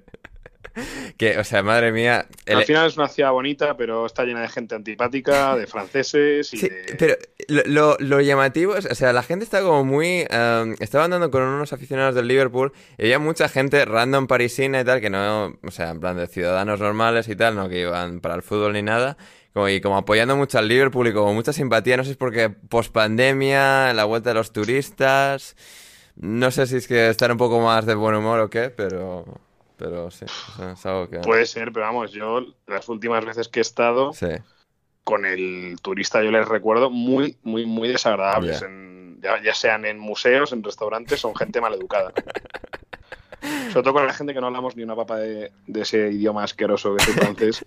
Que, 1.17 1.37
o 1.39 1.43
sea, 1.43 1.63
madre 1.63 1.91
mía. 1.91 2.27
el- 2.45 2.57
Al 2.59 2.65
final 2.65 2.87
es 2.87 2.97
una 2.97 3.07
ciudad 3.07 3.31
bonita, 3.31 3.75
pero 3.77 4.05
está 4.05 4.23
llena 4.23 4.41
de 4.41 4.49
gente 4.49 4.75
antipática, 4.75 5.55
de 5.55 5.67
franceses 5.67 6.53
y 6.53 6.57
Sí, 6.57 6.69
de... 6.69 6.95
pero 6.97 7.15
lo, 7.67 7.95
lo- 7.99 8.21
llamativo 8.21 8.75
es, 8.75 8.85
o 8.85 8.95
sea, 8.95 9.13
la 9.13 9.23
gente 9.23 9.43
está 9.45 9.61
como 9.61 9.83
muy... 9.83 10.25
eh, 10.29 10.75
estaba 10.79 11.05
andando 11.05 11.31
con 11.31 11.41
unos 11.43 11.73
aficionados 11.73 12.13
del 12.15 12.27
Liverpool 12.27 12.71
y 12.97 13.03
había 13.03 13.19
mucha 13.19 13.49
gente 13.49 13.83
random 13.85 14.27
parisina 14.27 14.81
y 14.81 14.83
tal, 14.83 15.01
que 15.01 15.09
no, 15.09 15.57
o 15.63 15.71
sea, 15.71 15.89
en 15.89 15.99
plan 15.99 16.17
de 16.17 16.27
ciudadanos 16.27 16.79
normales 16.79 17.27
y 17.29 17.35
tal, 17.35 17.55
no 17.55 17.69
que 17.69 17.81
iban 17.81 18.19
para 18.19 18.35
el 18.35 18.41
fútbol 18.43 18.73
ni 18.73 18.81
nada, 18.83 19.17
y 19.69 19.81
como 19.81 19.97
apoyando 19.97 20.35
mucho 20.35 20.59
al 20.59 20.67
Liverpool 20.67 21.07
y 21.07 21.13
como 21.13 21.33
mucha 21.33 21.51
simpatía, 21.53 21.97
no 21.97 22.03
sé 22.03 22.09
si 22.09 22.11
es 22.11 22.17
porque 22.17 22.49
post-pandemia, 22.49 23.93
la 23.93 24.05
vuelta 24.05 24.29
de 24.29 24.35
los 24.35 24.51
turistas, 24.51 25.55
no 26.15 26.51
sé 26.51 26.67
si 26.67 26.75
es 26.77 26.87
que 26.87 27.09
estar 27.09 27.31
un 27.31 27.37
poco 27.37 27.59
más 27.59 27.85
de 27.85 27.95
buen 27.95 28.13
humor 28.15 28.39
o 28.39 28.49
qué, 28.49 28.69
pero... 28.69 29.25
Pero 29.77 30.09
sí, 30.11 30.25
es 30.25 30.85
algo 30.85 31.09
que... 31.09 31.19
Puede 31.19 31.45
ser, 31.45 31.71
pero 31.71 31.85
vamos, 31.85 32.11
yo 32.11 32.41
las 32.65 32.89
últimas 32.89 33.23
veces 33.23 33.47
que 33.47 33.59
he 33.59 33.61
estado 33.61 34.11
Sí, 34.13 34.27
con 35.03 35.25
el 35.25 35.77
turista, 35.81 36.23
yo 36.23 36.31
les 36.31 36.47
recuerdo 36.47 36.89
muy, 36.89 37.37
muy, 37.43 37.65
muy 37.65 37.87
desagradables. 37.87 38.59
Ya. 38.61 38.65
En- 38.67 38.97
ya, 39.21 39.41
ya 39.41 39.53
sean 39.55 39.85
en 39.85 39.97
museos, 39.97 40.51
en 40.53 40.63
restaurantes, 40.63 41.19
son 41.19 41.35
gente 41.35 41.59
maleducada. 41.59 42.13
Sobre 43.71 43.83
todo 43.83 43.93
con 43.93 44.05
la 44.07 44.13
gente 44.13 44.33
que 44.33 44.41
no 44.41 44.47
hablamos 44.47 44.75
ni 44.75 44.83
una 44.83 44.95
papa 44.95 45.17
de, 45.17 45.51
de 45.67 45.81
ese 45.81 46.11
idioma 46.11 46.43
asqueroso 46.43 46.95
que 46.95 47.03
es 47.03 47.09
el 47.09 47.13
francés 47.15 47.65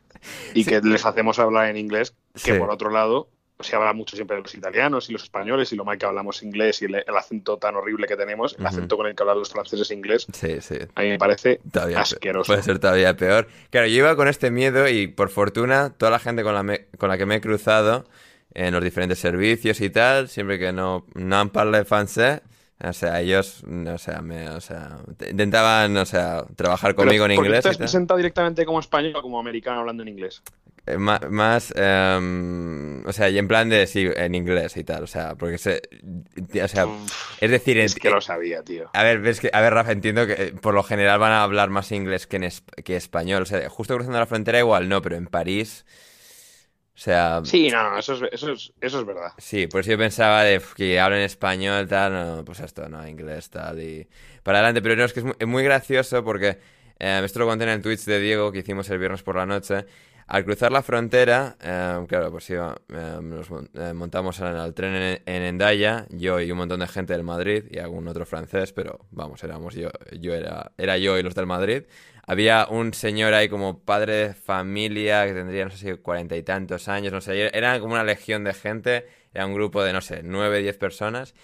y 0.54 0.64
que 0.64 0.80
les 0.80 1.04
hacemos 1.04 1.38
hablar 1.38 1.68
en 1.68 1.76
inglés, 1.76 2.14
que 2.34 2.52
Sí. 2.52 2.58
por 2.58 2.70
otro 2.70 2.90
lado 2.90 3.28
se 3.60 3.74
habla 3.76 3.92
mucho 3.92 4.14
siempre 4.16 4.36
de 4.36 4.42
los 4.42 4.54
italianos 4.54 5.08
y 5.10 5.12
los 5.12 5.22
españoles 5.24 5.72
y 5.72 5.76
lo 5.76 5.84
mal 5.84 5.98
que 5.98 6.06
hablamos 6.06 6.42
inglés 6.42 6.80
y 6.82 6.84
el, 6.86 6.94
el 6.96 7.16
acento 7.16 7.56
tan 7.58 7.74
horrible 7.76 8.06
que 8.06 8.16
tenemos, 8.16 8.56
el 8.58 8.66
acento 8.66 8.96
con 8.96 9.06
el 9.06 9.14
que 9.14 9.22
hablan 9.22 9.38
los 9.40 9.50
franceses 9.50 9.90
inglés, 9.90 10.26
sí, 10.32 10.60
sí. 10.60 10.76
a 10.94 11.02
mí 11.02 11.08
me 11.08 11.18
parece 11.18 11.60
Todavía 11.72 12.00
asqueroso. 12.00 12.52
Puede 12.52 12.62
ser 12.62 12.78
todavía 12.78 13.16
peor. 13.16 13.48
Claro, 13.70 13.86
yo 13.88 13.96
iba 13.98 14.14
con 14.16 14.28
este 14.28 14.50
miedo 14.50 14.88
y 14.88 15.08
por 15.08 15.28
fortuna 15.30 15.90
toda 15.90 16.10
la 16.12 16.18
gente 16.18 16.42
con 16.42 16.54
la, 16.54 16.62
me- 16.62 16.86
con 16.98 17.08
la 17.08 17.18
que 17.18 17.26
me 17.26 17.36
he 17.36 17.40
cruzado 17.40 18.04
en 18.54 18.72
los 18.74 18.82
diferentes 18.82 19.18
servicios 19.18 19.80
y 19.80 19.90
tal, 19.90 20.28
siempre 20.28 20.58
que 20.58 20.72
no, 20.72 21.04
no 21.14 21.36
han 21.36 21.50
parlé 21.50 21.84
francés, 21.84 22.40
o 22.82 22.92
sea, 22.92 23.20
ellos, 23.20 23.64
o 23.64 23.98
sea, 23.98 24.22
me, 24.22 24.48
o 24.50 24.60
sea, 24.60 24.98
te- 25.16 25.30
intentaban, 25.30 25.96
o 25.96 26.04
sea, 26.06 26.44
trabajar 26.56 26.94
Pero, 26.94 27.06
conmigo 27.06 27.24
en 27.26 27.34
¿por 27.34 27.42
qué 27.44 27.48
inglés 27.48 27.62
te 27.62 27.68
has 27.70 27.76
presentado 27.78 28.16
directamente 28.18 28.64
como 28.64 28.80
español 28.80 29.16
o 29.16 29.22
como 29.22 29.38
americano 29.40 29.80
hablando 29.80 30.02
en 30.02 30.08
inglés? 30.10 30.42
Eh, 30.86 30.96
Más, 30.96 31.72
em, 31.76 33.04
o 33.06 33.12
sea, 33.12 33.28
y 33.28 33.36
en 33.38 33.46
plan 33.46 33.68
de, 33.68 33.86
sí, 33.86 34.08
en 34.16 34.34
inglés 34.34 34.76
y 34.76 34.84
tal, 34.84 35.02
o 35.02 35.06
sea, 35.06 35.34
porque 35.34 35.58
se, 35.58 35.82
o 36.64 36.68
sea, 36.68 36.86
es 37.40 37.50
decir, 37.50 37.76
Es 37.78 37.94
que 37.94 38.08
lo 38.10 38.20
sabía, 38.20 38.62
tío. 38.62 38.88
A 38.94 39.02
ver, 39.02 39.18
ves 39.20 39.40
que, 39.40 39.50
a 39.52 39.60
ver, 39.60 39.74
Rafa, 39.74 39.92
entiendo 39.92 40.26
que 40.26 40.32
eh, 40.32 40.52
por 40.52 40.72
lo 40.74 40.82
general 40.82 41.18
van 41.18 41.32
a 41.32 41.42
hablar 41.42 41.68
más 41.68 41.92
inglés 41.92 42.26
que, 42.26 42.36
en 42.36 42.44
es- 42.44 42.62
que 42.84 42.96
español. 42.96 43.42
O 43.42 43.46
sea, 43.46 43.68
justo 43.68 43.94
cruzando 43.96 44.18
la 44.18 44.26
frontera 44.26 44.58
igual 44.60 44.88
no, 44.88 45.02
pero 45.02 45.16
en 45.16 45.26
París. 45.26 45.84
O 46.98 47.00
sea. 47.00 47.40
Sí, 47.44 47.68
no, 47.70 47.96
eso 47.96 48.14
es, 48.14 48.22
eso 48.32 48.50
es, 48.50 48.72
eso 48.80 48.98
es 49.00 49.06
verdad. 49.06 49.32
Sí, 49.38 49.68
por 49.68 49.82
eso 49.82 49.92
yo 49.92 49.98
pensaba 49.98 50.42
de 50.42 50.56
"Uf, 50.56 50.74
que 50.74 50.98
hablen 50.98 51.20
español, 51.20 51.86
tal, 51.86 52.12
no, 52.12 52.44
pues 52.44 52.58
esto, 52.58 52.88
no, 52.88 53.06
inglés, 53.06 53.50
tal, 53.50 53.80
y 53.80 54.08
para 54.42 54.58
adelante. 54.58 54.82
Pero 54.82 54.96
no, 54.96 55.04
es 55.04 55.12
que 55.12 55.20
es 55.20 55.24
muy, 55.26 55.34
es 55.38 55.46
muy 55.46 55.62
gracioso 55.62 56.24
porque 56.24 56.58
eh, 56.98 57.20
esto 57.24 57.38
lo 57.38 57.46
conté 57.46 57.64
en 57.64 57.70
el 57.70 57.82
Twitch 57.82 58.04
de 58.04 58.18
Diego 58.18 58.50
que 58.50 58.58
hicimos 58.58 58.90
el 58.90 58.98
viernes 58.98 59.22
por 59.22 59.36
la 59.36 59.46
noche. 59.46 59.86
Al 60.26 60.44
cruzar 60.44 60.72
la 60.72 60.82
frontera, 60.82 61.56
eh, 61.62 62.04
claro, 62.08 62.32
pues 62.32 62.50
iba, 62.50 62.74
eh, 62.88 63.18
nos 63.22 63.46
eh, 63.74 63.92
montamos 63.94 64.38
en 64.40 64.48
el 64.48 64.74
tren 64.74 64.94
en, 64.94 65.22
en 65.24 65.42
Endaya, 65.42 66.04
yo 66.10 66.40
y 66.40 66.50
un 66.50 66.58
montón 66.58 66.80
de 66.80 66.88
gente 66.88 67.12
del 67.14 67.22
Madrid 67.22 67.64
y 67.70 67.78
algún 67.78 68.06
otro 68.08 68.26
francés, 68.26 68.72
pero 68.74 69.06
vamos, 69.12 69.42
éramos 69.44 69.74
yo, 69.74 69.88
yo 70.20 70.34
era, 70.34 70.72
era 70.76 70.98
yo 70.98 71.16
y 71.16 71.22
los 71.22 71.34
del 71.36 71.46
Madrid. 71.46 71.84
Había 72.28 72.66
un 72.68 72.92
señor 72.94 73.32
ahí 73.34 73.48
como 73.48 73.80
padre 73.80 74.12
de 74.28 74.34
familia 74.34 75.26
que 75.26 75.32
tendría, 75.32 75.64
no 75.64 75.70
sé 75.70 75.78
si 75.78 75.98
cuarenta 75.98 76.36
y 76.36 76.42
tantos 76.42 76.88
años, 76.88 77.12
no 77.12 77.22
sé, 77.22 77.56
era 77.56 77.80
como 77.80 77.94
una 77.94 78.04
legión 78.04 78.44
de 78.44 78.52
gente, 78.54 79.06
era 79.32 79.46
un 79.46 79.54
grupo 79.54 79.82
de, 79.82 79.94
no 79.94 80.02
sé, 80.02 80.20
nueve, 80.22 80.60
diez 80.60 80.76
personas. 80.76 81.34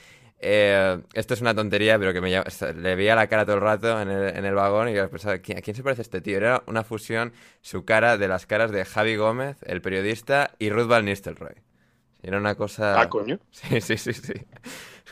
Eh, 0.41 1.01
esto 1.15 1.33
es 1.35 1.41
una 1.41 1.55
tontería, 1.55 1.99
pero 1.99 2.13
que 2.13 2.21
me 2.21 2.31
llama- 2.31 2.47
le 2.77 2.97
veía 2.97 3.15
la 3.17 3.29
cara 3.29 3.47
todo 3.47 3.57
el 3.57 3.63
rato 3.63 4.01
en 4.01 4.11
el, 4.11 4.37
en 4.37 4.45
el 4.45 4.55
vagón 4.55 4.91
y 4.91 4.95
pensaba, 5.09 5.39
¿quién- 5.39 5.59
¿a 5.59 5.63
quién 5.63 5.75
se 5.77 5.83
parece 5.83 6.03
este 6.03 6.21
tío? 6.21 6.37
Era 6.37 6.63
una 6.67 6.85
fusión, 6.85 7.33
su 7.63 7.85
cara, 7.87 8.19
de 8.19 8.29
las 8.29 8.45
caras 8.47 8.71
de 8.71 8.85
Javi 8.85 9.17
Gómez, 9.17 9.57
el 9.67 9.81
periodista, 9.81 10.51
y 10.59 10.69
Ruth 10.71 10.89
Van 10.89 11.07
Nistelrooy. 11.07 11.55
Era 12.23 12.39
una 12.39 12.55
cosa... 12.57 13.03
Ah, 13.03 13.09
coño. 13.09 13.39
Sí, 13.53 13.81
sí, 13.81 13.97
sí, 13.99 14.13
sí. 14.15 14.35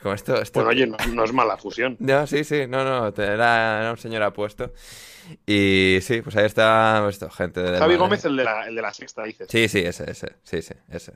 Como 0.03 0.15
esto... 0.15 0.41
esto... 0.41 0.61
Bueno, 0.65 0.71
oye, 0.71 0.87
no, 0.87 0.97
no 1.15 1.25
es 1.25 1.33
mala 1.33 1.57
fusión. 1.57 1.97
No, 2.01 2.27
sí, 2.27 2.45
sí, 2.45 2.67
no, 2.69 2.85
no, 2.85 3.07
era, 3.09 3.81
era 3.81 3.91
un 3.91 3.99
señor 3.99 4.23
apuesto. 4.23 4.73
Y 5.47 5.99
sí, 6.03 6.21
pues 6.23 6.35
ahí 6.37 6.47
está 6.47 7.01
pues 7.03 7.15
esto, 7.17 7.31
gente 7.31 7.61
de... 7.63 7.79
Javi. 7.79 7.97
Gómez, 7.97 8.25
el 8.25 8.37
de 8.37 8.45
la, 8.45 8.67
el 8.67 8.75
de 8.75 8.83
la 8.83 8.93
sexta, 8.93 9.23
dices. 9.23 9.47
Sí, 9.51 9.69
sí, 9.69 9.79
ese, 9.81 10.11
ese, 10.11 10.33
sí, 10.43 10.61
sí, 10.63 10.75
ese. 10.91 11.13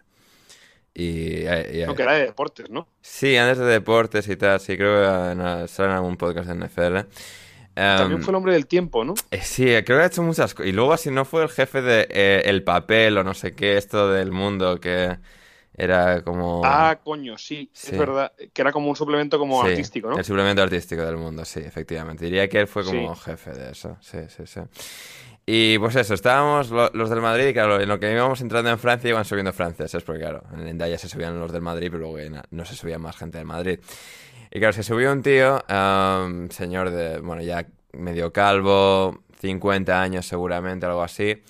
Y, 0.94 1.42
y- 1.42 1.82
y- 1.82 1.86
No, 1.86 1.94
que 1.94 2.02
era 2.02 2.12
de 2.14 2.26
deportes, 2.26 2.70
¿no? 2.70 2.88
Sí, 3.02 3.36
antes 3.36 3.58
de 3.58 3.66
deportes 3.66 4.28
y 4.28 4.36
tal, 4.36 4.60
sí, 4.60 4.76
creo 4.76 5.02
que 5.02 5.68
sale 5.68 5.90
en 5.90 5.94
algún 5.96 6.16
podcast 6.16 6.48
de 6.48 6.54
NFL. 6.54 7.08
También 7.74 8.12
Em, 8.12 8.22
fue 8.22 8.30
el 8.32 8.36
hombre 8.36 8.52
del 8.54 8.66
tiempo, 8.66 9.04
¿no? 9.04 9.12
eh, 9.30 9.42
Sí, 9.42 9.64
creo 9.64 9.84
que 9.84 9.92
ha 10.04 10.06
hecho 10.06 10.22
muchas 10.22 10.54
cosas. 10.54 10.70
Y 10.70 10.72
luego 10.72 10.94
así 10.94 11.10
no 11.10 11.26
fue 11.26 11.42
el 11.42 11.50
jefe 11.50 11.82
de 11.82 12.06
eh, 12.08 12.42
El 12.46 12.62
Papel 12.62 13.18
o 13.18 13.24
no 13.24 13.34
sé 13.34 13.52
qué, 13.54 13.76
esto 13.76 14.10
del 14.10 14.32
mundo 14.32 14.80
que 14.80 15.18
era 15.76 16.22
como... 16.22 16.62
Ah, 16.64 16.98
coño, 17.02 17.36
sí, 17.38 17.70
Sí. 17.72 17.92
es 17.92 17.98
verdad. 17.98 18.32
Que 18.52 18.62
era 18.62 18.72
como 18.72 18.88
un 18.88 18.96
suplemento 18.96 19.38
como 19.38 19.62
Sí, 19.62 19.70
artístico, 19.70 20.10
¿no? 20.10 20.18
El 20.18 20.24
suplemento 20.24 20.62
artístico 20.62 21.02
del 21.02 21.16
mundo, 21.16 21.44
sí, 21.44 21.60
efectivamente. 21.60 22.24
Diría 22.24 22.48
que 22.48 22.60
él 22.60 22.66
fue 22.66 22.84
como 22.84 23.14
Sí. 23.14 23.20
jefe 23.24 23.52
de 23.52 23.70
eso, 23.72 23.96
sí, 24.00 24.18
sí, 24.28 24.46
sí. 24.46 24.60
Y 25.48 25.78
pues 25.78 25.94
eso, 25.94 26.14
estábamos 26.14 26.70
lo- 26.70 26.90
los 26.92 27.08
del 27.08 27.20
Madrid 27.20 27.46
y 27.48 27.52
claro, 27.52 27.80
en 27.80 27.88
lo 27.88 28.00
que 28.00 28.10
íbamos 28.10 28.40
entrando 28.40 28.68
en 28.70 28.78
Francia 28.78 29.10
iban 29.10 29.24
subiendo 29.24 29.52
franceses, 29.52 30.02
porque 30.02 30.20
claro, 30.22 30.42
en 30.52 30.66
Endaya 30.66 30.98
se 30.98 31.08
subían 31.08 31.38
los 31.38 31.52
del 31.52 31.62
Madrid, 31.62 31.88
pero 31.92 32.10
luego 32.10 32.30
na- 32.30 32.44
no 32.50 32.64
se 32.64 32.74
subía 32.74 32.98
más 32.98 33.16
gente 33.16 33.38
del 33.38 33.46
Madrid. 33.46 33.78
Y 34.50 34.58
claro, 34.58 34.72
se 34.72 34.82
subió 34.82 35.12
un 35.12 35.22
tío, 35.22 35.62
am, 35.68 36.48
señor 36.50 36.90
de, 36.90 37.20
bueno, 37.20 37.42
ya 37.42 37.64
medio 37.92 38.32
calvo, 38.32 39.22
50 39.40 40.00
años 40.02 40.26
seguramente, 40.26 40.86
algo 40.86 41.02
así. 41.02 41.42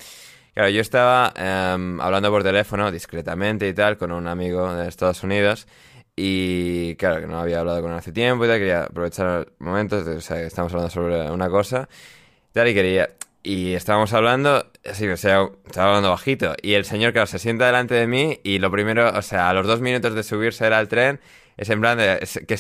Claro, 0.56 0.70
yo 0.70 0.80
estaba 0.80 1.34
em, 1.36 2.00
hablando 2.00 2.30
por 2.30 2.42
teléfono 2.42 2.90
discretamente 2.90 3.68
y 3.68 3.74
tal 3.74 3.98
con 3.98 4.10
un 4.10 4.26
amigo 4.26 4.72
de 4.74 4.88
Estados 4.88 5.22
Unidos 5.22 5.66
y 6.16 6.96
claro, 6.96 7.20
que 7.20 7.26
no 7.26 7.38
había 7.38 7.60
hablado 7.60 7.82
con 7.82 7.92
él 7.92 7.98
hace 7.98 8.10
tiempo 8.10 8.46
y 8.46 8.48
tal, 8.48 8.58
quería 8.58 8.84
aprovechar 8.84 9.40
el 9.40 9.52
momento, 9.58 9.98
o 9.98 10.20
sea, 10.22 10.38
que 10.38 10.46
estamos 10.46 10.72
hablando 10.72 10.88
sobre 10.90 11.30
una 11.30 11.50
cosa 11.50 11.90
y 12.50 12.52
tal 12.54 12.68
y 12.68 12.74
quería... 12.74 13.10
Y 13.42 13.74
estábamos 13.74 14.14
hablando, 14.14 14.72
sí, 14.94 15.06
o 15.08 15.16
sea, 15.18 15.46
estaba 15.66 15.88
hablando 15.88 16.08
bajito 16.08 16.54
y 16.62 16.72
el 16.72 16.86
señor, 16.86 17.12
claro, 17.12 17.26
se 17.26 17.38
sienta 17.38 17.66
delante 17.66 17.94
de 17.94 18.06
mí 18.06 18.40
y 18.42 18.58
lo 18.58 18.70
primero, 18.70 19.10
o 19.10 19.20
sea, 19.20 19.50
a 19.50 19.52
los 19.52 19.66
dos 19.66 19.82
minutos 19.82 20.14
de 20.14 20.22
subirse 20.22 20.66
él 20.66 20.72
al 20.72 20.88
tren, 20.88 21.20
es 21.58 21.68
en 21.68 21.82
plan 21.82 21.98
de, 21.98 22.26
que, 22.48 22.54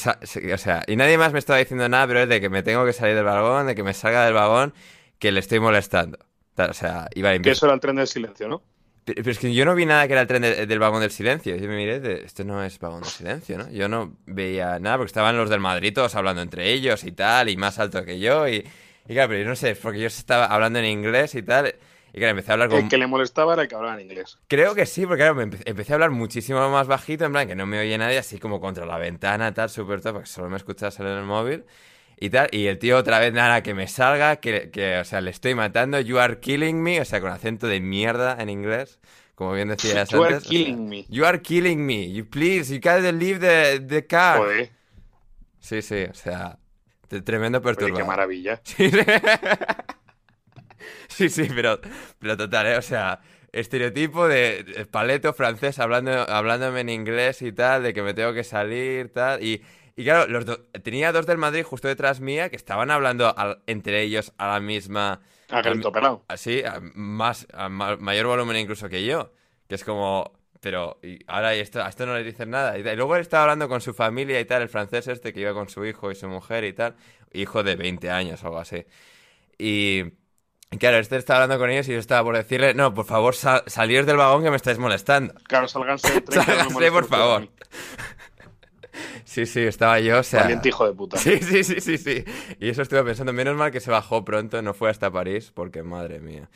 o 0.52 0.58
sea, 0.58 0.82
y 0.86 0.96
nadie 0.96 1.16
más 1.16 1.32
me 1.32 1.38
estaba 1.38 1.58
diciendo 1.58 1.88
nada, 1.88 2.06
pero 2.06 2.20
es 2.20 2.28
de 2.28 2.42
que 2.42 2.50
me 2.50 2.62
tengo 2.62 2.84
que 2.84 2.92
salir 2.92 3.14
del 3.14 3.24
vagón, 3.24 3.66
de 3.66 3.74
que 3.74 3.82
me 3.82 3.94
salga 3.94 4.26
del 4.26 4.34
vagón, 4.34 4.74
que 5.18 5.32
le 5.32 5.40
estoy 5.40 5.60
molestando. 5.60 6.18
Tal, 6.56 6.70
O 6.70 6.74
sea, 6.74 7.08
iba 7.14 7.30
a 7.30 7.38
Que 7.38 7.50
eso 7.52 7.66
era 7.66 7.74
el 7.74 7.80
tren 7.80 7.96
del 7.96 8.08
silencio, 8.08 8.48
¿no? 8.48 8.62
pero, 9.04 9.22
pero 9.22 9.30
es 9.30 9.38
que 9.38 9.54
yo 9.54 9.64
no 9.64 9.74
vi 9.76 9.86
nada 9.86 10.06
que 10.08 10.14
era 10.14 10.22
el 10.22 10.26
tren 10.26 10.42
de- 10.42 10.66
del 10.66 10.78
vagón 10.80 11.00
del 11.00 11.12
silencio. 11.12 11.54
Yo 11.56 11.68
me 11.68 11.76
miré 11.76 12.00
de, 12.00 12.24
esto 12.24 12.44
no 12.44 12.64
es 12.64 12.78
vagón 12.80 13.02
del 13.02 13.10
silencio, 13.12 13.58
¿no? 13.58 13.70
Yo 13.70 13.88
no 13.88 14.16
veía 14.26 14.78
nada 14.80 14.96
porque 14.96 15.10
estaban 15.10 15.36
los 15.36 15.48
del 15.50 15.60
Madrid 15.60 15.92
todos 15.94 16.16
hablando 16.16 16.42
entre 16.42 16.72
ellos 16.72 17.04
y 17.04 17.12
tal, 17.12 17.48
y 17.48 17.56
más 17.56 17.78
alto 17.78 18.04
que 18.04 18.18
yo. 18.18 18.48
Y, 18.48 18.66
y 19.08 19.12
claro, 19.14 19.28
pero 19.28 19.42
yo 19.44 19.48
no 19.48 19.54
sé, 19.56 19.76
porque 19.76 20.00
yo 20.00 20.08
estaba 20.08 20.46
hablando 20.46 20.80
en 20.80 20.86
inglés 20.86 21.36
y 21.36 21.42
tal. 21.42 21.74
Y 22.12 22.18
claro, 22.18 22.30
empecé 22.30 22.50
a 22.50 22.54
hablar 22.54 22.70
con... 22.70 22.78
El 22.80 22.88
que 22.88 22.96
le 22.98 23.06
molestaba 23.06 23.52
era 23.52 23.62
el 23.62 23.68
que 23.68 23.74
hablaba 23.76 23.94
en 23.94 24.00
inglés. 24.10 24.38
Creo 24.48 24.74
que 24.74 24.86
sí, 24.86 25.06
porque 25.06 25.18
claro, 25.18 25.34
me 25.36 25.44
empe- 25.46 25.62
empecé 25.66 25.92
a 25.92 25.96
hablar 25.96 26.10
muchísimo 26.10 26.68
más 26.70 26.86
bajito, 26.88 27.26
en 27.26 27.32
plan 27.32 27.46
que 27.46 27.54
no 27.54 27.66
me 27.66 27.78
oye 27.78 27.96
nadie, 27.98 28.18
así 28.18 28.38
como 28.38 28.60
contra 28.60 28.86
la 28.86 28.96
ventana, 28.98 29.52
tal, 29.54 29.68
súper 29.70 30.00
top, 30.00 30.14
porque 30.14 30.26
solo 30.28 30.48
me 30.48 30.56
escuchas 30.56 30.98
en 30.98 31.06
el 31.06 31.22
móvil 31.24 31.64
y 32.18 32.30
tal. 32.30 32.48
Y 32.52 32.66
el 32.66 32.78
tío 32.78 32.96
otra 32.98 33.18
vez, 33.18 33.32
nada, 33.32 33.62
que 33.62 33.74
me 33.74 33.88
salga, 33.88 34.36
que, 34.36 34.70
que, 34.70 34.98
o 34.98 35.04
sea, 35.04 35.20
le 35.20 35.30
estoy 35.30 35.54
matando, 35.54 36.00
you 36.00 36.18
are 36.18 36.40
killing 36.40 36.82
me, 36.82 37.00
o 37.00 37.04
sea, 37.04 37.20
con 37.20 37.30
acento 37.30 37.66
de 37.68 37.80
mierda 37.80 38.36
en 38.40 38.48
inglés, 38.50 38.98
como 39.34 39.52
bien 39.52 39.68
decías 39.68 40.10
You 40.10 40.22
are 40.22 40.34
antes. 40.34 40.46
o 40.46 40.48
sea, 40.50 40.50
killing 40.50 40.88
me. 40.88 41.06
You 41.08 41.24
are 41.26 41.40
killing 41.42 41.84
me, 41.86 42.12
you 42.12 42.28
please, 42.28 42.72
you 42.74 42.80
can't 42.80 43.02
leave 43.14 43.40
the, 43.40 43.80
the 43.80 44.06
car. 44.06 44.38
Joder, 44.38 44.70
Sí, 45.60 45.82
sí, 45.82 46.04
o 46.04 46.14
sea, 46.14 46.58
tremendo 47.24 47.58
oye, 47.58 47.64
perturbador. 47.64 47.96
qué 47.96 48.04
maravilla. 48.04 48.60
Sí, 48.64 48.90
sí. 48.90 48.98
Sí, 51.08 51.28
sí, 51.30 51.48
pero, 51.54 51.80
pero 52.18 52.36
total, 52.36 52.66
¿eh? 52.66 52.76
O 52.76 52.82
sea, 52.82 53.20
estereotipo 53.52 54.28
de, 54.28 54.64
de 54.64 54.86
paleto 54.86 55.32
francés 55.32 55.78
hablando, 55.78 56.12
hablándome 56.30 56.80
en 56.80 56.88
inglés 56.90 57.42
y 57.42 57.52
tal, 57.52 57.82
de 57.82 57.94
que 57.94 58.02
me 58.02 58.14
tengo 58.14 58.32
que 58.34 58.44
salir, 58.44 59.12
tal. 59.12 59.42
Y, 59.42 59.62
y 59.96 60.04
claro, 60.04 60.26
los 60.30 60.44
do- 60.44 60.58
tenía 60.82 61.10
dos 61.12 61.26
del 61.26 61.38
Madrid 61.38 61.62
justo 61.64 61.88
detrás 61.88 62.20
mía 62.20 62.50
que 62.50 62.56
estaban 62.56 62.90
hablando 62.90 63.36
al- 63.36 63.62
entre 63.66 64.02
ellos 64.02 64.32
a 64.38 64.48
la 64.48 64.60
misma... 64.60 65.20
A 65.50 65.62
grito 65.62 65.90
pelado. 65.92 66.24
Así, 66.28 66.62
a 66.64 66.80
más, 66.94 67.46
a 67.52 67.68
ma- 67.68 67.96
mayor 67.96 68.26
volumen 68.26 68.56
incluso 68.56 68.88
que 68.88 69.04
yo. 69.06 69.32
Que 69.68 69.76
es 69.76 69.84
como, 69.84 70.32
pero 70.60 70.98
y 71.02 71.18
ahora 71.28 71.54
esto, 71.54 71.82
a 71.82 71.88
esto 71.88 72.04
no 72.04 72.14
le 72.14 72.24
dicen 72.24 72.50
nada. 72.50 72.76
Y. 72.76 72.80
Y 72.86 72.96
luego 72.96 73.14
él 73.16 73.22
estaba 73.22 73.44
hablando 73.44 73.68
con 73.68 73.80
su 73.80 73.94
familia 73.94 74.38
y 74.40 74.44
tal, 74.44 74.62
el 74.62 74.68
francés 74.68 75.06
este 75.08 75.32
que 75.32 75.40
iba 75.40 75.54
con 75.54 75.68
su 75.68 75.84
hijo 75.86 76.10
y 76.10 76.14
su 76.16 76.28
mujer 76.28 76.64
y 76.64 76.72
tal. 76.72 76.96
Hijo 77.32 77.62
de 77.62 77.76
20 77.76 78.10
años 78.10 78.42
o 78.42 78.46
algo 78.48 78.58
así. 78.58 78.84
Y, 79.58 80.02
y 80.72 80.78
claro, 80.78 80.98
este 80.98 81.16
estaba 81.16 81.42
hablando 81.44 81.60
con 81.62 81.70
ellos 81.70 81.88
y 81.88 81.92
yo 81.92 81.98
estaba 81.98 82.24
por 82.24 82.36
decirle, 82.36 82.74
no, 82.74 82.92
por 82.92 83.06
favor, 83.06 83.34
sal- 83.36 83.62
salíos 83.66 84.04
del 84.04 84.16
vagón 84.16 84.42
que 84.42 84.50
me 84.50 84.56
estáis 84.56 84.78
molestando. 84.78 85.32
Claro, 85.44 85.68
salganse 85.68 86.12
del 86.12 86.24
tren. 86.24 86.40
que 86.44 86.50
no 86.50 86.56
me 86.56 86.56
Sálganse, 86.56 86.74
molesten 86.74 86.92
por 87.00 87.08
favor. 87.08 87.48
Sí, 89.24 89.46
sí, 89.46 89.60
estaba 89.60 90.00
yo, 90.00 90.20
o 90.20 90.22
sea... 90.22 90.42
Valiente 90.42 90.68
hijo 90.68 90.86
de 90.86 90.94
puta. 90.94 91.16
Sí, 91.18 91.38
sí, 91.38 91.64
sí, 91.64 91.80
sí, 91.80 91.98
sí. 91.98 92.24
Y 92.60 92.68
eso 92.68 92.82
estuve 92.82 93.02
pensando, 93.04 93.32
menos 93.32 93.56
mal 93.56 93.70
que 93.70 93.80
se 93.80 93.90
bajó 93.90 94.24
pronto, 94.24 94.60
no 94.62 94.74
fue 94.74 94.90
hasta 94.90 95.10
París, 95.10 95.52
porque 95.54 95.82
madre 95.82 96.20
mía. 96.20 96.48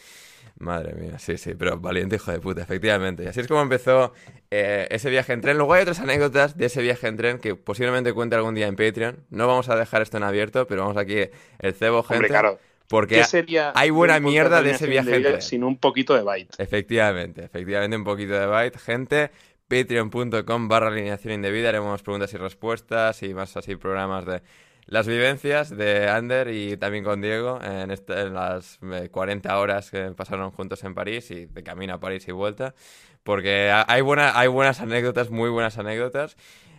Madre 0.59 0.93
mía, 0.95 1.19
sí, 1.19 1.39
sí, 1.39 1.55
pero 1.55 1.79
valiente 1.79 2.17
hijo 2.17 2.31
de 2.31 2.39
puta, 2.39 2.61
efectivamente. 2.61 3.25
Y 3.25 3.27
así 3.27 3.41
es 3.41 3.49
como 3.49 3.63
empezó 3.63 4.13
eh, 4.51 4.87
ese 4.91 5.09
viaje 5.09 5.33
en 5.33 5.41
tren. 5.41 5.57
Luego 5.57 5.73
hay 5.73 5.83
otras 5.83 6.01
anécdotas 6.01 6.57
de 6.57 6.67
ese 6.67 6.83
viaje 6.83 7.07
en 7.09 7.17
tren 7.17 7.39
que 7.39 7.55
posiblemente 7.55 8.13
cuente 8.13 8.37
algún 8.37 8.55
día 8.55 8.67
en 8.67 8.77
Patreon. 8.77 9.25
No 9.31 9.47
vamos 9.47 9.71
a 9.71 9.77
dejar 9.77 10.03
esto 10.03 10.19
en 10.19 10.23
abierto, 10.23 10.67
pero 10.67 10.83
vamos 10.83 10.99
aquí 10.99 11.31
el 11.61 11.75
cebo, 11.75 12.03
gente. 12.03 12.17
Hombre, 12.17 12.29
claro. 12.29 12.59
Porque 12.89 13.15
¿Qué 13.15 13.25
sería 13.25 13.73
hay 13.75 13.91
buena 13.91 14.19
mierda 14.19 14.63
de 14.63 14.73
ese 14.73 14.87
viaje 14.87 15.15
en 15.15 15.19
vida 15.19 15.31
tren. 15.31 15.43
Sin 15.43 15.65
un 15.65 15.79
poquito 15.79 16.13
de 16.15 16.23
byte. 16.23 16.57
Efectivamente, 16.59 17.45
efectivamente, 17.45 17.97
un 17.97 18.05
poquito 18.05 18.33
de 18.35 18.47
byte. 18.47 18.79
Gente, 18.79 19.31
patreon.com 19.71 20.69
barra 20.69 20.89
alineación 20.89 21.33
indebida. 21.33 21.69
Haremos 21.71 22.03
preguntas 22.03 22.35
y 22.35 22.37
respuestas 22.37 23.23
y 23.23 23.33
más 23.33 23.57
así 23.57 23.77
programas 23.77 24.27
de 24.27 24.43
las 24.87 25.07
vivencias 25.07 25.71
de 25.71 26.09
Ander 26.09 26.49
y 26.49 26.77
también 26.77 27.05
con 27.05 27.21
Diego 27.23 27.61
en, 27.63 27.91
este- 27.93 28.21
en 28.23 28.35
las 28.35 28.79
eh, 28.93 29.09
40 29.11 29.57
horas 29.59 29.91
que 29.91 30.11
pasaron 30.11 30.51
juntos 30.51 30.83
en 30.83 30.95
París 30.95 31.31
y 31.31 31.47
de 31.47 31.63
camino 31.63 31.95
a 31.95 32.01
París 32.01 32.27
y 32.29 32.33
vuelta. 32.33 32.75
Porque 33.23 33.71
ha- 33.71 33.85
hay, 33.89 34.01
buena, 34.03 34.39
hay 34.39 34.49
buenas 34.49 34.81
anécdotas, 34.81 35.31
muy 35.31 35.49
buenas 35.51 35.79
anécdotas. 35.79 36.37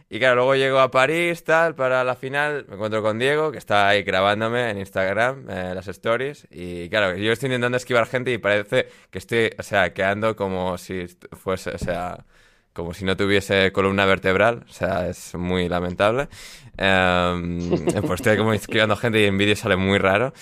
Y 0.09 0.19
claro, 0.19 0.35
luego 0.35 0.55
llego 0.55 0.79
a 0.79 0.91
París, 0.91 1.45
tal, 1.45 1.73
para 1.73 2.03
la 2.03 2.15
final, 2.15 2.65
me 2.67 2.75
encuentro 2.75 3.01
con 3.01 3.17
Diego, 3.17 3.49
que 3.53 3.57
está 3.57 3.87
ahí 3.87 4.03
grabándome 4.03 4.69
en 4.69 4.77
Instagram, 4.79 5.49
eh, 5.49 5.71
las 5.73 5.87
stories, 5.87 6.47
y 6.51 6.89
claro, 6.89 7.15
yo 7.15 7.31
estoy 7.31 7.47
intentando 7.47 7.77
esquivar 7.77 8.05
gente 8.07 8.29
y 8.33 8.37
parece 8.37 8.89
que 9.09 9.19
estoy, 9.19 9.51
o 9.57 9.63
sea, 9.63 9.93
que 9.93 10.03
ando 10.03 10.35
como 10.35 10.77
si 10.77 11.05
fuese, 11.31 11.69
o 11.69 11.77
sea, 11.77 12.25
como 12.73 12.93
si 12.93 13.05
no 13.05 13.17
tuviese 13.17 13.71
columna 13.71 14.05
vertebral, 14.05 14.65
o 14.69 14.71
sea, 14.73 15.07
es 15.09 15.35
muy 15.35 15.67
lamentable. 15.69 16.29
Em, 16.77 17.85
pues 18.07 18.21
estoy 18.21 18.37
como 18.37 18.53
esquivando 18.53 18.95
gente 18.95 19.21
y 19.21 19.25
en 19.25 19.37
vídeo 19.37 19.55
sale 19.55 19.75
muy 19.75 19.97
raro, 19.97 20.33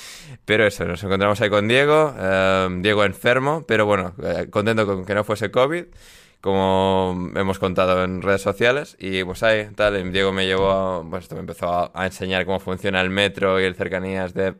pero 0.45 0.65
eso, 0.67 0.85
nos 0.85 1.03
encontramos 1.03 1.41
ahí 1.41 1.49
con 1.49 1.67
Diego, 1.67 2.13
em, 2.19 2.81
Diego 2.81 3.03
enfermo, 3.03 3.63
pero 3.67 3.85
bueno, 3.85 4.13
eh, 4.23 4.47
contento 4.49 4.85
con 4.85 5.05
que 5.05 5.15
no 5.15 5.23
fuese 5.23 5.51
COVID 5.51 5.85
como 6.41 7.31
hemos 7.35 7.59
contado 7.59 8.01
en 8.05 8.21
redes 8.21 8.41
sociales. 8.41 8.95
Y 8.99 9.23
pues 9.25 9.43
ahí, 9.43 9.67
tal, 9.75 9.97
y 9.99 10.09
Diego 10.09 10.31
me 10.31 10.45
llevó, 10.45 10.71
a- 10.71 11.09
pues 11.09 11.29
me 11.33 11.39
empezó 11.39 11.67
a, 11.73 11.91
a 11.93 12.05
enseñar 12.05 12.45
cómo 12.45 12.59
funciona 12.61 13.01
el 13.01 13.09
metro 13.09 13.59
y 13.59 13.65
el 13.65 13.75
cercanías 13.75 14.33
de, 14.33 14.53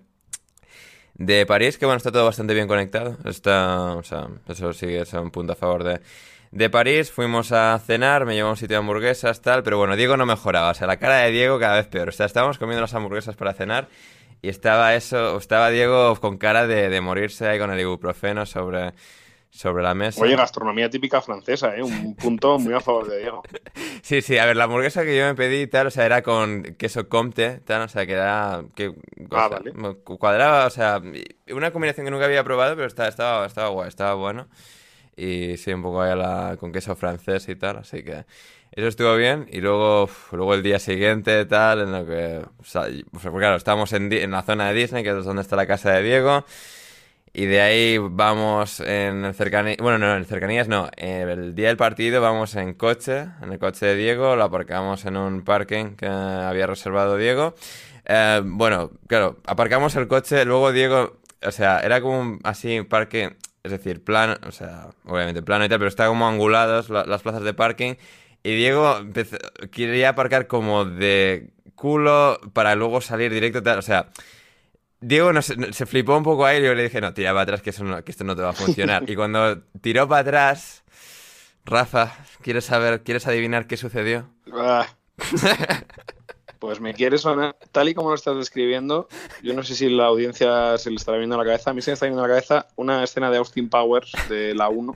de 1.15 1.45
París, 1.45 1.78
que 1.78 1.86
bueno, 1.86 1.97
está 1.97 2.11
todo 2.11 2.26
bastante 2.26 2.53
bien 2.53 2.67
conectado. 2.67 3.17
Está, 3.26 3.93
o 3.95 4.03
sea, 4.03 4.28
eso 4.47 4.74
sí 4.74 4.88
es 4.88 5.13
un 5.13 5.32
punto 5.32 5.53
a 5.53 5.55
favor 5.55 5.84
de, 5.84 6.01
de 6.52 6.70
París. 6.70 7.12
Fuimos 7.12 7.52
a 7.52 7.78
cenar, 7.80 8.26
me 8.26 8.34
llevó 8.36 8.50
a 8.50 8.52
un 8.52 8.58
sitio 8.58 8.76
de 8.76 8.80
hamburguesas, 8.80 9.41
tal, 9.41 9.64
pero 9.64 9.78
bueno, 9.78 9.95
Diego 9.95 10.18
no 10.18 10.26
mejoraba. 10.26 10.72
O 10.72 10.74
sea, 10.74 10.88
la 10.88 10.97
cara 10.97 11.18
de 11.18 11.32
Diego 11.32 11.60
cada 11.60 11.76
vez 11.78 11.88
peor. 11.88 12.10
O 12.10 12.12
sea, 12.12 12.26
estábamos 12.26 12.58
comiendo 12.58 12.82
las 12.82 12.93
hamburguesas 12.93 13.36
para 13.36 13.54
cenar. 13.54 13.88
Y 14.41 14.47
estaba 14.50 14.95
eso, 14.95 15.38
estaba 15.38 15.70
Diego 15.70 16.16
con 16.16 16.38
cara 16.38 16.66
de, 16.66 16.88
de 16.89 17.02
morirse 17.02 17.45
ahí 17.47 17.60
con 17.60 17.72
el 17.72 17.80
ibuprofeno 17.82 18.45
sobre, 18.45 18.93
sobre 19.50 19.84
la 19.84 19.93
mesa. 19.93 20.22
Oye, 20.24 20.38
gastronomía 20.38 20.89
típica 20.89 21.22
francesa, 21.22 21.76
¿eh? 21.76 21.84
Un 21.84 22.16
punto 22.22 22.58
muy 22.58 22.74
a 22.74 22.80
favor 22.80 23.10
de 23.10 23.20
Diego. 23.20 23.43
Sí, 24.02 24.22
sí, 24.22 24.38
a 24.38 24.45
ver, 24.45 24.56
la 24.56 24.64
hamburguesa 24.64 25.04
que 25.04 25.18
yo 25.18 25.26
me 25.26 25.36
pedí 25.36 25.68
tal, 25.68 25.88
o 25.88 25.91
sea, 25.91 26.06
era 26.06 26.22
con 26.22 26.64
queso 26.78 27.10
comte, 27.10 27.60
tal, 27.66 27.82
o 27.82 27.88
sea, 27.89 28.06
que 28.06 28.14
era... 28.14 28.64
Que, 28.76 28.88
o 28.88 28.93
Ah, 29.32 29.50
sea, 29.50 29.60
vale. 29.60 29.74
cu- 30.06 30.18
Cuadraba, 30.18 30.68
o 30.68 30.70
sea, 30.70 31.02
una 31.52 31.72
combinación 31.72 32.06
que 32.06 32.12
nunca 32.12 32.24
había 32.24 32.45
probado, 32.45 32.76
pero 32.78 32.88
estaba, 32.88 33.10
estaba, 33.10 33.45
estaba 33.45 33.68
guay, 33.68 33.89
estaba 33.89 34.14
bueno. 34.14 34.47
Y 35.20 35.57
sí, 35.57 35.74
un 35.74 35.82
poco 35.82 36.01
ahí 36.01 36.11
a 36.11 36.15
la, 36.15 36.57
con 36.59 36.72
queso 36.72 36.95
francés 36.95 37.49
y 37.49 37.55
tal, 37.55 37.78
así 37.78 38.03
que 38.03 38.26
eso 38.72 38.88
estuvo 38.88 39.15
bien. 39.15 39.47
Y 39.51 39.61
luego, 39.61 40.09
luego 40.32 40.53
el 40.53 40.63
día 40.63 40.80
siguiente, 40.80 41.45
tal, 41.45 41.82
en 41.82 41.91
lo 41.91 42.05
que... 42.05 42.41
O 42.59 42.63
sea, 42.63 42.84
pues, 43.11 43.24
claro, 43.24 43.55
estábamos 43.55 43.91
en, 43.93 44.11
en 44.13 44.32
la 44.32 44.43
zona 44.43 44.70
de 44.70 44.76
Disney, 44.76 45.03
que 45.03 45.17
es 45.17 45.26
donde 45.26 45.41
está 45.41 45.55
la 45.55 45.67
casa 45.67 45.91
de 45.91 46.03
Diego. 46.03 46.45
Y 47.32 47.45
de 47.45 47.61
ahí 47.61 47.97
vamos 47.99 48.80
en 48.80 49.34
cercanías, 49.36 49.78
bueno, 49.78 49.99
no, 49.99 50.15
en 50.15 50.26
cercanías 50.26 50.67
no, 50.67 50.89
el 50.97 51.53
día 51.53 51.67
del 51.67 51.78
partido 51.78 52.22
vamos 52.22 52.55
en 52.55 52.74
coche, 52.74 53.28
en 53.41 53.53
el 53.53 53.59
coche 53.59 53.86
de 53.86 53.95
Diego, 53.95 54.36
lo 54.36 54.45
aparcamos 54.45 55.05
en 55.05 55.15
un 55.15 55.43
parking 55.43 55.95
que 55.95 56.07
había 56.07 56.65
reservado 56.65 57.17
Diego. 57.17 57.53
Eh, 58.05 58.41
bueno, 58.43 58.89
claro, 59.07 59.38
aparcamos 59.45 59.95
el 59.95 60.07
coche, 60.07 60.43
luego 60.43 60.72
Diego, 60.72 61.20
o 61.45 61.51
sea, 61.51 61.82
era 61.82 62.01
como 62.01 62.20
un, 62.20 62.39
así 62.43 62.80
un 62.80 62.88
parque, 62.88 63.36
es 63.64 63.72
decir, 63.72 64.03
plano, 64.03 64.36
o 64.47 64.51
sea, 64.51 64.88
obviamente 65.05 65.41
plano 65.41 65.66
y 65.66 65.70
tal, 65.70 65.80
pero 65.80 65.89
está 65.89 66.07
como 66.07 66.28
angulados 66.28 66.89
la- 66.89 67.05
las 67.05 67.22
plazas 67.22 67.43
de 67.43 67.53
parking. 67.53 67.95
Y 68.43 68.55
Diego 68.55 68.97
empezó- 68.99 69.38
quería 69.72 70.10
aparcar 70.10 70.47
como 70.47 70.86
de 70.86 71.49
culo 71.76 72.39
para 72.53 72.76
luego 72.76 73.01
salir 73.01 73.32
directo, 73.34 73.62
tal, 73.64 73.80
o 73.80 73.82
sea, 73.82 74.10
Diego 75.01 75.32
no 75.32 75.41
se, 75.41 75.72
se 75.72 75.86
flipó 75.86 76.18
un 76.18 76.24
poco 76.24 76.45
ahí 76.45 76.60
y 76.62 76.66
yo 76.66 76.74
le 76.76 76.84
dije, 76.84 76.99
no, 76.99 77.14
tira 77.14 77.32
para 77.32 77.43
atrás 77.43 77.62
que, 77.62 77.70
eso 77.70 77.84
no- 77.84 78.03
que 78.03 78.12
esto 78.12 78.24
no 78.26 78.36
te 78.36 78.41
va 78.41 78.49
a 78.49 78.53
funcionar. 78.53 79.03
y 79.10 79.16
cuando 79.16 79.62
tiró 79.82 80.07
para 80.10 80.22
atrás, 80.22 80.84
Rafa, 81.66 82.18
¿quieres 82.41 82.66
saber, 82.66 83.03
quieres 83.03 83.28
adivinar 83.28 83.68
qué 83.68 83.78
sucedió? 83.78 84.30
Pues 86.60 86.82
me 86.82 86.93
quiere 86.93 87.18
sonar, 87.18 87.55
tal 87.72 87.88
y 87.88 87.93
como 87.93 88.10
lo 88.10 88.16
estás 88.16 88.36
describiendo, 88.36 89.07
yo 89.41 89.53
no 89.53 89.64
sé 89.64 89.76
si 89.76 89.89
la 89.89 90.05
audiencia 90.07 90.78
se 90.78 90.89
le 90.89 90.97
estará 90.97 91.18
viendo 91.18 91.36
a 91.36 91.38
la 91.38 91.45
cabeza, 91.45 91.70
a 91.70 91.74
mí 91.74 91.82
se 91.82 91.91
me 91.91 91.93
está 91.93 92.05
viendo 92.05 92.22
a 92.24 92.28
la 92.28 92.34
cabeza 92.34 92.68
una 92.76 93.01
escena 93.03 93.32
de 93.32 93.38
Austin 93.38 93.70
Powers 93.70 94.12
de 94.28 94.53
la 94.55 94.68
1, 94.68 94.93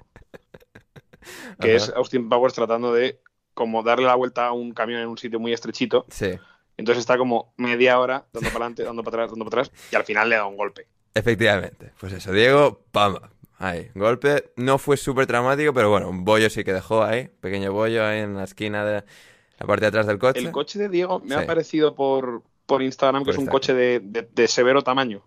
que 1.59 1.75
Ajá. 1.75 1.77
es 1.77 1.89
Austin 1.95 2.27
Powers 2.27 2.53
tratando 2.53 2.93
de 2.93 3.21
como 3.53 3.81
darle 3.83 4.05
la 4.07 4.15
vuelta 4.15 4.47
a 4.47 4.51
un 4.51 4.73
camión 4.73 4.99
en 5.01 5.07
un 5.07 5.17
sitio 5.17 5.39
muy 5.39 5.53
estrechito, 5.53 6.05
Sí. 6.09 6.31
entonces 6.75 6.99
está 7.01 7.17
como 7.17 7.53
media 7.55 7.97
hora 7.99 8.25
dando 8.33 8.49
para 8.49 8.65
adelante, 8.65 8.83
dando 8.83 9.03
para 9.03 9.15
atrás, 9.23 9.31
dando 9.31 9.45
para 9.49 9.61
atrás, 9.61 9.87
y 9.91 9.95
al 9.95 10.03
final 10.03 10.29
le 10.29 10.35
da 10.35 10.45
un 10.45 10.57
golpe. 10.57 10.87
Efectivamente. 11.15 11.91
Pues 11.99 12.11
eso, 12.13 12.31
Diego, 12.33 12.81
pam. 12.91 13.19
Ahí, 13.59 13.89
golpe. 13.95 14.51
No 14.57 14.77
fue 14.79 14.97
súper 14.97 15.27
traumático, 15.27 15.73
pero 15.73 15.89
bueno, 15.89 16.09
un 16.09 16.25
bollo 16.25 16.49
sí 16.49 16.63
que 16.65 16.73
dejó 16.73 17.03
ahí. 17.03 17.29
Pequeño 17.39 17.71
bollo 17.71 18.03
ahí 18.05 18.19
en 18.19 18.35
la 18.35 18.43
esquina 18.43 18.83
de 18.83 19.03
la 19.63 19.67
parte 19.67 19.81
de 19.81 19.87
atrás 19.87 20.05
del 20.07 20.19
coche. 20.19 20.39
El 20.39 20.51
coche 20.51 20.77
de 20.77 20.89
Diego 20.89 21.19
me 21.21 21.29
Sí. 21.29 21.41
ha 21.41 21.45
parecido 21.45 21.95
por, 21.95 22.43
por 22.65 22.81
Instagram 22.81 23.23
que 23.23 23.27
Por 23.27 23.33
es 23.33 23.37
un 23.37 23.43
Instagram. 23.45 23.59
coche 23.61 23.73
de, 23.73 23.99
de- 24.01 24.29
de 24.31 24.47
severo 24.47 24.81
tamaño. 24.81 25.23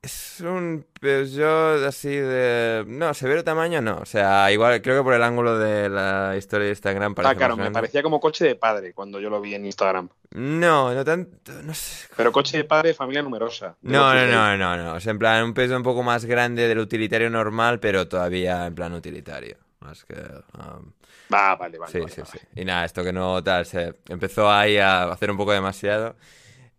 Es 0.00 0.40
un 0.40 0.86
Peugeot 1.00 1.84
así 1.84 2.08
de... 2.08 2.84
No, 2.86 3.12
severo 3.14 3.42
tamaño 3.42 3.82
no. 3.82 3.96
O 3.98 4.06
sea, 4.06 4.50
igual, 4.52 4.80
creo 4.80 4.98
que 4.98 5.02
por 5.02 5.12
el 5.12 5.22
ángulo 5.24 5.58
de 5.58 5.88
la 5.88 6.36
historia 6.38 6.66
de 6.66 6.70
Instagram 6.70 7.16
parece 7.16 7.32
Ah, 7.32 7.36
claro, 7.36 7.56
me 7.56 7.70
parecía 7.72 8.00
como 8.02 8.20
coche 8.20 8.44
de 8.44 8.54
padre 8.54 8.94
cuando 8.94 9.18
yo 9.18 9.28
lo 9.28 9.40
vi 9.40 9.54
en 9.56 9.66
Instagram. 9.66 10.08
No, 10.30 10.94
no 10.94 11.04
tanto... 11.04 11.52
No 11.64 11.74
sé. 11.74 12.06
Pero 12.16 12.30
coche 12.30 12.56
de 12.58 12.64
padre 12.64 12.90
de 12.90 12.94
familia 12.94 13.22
numerosa. 13.22 13.76
De 13.82 13.92
No, 13.92 14.14
no, 14.14 14.26
no, 14.26 14.56
no, 14.56 14.76
no. 14.76 14.94
O 14.94 15.00
sea, 15.00 15.10
en 15.10 15.18
plan, 15.18 15.42
un 15.44 15.52
peso 15.52 15.76
un 15.76 15.82
poco 15.82 16.04
más 16.04 16.24
grande 16.24 16.68
del 16.68 16.78
utilitario 16.78 17.28
normal, 17.28 17.80
pero 17.80 18.06
todavía 18.06 18.66
en 18.66 18.74
plan 18.76 18.94
utilitario. 18.94 19.56
Más 19.80 20.04
que... 20.04 20.14
um, 20.14 20.92
Va, 21.32 21.56
vale, 21.56 21.78
vale. 21.78 21.92
sí, 21.92 21.98
vale, 22.00 22.12
sí, 22.12 22.20
vale. 22.22 22.32
sí. 22.32 22.38
Y 22.60 22.64
nada, 22.64 22.84
esto 22.84 23.04
que 23.04 23.12
no 23.12 23.42
tal, 23.44 23.66
se 23.66 23.94
empezó 24.08 24.50
ahí 24.50 24.78
a 24.78 25.04
hacer 25.10 25.30
un 25.30 25.36
poco 25.36 25.52
demasiado. 25.52 26.16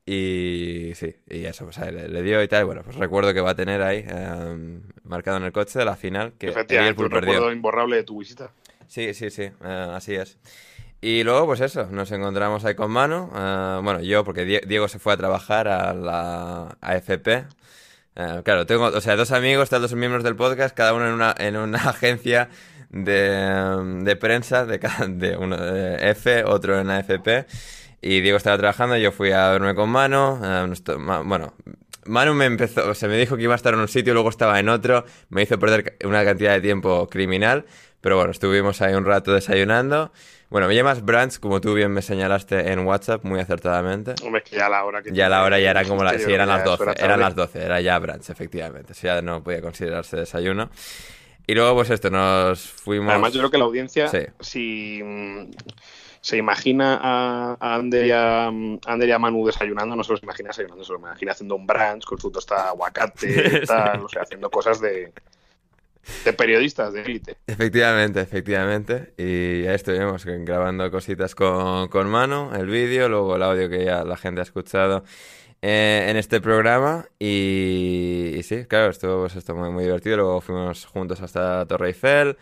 Y 0.05 0.91
sí, 0.95 1.15
y 1.27 1.45
eso, 1.45 1.65
pues 1.65 1.77
ahí 1.77 1.91
le, 1.91 2.07
le 2.07 2.21
dio 2.23 2.41
y 2.41 2.47
tal. 2.47 2.61
y 2.63 2.65
Bueno, 2.65 2.81
pues 2.83 2.95
recuerdo 2.95 3.33
que 3.33 3.41
va 3.41 3.51
a 3.51 3.55
tener 3.55 3.81
ahí. 3.81 4.03
em, 4.07 4.81
marcado 5.03 5.37
en 5.37 5.43
el 5.43 5.51
coche 5.51 5.77
de 5.77 5.85
la 5.85 5.95
final 5.95 6.33
que 6.39 6.47
Efectivamente, 6.47 7.01
un 7.03 7.09
perdió. 7.09 7.31
recuerdo 7.33 7.51
imborrable 7.51 7.97
de 7.97 8.03
tu 8.03 8.19
visita. 8.19 8.51
Sí, 8.87 9.13
sí, 9.13 9.29
sí, 9.29 9.43
eh, 9.43 9.91
así 9.93 10.15
es. 10.15 10.39
Y 11.01 11.23
luego, 11.23 11.45
pues 11.45 11.61
eso, 11.61 11.85
nos 11.91 12.11
encontramos 12.11 12.65
ahí 12.65 12.73
con 12.75 12.89
Manu. 12.91 13.29
eh, 13.35 13.79
bueno, 13.83 13.99
yo, 14.01 14.23
porque 14.23 14.45
Die- 14.45 14.61
Diego 14.67 14.87
se 14.87 14.97
fue 14.99 15.13
a 15.13 15.17
trabajar 15.17 15.67
a 15.67 15.93
la 15.93 16.75
AFP. 16.81 17.45
Eh, 18.15 18.41
claro, 18.43 18.65
tengo, 18.65 18.85
o 18.85 19.01
sea, 19.01 19.15
dos 19.15 19.31
amigos, 19.31 19.69
tal, 19.69 19.81
dos 19.83 19.93
miembros 19.93 20.23
del 20.23 20.35
podcast, 20.35 20.75
cada 20.75 20.93
uno 20.93 21.05
en 21.07 21.13
una, 21.13 21.35
en 21.37 21.55
una 21.55 21.77
agencia 21.89 22.49
de, 22.89 24.01
de 24.03 24.15
prensa, 24.15 24.65
de, 24.65 24.79
de 25.09 25.37
uno 25.37 25.57
de 25.57 26.09
F, 26.11 26.43
otro 26.43 26.79
en 26.79 26.89
AFP. 26.89 27.45
Y 28.01 28.21
Diego 28.21 28.37
estaba 28.37 28.57
trabajando, 28.57 28.95
yo 28.97 29.11
fui 29.11 29.31
a 29.31 29.49
verme 29.49 29.75
con 29.75 29.89
Manu. 29.89 30.39
eh, 30.43 30.65
nos 30.67 30.83
to- 30.83 30.99
ma- 30.99 31.21
bueno, 31.21 31.53
Manu 32.05 32.33
me 32.33 32.45
empezó, 32.45 32.89
o 32.89 32.93
sea, 32.95 33.09
me 33.09 33.17
dijo 33.17 33.35
que 33.35 33.43
iba 33.43 33.53
a 33.53 33.57
estar 33.57 33.73
en 33.73 33.79
un 33.81 33.87
sitio, 33.89 34.13
luego 34.13 34.29
estaba 34.29 34.59
en 34.59 34.69
otro, 34.69 35.03
me 35.29 35.43
hizo 35.43 35.59
perder 35.59 35.97
una 36.05 36.23
cantidad 36.23 36.53
de 36.53 36.61
tiempo 36.61 37.07
criminal, 37.09 37.65
pero 38.01 38.15
bueno, 38.15 38.31
estuvimos 38.31 38.81
ahí 38.81 38.93
un 38.93 39.05
rato 39.05 39.33
desayunando. 39.33 40.11
Bueno, 40.49 40.67
me 40.67 40.73
llamas 40.75 41.03
Branch, 41.05 41.37
como 41.39 41.61
tú 41.61 41.75
bien 41.75 41.91
me 41.91 42.01
señalaste 42.01 42.71
en 42.71 42.79
WhatsApp, 42.79 43.23
muy 43.25 43.39
acertadamente. 43.39 44.15
Hombre, 44.23 44.41
es 44.43 44.49
que 44.49 44.55
ya 44.55 44.67
la 44.69 44.83
hora 44.85 45.01
que 45.03 45.11
Ya 45.11 45.29
la 45.29 45.43
hora 45.43 45.59
ya 45.59 45.69
era 45.69 45.83
como 45.83 46.03
la, 46.03 46.11
dijiste, 46.11 46.29
sí, 46.31 46.33
eran 46.33 46.47
las 46.47 46.63
que 46.63 46.69
ya 46.69 46.71
12, 46.71 46.83
eso 46.83 46.91
era 46.93 47.05
eran 47.05 47.19
las 47.19 47.35
12, 47.35 47.63
era 47.63 47.81
ya 47.81 47.99
brunch, 47.99 48.29
efectivamente, 48.31 48.93
eso 48.93 49.01
ya 49.05 49.21
no 49.21 49.43
podía 49.43 49.61
considerarse 49.61 50.17
desayuno. 50.17 50.71
Y 51.49 51.55
luego, 51.55 51.73
pues 51.73 51.89
esto, 51.89 52.11
nos 52.11 52.61
fuimos... 52.61 53.09
Además, 53.09 53.33
yo 53.33 53.39
creo 53.39 53.49
que 53.49 53.57
la 53.57 53.63
audiencia, 53.63 54.07
Sí. 54.07 54.19
si 54.39 55.01
mm, 55.03 55.49
se 56.21 56.37
imagina 56.37 56.99
a, 57.01 57.57
a 57.59 57.73
Ander 57.73 58.05
y 58.05 58.11
a, 58.11 58.51
mm, 58.51 58.81
a 58.85 58.93
Ander 58.93 59.09
y 59.09 59.11
a 59.13 59.17
Manu 59.17 59.47
desayunando, 59.47 59.95
no 59.95 60.03
se 60.03 60.11
los 60.11 60.21
imagina 60.21 60.49
desayunando, 60.49 60.83
se 60.83 60.91
los 60.93 61.01
imagina 61.01 61.31
haciendo 61.31 61.55
un 61.55 61.65
brunch 61.65 62.05
con 62.05 62.19
su 62.19 62.29
tostada 62.29 62.65
de 62.65 62.69
aguacate, 62.69 63.61
tal, 63.65 64.05
o 64.05 64.07
sea, 64.09 64.21
haciendo 64.21 64.51
cosas 64.51 64.79
de, 64.79 65.11
de 66.23 66.33
periodistas 66.33 66.93
de 66.93 67.01
élite. 67.01 67.37
Efectivamente, 67.47 68.21
efectivamente. 68.21 69.13
Y 69.17 69.63
ya 69.63 69.73
estuvimos 69.73 70.25
grabando 70.25 70.91
cositas 70.91 71.33
con, 71.33 71.87
con 71.87 72.07
mano, 72.09 72.51
el 72.53 72.67
vídeo, 72.67 73.09
luego 73.09 73.37
el 73.37 73.41
audio 73.41 73.69
que 73.71 73.85
ya 73.85 74.03
la 74.03 74.17
gente 74.17 74.41
ha 74.41 74.43
escuchado 74.43 75.03
eh, 75.61 76.07
en 76.09 76.17
este 76.17 76.41
programa. 76.41 77.07
Y, 77.19 78.39
sí, 78.43 78.65
claro, 78.65 78.89
estuvo 78.91 79.21
pues, 79.21 79.35
esto 79.35 79.55
muy, 79.55 79.83
divertido. 79.83 80.17
Luego 80.17 80.41
fuimos 80.41 80.85
juntos 80.85 81.21
hasta 81.21 81.65
Torre 81.65 81.87
Eiffel. 81.89 82.37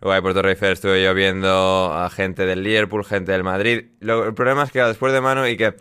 Luego 0.00 0.14
ahí 0.14 0.20
por 0.22 0.34
Torre 0.34 0.50
Eiffel 0.50 0.72
estuve 0.72 1.02
yo 1.02 1.12
viendo 1.14 1.92
a 1.92 2.08
gente 2.10 2.46
del 2.46 2.62
Liverpool, 2.62 3.04
gente 3.04 3.32
del 3.32 3.44
Madrid. 3.44 3.86
Lo- 4.00 4.26
el 4.26 4.34
problema 4.34 4.64
es 4.64 4.70
que 4.72 4.82
después 4.82 5.12
de 5.12 5.20
mano 5.20 5.46
y 5.48 5.56
que... 5.56 5.74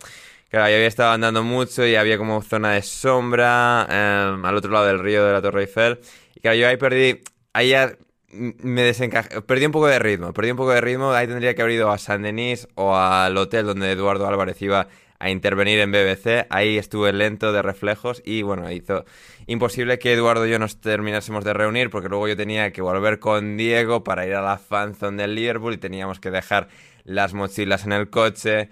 Claro, 0.50 0.70
yo 0.70 0.76
había 0.76 0.88
estado 0.88 1.12
andando 1.12 1.44
mucho 1.44 1.86
y 1.86 1.96
había 1.96 2.18
como 2.18 2.42
zona 2.42 2.72
de 2.72 2.82
sombra 2.82 3.86
eh, 3.90 4.38
al 4.42 4.56
otro 4.56 4.72
lado 4.72 4.86
del 4.86 5.00
río 5.00 5.26
de 5.26 5.34
la 5.34 5.42
Torre 5.42 5.62
Eiffel. 5.62 6.00
Y 6.36 6.40
claro, 6.40 6.56
yo 6.58 6.68
ahí 6.70 6.78
perdí, 6.78 7.22
ahí 7.52 7.70
ya 7.70 7.98
me 8.32 8.82
desencajé, 8.84 9.42
perdí 9.42 9.66
un 9.66 9.74
poco 9.74 9.88
de 9.88 10.00
ritmo, 10.00 10.34
perdí 10.34 10.52
un 10.52 10.58
poco 10.58 10.72
de 10.72 10.80
ritmo. 10.82 11.12
Ahí 11.12 11.28
tendría 11.28 11.54
que 11.54 11.62
haber 11.62 11.74
ido 11.76 11.92
a 11.92 11.98
San 11.98 12.22
Denis 12.22 12.68
o 12.76 12.96
al 12.96 13.36
hotel 13.36 13.66
donde 13.66 13.92
Eduardo 13.92 14.26
Álvarez 14.26 14.62
iba 14.62 14.88
a 15.20 15.30
intervenir 15.30 15.80
en 15.80 15.92
BBC. 15.92 16.46
Ahí 16.50 16.78
estuve 16.78 17.12
lento 17.14 17.52
de 17.52 17.62
reflejos 17.62 18.22
y 18.26 18.42
bueno, 18.44 18.72
hizo 18.72 19.06
imposible 19.48 19.98
que 20.00 20.14
Eduardo 20.14 20.46
y 20.46 20.52
yo 20.52 20.60
nos 20.60 20.80
terminásemos 20.80 21.44
de 21.44 21.54
reunir 21.54 21.90
porque 21.90 22.10
luego 22.10 22.28
yo 22.28 22.36
tenía 22.38 22.72
que 22.72 22.82
volver 22.82 23.20
con 23.20 23.58
Diego 23.58 24.04
para 24.04 24.26
ir 24.28 24.36
a 24.36 24.42
la 24.42 24.58
fanzone 24.58 25.22
del 25.22 25.36
Liverpool 25.36 25.74
y 25.74 25.78
teníamos 25.78 26.20
que 26.20 26.30
dejar 26.32 26.68
las 27.04 27.34
mochilas 27.34 27.86
en 27.86 27.94
el 27.94 28.10
coche. 28.10 28.70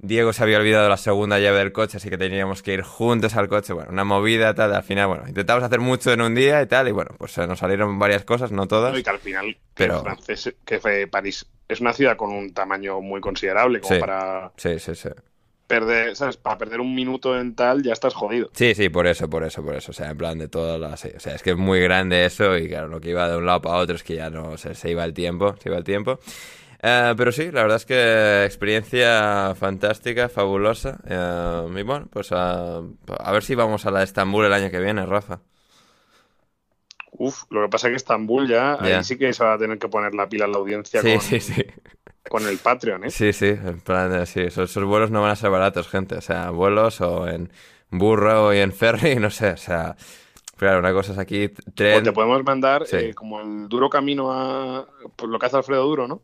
Diego 0.00 0.32
se 0.32 0.44
había 0.44 0.58
olvidado 0.58 0.88
la 0.88 0.96
segunda 0.96 1.40
llave 1.40 1.58
del 1.58 1.72
coche, 1.72 1.96
así 1.96 2.08
que 2.08 2.16
teníamos 2.16 2.62
que 2.62 2.72
ir 2.74 2.82
juntos 2.82 3.34
al 3.34 3.48
coche. 3.48 3.72
Bueno, 3.72 3.90
una 3.90 4.04
movida, 4.04 4.54
tal. 4.54 4.72
Al 4.72 4.84
final, 4.84 5.08
bueno, 5.08 5.24
intentamos 5.26 5.64
hacer 5.64 5.80
mucho 5.80 6.12
en 6.12 6.20
un 6.20 6.36
día 6.36 6.62
y 6.62 6.66
tal. 6.66 6.86
Y 6.86 6.92
bueno, 6.92 7.10
pues 7.18 7.36
nos 7.38 7.58
salieron 7.58 7.98
varias 7.98 8.24
cosas, 8.24 8.52
no 8.52 8.68
todas. 8.68 8.96
Y 8.96 9.02
que 9.02 9.10
al 9.10 9.18
final, 9.18 9.46
que 9.46 9.58
Pero- 9.74 10.02
francés, 10.02 10.54
que 10.64 11.08
París 11.08 11.44
es 11.66 11.80
una 11.80 11.92
ciudad 11.92 12.16
con 12.16 12.30
un 12.30 12.54
tamaño 12.54 13.00
muy 13.00 13.20
considerable, 13.20 13.80
como 13.80 13.94
Sí. 13.96 14.00
para 14.00 14.52
Sí, 14.56 14.78
sí, 14.78 14.94
sí. 14.94 15.08
Perder, 15.68 16.16
¿sabes? 16.16 16.36
Para 16.36 16.58
perder 16.58 16.80
un 16.80 16.94
minuto 16.94 17.38
en 17.38 17.54
tal, 17.54 17.82
ya 17.84 17.92
estás 17.92 18.14
jodido. 18.14 18.50
Sí, 18.54 18.74
sí, 18.74 18.88
por 18.88 19.06
eso, 19.06 19.30
por 19.30 19.44
eso, 19.44 19.62
por 19.62 19.76
eso. 19.76 19.92
O 19.92 19.94
sea, 19.94 20.10
en 20.10 20.16
plan 20.18 20.38
de 20.38 20.48
todas 20.48 20.80
las... 20.80 21.04
O 21.04 21.20
sea, 21.20 21.34
es 21.34 21.42
que 21.42 21.50
es 21.50 21.56
muy 21.56 21.78
grande 21.80 22.24
eso 22.24 22.56
y 22.58 22.68
claro, 22.68 22.88
lo 22.88 23.00
que 23.00 23.10
iba 23.10 23.28
de 23.28 23.36
un 23.36 23.46
lado 23.46 23.62
para 23.62 23.76
otro 23.76 23.94
es 23.94 24.02
que 24.02 24.16
ya 24.16 24.30
no... 24.30 24.56
Se, 24.56 24.74
se 24.74 24.90
iba 24.90 25.04
el 25.04 25.14
tiempo, 25.14 25.54
se 25.62 25.68
iba 25.68 25.78
el 25.78 25.84
tiempo. 25.84 26.18
Eh, 26.82 27.14
pero 27.16 27.32
sí, 27.32 27.50
la 27.52 27.62
verdad 27.62 27.76
es 27.76 27.86
que 27.86 28.44
experiencia 28.44 29.54
fantástica, 29.54 30.28
fabulosa. 30.28 30.98
Eh, 31.06 31.68
y 31.76 31.82
bueno, 31.82 32.08
pues 32.10 32.32
a, 32.32 32.78
a 32.78 33.32
ver 33.32 33.42
si 33.44 33.54
vamos 33.54 33.84
a 33.86 33.90
la 33.90 33.98
de 33.98 34.04
Estambul 34.06 34.46
el 34.46 34.52
año 34.52 34.70
que 34.70 34.80
viene, 34.80 35.04
Rafa. 35.04 35.40
Uf, 37.10 37.44
lo 37.50 37.62
que 37.62 37.68
pasa 37.68 37.88
es 37.88 37.92
que 37.92 37.96
Estambul 37.96 38.46
ya, 38.46 38.76
ahí 38.80 39.02
sí 39.02 39.18
que 39.18 39.32
se 39.32 39.42
va 39.42 39.54
a 39.54 39.58
tener 39.58 39.78
que 39.78 39.88
poner 39.88 40.14
la 40.14 40.28
pila 40.28 40.44
en 40.44 40.52
la 40.52 40.58
audiencia 40.58 41.02
Sí, 41.02 41.12
con, 41.12 41.20
sí, 41.20 41.40
sí. 41.40 41.64
Con 42.28 42.46
el 42.46 42.58
Patreon, 42.58 43.04
¿eh? 43.04 43.10
Sí, 43.10 43.32
sí, 43.32 43.46
en 43.46 43.80
plan, 43.80 44.10
de- 44.10 44.26
sí, 44.26 44.40
esos, 44.40 44.70
esos 44.70 44.84
vuelos 44.84 45.10
no 45.10 45.22
van 45.22 45.30
a 45.30 45.36
ser 45.36 45.50
baratos, 45.50 45.88
gente. 45.88 46.16
O 46.16 46.20
sea, 46.20 46.50
vuelos 46.50 47.00
o 47.00 47.26
en 47.28 47.50
burro 47.90 48.46
o 48.46 48.52
en 48.52 48.72
ferry, 48.72 49.16
no 49.20 49.30
sé, 49.30 49.50
o 49.50 49.56
sea... 49.56 49.96
Claro, 50.56 50.80
una 50.80 50.92
cosa 50.92 51.12
es 51.12 51.18
aquí, 51.18 51.44
O 51.46 51.70
tren... 51.72 52.02
te 52.02 52.10
podemos 52.12 52.42
mandar 52.42 52.84
Sí. 52.84 52.96
eh, 52.96 53.14
como 53.14 53.40
el 53.40 53.68
duro 53.68 53.88
camino 53.88 54.32
a 54.32 54.88
pues, 55.14 55.30
lo 55.30 55.38
que 55.38 55.46
hace 55.46 55.56
Alfredo 55.56 55.84
Duro, 55.84 56.08
¿no? 56.08 56.20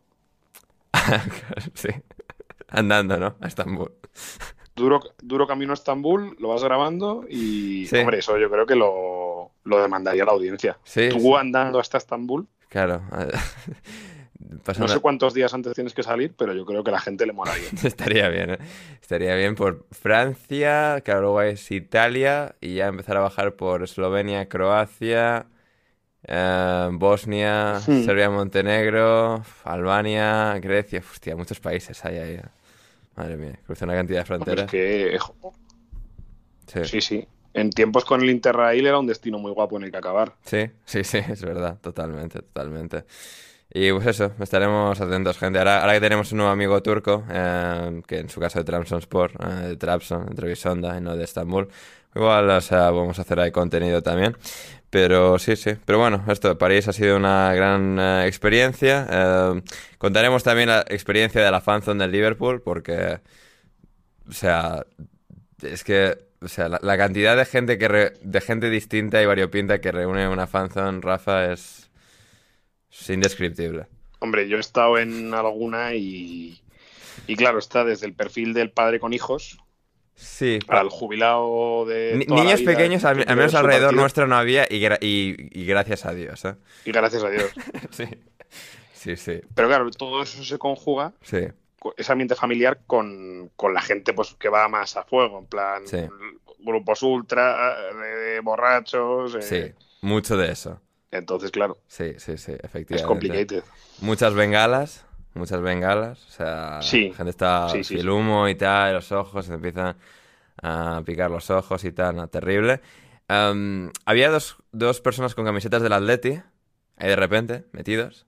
sí, 1.74 1.88
andando, 2.68 3.16
¿no? 3.16 3.36
A 3.40 3.46
Estambul. 3.46 3.92
Duro, 4.74 4.98
duro 5.22 5.46
camino 5.46 5.72
a 5.72 5.74
Estambul, 5.74 6.36
lo 6.40 6.48
vas 6.48 6.64
grabando 6.64 7.24
y, 7.30 7.86
Sí. 7.86 7.98
hombre, 7.98 8.18
eso 8.18 8.36
yo 8.36 8.50
creo 8.50 8.66
que 8.66 8.74
lo, 8.74 9.52
lo 9.62 9.80
demandaría 9.80 10.24
la 10.24 10.32
audiencia. 10.32 10.78
Sí, 10.82 11.10
Tú 11.10 11.36
andando 11.36 11.78
hasta 11.78 11.98
Estambul, 11.98 12.48
Claro. 12.68 13.02
no 14.78 14.88
sé 14.88 15.00
cuántos 15.00 15.34
días 15.34 15.52
antes 15.54 15.74
tienes 15.74 15.94
que 15.94 16.02
salir, 16.02 16.34
pero 16.36 16.52
yo 16.52 16.64
creo 16.66 16.82
que 16.84 16.90
a 16.90 16.94
la 16.94 17.00
gente 17.00 17.26
le 17.26 17.32
molaría. 17.32 17.68
Estaría 17.84 18.28
bien, 18.28 18.50
¿eh? 18.50 18.58
Estaría 19.00 19.34
bien 19.36 19.54
por 19.54 19.86
Francia, 19.90 21.00
claro, 21.04 21.20
luego 21.22 21.42
es 21.42 21.70
Italia 21.70 22.54
y 22.60 22.74
ya 22.74 22.86
empezar 22.88 23.16
a 23.16 23.20
bajar 23.20 23.54
por 23.56 23.82
Eslovenia, 23.82 24.48
Croacia, 24.48 25.46
eh, 26.26 26.88
Bosnia, 26.92 27.80
Hmm. 27.86 28.04
Serbia, 28.04 28.30
Montenegro, 28.30 29.42
Albania, 29.64 30.58
Grecia. 30.60 31.00
Hostia, 31.10 31.36
muchos 31.36 31.60
países 31.60 32.04
hay 32.04 32.16
ahí. 32.18 32.34
¿eh? 32.34 32.42
Madre 33.16 33.36
mía, 33.36 33.58
cruza 33.64 33.84
una 33.84 33.94
cantidad 33.94 34.20
de 34.20 34.24
fronteras. 34.24 34.64
es 34.64 34.70
que, 34.70 35.18
jo, 35.18 35.52
Sí. 36.66 36.84
sí, 36.84 37.00
sí. 37.00 37.28
En 37.52 37.70
tiempos 37.70 38.04
con 38.04 38.20
el 38.22 38.30
Interrail 38.30 38.84
era 38.84 38.98
un 38.98 39.06
destino 39.06 39.38
muy 39.38 39.52
guapo 39.52 39.76
en 39.76 39.84
el 39.84 39.92
que 39.92 39.98
acabar. 39.98 40.32
Sí, 40.44 40.70
sí, 40.84 41.04
sí, 41.04 41.18
es 41.18 41.42
verdad, 41.44 41.78
totalmente, 41.80 42.40
totalmente. 42.40 43.04
Y 43.72 43.90
pues 43.92 44.06
eso, 44.06 44.32
estaremos 44.40 45.00
atentos, 45.00 45.38
gente. 45.38 45.58
Ahora, 45.58 45.92
que 45.92 46.00
tenemos 46.00 46.30
un 46.32 46.38
nuevo 46.38 46.52
amigo 46.52 46.80
turco, 46.82 47.24
eh, 47.30 48.02
que 48.06 48.18
en 48.18 48.28
su 48.28 48.40
caso 48.40 48.60
de 48.60 48.64
Trabzonspor, 48.64 49.32
eh, 49.40 49.68
de 49.68 49.76
Trabzon, 49.76 50.26
de 50.26 50.34
Trebisonda 50.34 50.96
y 50.96 51.00
no 51.00 51.16
de 51.16 51.24
Estambul, 51.24 51.68
igual, 52.14 52.50
o 52.50 52.60
sea, 52.60 52.90
vamos 52.90 53.18
a 53.18 53.22
hacer 53.22 53.40
ahí 53.40 53.50
contenido 53.50 54.02
también. 54.02 54.36
Pero 54.94 55.40
sí, 55.40 55.56
sí. 55.56 55.72
Pero 55.84 55.98
bueno, 55.98 56.24
esto, 56.28 56.56
París 56.56 56.86
ha 56.86 56.92
sido 56.92 57.16
una 57.16 57.52
gran 57.52 57.98
eh, 57.98 58.26
experiencia. 58.28 59.04
Eh, 59.10 59.62
contaremos 59.98 60.44
también 60.44 60.68
la 60.68 60.84
experiencia 60.88 61.44
de 61.44 61.50
la 61.50 61.60
fanzone 61.60 62.04
del 62.04 62.12
Liverpool, 62.12 62.62
porque, 62.62 63.18
o 64.28 64.32
sea, 64.32 64.86
es 65.62 65.82
que, 65.82 66.16
o 66.40 66.46
sea, 66.46 66.68
la, 66.68 66.96
cantidad 66.96 67.36
de 67.36 67.44
gente 67.44 67.76
que 67.76 68.12
de 68.22 68.40
gente 68.40 68.70
distinta 68.70 69.20
y 69.20 69.26
variopinta 69.26 69.80
que 69.80 69.90
reúne 69.90 70.28
una 70.28 70.46
fanzone, 70.46 71.00
Rafa, 71.00 71.52
es, 71.52 71.83
es 73.00 73.10
indescriptible. 73.10 73.86
Hombre, 74.20 74.48
yo 74.48 74.56
he 74.56 74.60
estado 74.60 74.98
en 74.98 75.34
alguna 75.34 75.94
y, 75.94 76.60
y 77.26 77.36
claro, 77.36 77.58
está 77.58 77.84
desde 77.84 78.06
el 78.06 78.14
perfil 78.14 78.54
del 78.54 78.70
padre 78.70 78.98
con 79.00 79.12
hijos 79.12 79.58
Sí, 80.16 80.60
para 80.64 80.80
el 80.82 80.90
jubilado 80.90 81.84
de 81.86 82.12
Ni- 82.16 82.26
niños 82.26 82.60
vida 82.60 82.70
pequeños, 82.72 83.04
al, 83.04 83.16
menos 83.16 83.52
alrededor 83.54 83.86
partido. 83.86 84.00
nuestro 84.00 84.26
no 84.28 84.36
había 84.36 84.64
y, 84.70 84.80
gra- 84.80 84.98
y- 85.00 85.34
y 85.60 85.66
gracias 85.66 86.06
a 86.06 86.14
Dios, 86.14 86.44
¿eh? 86.44 86.54
Y 86.84 86.92
gracias 86.92 87.24
a 87.24 87.30
Dios. 87.30 87.50
Sí, 87.90 88.04
sí, 88.92 89.16
sí. 89.16 89.40
Pero 89.54 89.66
claro, 89.68 89.90
todo 89.90 90.22
eso 90.22 90.44
se 90.44 90.56
conjuga, 90.56 91.12
Sí, 91.22 91.38
ese 91.96 92.12
ambiente 92.12 92.34
familiar, 92.36 92.80
con, 92.86 93.50
con 93.56 93.74
la 93.74 93.82
gente 93.82 94.12
pues 94.14 94.34
que 94.38 94.48
va 94.48 94.68
más 94.68 94.96
a 94.96 95.02
fuego, 95.02 95.40
en 95.40 95.46
plan 95.46 95.86
Sí. 95.86 95.98
grupos 96.60 97.02
ultra, 97.02 97.76
de, 97.92 98.06
de 98.16 98.40
borrachos. 98.40 99.34
eh, 99.34 99.42
sí, 99.42 99.84
mucho 100.00 100.36
de 100.36 100.52
eso. 100.52 100.80
Entonces, 101.18 101.50
claro, 101.50 101.78
Sí, 101.86 102.14
sí, 102.18 102.36
sí, 102.36 102.52
es 102.52 102.58
efectivamente. 102.64 103.06
complicated. 103.06 103.64
Muchas 104.00 104.34
bengalas, 104.34 105.06
muchas 105.34 105.60
bengalas, 105.60 106.24
o 106.26 106.30
sea, 106.30 106.82
Sí, 106.82 107.08
la 107.10 107.14
gente 107.16 107.30
está 107.30 107.68
sí, 107.68 107.84
sí, 107.84 107.94
el 107.98 108.10
humo 108.10 108.48
y 108.48 108.54
tal, 108.56 108.94
los 108.94 109.12
ojos, 109.12 109.46
se 109.46 109.54
empiezan 109.54 109.96
a 110.62 111.02
picar 111.04 111.30
los 111.30 111.50
ojos 111.50 111.84
y 111.84 111.92
tal, 111.92 112.16
no, 112.16 112.28
terrible. 112.28 112.80
Había 113.28 114.30
dos, 114.30 114.56
dos 114.72 115.00
personas 115.00 115.34
con 115.34 115.44
camisetas 115.44 115.82
del 115.82 115.92
Atleti, 115.92 116.40
ahí 116.96 117.08
de 117.08 117.16
repente, 117.16 117.64
metidos, 117.72 118.26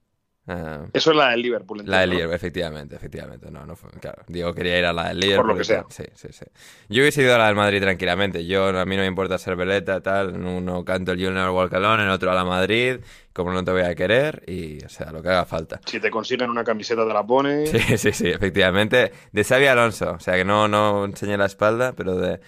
Eh, 0.49 0.79
Eso 0.93 1.11
es 1.11 1.17
la 1.17 1.31
del 1.31 1.43
Liverpool. 1.43 1.79
la 1.79 1.83
del 1.83 1.87
entiendo, 1.93 2.07
¿no? 2.07 2.15
Liverpool, 2.15 2.35
efectivamente, 2.37 2.95
efectivamente. 2.97 3.51
No, 3.51 3.67
no 3.67 3.75
fue, 3.75 3.91
claro. 4.01 4.23
Digo, 4.29 4.55
quería 4.55 4.79
ir 4.79 4.85
a 4.85 4.93
la 4.93 5.09
del 5.09 5.19
Liverpool. 5.19 5.49
lo 5.49 5.57
que 5.57 5.65
tal. 5.65 5.85
Sí, 5.89 6.05
sí, 6.15 6.29
sí. 6.31 6.45
Yo 6.89 7.03
hubiese 7.03 7.23
ido 7.23 7.35
a 7.35 7.39
la 7.39 7.47
del 7.47 7.57
Madrid 7.57 7.81
tranquilamente. 7.81 8.47
Yo, 8.47 8.69
a 8.69 8.85
mí 8.87 8.95
no 8.97 9.03
me 9.03 9.09
importa 9.09 9.39
ser 9.39 9.57
veleta, 9.57 10.01
tal. 10.01 10.37
En 10.37 10.47
uno 10.47 10.85
canto 10.85 11.13
el 11.13 11.19
Never 11.19 11.51
Walk 11.51 11.73
Alone, 11.75 12.05
en 12.05 12.09
otro 12.11 12.31
a 12.31 12.35
la 12.35 12.45
Madrid. 12.45 13.01
Como 13.33 13.53
no 13.53 13.65
te 13.65 13.73
voy 13.73 13.83
a 13.83 13.95
querer. 13.97 14.45
Y, 14.47 14.85
o 14.85 14.89
sea, 14.89 15.11
lo 15.11 15.21
que 15.23 15.29
haga 15.31 15.45
falta. 15.47 15.81
Si 15.85 15.99
te 15.99 16.11
consiguen 16.11 16.49
una 16.49 16.63
camiseta 16.63 17.07
te 17.07 17.13
la 17.13 17.27
pones. 17.27 17.71
Sí, 17.71 17.99
sí, 17.99 18.13
sí, 18.13 18.29
efectivamente. 18.29 19.13
De 19.33 19.43
Xavi 19.45 19.67
Alonso. 19.67 20.13
O 20.13 20.21
sea, 20.21 20.35
que 20.37 20.45
no, 20.45 20.69
no 20.69 21.05
enseñé 21.07 21.37
la 21.37 21.47
espalda, 21.47 21.93
pero 21.97 22.15
de, 22.17 22.41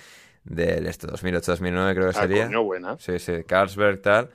de 0.45 0.89
esto, 0.89 1.09
2008-2009 1.09 1.95
creo 1.95 2.11
que 2.13 2.17
Ah, 2.19 2.23
sería. 2.23 2.47
coño, 2.47 2.63
buena. 2.63 2.97
Sí, 3.01 3.19
sí, 3.19 3.43
Carlsberg 3.47 4.01
tal, 4.01 4.31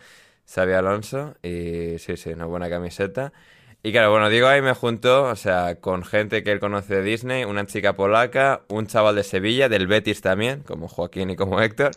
Xavi 0.53 0.73
Alonso 0.73 1.35
y 1.41 1.97
sí, 1.97 2.17
sí, 2.17 2.31
una 2.33 2.45
buena 2.45 2.69
camiseta. 2.69 3.31
Y 3.85 3.91
claro, 3.91 4.11
bueno, 4.11 4.29
Diego 4.29 4.47
ahí 4.47 4.61
me 4.61 4.73
juntó, 4.73 5.25
o 5.25 5.35
sea, 5.35 5.75
con 5.81 6.05
gente 6.05 6.41
que 6.41 6.53
él 6.53 6.61
conoce 6.61 6.95
de 6.95 7.01
Disney, 7.03 7.43
una 7.43 7.65
chica 7.65 7.97
polaca, 7.97 8.61
un 8.69 8.87
chaval 8.87 9.15
de 9.15 9.23
Sevilla, 9.23 9.67
del 9.67 9.87
Betis 9.87 10.21
también, 10.21 10.61
como 10.63 10.87
Joaquín 10.87 11.29
y 11.31 11.35
como 11.35 11.59
Héctor, 11.59 11.91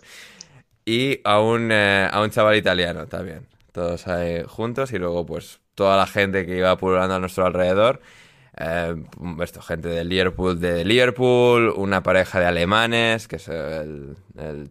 y 0.84 1.20
a 1.22 1.40
un, 1.40 1.70
eh, 1.70 2.08
a 2.10 2.20
un 2.22 2.30
chaval 2.30 2.56
italiano 2.56 3.06
también. 3.06 3.46
Todos 3.70 4.08
ahí 4.08 4.42
juntos 4.48 4.92
y 4.92 4.98
luego 4.98 5.24
pues 5.26 5.60
toda 5.76 5.96
la 5.96 6.06
gente 6.08 6.44
que 6.44 6.56
iba 6.56 6.76
pululando 6.76 7.14
a 7.14 7.20
nuestro 7.20 7.46
alrededor. 7.46 8.00
Eh, 8.56 8.96
esto, 9.42 9.62
gente 9.62 9.88
de 9.88 10.04
Liverpool, 10.04 10.58
de 10.58 10.84
Liverpool, 10.84 11.72
una 11.76 12.02
pareja 12.02 12.40
de 12.40 12.46
alemanes, 12.46 13.28
que 13.28 13.36
es 13.36 13.48
el 13.48 14.16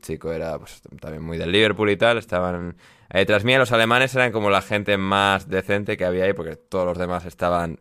chico 0.02 0.34
era 0.34 0.60
pues, 0.60 0.82
también 1.00 1.24
muy 1.24 1.38
del 1.38 1.52
Liverpool 1.52 1.90
y 1.92 1.98
tal, 1.98 2.18
estaban 2.18 2.76
ahí 3.10 3.22
detrás 3.22 3.44
mía. 3.44 3.58
Los 3.60 3.72
alemanes 3.72 4.14
eran 4.16 4.32
como 4.32 4.50
la 4.50 4.62
gente 4.62 4.98
más 4.98 5.50
decente 5.50 5.98
que 5.98 6.06
había 6.06 6.26
ahí, 6.26 6.34
porque 6.34 6.56
todos 6.56 6.86
los 6.86 6.98
demás 6.98 7.26
estaban 7.26 7.80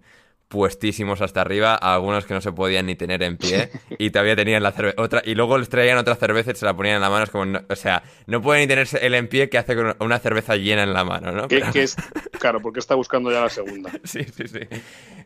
puestísimos 0.49 1.21
hasta 1.21 1.41
arriba, 1.41 1.75
algunos 1.75 2.27
que 2.27 2.35
no 2.35 2.41
se 2.41 2.53
podían 2.53 2.87
ni 2.87 2.95
tener 2.95 3.23
en 3.25 3.37
pie, 3.39 3.71
y 3.99 4.11
todavía 4.11 4.37
tenían 4.37 4.63
la 4.63 4.71
cerveza, 4.71 4.95
otra, 5.03 5.23
y 5.25 5.35
luego 5.35 5.59
les 5.59 5.69
traían 5.69 5.99
otra 5.99 6.15
cerveza 6.15 6.53
y 6.53 6.55
se 6.55 6.65
la 6.65 6.77
ponían 6.77 6.97
en 6.97 7.01
la 7.01 7.11
mano, 7.11 7.25
es 7.25 7.31
como, 7.31 7.45
no- 7.47 7.63
o 7.69 7.75
sea, 7.75 8.05
no 8.27 8.41
pueden 8.41 8.63
ni 8.63 8.69
tenerse 8.69 9.05
el 9.05 9.15
en 9.15 9.27
pie 9.27 9.49
que 9.49 9.59
hace 9.59 9.75
con 9.75 9.97
una 9.99 10.19
cerveza 10.21 10.55
llena 10.55 10.85
en 10.85 10.93
la 10.93 11.03
mano, 11.03 11.33
¿no? 11.33 11.49
Que, 11.49 11.59
Pero- 11.59 11.73
que 11.73 11.83
es, 11.83 11.97
claro, 12.39 12.61
porque 12.61 12.79
está 12.79 12.95
buscando 12.95 13.33
ya 13.33 13.41
la 13.41 13.49
segunda. 13.51 13.91
Sí, 14.05 14.23
sí, 14.25 14.47
sí. 14.47 14.61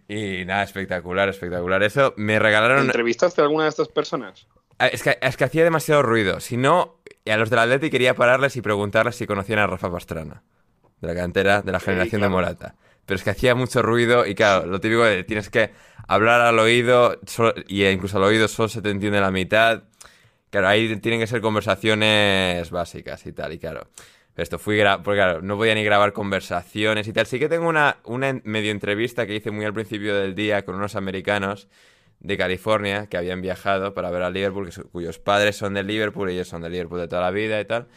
Y 0.08 0.44
nada, 0.46 0.62
espectacular, 0.62 1.28
espectacular. 1.28 1.82
Eso, 1.82 2.14
me 2.16 2.38
regalaron... 2.38 2.86
¿Entrevistaste 2.86 3.42
a 3.42 3.44
alguna 3.44 3.64
de 3.64 3.70
estas 3.70 3.88
personas? 3.88 4.46
Ah, 4.78 4.86
Es 4.88 5.02
que, 5.02 5.18
es 5.20 5.36
que 5.36 5.44
hacía 5.44 5.64
demasiado 5.64 6.02
ruido. 6.02 6.40
Si 6.40 6.56
no, 6.56 7.00
a 7.26 7.36
los 7.36 7.50
del 7.50 7.58
Atleti 7.58 7.90
quería 7.90 8.14
pararles 8.14 8.56
y 8.56 8.62
preguntarles 8.62 9.16
si 9.16 9.26
conocían 9.26 9.58
a 9.58 9.66
Rafa 9.66 9.90
Pastrana, 9.90 10.42
de 11.00 11.08
la 11.08 11.14
cantera 11.14 11.62
de 11.62 11.72
la 11.72 11.80
generación 11.80 12.20
de 12.20 12.28
claro. 12.28 12.30
Morata. 12.30 12.74
Pero 13.06 13.16
es 13.16 13.24
que 13.24 13.30
hacía 13.30 13.54
mucho 13.54 13.82
ruido 13.82 14.26
y 14.26 14.34
claro, 14.34 14.66
lo 14.66 14.80
típico 14.80 15.02
de 15.04 15.24
tienes 15.24 15.48
que 15.50 15.70
hablar 16.06 16.40
al 16.42 16.58
oído 16.58 17.18
solo- 17.26 17.54
y 17.66 17.84
incluso 17.86 18.18
al 18.18 18.24
oído 18.24 18.48
solo 18.48 18.68
se 18.68 18.82
te 18.82 18.90
entiende 18.90 19.20
la 19.20 19.30
mitad. 19.30 19.84
Claro, 20.50 20.68
ahí 20.68 20.94
tienen 20.96 21.20
que 21.20 21.26
ser 21.26 21.40
conversaciones 21.40 22.70
básicas 22.70 23.24
y 23.26 23.32
tal, 23.32 23.52
y 23.52 23.58
claro. 23.58 23.88
Esto 24.36 24.58
fui 24.60 24.78
porque 25.02 25.18
claro, 25.18 25.42
no 25.42 25.56
podía 25.56 25.74
ni 25.74 25.82
grabar 25.82 26.12
conversaciones 26.12 27.08
y 27.08 27.12
tal. 27.12 27.26
Sí 27.26 27.40
que 27.40 27.48
tengo 27.48 27.68
una, 27.68 27.96
una 28.04 28.40
medio 28.44 28.70
entrevista 28.70 29.26
que 29.26 29.34
hice 29.34 29.50
muy 29.50 29.64
al 29.64 29.74
principio 29.74 30.14
del 30.14 30.36
día 30.36 30.64
con 30.64 30.76
unos 30.76 30.94
americanos 30.94 31.66
de 32.20 32.36
California 32.36 33.06
que 33.06 33.16
habían 33.16 33.40
viajado 33.40 33.94
para 33.94 34.10
ver 34.10 34.22
al 34.22 34.32
Liverpool, 34.32 34.70
cuyos 34.92 35.18
padres 35.18 35.56
son 35.56 35.74
del 35.74 35.86
Liverpool 35.86 36.30
y 36.30 36.34
ellos 36.34 36.48
son 36.48 36.62
del 36.62 36.72
Liverpool 36.72 37.00
de 37.00 37.08
toda 37.08 37.22
la 37.22 37.30
vida 37.30 37.60
y 37.60 37.64
tal. 37.64 37.88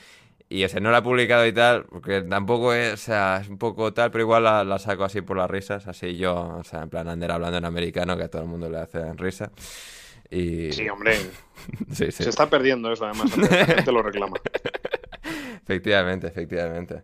Y 0.50 0.66
o 0.66 0.70
sea, 0.70 0.82
no 0.82 0.92
la 0.92 0.98
he 0.98 1.02
publicado 1.02 1.46
y 1.48 1.54
tal, 1.54 1.86
porque 1.86 2.22
tampoco 2.24 2.74
es, 2.74 2.94
o 2.94 2.98
sea, 2.98 3.40
es 3.42 3.48
un 3.48 3.58
poco 3.58 3.94
tal, 3.94 4.12
pero 4.12 4.24
igual 4.24 4.44
la, 4.44 4.66
la 4.66 4.80
saco 4.80 5.06
así 5.06 5.22
por 5.22 5.38
las 5.38 5.50
risas, 5.50 5.88
así 5.88 6.18
yo, 6.18 6.58
o 6.60 6.64
sea, 6.66 6.82
en 6.82 6.90
plan 6.90 7.08
Ander 7.08 7.32
hablando 7.32 7.58
en 7.58 7.64
americano, 7.64 8.18
que 8.18 8.24
a 8.24 8.28
todo 8.30 8.42
el 8.42 8.50
mundo 8.50 8.70
le 8.70 8.80
hace 8.80 9.14
risa. 9.14 9.52
Y... 10.30 10.72
Sí, 10.72 10.88
hombre. 10.90 11.16
Sí, 11.92 12.12
sí. 12.12 12.24
Se 12.24 12.30
está 12.30 12.50
perdiendo 12.50 12.92
eso, 12.92 13.06
además. 13.06 13.32
Gente 13.32 13.92
lo 13.92 14.02
reclama. 14.02 14.38
Efectivamente, 15.64 16.28
efectivamente. 16.28 17.04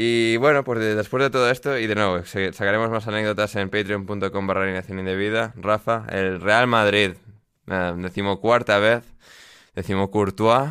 Y 0.00 0.36
bueno, 0.36 0.62
pues 0.62 0.78
de- 0.78 0.94
después 0.94 1.20
de 1.24 1.30
todo 1.30 1.50
esto, 1.50 1.76
y 1.76 1.88
de 1.88 1.96
nuevo, 1.96 2.24
sacaremos 2.24 2.88
más 2.88 3.08
anécdotas 3.08 3.56
en 3.56 3.68
patreon.com 3.68 4.46
barra 4.46 4.62
alineación 4.62 5.00
indebida. 5.00 5.52
Rafa, 5.56 6.06
el 6.10 6.40
Real 6.40 6.68
Madrid, 6.68 7.14
eh, 7.66 7.92
decimocuarta 7.96 8.78
vez, 8.78 9.02
decimo 9.74 10.08
Courtois, 10.10 10.70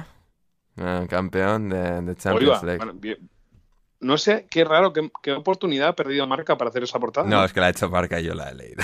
eh, 0.78 1.08
campeón 1.10 1.68
de, 1.68 2.02
de 2.04 2.16
Champions 2.16 2.64
Oiga, 2.64 2.66
League. 2.66 2.78
bueno, 2.78 2.94
bien. 2.94 3.30
no 4.00 4.18
sé, 4.18 4.48
qué 4.50 4.64
raro, 4.64 4.94
qué, 4.94 5.12
qué 5.22 5.34
oportunidad 5.34 5.90
ha 5.90 5.96
perdido 5.96 6.26
Marca 6.26 6.58
para 6.58 6.70
hacer 6.70 6.84
esa 6.84 6.98
portada. 7.00 7.28
No, 7.28 7.44
es 7.44 7.52
que 7.52 7.60
la 7.60 7.66
ha 7.66 7.70
hecho 7.72 7.90
marca 7.90 8.22
y 8.22 8.24
yo 8.24 8.34
la 8.34 8.50
he 8.50 8.56
leído. 8.56 8.84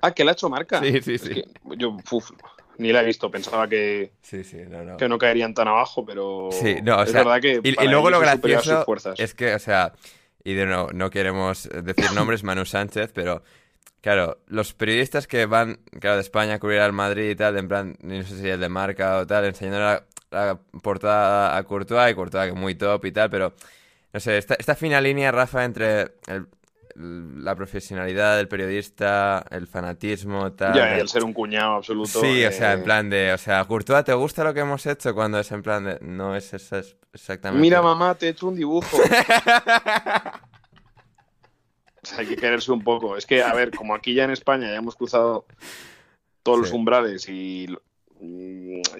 Ah, 0.00 0.12
que 0.12 0.24
la 0.24 0.30
ha 0.30 0.34
hecho 0.34 0.48
Marca. 0.48 0.80
Sí, 0.80 1.02
sí, 1.02 1.14
Es 1.14 1.22
sí. 1.22 1.30
que 1.34 1.44
yo 1.76 1.96
uf, 2.10 2.30
ni 2.78 2.92
la 2.92 3.02
he 3.02 3.04
visto, 3.06 3.30
pensaba 3.30 3.68
que, 3.68 4.12
Sí, 4.22 4.42
sí, 4.44 4.58
no, 4.68 4.82
no. 4.84 4.96
que 4.96 5.08
no 5.08 5.18
caerían 5.18 5.54
tan 5.54 5.68
abajo, 5.68 6.04
pero 6.04 6.50
Sí, 6.50 6.76
no, 6.82 6.96
o 6.98 7.02
es 7.02 7.12
sea, 7.12 7.22
verdad 7.24 7.40
que 7.40 7.60
y, 7.62 7.68
y 7.70 7.74
para 7.74 7.90
luego 7.90 8.10
lo 8.10 8.20
gracioso 8.20 8.84
fuerzas. 8.84 9.18
es 9.18 9.34
que, 9.34 9.54
o 9.54 9.58
sea, 9.58 9.92
y 10.44 10.54
de 10.54 10.66
nuevo, 10.66 10.90
no 10.92 11.10
queremos 11.10 11.68
decir 11.82 12.10
nombres, 12.12 12.42
Manu 12.44 12.64
Sánchez, 12.64 13.10
pero 13.14 13.42
claro, 14.02 14.38
los 14.48 14.74
periodistas 14.74 15.26
que 15.26 15.46
van, 15.46 15.80
claro, 16.00 16.16
de 16.16 16.22
España 16.22 16.54
a 16.54 16.58
cubrir 16.60 16.80
al 16.80 16.92
Madrid 16.92 17.30
y 17.30 17.36
tal, 17.36 17.58
en 17.58 17.68
plan, 17.68 17.96
no 18.02 18.22
sé 18.24 18.38
si 18.40 18.48
el 18.48 18.60
de 18.60 18.68
marca 18.68 19.18
o 19.18 19.26
tal, 19.26 19.44
enseñando 19.46 19.80
la, 19.80 20.04
la 20.30 20.60
portada 20.82 21.56
a 21.56 21.62
Courtois 21.64 22.12
y 22.12 22.14
Courtois 22.14 22.44
que 22.46 22.50
es 22.54 22.60
muy 22.60 22.74
top 22.76 23.04
y 23.06 23.12
tal, 23.12 23.30
pero 23.30 23.54
no 24.12 24.20
sé, 24.20 24.38
esta, 24.38 24.54
esta 24.54 24.74
fina 24.76 25.00
línea, 25.00 25.32
Rafa, 25.32 25.64
entre 25.64 26.12
el- 26.28 26.48
la 26.96 27.54
profesionalidad 27.56 28.36
del 28.36 28.48
periodista, 28.48 29.44
el 29.50 29.66
fanatismo, 29.66 30.52
tal. 30.52 30.74
Ya, 30.74 30.96
el 30.96 31.08
ser 31.08 31.24
un 31.24 31.32
cuñado 31.32 31.74
absoluto. 31.74 32.20
Sí, 32.20 32.44
o 32.44 32.48
eh, 32.48 32.52
sea, 32.52 32.74
en 32.74 32.84
plan 32.84 33.10
de, 33.10 33.32
o 33.32 33.38
sea, 33.38 33.64
Courtois, 33.64 34.04
¿te 34.04 34.14
gusta 34.14 34.44
lo 34.44 34.54
que 34.54 34.60
hemos 34.60 34.86
hecho? 34.86 35.14
Cuando 35.14 35.38
es 35.38 35.50
en 35.50 35.62
plan 35.62 35.84
de, 35.84 35.98
no 36.00 36.36
es 36.36 36.54
eso 36.54 36.78
es 36.78 36.96
exactamente. 37.12 37.60
Mira, 37.60 37.82
mamá, 37.82 38.14
te 38.14 38.26
he 38.26 38.30
hecho 38.30 38.48
un 38.48 38.56
dibujo. 38.56 38.96
O 42.04 42.06
sea, 42.06 42.18
hay 42.18 42.26
que 42.26 42.36
quererse 42.36 42.70
un 42.70 42.84
poco. 42.84 43.16
Es 43.16 43.24
que, 43.24 43.42
a 43.42 43.54
ver, 43.54 43.70
como 43.70 43.94
aquí 43.94 44.12
ya 44.12 44.24
en 44.24 44.30
España 44.30 44.68
ya 44.68 44.76
hemos 44.76 44.94
cruzado 44.94 45.46
todos 46.42 46.58
los 46.58 46.72
umbrales 46.72 47.26
y 47.30 47.66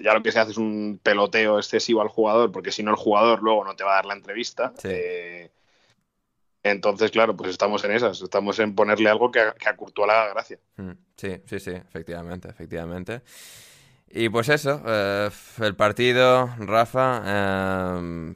ya 0.01 0.13
lo 0.13 0.23
que 0.23 0.31
se 0.31 0.39
hace 0.39 0.51
es 0.51 0.57
un 0.57 0.99
peloteo 1.03 1.59
excesivo 1.59 2.01
al 2.01 2.07
jugador, 2.07 2.51
porque 2.51 2.71
si 2.71 2.81
no 2.81 2.89
el 2.89 2.97
jugador 2.97 3.43
luego 3.43 3.63
no 3.63 3.75
te 3.75 3.83
va 3.83 3.91
a 3.91 3.95
dar 3.97 4.05
la 4.05 4.15
entrevista. 4.15 4.73
Sí. 4.77 4.87
Eh, 4.91 5.51
entonces, 6.69 7.11
claro, 7.11 7.35
pues 7.37 7.49
estamos 7.51 7.83
en 7.85 7.91
esas. 7.91 8.21
Estamos 8.21 8.59
en 8.59 8.75
ponerle 8.75 9.09
algo 9.09 9.31
que 9.31 9.39
a, 9.39 9.53
que 9.53 9.69
a 9.69 9.75
Courtois 9.75 10.07
le 10.07 10.13
haga 10.13 10.29
gracia. 10.33 10.59
Mm, 10.77 10.91
Sí, 11.15 11.41
sí, 11.45 11.59
sí, 11.59 11.71
efectivamente, 11.71 12.49
efectivamente. 12.49 13.21
Y 14.09 14.29
pues 14.29 14.49
eso, 14.49 14.81
eh, 14.85 15.29
el 15.61 15.75
partido, 15.75 16.49
Rafa, 16.59 17.21
eh, 17.25 18.33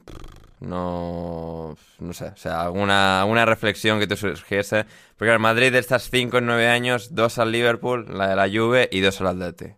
no, 0.60 1.76
no 1.98 2.12
sé, 2.12 2.26
o 2.26 2.36
sea, 2.36 2.62
alguna, 2.62 3.20
alguna 3.22 3.44
reflexión 3.46 3.98
que 3.98 4.06
te 4.06 4.16
surgiese. 4.16 4.84
Porque 5.16 5.32
el 5.32 5.38
Madrid 5.38 5.72
de 5.72 5.78
estas 5.78 6.08
5 6.10 6.38
en 6.38 6.46
9 6.46 6.68
años, 6.68 7.14
dos 7.14 7.38
al 7.38 7.52
Liverpool, 7.52 8.06
la 8.16 8.28
de 8.28 8.36
la 8.36 8.48
Juve 8.48 8.88
y 8.92 9.00
dos 9.00 9.20
al 9.20 9.28
Atleti. 9.28 9.74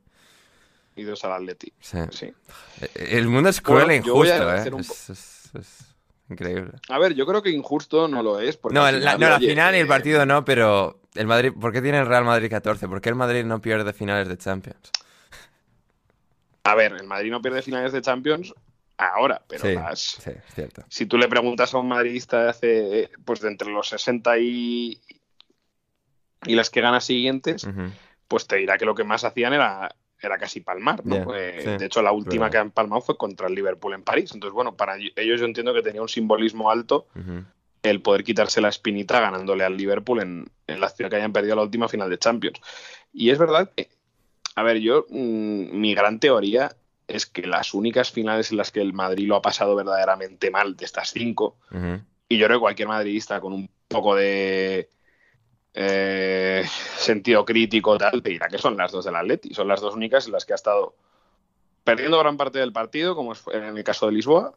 Y 0.96 1.02
dos 1.04 1.24
al 1.24 1.32
Atleti. 1.32 1.72
Sí. 1.80 1.98
Sí. 2.10 2.32
El 2.94 3.28
mundo 3.28 3.48
es 3.48 3.60
cruel 3.60 3.86
Bueno, 3.86 3.92
e 3.92 3.96
injusto, 3.96 4.54
¿eh? 4.54 4.70
un 4.72 4.80
Es, 4.80 5.10
es- 5.10 5.50
es 5.54 5.91
increíble. 6.32 6.72
A 6.88 6.98
ver, 6.98 7.14
yo 7.14 7.26
creo 7.26 7.42
que 7.42 7.50
injusto 7.50 8.08
no 8.08 8.22
lo 8.22 8.40
es. 8.40 8.56
Porque 8.56 8.74
No, 8.74 8.84
al 8.84 9.02
la, 9.04 9.12
final, 9.12 9.20
no, 9.20 9.28
la 9.30 9.38
final 9.38 9.74
y 9.74 9.78
el 9.78 9.86
eh, 9.86 9.88
partido 9.88 10.26
no, 10.26 10.44
pero 10.44 11.00
el 11.14 11.26
Madrid, 11.26 11.52
¿por 11.58 11.72
qué 11.72 11.80
tiene 11.80 11.98
el 11.98 12.06
Real 12.06 12.24
Madrid 12.24 12.50
14? 12.50 12.88
¿Por 12.88 13.00
qué 13.00 13.10
el 13.10 13.14
Madrid 13.14 13.44
no 13.44 13.60
pierde 13.60 13.92
finales 13.92 14.28
de 14.28 14.36
Champions? 14.38 14.90
A 16.64 16.74
ver, 16.74 16.92
el 16.92 17.06
Madrid 17.06 17.30
no 17.30 17.40
pierde 17.42 17.62
finales 17.62 17.92
de 17.92 18.02
Champions 18.02 18.54
ahora, 18.98 19.42
pero 19.48 19.62
sí, 19.62 19.74
las, 19.74 20.00
sí, 20.00 20.30
cierto. 20.54 20.84
si 20.88 21.06
tú 21.06 21.18
le 21.18 21.26
preguntas 21.28 21.74
a 21.74 21.78
un 21.78 21.88
madridista 21.88 22.44
de 22.44 22.50
hace, 22.50 23.10
pues 23.24 23.40
de 23.40 23.48
entre 23.48 23.70
los 23.70 23.88
60 23.88 24.38
y, 24.38 25.00
y 26.46 26.54
las 26.54 26.70
que 26.70 26.80
gana 26.80 27.00
siguientes, 27.00 27.66
pues 28.28 28.46
te 28.46 28.56
dirá 28.56 28.78
que 28.78 28.84
lo 28.84 28.94
que 28.94 29.02
más 29.04 29.24
hacían 29.24 29.54
era, 29.54 29.94
era 30.26 30.38
casi 30.38 30.60
palmar, 30.60 31.04
¿no? 31.04 31.24
Pues, 31.24 31.64
sí, 31.64 31.70
de 31.70 31.86
hecho, 31.86 32.02
la 32.02 32.12
última 32.12 32.50
que 32.50 32.58
han 32.58 32.70
palmado 32.70 33.02
fue 33.02 33.16
contra 33.16 33.48
el 33.48 33.54
Liverpool 33.54 33.94
en 33.94 34.02
París. 34.02 34.30
Entonces, 34.32 34.54
bueno, 34.54 34.76
para 34.76 34.96
ellos 34.96 35.40
yo 35.40 35.46
entiendo 35.46 35.74
que 35.74 35.82
tenía 35.82 36.02
un 36.02 36.08
simbolismo 36.08 36.70
alto 36.70 37.06
el 37.82 38.00
poder 38.00 38.22
quitarse 38.22 38.60
la 38.60 38.68
espinita 38.68 39.20
ganándole 39.20 39.64
al 39.64 39.76
Liverpool 39.76 40.20
en, 40.20 40.48
en 40.68 40.80
la 40.80 40.88
ciudad 40.88 41.10
que 41.10 41.16
hayan 41.16 41.32
perdido 41.32 41.56
la 41.56 41.62
última 41.62 41.88
final 41.88 42.08
de 42.08 42.18
Champions. 42.18 42.60
Y 43.12 43.30
es 43.30 43.38
verdad 43.38 43.70
que, 43.74 43.88
a 44.54 44.62
ver, 44.62 44.78
yo, 44.78 45.06
mm, 45.08 45.80
mi 45.80 45.94
gran 45.94 46.20
teoría 46.20 46.76
es 47.08 47.26
que 47.26 47.46
las 47.46 47.74
únicas 47.74 48.10
finales 48.10 48.50
en 48.50 48.58
las 48.58 48.70
que 48.70 48.80
el 48.80 48.92
Madrid 48.92 49.26
lo 49.26 49.36
ha 49.36 49.42
pasado 49.42 49.74
verdaderamente 49.74 50.50
mal 50.50 50.76
de 50.76 50.84
estas 50.84 51.10
cinco, 51.10 51.56
y 52.28 52.38
yo 52.38 52.46
creo 52.46 52.58
que 52.58 52.62
cualquier 52.62 52.88
madridista 52.88 53.40
con 53.40 53.52
un 53.52 53.68
poco 53.88 54.14
de 54.14 54.88
eh, 55.74 56.64
sentido 56.96 57.44
crítico 57.44 57.96
tal, 57.96 58.22
te 58.22 58.30
dirá 58.30 58.48
que 58.48 58.58
son 58.58 58.76
las 58.76 58.92
dos 58.92 59.04
del 59.04 59.16
Atleti. 59.16 59.54
Son 59.54 59.68
las 59.68 59.80
dos 59.80 59.94
únicas 59.94 60.26
en 60.26 60.32
las 60.32 60.44
que 60.44 60.52
ha 60.52 60.56
estado 60.56 60.94
perdiendo 61.84 62.18
gran 62.18 62.36
parte 62.36 62.58
del 62.58 62.72
partido, 62.72 63.14
como 63.14 63.32
es 63.32 63.42
en 63.52 63.76
el 63.76 63.84
caso 63.84 64.06
de 64.06 64.12
Lisboa, 64.12 64.54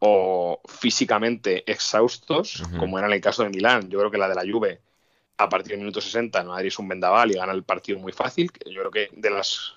o 0.00 0.60
físicamente 0.66 1.70
exhaustos, 1.70 2.62
como 2.78 2.98
era 2.98 3.06
en 3.06 3.14
el 3.14 3.20
caso 3.20 3.42
de 3.42 3.50
Milán. 3.50 3.88
Yo 3.88 3.98
creo 3.98 4.10
que 4.10 4.18
la 4.18 4.28
de 4.28 4.34
la 4.34 4.50
Juve 4.50 4.80
a 5.36 5.48
partir 5.48 5.70
del 5.70 5.80
minuto 5.80 6.00
60 6.00 6.38
el 6.38 6.48
Madrid 6.48 6.68
es 6.68 6.78
un 6.78 6.88
vendaval 6.88 7.30
y 7.30 7.34
gana 7.34 7.52
el 7.52 7.62
partido 7.62 7.98
muy 7.98 8.12
fácil. 8.12 8.50
Yo 8.66 8.80
creo 8.80 8.90
que 8.90 9.08
de 9.12 9.30
las 9.30 9.74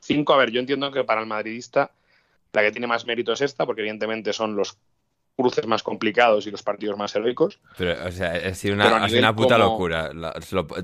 cinco, 0.00 0.32
a 0.32 0.38
ver, 0.38 0.50
yo 0.50 0.60
entiendo 0.60 0.90
que 0.92 1.04
para 1.04 1.20
el 1.20 1.26
madridista 1.26 1.90
la 2.52 2.62
que 2.62 2.72
tiene 2.72 2.86
más 2.86 3.04
mérito 3.04 3.32
es 3.32 3.42
esta, 3.42 3.66
porque 3.66 3.82
evidentemente 3.82 4.32
son 4.32 4.56
los 4.56 4.78
cruces 5.38 5.68
más 5.68 5.84
complicados 5.84 6.48
y 6.48 6.50
los 6.50 6.64
partidos 6.64 6.98
más 6.98 7.14
heroicos. 7.14 7.60
Pero, 7.76 7.94
o 8.04 8.10
sea, 8.10 8.32
ha 8.32 8.54
sido 8.54 8.74
una, 8.74 9.08
sido 9.08 9.20
una 9.20 9.36
puta 9.36 9.56
locura. 9.56 10.10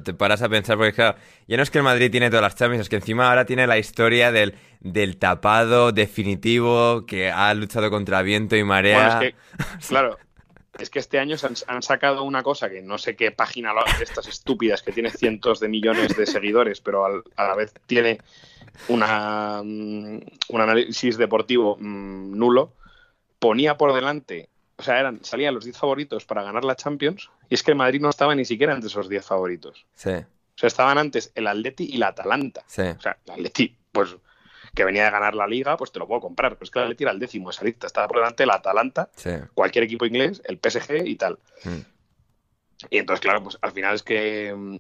te 0.05 0.14
paras 0.14 0.43
a 0.43 0.48
pensar, 0.48 0.76
porque 0.76 0.93
claro, 0.93 1.18
ya 1.48 1.56
no 1.56 1.64
es 1.64 1.70
que 1.72 1.78
el 1.78 1.85
Madrid 1.85 2.09
tiene 2.09 2.31
todas 2.31 2.43
las 2.43 2.55
Champions, 2.55 2.82
es 2.82 2.89
que 2.89 2.97
encima 2.97 3.28
ahora 3.28 3.47
tiene 3.47 3.66
la 3.66 3.78
historia 3.78 4.31
del, 4.31 4.55
del 4.78 5.16
tapado 5.16 5.90
definitivo 5.90 7.05
que 7.05 7.32
ha 7.32 7.52
luchado 7.55 7.90
contra 7.90 8.22
viento 8.22 8.55
y 8.55 8.62
marea. 8.62 9.16
Bueno, 9.16 9.22
es 9.22 9.35
que, 9.35 9.86
claro, 9.89 10.18
es 10.78 10.89
que 10.89 11.01
este 11.01 11.18
año 11.18 11.36
se 11.36 11.48
han, 11.48 11.55
han, 11.66 11.82
sacado 11.82 12.22
una 12.22 12.44
cosa 12.44 12.70
que 12.70 12.81
no 12.81 12.97
sé 12.97 13.16
qué 13.16 13.32
página 13.32 13.72
de 13.98 14.05
estas 14.05 14.28
estúpidas 14.28 14.82
que 14.82 14.93
tiene 14.93 15.10
cientos 15.10 15.59
de 15.59 15.68
millones 15.68 16.16
de 16.16 16.26
seguidores, 16.26 16.81
pero 16.81 17.05
al, 17.05 17.24
a 17.35 17.48
la 17.48 17.56
vez 17.56 17.74
tiene 17.89 18.20
una, 18.86 19.62
mm, 19.64 20.20
un 20.48 20.60
análisis 20.60 21.16
deportivo 21.18 21.76
mmm, 21.81 22.39
nulo, 22.39 22.72
ponía 23.45 23.77
por 23.77 23.93
delante, 23.93 24.49
o 24.77 24.83
sea, 24.83 24.99
eran, 24.99 25.23
salían 25.23 25.55
los 25.55 25.65
10 25.65 25.77
favoritos 25.77 26.25
para 26.25 26.43
ganar 26.43 26.65
la 26.65 26.77
Champions, 26.77 27.31
y 27.51 27.55
es 27.55 27.62
que 27.62 27.73
el 27.73 27.77
Madrid 27.77 28.01
no 28.01 28.09
estaba 28.09 28.35
ni 28.35 28.47
siquiera 28.47 28.73
entre 28.73 28.89
esos 28.89 29.07
10 29.07 29.23
favoritos. 29.23 29.85
Sí. 29.95 30.12
O 30.12 30.57
sea, 30.57 30.66
estaban 30.66 30.97
antes 30.97 31.31
el 31.35 31.47
Atleti 31.47 31.85
y 31.85 31.99
la 31.99 32.09
Atalanta. 32.09 32.65
Sí. 32.66 32.81
O 32.81 33.01
sea, 33.03 33.19
el 33.27 33.33
Atleti, 33.33 33.77
pues 33.93 34.16
que 34.75 34.83
venía 34.83 35.05
de 35.05 35.11
ganar 35.11 35.35
la 35.35 35.47
liga, 35.47 35.77
pues 35.77 35.93
te 35.93 35.99
lo 35.99 36.09
puedo 36.09 36.23
comprar. 36.23 36.55
Pero 36.55 36.65
es 36.65 36.71
que 36.71 36.79
el 36.79 36.87
Atleti 36.87 37.05
era 37.05 37.12
el 37.12 37.19
décimo 37.19 37.51
esa 37.51 37.65
lista. 37.65 37.87
Estaba 37.87 38.09
por 38.09 38.16
delante 38.16 38.47
la 38.47 38.55
Atalanta, 38.55 39.11
sí. 39.15 39.31
cualquier 39.53 39.85
equipo 39.85 40.07
inglés, 40.07 40.41
el 40.47 40.59
PSG 40.59 41.07
y 41.07 41.16
tal. 41.16 41.39
Mm. 41.65 41.81
Y 42.89 42.99
entonces, 42.99 43.21
claro, 43.21 43.43
pues 43.43 43.59
al 43.61 43.73
final 43.73 43.95
es 43.95 44.03
que 44.03 44.55
mm, 44.57 44.77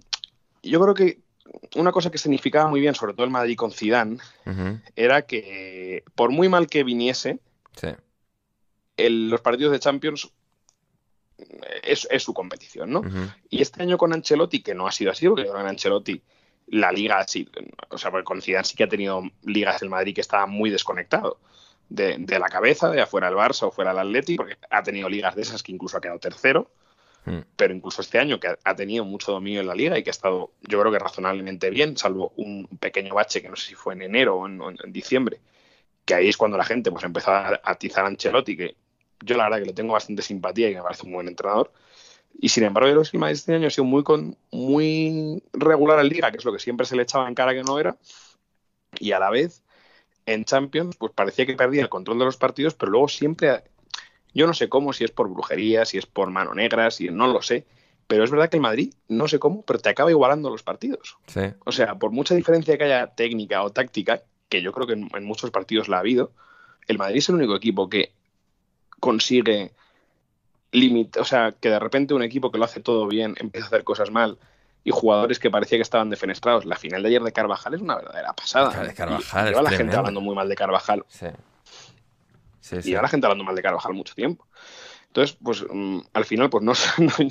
yo 0.62 0.80
creo 0.80 0.94
que 0.94 1.18
una 1.76 1.92
cosa 1.92 2.10
que 2.10 2.16
significaba 2.16 2.66
muy 2.68 2.80
bien, 2.80 2.94
sobre 2.94 3.12
todo 3.12 3.24
el 3.24 3.30
Madrid 3.30 3.56
con 3.56 3.72
Zidane, 3.72 4.16
uh 4.46 4.50
-huh. 4.50 4.82
era 4.96 5.22
que 5.22 6.02
por 6.14 6.30
muy 6.30 6.48
mal 6.48 6.66
que 6.66 6.82
viniese, 6.82 7.38
sí. 7.76 7.88
El, 8.96 9.28
los 9.30 9.40
partidos 9.40 9.72
de 9.72 9.78
Champions 9.80 10.30
es, 11.82 12.06
es 12.10 12.22
su 12.22 12.32
competición, 12.32 12.90
¿no? 12.90 13.00
Uh 13.00 13.04
-huh. 13.04 13.34
Y 13.50 13.62
este 13.62 13.82
año 13.82 13.98
con 13.98 14.12
Ancelotti, 14.12 14.62
que 14.62 14.74
no 14.74 14.86
ha 14.86 14.92
sido 14.92 15.10
así, 15.10 15.28
porque 15.28 15.46
con 15.46 15.66
Ancelotti 15.66 16.22
la 16.68 16.90
liga 16.92 17.26
sí, 17.26 17.48
o 17.90 17.98
sea, 17.98 18.10
porque 18.10 18.24
con 18.24 18.40
Zidane 18.40 18.64
sí 18.64 18.74
que 18.76 18.84
ha 18.84 18.88
tenido 18.88 19.22
ligas 19.42 19.82
el 19.82 19.90
Madrid 19.90 20.14
que 20.14 20.20
estaba 20.22 20.46
muy 20.46 20.70
desconectado 20.70 21.38
de, 21.88 22.16
de 22.18 22.38
la 22.38 22.48
cabeza, 22.48 22.88
de 22.90 23.02
afuera 23.02 23.28
el 23.28 23.34
Barça 23.34 23.64
o 23.64 23.70
fuera 23.70 23.90
el 23.90 23.98
Atleti, 23.98 24.36
porque 24.36 24.56
ha 24.70 24.82
tenido 24.82 25.08
ligas 25.08 25.34
de 25.34 25.42
esas 25.42 25.62
que 25.62 25.72
incluso 25.72 25.96
ha 25.96 26.00
quedado 26.00 26.18
tercero. 26.18 26.70
Mm. 27.26 27.38
pero 27.56 27.72
incluso 27.72 28.02
este 28.02 28.18
año 28.18 28.38
que 28.38 28.54
ha 28.62 28.74
tenido 28.76 29.02
mucho 29.06 29.32
dominio 29.32 29.62
en 29.62 29.66
la 29.66 29.74
liga 29.74 29.96
y 29.96 30.02
que 30.02 30.10
ha 30.10 30.12
estado, 30.12 30.52
yo 30.60 30.78
creo 30.78 30.92
que 30.92 30.98
razonablemente 30.98 31.70
bien, 31.70 31.96
salvo 31.96 32.34
un 32.36 32.68
pequeño 32.78 33.14
bache 33.14 33.40
que 33.40 33.48
no 33.48 33.56
sé 33.56 33.68
si 33.68 33.74
fue 33.74 33.94
en 33.94 34.02
enero 34.02 34.36
o 34.36 34.46
en, 34.46 34.60
o 34.60 34.68
en 34.70 34.92
diciembre, 34.92 35.40
que 36.04 36.14
ahí 36.14 36.28
es 36.28 36.36
cuando 36.36 36.58
la 36.58 36.64
gente 36.64 36.90
pues 36.90 37.02
empezó 37.02 37.30
a 37.30 37.60
atizar 37.64 38.04
a 38.04 38.08
Ancelotti, 38.08 38.58
que 38.58 38.76
yo 39.24 39.36
la 39.36 39.44
verdad 39.44 39.58
que 39.60 39.66
le 39.66 39.72
tengo 39.72 39.92
bastante 39.92 40.22
simpatía 40.22 40.70
y 40.70 40.74
me 40.74 40.82
parece 40.82 41.06
un 41.06 41.12
buen 41.12 41.28
entrenador. 41.28 41.72
Y 42.38 42.48
sin 42.48 42.64
embargo, 42.64 42.88
yo 42.88 42.94
creo 42.94 43.10
que 43.10 43.16
el 43.16 43.20
Madrid 43.20 43.34
este 43.34 43.54
año 43.54 43.68
ha 43.68 43.70
sido 43.70 43.84
muy, 43.84 44.02
con, 44.02 44.36
muy 44.50 45.42
regular 45.52 46.00
en 46.00 46.08
liga, 46.08 46.30
que 46.30 46.38
es 46.38 46.44
lo 46.44 46.52
que 46.52 46.58
siempre 46.58 46.86
se 46.86 46.96
le 46.96 47.02
echaba 47.02 47.28
en 47.28 47.34
cara 47.34 47.54
que 47.54 47.62
no 47.62 47.78
era, 47.78 47.96
y 48.98 49.12
a 49.12 49.18
la 49.18 49.30
vez 49.30 49.62
en 50.26 50.44
Champions, 50.44 50.96
pues 50.96 51.12
parecía 51.12 51.46
que 51.46 51.54
perdía 51.54 51.82
el 51.82 51.88
control 51.88 52.18
de 52.18 52.24
los 52.24 52.36
partidos, 52.36 52.74
pero 52.74 52.90
luego 52.92 53.08
siempre 53.08 53.62
yo 54.32 54.46
no 54.46 54.54
sé 54.54 54.68
cómo, 54.68 54.92
si 54.92 55.04
es 55.04 55.10
por 55.10 55.28
brujería, 55.28 55.84
si 55.84 55.98
es 55.98 56.06
por 56.06 56.30
mano 56.30 56.54
negra, 56.54 56.90
si 56.90 57.08
no 57.08 57.28
lo 57.28 57.42
sé. 57.42 57.66
Pero 58.06 58.24
es 58.24 58.30
verdad 58.30 58.50
que 58.50 58.56
el 58.56 58.62
Madrid, 58.62 58.92
no 59.08 59.28
sé 59.28 59.38
cómo, 59.38 59.62
pero 59.62 59.78
te 59.78 59.88
acaba 59.88 60.10
igualando 60.10 60.50
los 60.50 60.62
partidos. 60.62 61.16
Sí. 61.26 61.40
O 61.64 61.72
sea, 61.72 61.94
por 61.94 62.10
mucha 62.10 62.34
diferencia 62.34 62.76
que 62.76 62.84
haya 62.84 63.06
técnica 63.14 63.62
o 63.62 63.70
táctica, 63.70 64.22
que 64.48 64.60
yo 64.60 64.72
creo 64.72 64.86
que 64.86 64.92
en, 64.94 65.08
en, 65.14 65.24
muchos 65.24 65.50
partidos 65.50 65.88
la 65.88 65.96
ha 65.96 66.00
habido, 66.00 66.32
el 66.86 66.98
Madrid 66.98 67.18
es 67.18 67.28
el 67.28 67.36
único 67.36 67.56
equipo 67.56 67.88
que 67.88 68.12
consigue 69.04 69.72
limitar, 70.72 71.20
o 71.20 71.26
sea, 71.26 71.52
que 71.52 71.68
de 71.68 71.78
repente 71.78 72.14
un 72.14 72.22
equipo 72.22 72.50
que 72.50 72.56
lo 72.56 72.64
hace 72.64 72.80
todo 72.80 73.06
bien 73.06 73.34
empieza 73.38 73.66
a 73.66 73.68
hacer 73.68 73.84
cosas 73.84 74.10
mal 74.10 74.38
y 74.82 74.92
jugadores 74.92 75.38
que 75.38 75.50
parecía 75.50 75.76
que 75.76 75.82
estaban 75.82 76.08
defenestrados. 76.08 76.64
La 76.64 76.76
final 76.76 77.02
de 77.02 77.10
ayer 77.10 77.22
de 77.22 77.30
Carvajal 77.30 77.74
es 77.74 77.82
una 77.82 77.96
verdadera 77.96 78.32
pasada. 78.32 78.70
De 78.82 78.94
Carvajal, 78.94 79.46
y 79.46 79.48
lleva 79.50 79.60
la 79.60 79.70
gente 79.72 79.94
hablando 79.94 80.22
muy 80.22 80.34
mal 80.34 80.48
de 80.48 80.56
Carvajal. 80.56 81.04
Sí. 81.08 81.26
Sí, 82.60 82.80
sí. 82.80 82.90
Y 82.90 82.94
ahora 82.94 83.02
la 83.02 83.08
gente 83.10 83.26
hablando 83.26 83.44
mal 83.44 83.54
de 83.54 83.62
Carvajal 83.62 83.92
mucho 83.92 84.14
tiempo. 84.14 84.46
Entonces, 85.08 85.36
pues 85.42 85.60
um, 85.62 86.02
al 86.14 86.24
final, 86.24 86.48
pues 86.48 86.64
no, 86.64 86.72
no, 86.98 87.28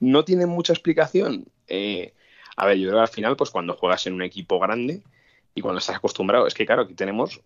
no 0.00 0.24
tiene 0.24 0.46
mucha 0.46 0.72
explicación. 0.72 1.46
Eh, 1.68 2.14
a 2.56 2.66
ver, 2.66 2.78
yo 2.78 2.88
creo 2.88 2.98
que 2.98 3.02
al 3.02 3.14
final, 3.14 3.36
pues 3.36 3.50
cuando 3.50 3.74
juegas 3.74 4.08
en 4.08 4.14
un 4.14 4.22
equipo 4.22 4.58
grande 4.58 5.04
y 5.54 5.60
cuando 5.60 5.78
estás 5.78 5.96
acostumbrado, 5.96 6.48
es 6.48 6.54
que 6.54 6.66
claro, 6.66 6.82
aquí 6.82 6.94
tenemos 6.94 7.40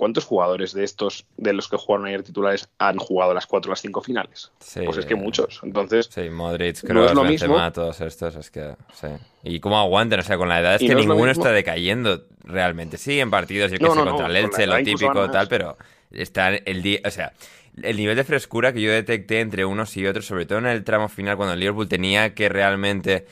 ¿cuántos 0.00 0.24
jugadores 0.24 0.72
de 0.72 0.82
estos, 0.82 1.26
de 1.36 1.52
los 1.52 1.68
que 1.68 1.76
jugaron 1.76 2.06
ayer 2.06 2.22
titulares, 2.22 2.70
han 2.78 2.96
jugado 2.96 3.34
las 3.34 3.46
cuatro 3.46 3.68
o 3.68 3.72
las 3.72 3.82
cinco 3.82 4.00
finales? 4.00 4.50
Sí, 4.58 4.80
pues 4.82 4.96
es 4.96 5.04
que 5.04 5.14
muchos. 5.14 5.60
Entonces, 5.62 6.08
sí, 6.10 6.30
Modric, 6.30 6.80
creo, 6.80 6.94
no 6.94 7.04
es 7.04 7.12
lo 7.12 7.22
Benzema, 7.22 7.54
mismo. 7.56 7.72
todos 7.72 8.00
estos, 8.00 8.34
es 8.34 8.50
que, 8.50 8.76
sí. 8.94 9.08
Y 9.44 9.60
cómo 9.60 9.78
aguantan, 9.78 10.20
o 10.20 10.22
sea, 10.22 10.38
con 10.38 10.48
la 10.48 10.58
edad 10.58 10.76
es 10.76 10.80
que 10.80 10.94
no 10.94 11.00
ninguno 11.00 11.30
es 11.30 11.36
está 11.36 11.52
decayendo 11.52 12.24
realmente. 12.44 12.96
Sí, 12.96 13.20
en 13.20 13.30
partidos, 13.30 13.72
yo 13.72 13.76
que 13.76 13.84
no, 13.84 13.92
sé, 13.92 13.98
no, 13.98 14.06
contra 14.06 14.28
el 14.28 14.36
Elche, 14.36 14.66
lo 14.66 14.78
típico, 14.78 15.30
tal, 15.30 15.48
pero 15.48 15.76
está 16.10 16.48
el 16.48 16.80
día, 16.80 17.00
o 17.04 17.10
sea, 17.10 17.34
el 17.82 17.98
nivel 17.98 18.16
de 18.16 18.24
frescura 18.24 18.72
que 18.72 18.80
yo 18.80 18.90
detecté 18.90 19.40
entre 19.40 19.66
unos 19.66 19.94
y 19.98 20.06
otros, 20.06 20.24
sobre 20.24 20.46
todo 20.46 20.60
en 20.60 20.66
el 20.66 20.82
tramo 20.82 21.10
final, 21.10 21.36
cuando 21.36 21.52
el 21.52 21.60
Liverpool 21.60 21.88
tenía 21.90 22.34
que 22.34 22.48
realmente 22.48 23.26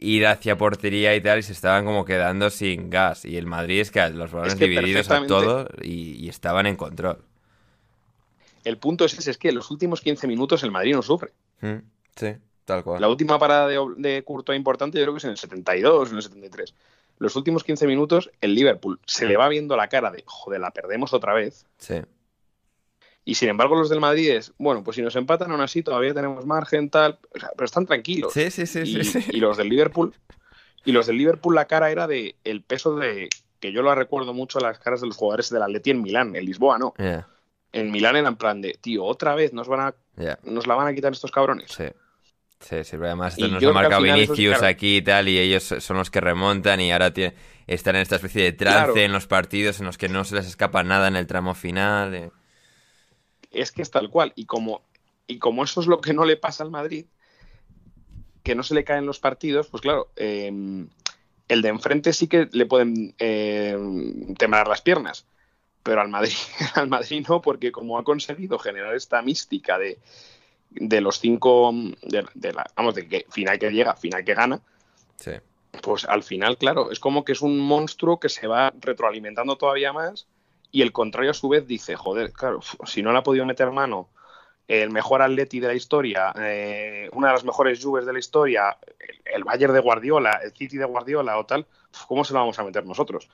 ir 0.00 0.26
hacia 0.26 0.56
portería 0.56 1.14
y 1.14 1.20
tal, 1.20 1.38
y 1.38 1.42
se 1.42 1.52
estaban 1.52 1.84
como 1.84 2.04
quedando 2.04 2.50
sin 2.50 2.90
gas. 2.90 3.24
Y 3.24 3.36
el 3.36 3.46
Madrid 3.46 3.80
es 3.80 3.90
que 3.90 4.00
los 4.08 4.32
balones 4.32 4.54
es 4.54 4.58
que 4.58 4.66
divididos 4.66 5.10
a 5.10 5.26
todo 5.26 5.68
y, 5.82 6.24
y, 6.24 6.28
estaban 6.28 6.66
en 6.66 6.76
control. 6.76 7.18
El 8.64 8.78
punto 8.78 9.04
es 9.04 9.18
ese, 9.18 9.30
es 9.30 9.38
que 9.38 9.50
en 9.50 9.54
los 9.54 9.70
últimos 9.70 10.00
15 10.00 10.26
minutos 10.26 10.62
el 10.62 10.70
Madrid 10.70 10.94
no 10.94 11.02
sufre. 11.02 11.32
Mm, 11.60 11.78
sí, 12.16 12.34
tal 12.64 12.82
cual. 12.82 13.00
La 13.00 13.08
última 13.08 13.38
parada 13.38 13.68
de, 13.68 13.78
de 13.96 14.22
Courtois 14.24 14.56
importante 14.56 14.98
yo 14.98 15.04
creo 15.04 15.14
que 15.14 15.18
es 15.18 15.24
en 15.24 15.30
el 15.30 15.36
72, 15.36 16.10
en 16.10 16.16
el 16.16 16.22
73. 16.22 16.74
Los 17.18 17.36
últimos 17.36 17.64
15 17.64 17.86
minutos 17.86 18.30
el 18.40 18.54
Liverpool 18.54 18.98
se 19.04 19.26
le 19.26 19.36
va 19.36 19.48
viendo 19.48 19.76
la 19.76 19.88
cara 19.88 20.10
de, 20.10 20.24
joder, 20.26 20.60
la 20.60 20.70
perdemos 20.70 21.12
otra 21.12 21.34
vez. 21.34 21.66
Sí. 21.76 21.96
Y 23.24 23.34
sin 23.34 23.50
embargo, 23.50 23.76
los 23.76 23.90
del 23.90 24.00
Madrid 24.00 24.30
es, 24.30 24.52
bueno, 24.58 24.82
pues 24.82 24.96
si 24.96 25.02
nos 25.02 25.14
empatan 25.14 25.50
aún 25.50 25.60
así, 25.60 25.82
todavía 25.82 26.14
tenemos 26.14 26.46
margen, 26.46 26.88
tal. 26.88 27.18
O 27.34 27.38
sea, 27.38 27.50
pero 27.54 27.66
están 27.66 27.86
tranquilos. 27.86 28.32
Sí, 28.32 28.50
sí, 28.50 28.66
sí, 28.66 28.80
y, 28.80 29.04
sí, 29.04 29.22
sí. 29.22 29.30
y, 29.32 29.40
los 29.40 29.56
del 29.56 29.68
Liverpool, 29.68 30.14
y 30.84 30.92
los 30.92 31.06
del 31.06 31.18
Liverpool, 31.18 31.54
la 31.54 31.66
cara 31.66 31.90
era 31.90 32.06
de 32.06 32.36
el 32.44 32.62
peso 32.62 32.96
de. 32.96 33.28
que 33.60 33.72
yo 33.72 33.82
lo 33.82 33.94
recuerdo 33.94 34.32
mucho 34.32 34.58
las 34.58 34.78
caras 34.78 35.02
de 35.02 35.06
los 35.06 35.16
jugadores 35.16 35.50
del 35.50 35.62
Atleti 35.62 35.90
en 35.90 36.02
Milán, 36.02 36.34
en 36.34 36.44
Lisboa, 36.44 36.78
¿no? 36.78 36.94
Yeah. 36.96 37.28
En 37.72 37.90
Milán 37.90 38.16
era 38.16 38.28
en 38.28 38.36
plan 38.36 38.60
de, 38.60 38.76
tío, 38.80 39.04
otra 39.04 39.34
vez 39.34 39.52
nos 39.52 39.68
van 39.68 39.80
a. 39.80 39.94
Yeah. 40.16 40.38
nos 40.44 40.66
la 40.66 40.74
van 40.74 40.88
a 40.88 40.94
quitar 40.94 41.12
estos 41.12 41.30
cabrones. 41.30 41.70
Sí. 41.70 41.84
Sí, 42.60 42.84
sí, 42.84 42.90
pero 42.90 43.06
además 43.06 43.38
nos 43.38 43.62
ha 43.62 43.72
marcado 43.72 44.02
Vinicius 44.02 44.62
aquí 44.62 44.98
y 44.98 45.02
tal, 45.02 45.28
y 45.28 45.38
ellos 45.38 45.74
son 45.78 45.96
los 45.96 46.10
que 46.10 46.20
remontan 46.20 46.78
y 46.82 46.92
ahora 46.92 47.10
tiene, 47.10 47.34
están 47.66 47.96
en 47.96 48.02
esta 48.02 48.16
especie 48.16 48.42
de 48.42 48.52
trance 48.52 48.92
claro. 48.92 48.96
en 48.96 49.12
los 49.12 49.26
partidos 49.26 49.80
en 49.80 49.86
los 49.86 49.96
que 49.96 50.10
no 50.10 50.24
se 50.24 50.34
les 50.34 50.46
escapa 50.46 50.82
nada 50.82 51.08
en 51.08 51.16
el 51.16 51.26
tramo 51.26 51.54
final. 51.54 52.14
Eh 52.14 52.30
es 53.50 53.72
que 53.72 53.82
es 53.82 53.90
tal 53.90 54.10
cual. 54.10 54.32
Y 54.36 54.46
como, 54.46 54.82
y 55.26 55.38
como 55.38 55.64
eso 55.64 55.80
es 55.80 55.86
lo 55.86 56.00
que 56.00 56.14
no 56.14 56.24
le 56.24 56.36
pasa 56.36 56.64
al 56.64 56.70
Madrid, 56.70 57.06
que 58.42 58.54
no 58.54 58.62
se 58.62 58.74
le 58.74 58.84
caen 58.84 59.06
los 59.06 59.20
partidos, 59.20 59.68
pues 59.68 59.82
claro, 59.82 60.10
eh, 60.16 60.86
el 61.48 61.62
de 61.62 61.68
enfrente 61.68 62.12
sí 62.12 62.28
que 62.28 62.48
le 62.52 62.66
pueden 62.66 63.14
eh, 63.18 63.76
temblar 64.38 64.68
las 64.68 64.82
piernas. 64.82 65.26
Pero 65.82 66.00
al 66.00 66.08
Madrid, 66.08 66.34
al 66.74 66.88
Madrid 66.88 67.26
no, 67.28 67.42
porque 67.42 67.72
como 67.72 67.98
ha 67.98 68.04
conseguido 68.04 68.58
generar 68.58 68.94
esta 68.94 69.22
mística 69.22 69.78
de, 69.78 69.98
de 70.70 71.00
los 71.00 71.18
cinco, 71.18 71.72
de, 72.02 72.24
de 72.34 72.52
la, 72.52 72.70
vamos, 72.76 72.94
de 72.94 73.08
que 73.08 73.26
final 73.30 73.58
que 73.58 73.70
llega, 73.70 73.96
final 73.96 74.24
que 74.24 74.34
gana, 74.34 74.60
sí. 75.16 75.32
pues 75.82 76.04
al 76.04 76.22
final, 76.22 76.58
claro, 76.58 76.90
es 76.90 77.00
como 77.00 77.24
que 77.24 77.32
es 77.32 77.40
un 77.40 77.58
monstruo 77.58 78.20
que 78.20 78.28
se 78.28 78.46
va 78.46 78.72
retroalimentando 78.80 79.56
todavía 79.56 79.92
más 79.92 80.26
y 80.72 80.82
el 80.82 80.92
contrario 80.92 81.30
a 81.30 81.34
su 81.34 81.48
vez 81.48 81.66
dice, 81.66 81.96
joder, 81.96 82.32
claro, 82.32 82.60
si 82.84 83.02
no 83.02 83.12
le 83.12 83.18
ha 83.18 83.22
podido 83.22 83.46
meter 83.46 83.70
mano 83.70 84.08
el 84.68 84.90
mejor 84.90 85.20
Atleti 85.20 85.58
de 85.58 85.66
la 85.66 85.74
historia, 85.74 86.32
eh, 86.38 87.08
una 87.12 87.28
de 87.28 87.32
las 87.32 87.44
mejores 87.44 87.82
Juves 87.82 88.06
de 88.06 88.12
la 88.12 88.20
historia, 88.20 88.78
el, 89.24 89.42
Bayern 89.42 89.74
de 89.74 89.80
Guardiola, 89.80 90.40
el 90.44 90.52
City 90.52 90.76
de 90.76 90.84
Guardiola 90.84 91.38
o 91.38 91.44
tal, 91.44 91.66
¿cómo 92.06 92.24
se 92.24 92.32
lo 92.32 92.38
vamos 92.38 92.58
a 92.58 92.62
meter 92.62 92.86
nosotros? 92.86 93.28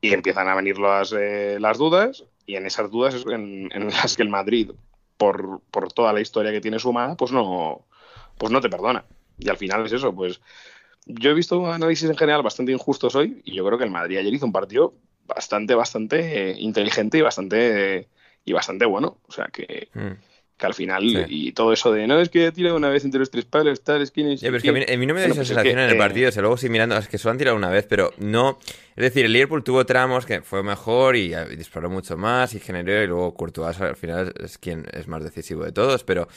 Y 0.00 0.14
empiezan 0.14 0.48
a 0.48 0.54
venir 0.54 0.78
las, 0.78 1.12
eh, 1.12 1.58
las 1.60 1.76
dudas 1.76 2.24
y 2.46 2.56
en 2.56 2.64
esas 2.64 2.90
dudas 2.90 3.14
es 3.14 3.26
en, 3.26 3.68
en 3.72 3.88
las 3.88 4.16
que 4.16 4.22
el 4.22 4.30
Madrid, 4.30 4.70
por, 5.18 5.60
por, 5.70 5.92
toda 5.92 6.14
la 6.14 6.22
historia 6.22 6.50
que 6.50 6.62
tiene 6.62 6.78
sumada, 6.78 7.14
pues 7.14 7.30
no, 7.30 7.84
pues 8.38 8.50
no 8.50 8.62
te 8.62 8.70
perdona. 8.70 9.04
Y 9.38 9.50
al 9.50 9.58
final 9.58 9.84
es 9.84 9.92
eso, 9.92 10.14
pues 10.14 10.40
yo 11.04 11.30
he 11.30 11.34
visto 11.34 11.70
análisis 11.70 12.08
en 12.08 12.16
general 12.16 12.42
bastante 12.42 12.72
injustos 12.72 13.14
hoy 13.16 13.42
y 13.44 13.54
yo 13.54 13.66
creo 13.66 13.76
que 13.76 13.84
el 13.84 13.90
Madrid 13.90 14.16
ayer 14.16 14.32
hizo 14.32 14.46
un 14.46 14.52
partido 14.52 14.94
bastante, 15.26 15.74
bastante 15.74 16.54
inteligente 16.58 17.18
y 17.18 17.20
bastante 17.20 18.08
y 18.44 18.52
bastante 18.52 18.84
bueno. 18.84 19.18
O 19.26 19.32
sea 19.32 19.46
que, 19.52 19.88
mm. 19.94 20.12
que 20.56 20.66
al 20.66 20.74
final, 20.74 21.26
y 21.28 21.52
todo 21.52 21.72
eso 21.72 21.92
de 21.92 22.06
no 22.06 22.20
es 22.20 22.28
que 22.28 22.52
tira 22.52 22.74
una 22.74 22.88
vez 22.88 23.04
entre 23.04 23.20
los 23.20 23.30
tres 23.30 23.44
palos, 23.44 23.82
tal, 23.82 24.02
es 24.02 24.10
que. 24.10 24.32
es 24.32 24.40
que 24.40 24.48
a, 24.48 24.96
mí, 24.96 25.06
no 25.06 25.14
me 25.14 25.20
da 25.20 25.26
esa 25.26 25.44
sensación 25.44 25.78
en 25.78 25.90
el 25.90 25.96
partido, 25.96 26.30
o 26.34 26.40
luego 26.40 26.56
sí 26.56 26.68
mirando, 26.68 26.96
es 26.96 27.08
que 27.08 27.18
solo 27.18 27.32
han 27.32 27.38
tirado 27.38 27.56
una 27.56 27.70
vez, 27.70 27.86
pero 27.88 28.12
no. 28.18 28.58
Es 28.96 29.04
decir, 29.04 29.24
el 29.24 29.32
Liverpool 29.32 29.64
tuvo 29.64 29.86
tramos 29.86 30.26
que 30.26 30.42
fue 30.42 30.62
mejor 30.62 31.16
y, 31.16 31.34
disparó 31.56 31.88
mucho 31.88 32.16
más 32.16 32.54
y 32.54 32.60
generó, 32.60 33.02
y 33.02 33.06
luego 33.06 33.34
Courtois 33.34 33.80
al 33.80 33.96
final 33.96 34.32
es 34.42 34.58
quien 34.58 34.86
es 34.92 35.08
más 35.08 35.22
decisivo 35.22 35.64
de 35.64 35.72
todos, 35.72 36.04
pero. 36.04 36.28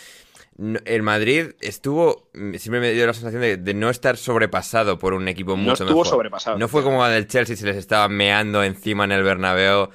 El 0.58 1.04
Madrid 1.04 1.52
estuvo, 1.60 2.30
siempre 2.34 2.80
me 2.80 2.92
dio 2.92 3.06
la 3.06 3.14
sensación 3.14 3.42
de, 3.42 3.74
no 3.74 3.90
estar 3.90 4.16
sobrepasado 4.16 4.98
por 4.98 5.14
un 5.14 5.28
equipo 5.28 5.58
mucho 5.58 5.68
no 5.68 5.74
estuvo 5.74 5.90
mejor. 5.90 6.08
sobrepasado. 6.08 6.58
No 6.58 6.68
fue 6.68 6.84
como 6.84 7.06
el 7.06 7.28
Chelsea 7.28 7.56
se 7.56 7.66
les 7.66 7.76
estaba 7.76 8.08
meando 8.08 8.64
encima 8.64 9.04
en 9.04 9.12
el 9.12 9.24
Bernabéu 9.24 9.90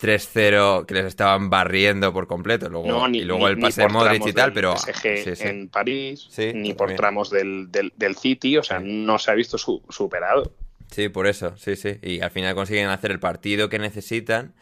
3-0 0.00 0.86
que 0.86 0.94
les 0.94 1.06
estaban 1.06 1.50
barriendo 1.50 2.12
por 2.12 2.26
completo. 2.26 2.68
Luego, 2.68 3.08
y 3.08 3.24
luego 3.24 3.48
el 3.48 3.58
pase 3.58 3.82
de 3.82 3.88
Modric 3.88 4.26
y 4.26 4.32
tal, 4.32 4.52
pero. 4.52 4.74
en 5.04 5.68
París, 5.68 6.28
ni 6.54 6.74
por 6.74 6.94
tramos 6.94 7.30
del, 7.30 7.68
del, 7.70 8.16
City, 8.16 8.56
o 8.56 8.62
sea, 8.62 8.80
no 8.80 9.18
se 9.18 9.30
ha 9.30 9.34
visto 9.34 9.58
superado. 9.58 10.52
Sí, 10.90 11.08
por 11.08 11.26
eso, 11.26 11.56
sí, 11.56 11.76
sí. 11.76 11.98
Y 12.02 12.20
al 12.20 12.30
final 12.30 12.54
consiguen 12.54 12.88
hacer 12.88 13.10
el 13.10 13.20
partido 13.20 13.68
que 13.68 13.78
necesitan. 13.78 14.54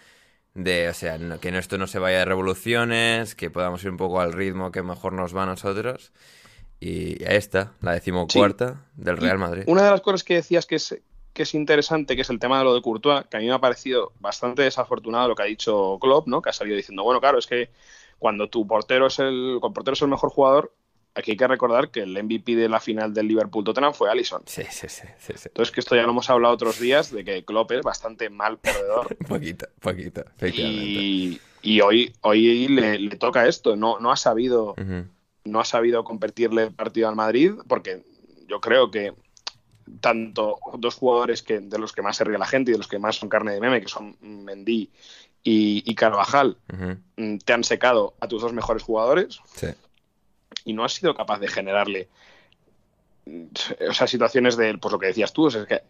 De, 0.54 0.88
o 0.88 0.94
sea, 0.94 1.18
que 1.40 1.48
esto 1.58 1.78
no 1.78 1.86
se 1.86 1.98
vaya 1.98 2.18
de 2.18 2.24
revoluciones, 2.24 3.34
que 3.34 3.50
podamos 3.50 3.82
ir 3.82 3.90
un 3.90 3.96
poco 3.96 4.20
al 4.20 4.32
ritmo 4.32 4.70
que 4.70 4.82
mejor 4.82 5.12
nos 5.12 5.36
va 5.36 5.42
a 5.42 5.46
nosotros. 5.46 6.12
Y 6.78 7.24
ahí 7.24 7.36
está, 7.36 7.72
la 7.80 7.92
decimocuarta 7.92 8.84
del 8.94 9.16
Real 9.16 9.38
Madrid. 9.38 9.64
Una 9.66 9.84
de 9.84 9.90
las 9.90 10.00
cosas 10.00 10.22
que 10.22 10.34
decías 10.34 10.66
que 10.66 10.76
es, 10.76 11.00
que 11.32 11.42
es 11.42 11.54
interesante, 11.54 12.14
que 12.14 12.22
es 12.22 12.30
el 12.30 12.38
tema 12.38 12.58
de 12.58 12.64
lo 12.64 12.74
de 12.74 12.82
Courtois, 12.82 13.26
que 13.26 13.36
a 13.36 13.40
mí 13.40 13.46
me 13.46 13.52
ha 13.52 13.58
parecido 13.58 14.12
bastante 14.20 14.62
desafortunado 14.62 15.28
lo 15.28 15.34
que 15.34 15.42
ha 15.42 15.46
dicho 15.46 15.98
Klopp, 16.00 16.28
¿no? 16.28 16.40
Que 16.40 16.50
ha 16.50 16.52
salido 16.52 16.76
diciendo, 16.76 17.02
bueno, 17.02 17.20
claro, 17.20 17.38
es 17.38 17.46
que 17.46 17.70
cuando 18.18 18.48
tu 18.48 18.66
portero 18.66 19.08
es 19.08 19.18
el, 19.18 19.58
portero 19.60 19.94
es 19.94 20.02
el 20.02 20.08
mejor 20.08 20.30
jugador, 20.30 20.72
aquí 21.14 21.32
hay 21.32 21.36
que 21.36 21.46
recordar 21.46 21.90
que 21.90 22.00
el 22.00 22.22
MVP 22.22 22.56
de 22.56 22.68
la 22.68 22.80
final 22.80 23.14
del 23.14 23.28
Liverpool-Tottenham 23.28 23.94
fue 23.94 24.10
Allison. 24.10 24.42
Sí, 24.46 24.62
sí, 24.70 24.88
sí, 24.88 25.04
Entonces, 25.44 25.72
que 25.72 25.80
esto 25.80 25.94
ya 25.94 26.02
lo 26.02 26.10
hemos 26.10 26.28
hablado 26.30 26.54
otros 26.54 26.80
días, 26.80 27.10
de 27.12 27.24
que 27.24 27.44
Klopp 27.44 27.72
es 27.72 27.82
bastante 27.82 28.30
mal 28.30 28.58
perdedor. 28.58 29.16
poquito, 29.28 29.66
poquito, 29.80 30.24
efectivamente. 30.36 31.40
Y, 31.62 31.80
hoy, 31.80 32.12
hoy 32.20 32.68
le, 32.68 33.16
toca 33.16 33.46
esto, 33.46 33.76
no, 33.76 33.98
no 34.00 34.12
ha 34.12 34.16
sabido... 34.16 34.74
No 35.46 35.60
ha 35.60 35.64
sabido 35.66 36.04
convertirle 36.04 36.62
el 36.62 36.72
partido 36.72 37.06
al 37.06 37.16
Madrid, 37.16 37.52
porque 37.68 38.02
yo 38.48 38.62
creo 38.62 38.90
que 38.90 39.12
tanto 40.00 40.58
dos 40.78 40.94
jugadores 40.94 41.42
que, 41.42 41.60
de 41.60 41.78
los 41.78 41.92
que 41.92 42.00
más 42.00 42.16
se 42.16 42.24
ríe 42.24 42.38
la 42.38 42.46
gente 42.46 42.70
y 42.70 42.72
de 42.72 42.78
los 42.78 42.88
que 42.88 42.98
más 42.98 43.16
son 43.16 43.28
carne 43.28 43.52
de 43.52 43.60
meme, 43.60 43.82
que 43.82 43.88
son 43.88 44.16
Mendy 44.22 44.90
y, 45.42 45.94
Carvajal, 45.94 46.56
te 47.44 47.52
han 47.52 47.64
secado 47.64 48.14
a 48.20 48.28
tus 48.28 48.40
dos 48.40 48.54
mejores 48.54 48.82
jugadores 48.82 49.40
y 50.64 50.72
no 50.72 50.84
has 50.84 50.94
sido 50.94 51.14
capaz 51.14 51.38
de 51.38 51.48
generarle 51.48 52.08
o 53.26 53.92
sea, 53.92 54.06
situaciones 54.06 54.56
de, 54.56 54.76
pues 54.78 54.92
lo 54.92 54.98
que 54.98 55.06
decías 55.06 55.32
tú, 55.32 55.48
que, 55.48 55.82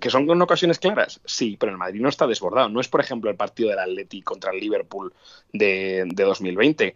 que 0.00 0.10
son 0.10 0.40
ocasiones 0.40 0.78
claras, 0.78 1.20
sí, 1.24 1.56
pero 1.58 1.72
el 1.72 1.78
Madrid 1.78 2.00
no 2.00 2.08
está 2.08 2.26
desbordado. 2.26 2.68
No 2.68 2.80
es, 2.80 2.88
por 2.88 3.00
ejemplo, 3.00 3.30
el 3.30 3.36
partido 3.36 3.70
del 3.70 3.78
Atleti 3.80 4.22
contra 4.22 4.52
el 4.52 4.60
Liverpool 4.60 5.12
de, 5.52 6.04
de 6.06 6.24
2020, 6.24 6.94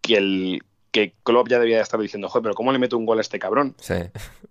que 0.00 0.16
el, 0.16 0.62
que 0.90 1.12
Klopp 1.22 1.48
ya 1.48 1.58
debía 1.58 1.82
estar 1.82 2.00
diciendo, 2.00 2.28
joder, 2.28 2.42
pero 2.42 2.54
¿cómo 2.54 2.72
le 2.72 2.78
meto 2.78 2.96
un 2.96 3.06
gol 3.06 3.18
a 3.18 3.20
este 3.20 3.38
cabrón? 3.38 3.74
Sí. 3.78 3.94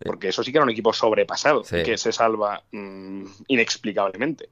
Porque 0.06 0.28
eso 0.28 0.44
sí 0.44 0.52
que 0.52 0.60
era 0.60 0.64
un 0.64 0.70
equipo 0.70 0.94
sobrepasado, 0.94 1.64
que 1.64 1.98
se 1.98 2.12
salva 2.12 2.64
mm, 2.72 3.26
inexplicablemente. 3.48 4.50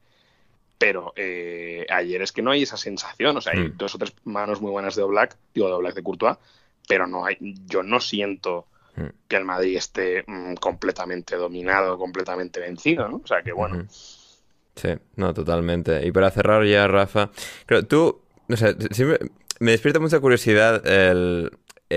Pero 0.79 1.13
eh, 1.15 1.85
ayer 1.89 2.23
es 2.23 2.31
que 2.31 2.41
no 2.41 2.51
hay 2.51 2.63
esa 2.63 2.77
sensación, 2.77 3.37
o 3.37 3.41
sea, 3.41 3.53
hay 3.53 3.69
mm. 3.69 3.77
dos 3.77 3.93
o 3.93 3.97
tres 3.99 4.13
manos 4.23 4.59
muy 4.59 4.71
buenas 4.71 4.95
de 4.95 5.03
Oblak, 5.03 5.37
digo 5.53 5.67
de 5.67 5.73
Oblak 5.73 5.93
de 5.93 6.03
Courtois, 6.03 6.37
pero 6.87 7.07
no 7.07 7.25
hay, 7.25 7.37
yo 7.65 7.83
no 7.83 7.99
siento 7.99 8.67
mm. 8.95 9.05
que 9.27 9.35
el 9.35 9.45
Madrid 9.45 9.77
esté 9.77 10.25
completamente 10.59 11.35
dominado, 11.35 11.97
completamente 11.97 12.59
vencido, 12.59 13.07
¿no? 13.07 13.21
O 13.23 13.27
sea 13.27 13.41
que 13.41 13.51
bueno. 13.51 13.85
Sí, 14.75 14.89
no, 15.15 15.33
totalmente. 15.33 16.05
Y 16.05 16.11
para 16.11 16.31
cerrar 16.31 16.65
ya, 16.65 16.87
Rafa, 16.87 17.29
creo, 17.65 17.85
tú, 17.85 18.21
no 18.47 18.57
sé, 18.57 18.75
me 19.59 19.71
despierta 19.71 19.99
mucha 19.99 20.19
curiosidad 20.19 20.85
el, 20.87 21.51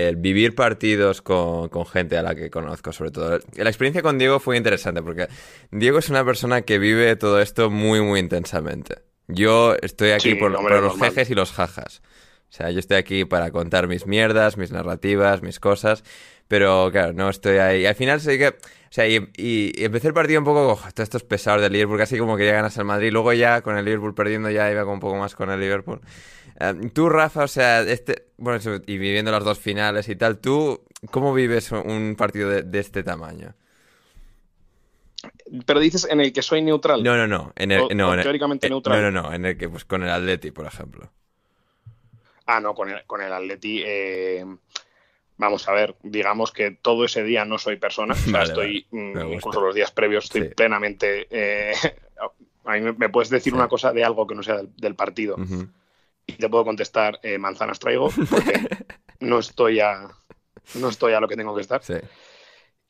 el 0.05 0.15
vivir 0.15 0.53
partidos 0.53 1.21
con, 1.21 1.69
gente 1.87 2.17
a 2.17 2.21
la 2.21 2.35
que 2.35 2.51
conozco, 2.51 2.93
sobre 2.93 3.11
todo. 3.11 3.39
La 3.55 3.69
experiencia 3.69 4.01
con 4.01 4.17
Diego 4.17 4.39
fue 4.39 4.57
interesante 4.57 5.01
porque 5.01 5.27
Diego 5.71 5.97
es 5.97 6.09
una 6.09 6.23
persona 6.23 6.61
que 6.61 6.77
vive 6.77 7.15
todo 7.15 7.41
esto 7.41 7.69
muy, 7.69 8.01
muy 8.01 8.19
intensamente. 8.19 8.99
Yo 9.27 9.75
estoy 9.81 10.11
aquí 10.11 10.35
por, 10.35 10.51
los 10.51 10.99
jejes 10.99 11.29
y 11.29 11.35
los 11.35 11.51
jajas. 11.51 12.01
O 12.49 12.53
sea, 12.53 12.71
yo 12.71 12.79
estoy 12.79 12.97
aquí 12.97 13.25
para 13.25 13.51
contar 13.51 13.87
mis 13.87 14.07
mierdas, 14.07 14.57
mis 14.57 14.71
narrativas, 14.71 15.41
mis 15.41 15.59
cosas, 15.59 16.03
pero 16.47 16.89
claro, 16.91 17.13
no 17.13 17.29
estoy 17.29 17.57
ahí. 17.57 17.85
al 17.85 17.95
final 17.95 18.21
sé 18.21 18.37
que... 18.37 18.47
O 18.47 18.93
sea, 18.97 19.05
y, 19.05 19.17
empecé 19.77 20.07
el 20.07 20.13
partido 20.13 20.39
un 20.39 20.45
poco, 20.45 20.71
oh, 20.71 20.91
todo 20.93 21.03
esto 21.03 21.17
es 21.17 21.23
pesado 21.23 21.59
del 21.61 21.73
Liverpool, 21.73 21.97
casi 21.97 22.17
como 22.17 22.37
que 22.37 22.45
ya 22.45 22.53
ganas 22.53 22.77
al 22.77 22.85
Madrid. 22.85 23.11
Luego 23.11 23.33
ya, 23.33 23.61
con 23.61 23.77
el 23.77 23.83
Liverpool 23.83 24.15
perdiendo, 24.15 24.49
ya 24.49 24.71
iba 24.71 24.85
con 24.85 24.93
un 24.93 24.99
poco 25.01 25.17
más 25.17 25.35
con 25.35 25.51
el 25.51 25.59
Liverpool. 25.59 25.99
Em, 26.59 26.89
tú, 26.89 27.09
Rafa, 27.09 27.43
o 27.43 27.47
sea, 27.47 27.81
este, 27.81 28.27
bueno, 28.37 28.59
y 28.87 28.97
viviendo 28.97 29.31
las 29.31 29.43
dos 29.43 29.59
finales 29.59 30.07
y 30.07 30.15
tal, 30.15 30.39
¿tú 30.39 30.85
cómo 31.11 31.33
vives 31.33 31.71
un 31.71 32.15
partido 32.17 32.49
de, 32.49 32.79
este 32.79 33.03
tamaño? 33.03 33.53
Pero 35.65 35.79
dices 35.79 36.07
en 36.09 36.21
el 36.21 36.31
que 36.31 36.41
soy 36.41 36.61
neutral. 36.61 37.03
No, 37.03 37.17
no, 37.17 37.27
no. 37.27 37.51
En 37.57 37.71
el, 37.71 37.95
no, 37.95 38.15
teóricamente 38.21 38.69
neutral. 38.69 39.01
No, 39.01 39.11
no, 39.11 39.23
no. 39.23 39.33
En 39.33 39.45
el 39.45 39.57
que, 39.57 39.67
pues 39.67 39.83
con 39.83 40.03
el 40.03 40.09
Atleti, 40.09 40.51
por 40.51 40.65
ejemplo. 40.65 41.11
Ah, 42.47 42.59
no, 42.59 42.73
con 42.73 42.89
el, 42.89 43.05
con 43.05 43.21
el 43.21 43.31
Atleti. 43.31 43.83
Eh, 43.85 44.45
vamos 45.37 45.67
a 45.67 45.73
ver, 45.73 45.95
digamos 46.01 46.51
que 46.51 46.71
todo 46.71 47.05
ese 47.05 47.23
día 47.23 47.45
no 47.45 47.57
soy 47.57 47.77
persona. 47.77 48.13
o 48.13 48.17
sea, 48.17 48.43
estoy, 48.43 48.87
mm, 48.91 49.33
incluso 49.33 49.61
los 49.61 49.75
días 49.75 49.91
previos, 49.91 50.25
estoy 50.25 50.49
plenamente. 50.49 51.27
Eh, 51.29 51.73
a 52.65 52.73
mí 52.73 52.81
me, 52.97 53.09
puedes 53.09 53.29
decir 53.29 53.53
una 53.53 53.67
cosa 53.67 53.91
de 53.93 54.03
algo 54.03 54.25
que 54.27 54.35
no 54.35 54.43
sea 54.43 54.61
del, 54.77 54.95
partido 54.95 55.37
y 56.25 56.33
te 56.33 56.49
puedo 56.49 56.65
contestar 56.65 57.19
eh, 57.23 57.37
manzanas 57.37 57.79
traigo 57.79 58.09
porque 58.29 58.67
no 59.21 59.39
estoy 59.39 59.79
a 59.79 60.09
no 60.75 60.89
estoy 60.89 61.13
a 61.13 61.21
lo 61.21 61.27
que 61.27 61.37
tengo 61.37 61.55
que 61.55 61.61
estar. 61.61 61.81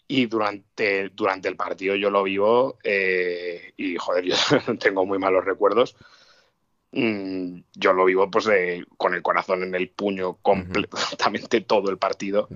Y 0.10 0.26
durante, 0.26 1.10
durante 1.10 1.48
el 1.48 1.56
partido 1.56 1.96
yo 1.96 2.10
lo 2.10 2.24
vivo 2.24 2.80
eh, 2.84 3.74
y 3.78 3.98
joder, 3.98 4.26
yo 4.26 4.36
tengo 4.80 5.06
muy 5.06 5.20
malos 5.20 5.46
recuerdos. 5.46 5.96
Mm, 6.92 7.60
yo 7.76 7.94
lo 7.94 8.06
vivo 8.06 8.32
pues 8.32 8.50
con 8.96 9.14
el 9.14 9.22
corazón 9.22 9.64
en 9.64 9.76
el 9.76 9.90
puño 9.90 10.38
completamente 10.42 11.62
todo 11.62 11.90
el 11.90 11.98
partido 11.98 12.48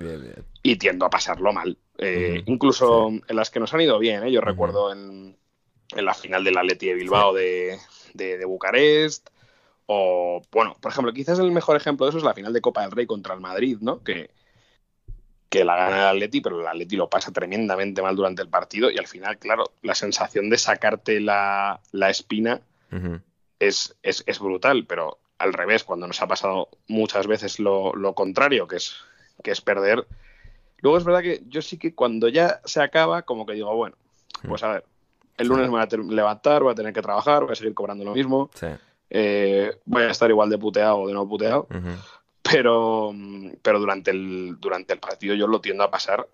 y 0.64 0.78
tiendo 0.78 1.06
a 1.06 1.10
pasarlo 1.10 1.52
mal. 1.54 1.78
Eh, 1.98 2.42
incluso 2.46 3.10
en 3.10 3.36
las 3.36 3.50
que 3.50 3.60
nos 3.60 3.74
han 3.74 3.82
ido 3.82 4.00
bien, 4.00 4.26
yo 4.28 4.42
recuerdo 4.42 4.92
en, 4.92 5.38
en, 5.96 6.06
la 6.06 6.14
final 6.14 6.44
del 6.44 6.58
Atleti 6.58 6.88
de 6.88 6.96
Bilbao 6.96 7.34
de, 7.34 7.78
de, 8.14 8.38
de 8.38 8.46
Bucarest, 8.46 9.30
o, 9.86 10.42
bueno, 10.52 10.78
por 10.80 10.92
ejemplo, 10.92 11.12
quizás 11.12 11.38
el 11.40 11.52
mejor 11.52 11.76
ejemplo 11.76 12.06
de 12.06 12.12
eso 12.12 12.18
es 12.18 12.24
la 12.24 12.34
final 12.34 12.54
de 12.54 12.62
Copa 12.62 12.82
del 12.82 12.92
Rey 12.92 13.06
contra 13.06 13.34
el 13.34 13.42
Madrid, 13.42 13.78
¿no? 13.82 14.02
Que, 14.02 14.30
que 15.50 15.66
la 15.66 15.76
gana 15.76 15.98
el 15.98 16.16
Atleti, 16.16 16.40
pero 16.40 16.62
el 16.62 16.68
Atleti 16.68 16.96
lo 16.96 17.10
pasa 17.10 17.34
tremendamente 17.34 18.02
mal 18.02 18.16
durante 18.16 18.42
el 18.42 18.48
partido 18.48 18.90
y 18.90 18.98
al 18.98 19.08
final, 19.08 19.38
claro, 19.38 19.74
la 19.82 19.94
sensación 19.94 20.50
de 20.50 20.58
sacarte 20.58 21.20
la, 21.20 21.82
espina 22.10 22.62
es, 23.62 23.96
es, 24.02 24.40
brutal, 24.40 24.86
pero 24.88 25.20
al 25.38 25.54
revés, 25.54 25.84
cuando 25.84 26.08
nos 26.08 26.22
ha 26.22 26.28
pasado 26.28 26.70
muchas 26.88 27.28
veces 27.28 27.60
lo, 27.60 27.94
contrario, 28.16 28.68
que 28.68 28.78
es, 28.78 28.96
que 29.44 29.52
es 29.52 29.62
perder. 29.62 30.08
Luego 30.80 30.98
es 30.98 31.04
verdad 31.04 31.22
que 31.22 31.44
yo 31.48 31.62
sí 31.62 31.78
que 31.78 31.94
cuando 31.94 32.28
ya 32.28 32.60
se 32.66 32.82
acaba, 32.82 33.22
como 33.22 33.46
que 33.46 33.54
digo, 33.54 33.76
bueno, 33.76 33.96
pues 34.48 34.64
a 34.64 34.74
ver, 34.74 34.86
el 35.38 35.48
lunes 35.48 35.70
me 35.70 35.78
voy 35.78 35.82
a 35.82 36.12
levantar, 36.12 36.64
voy 36.64 36.72
a 36.72 36.76
tener 36.76 36.92
que 36.92 37.04
trabajar, 37.04 37.44
voy 37.44 37.52
a 37.52 37.56
seguir 37.56 37.76
cobrando 37.76 38.04
lo 38.04 38.14
mismo. 38.14 38.50
Sí. 38.56 38.68
Eh, 39.12 39.78
voy 39.86 40.04
a 40.04 40.10
estar 40.10 40.30
igual 40.30 40.50
de 40.50 40.58
puteado 40.58 40.98
o 40.98 41.08
de 41.08 41.14
no 41.14 41.28
puteado. 41.28 41.68
Pero, 42.42 43.14
pero 43.62 43.80
durante 43.80 44.10
el, 44.10 44.58
durante 44.60 44.94
el 44.94 45.00
partido 45.00 45.36
yo 45.36 45.46
lo 45.46 45.62
tiendo 45.62 45.84
a 45.84 45.92
pasar 45.92 46.28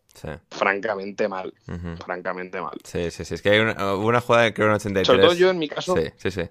francamente 0.49 1.27
mal. 1.27 1.53
Francamente 2.05 2.61
mal. 2.61 2.77
Sí, 2.85 3.11
sí, 3.11 3.25
sí. 3.25 3.33
Es 3.33 3.41
que 3.41 3.49
hay 3.49 3.59
una, 3.59 3.95
una 3.95 4.21
jugada 4.21 4.45
de 4.45 4.53
creo 4.53 4.67
en 4.67 4.75
83. 4.75 5.05
Sobre 5.05 5.21
todo 5.21 5.33
yo 5.33 5.49
en 5.49 5.59
mi 5.59 5.67
caso. 5.67 5.97
Sí, 5.97 6.09
sí, 6.15 6.31
sí 6.31 6.49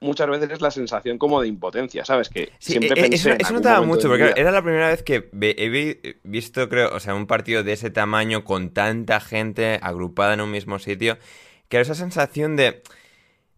muchas 0.00 0.28
veces 0.28 0.50
es 0.50 0.60
la 0.60 0.70
sensación 0.70 1.18
como 1.18 1.40
de 1.40 1.48
impotencia, 1.48 2.04
¿sabes? 2.04 2.28
Que 2.28 2.50
siempre 2.58 2.98
eh, 2.98 3.02
pensé 3.02 3.14
Eso, 3.14 3.30
eso 3.38 3.52
notaba 3.52 3.82
mucho, 3.82 4.08
porque 4.08 4.32
era 4.36 4.50
la 4.50 4.62
primera 4.62 4.88
vez 4.88 5.02
que 5.02 5.28
he 5.32 6.18
visto, 6.24 6.68
creo, 6.68 6.94
o 6.94 7.00
sea, 7.00 7.14
un 7.14 7.26
partido 7.26 7.62
de 7.62 7.72
ese 7.72 7.90
tamaño 7.90 8.44
con 8.44 8.70
tanta 8.70 9.20
gente 9.20 9.78
agrupada 9.82 10.34
en 10.34 10.40
un 10.40 10.50
mismo 10.50 10.78
sitio, 10.78 11.18
que 11.68 11.76
era 11.76 11.82
esa 11.82 11.94
sensación 11.94 12.56
de 12.56 12.82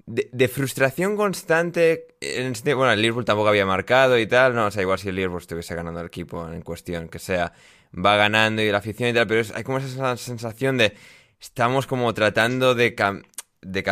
de, 0.06 0.48
frustración 0.48 1.16
constante. 1.16 2.08
En 2.20 2.52
bueno, 2.76 2.92
el 2.92 3.00
Liverpool 3.00 3.24
tampoco 3.24 3.48
había 3.48 3.66
marcado 3.66 4.18
y 4.18 4.26
tal, 4.26 4.54
no, 4.54 4.66
o 4.66 4.70
sea, 4.70 4.82
igual 4.82 4.98
si 4.98 5.08
el 5.08 5.16
Liverpool 5.16 5.40
estuviese 5.40 5.74
ganando 5.74 6.00
el 6.00 6.06
equipo 6.06 6.48
en 6.48 6.62
cuestión, 6.62 7.08
que 7.08 7.18
sea, 7.18 7.52
va 7.94 8.16
ganando 8.16 8.62
y 8.62 8.70
la 8.70 8.78
afición 8.78 9.10
y 9.10 9.12
tal, 9.12 9.26
pero 9.26 9.42
hay 9.54 9.64
como 9.64 9.78
esa 9.78 10.16
sensación 10.16 10.78
de 10.78 10.94
estamos 11.40 11.86
como 11.86 12.12
tratando 12.14 12.74
de, 12.74 12.94
de, 13.62 13.82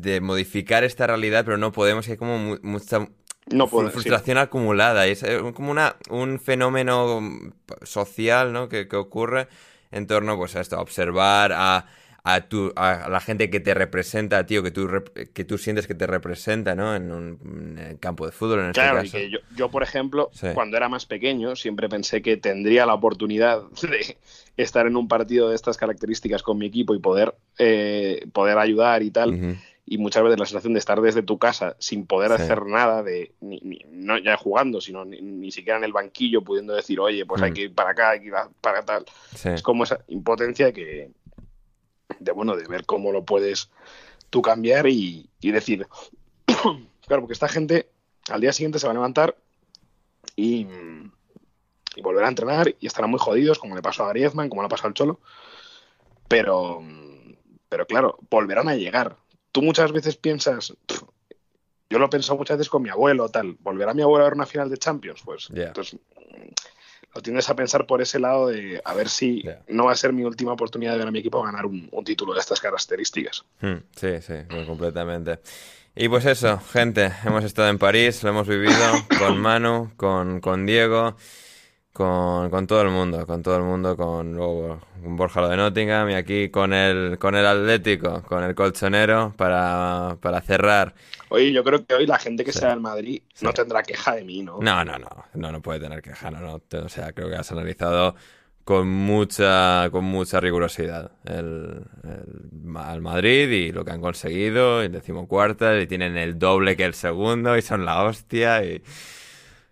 de, 0.00 0.20
modificar 0.20 0.84
esta 0.84 1.06
realidad, 1.06 1.44
pero 1.44 1.56
no 1.56 1.72
podemos, 1.72 2.08
hay 2.08 2.16
como 2.16 2.58
mucha 2.62 3.08
No 3.50 3.66
puedo, 3.66 3.90
frustración 3.90 4.38
acumulada. 4.38 5.08
y 5.08 5.12
Es 5.12 5.22
eh, 5.22 5.40
como 5.54 5.70
una, 5.70 5.96
un 6.10 6.38
fenómeno 6.38 7.20
social, 7.82 8.52
¿no? 8.52 8.68
Que, 8.68 8.88
que 8.88 8.96
ocurre 8.96 9.48
en 9.90 10.06
torno, 10.06 10.36
pues, 10.36 10.56
a 10.56 10.60
esto, 10.60 10.76
a 10.76 10.80
observar 10.80 11.52
a, 11.54 11.86
a, 12.28 12.40
tu, 12.48 12.72
a 12.74 13.08
la 13.08 13.20
gente 13.20 13.50
que 13.50 13.60
te 13.60 13.72
representa 13.72 14.38
a 14.38 14.46
ti 14.46 14.56
o 14.58 14.62
que 14.64 14.72
tú, 14.72 14.88
que 15.32 15.44
tú 15.44 15.58
sientes 15.58 15.86
que 15.86 15.94
te 15.94 16.08
representa, 16.08 16.74
¿no? 16.74 16.96
En 16.96 17.12
un 17.12 17.78
en 17.78 17.96
campo 17.98 18.26
de 18.26 18.32
fútbol, 18.32 18.58
en 18.60 18.66
este 18.70 18.80
Claro, 18.80 18.98
y 18.98 19.02
caso. 19.04 19.16
que 19.18 19.30
yo, 19.30 19.38
yo, 19.54 19.70
por 19.70 19.84
ejemplo, 19.84 20.28
Sí. 20.32 20.48
cuando 20.52 20.76
era 20.76 20.88
más 20.88 21.06
pequeño, 21.06 21.54
siempre 21.54 21.88
pensé 21.88 22.22
que 22.22 22.36
tendría 22.36 22.84
la 22.84 22.94
oportunidad 22.94 23.62
de 23.82 24.16
estar 24.56 24.86
en 24.88 24.96
un 24.96 25.06
partido 25.06 25.50
de 25.50 25.54
estas 25.54 25.76
características 25.76 26.42
con 26.42 26.58
mi 26.58 26.66
equipo 26.66 26.96
y 26.96 26.98
poder, 26.98 27.34
eh, 27.58 28.26
poder 28.32 28.58
ayudar 28.58 29.02
y 29.04 29.12
tal. 29.12 29.56
Y 29.88 29.98
muchas 29.98 30.24
veces 30.24 30.40
la 30.40 30.46
sensación 30.46 30.72
de 30.72 30.80
estar 30.80 31.00
desde 31.00 31.22
tu 31.22 31.38
casa 31.38 31.76
sin 31.78 32.06
poder 32.06 32.32
Sí. 32.32 32.42
hacer 32.42 32.66
nada, 32.66 33.04
de 33.04 33.30
ni, 33.40 33.60
ni- 33.62 33.84
no 33.88 34.18
ya 34.18 34.36
jugando, 34.36 34.80
sino 34.80 35.04
ni, 35.04 35.20
ni 35.22 35.52
siquiera 35.52 35.78
en 35.78 35.84
el 35.84 35.92
banquillo 35.92 36.42
pudiendo 36.42 36.74
decir, 36.74 36.98
oye, 36.98 37.24
pues 37.24 37.40
hay 37.40 37.52
que 37.52 37.60
ir 37.62 37.72
para 37.72 37.90
acá, 37.90 38.10
hay 38.10 38.20
que 38.20 38.26
ir 38.26 38.34
para 38.60 38.82
tal. 38.84 39.04
Sí. 39.36 39.50
Es 39.50 39.62
como 39.62 39.84
esa 39.84 40.00
impotencia 40.08 40.72
que, 40.72 41.10
de 42.18 42.32
bueno, 42.32 42.56
de 42.56 42.66
ver 42.66 42.84
cómo 42.86 43.12
lo 43.12 43.24
puedes 43.24 43.70
tú 44.30 44.42
cambiar 44.42 44.86
y, 44.88 45.28
y 45.40 45.50
decir, 45.50 45.86
claro, 47.06 47.22
porque 47.22 47.32
esta 47.32 47.48
gente 47.48 47.88
al 48.30 48.40
día 48.40 48.52
siguiente 48.52 48.78
se 48.78 48.86
va 48.86 48.92
a 48.92 48.94
levantar 48.94 49.36
y, 50.34 50.66
y 51.94 52.02
volverá 52.02 52.26
a 52.26 52.30
entrenar 52.30 52.74
y 52.80 52.86
estarán 52.86 53.10
muy 53.10 53.20
jodidos, 53.20 53.58
como 53.58 53.74
le 53.74 53.82
pasó 53.82 54.04
a 54.04 54.10
Griezmann, 54.10 54.48
como 54.48 54.62
le 54.62 54.66
ha 54.66 54.70
pasado 54.70 54.88
al 54.88 54.94
Cholo, 54.94 55.20
pero, 56.28 56.82
pero 57.68 57.86
claro, 57.86 58.18
volverán 58.30 58.68
a 58.68 58.76
llegar. 58.76 59.16
Tú 59.52 59.62
muchas 59.62 59.92
veces 59.92 60.16
piensas, 60.16 60.76
"Pff, 60.86 61.02
yo 61.88 61.98
lo 61.98 62.06
he 62.06 62.10
pensado 62.10 62.36
muchas 62.36 62.58
veces 62.58 62.68
con 62.70 62.82
mi 62.82 62.90
abuelo, 62.90 63.28
tal, 63.28 63.56
¿volverá 63.60 63.94
mi 63.94 64.02
abuelo 64.02 64.24
a 64.24 64.28
ver 64.28 64.34
una 64.34 64.46
final 64.46 64.68
de 64.68 64.76
Champions? 64.76 65.22
Pues, 65.24 65.48
entonces, 65.68 66.00
lo 67.16 67.22
tienes 67.22 67.48
a 67.48 67.56
pensar 67.56 67.86
por 67.86 68.02
ese 68.02 68.18
lado 68.18 68.48
de 68.48 68.80
a 68.84 68.92
ver 68.92 69.08
si 69.08 69.42
no 69.68 69.86
va 69.86 69.92
a 69.92 69.96
ser 69.96 70.12
mi 70.12 70.22
última 70.22 70.52
oportunidad 70.52 70.92
de 70.92 70.98
ver 70.98 71.08
a 71.08 71.10
mi 71.10 71.20
equipo 71.20 71.42
ganar 71.42 71.64
un, 71.64 71.88
un 71.90 72.04
título 72.04 72.34
de 72.34 72.40
estas 72.40 72.60
características. 72.60 73.44
Mm, 73.60 73.76
Sí, 73.96 74.20
sí, 74.20 74.34
pues 74.48 74.66
completamente. 74.66 75.40
Y 75.94 76.10
pues 76.10 76.26
eso, 76.26 76.60
gente, 76.60 77.10
hemos 77.24 77.42
estado 77.42 77.70
en 77.70 77.78
París, 77.78 78.22
lo 78.22 78.28
hemos 78.28 78.46
vivido 78.46 78.76
con 79.18 79.38
Manu, 79.38 79.92
con, 79.96 80.40
con 80.40 80.66
Diego, 80.66 81.16
con, 81.94 82.50
con 82.50 82.66
todo 82.66 82.82
el 82.82 82.90
mundo, 82.90 83.26
con 83.26 83.42
todo 83.42 83.56
el 83.56 83.62
mundo, 83.62 83.96
con 83.96 84.34
luego 84.34 84.80
con 85.02 85.16
Borja 85.16 85.40
lo 85.40 85.48
de 85.48 85.56
Nottingham 85.56 86.10
y 86.10 86.14
aquí 86.14 86.50
con 86.50 86.74
el, 86.74 87.18
con 87.18 87.34
el 87.34 87.46
Atlético, 87.46 88.22
con 88.24 88.44
el 88.44 88.54
colchonero 88.54 89.32
para, 89.38 90.18
para 90.20 90.42
cerrar. 90.42 90.94
Oye, 91.28 91.52
yo 91.52 91.64
creo 91.64 91.84
que 91.84 91.94
hoy 91.94 92.06
la 92.06 92.18
gente 92.18 92.44
que 92.44 92.52
Sí. 92.52 92.60
sea 92.60 92.70
del 92.70 92.80
Madrid 92.80 93.22
Sí. 93.34 93.44
no 93.44 93.52
tendrá 93.52 93.82
queja 93.82 94.14
de 94.14 94.24
mí, 94.24 94.42
¿no? 94.42 94.58
No, 94.60 94.84
no, 94.84 94.98
no, 94.98 95.08
no, 95.34 95.52
no 95.52 95.62
puede 95.62 95.80
tener 95.80 96.02
queja, 96.02 96.30
no, 96.30 96.40
no. 96.40 96.62
O 96.84 96.88
sea, 96.88 97.12
creo 97.12 97.28
que 97.28 97.36
has 97.36 97.50
analizado 97.52 98.14
con 98.64 98.88
mucha, 98.88 99.88
con 99.92 100.04
mucha 100.04 100.40
rigurosidad 100.40 101.12
el, 101.24 101.82
el- 102.04 102.76
al 102.76 103.00
Madrid 103.00 103.48
y 103.48 103.70
lo 103.72 103.84
que 103.84 103.92
han 103.92 104.00
conseguido, 104.00 104.82
el 104.82 104.90
decimocuarta, 104.92 105.78
y 105.80 105.86
tienen 105.86 106.16
el 106.16 106.38
doble 106.38 106.76
que 106.76 106.84
el 106.84 106.94
segundo 106.94 107.56
y 107.56 107.62
son 107.62 107.84
la 107.84 108.02
hostia 108.02 108.64
y... 108.64 108.82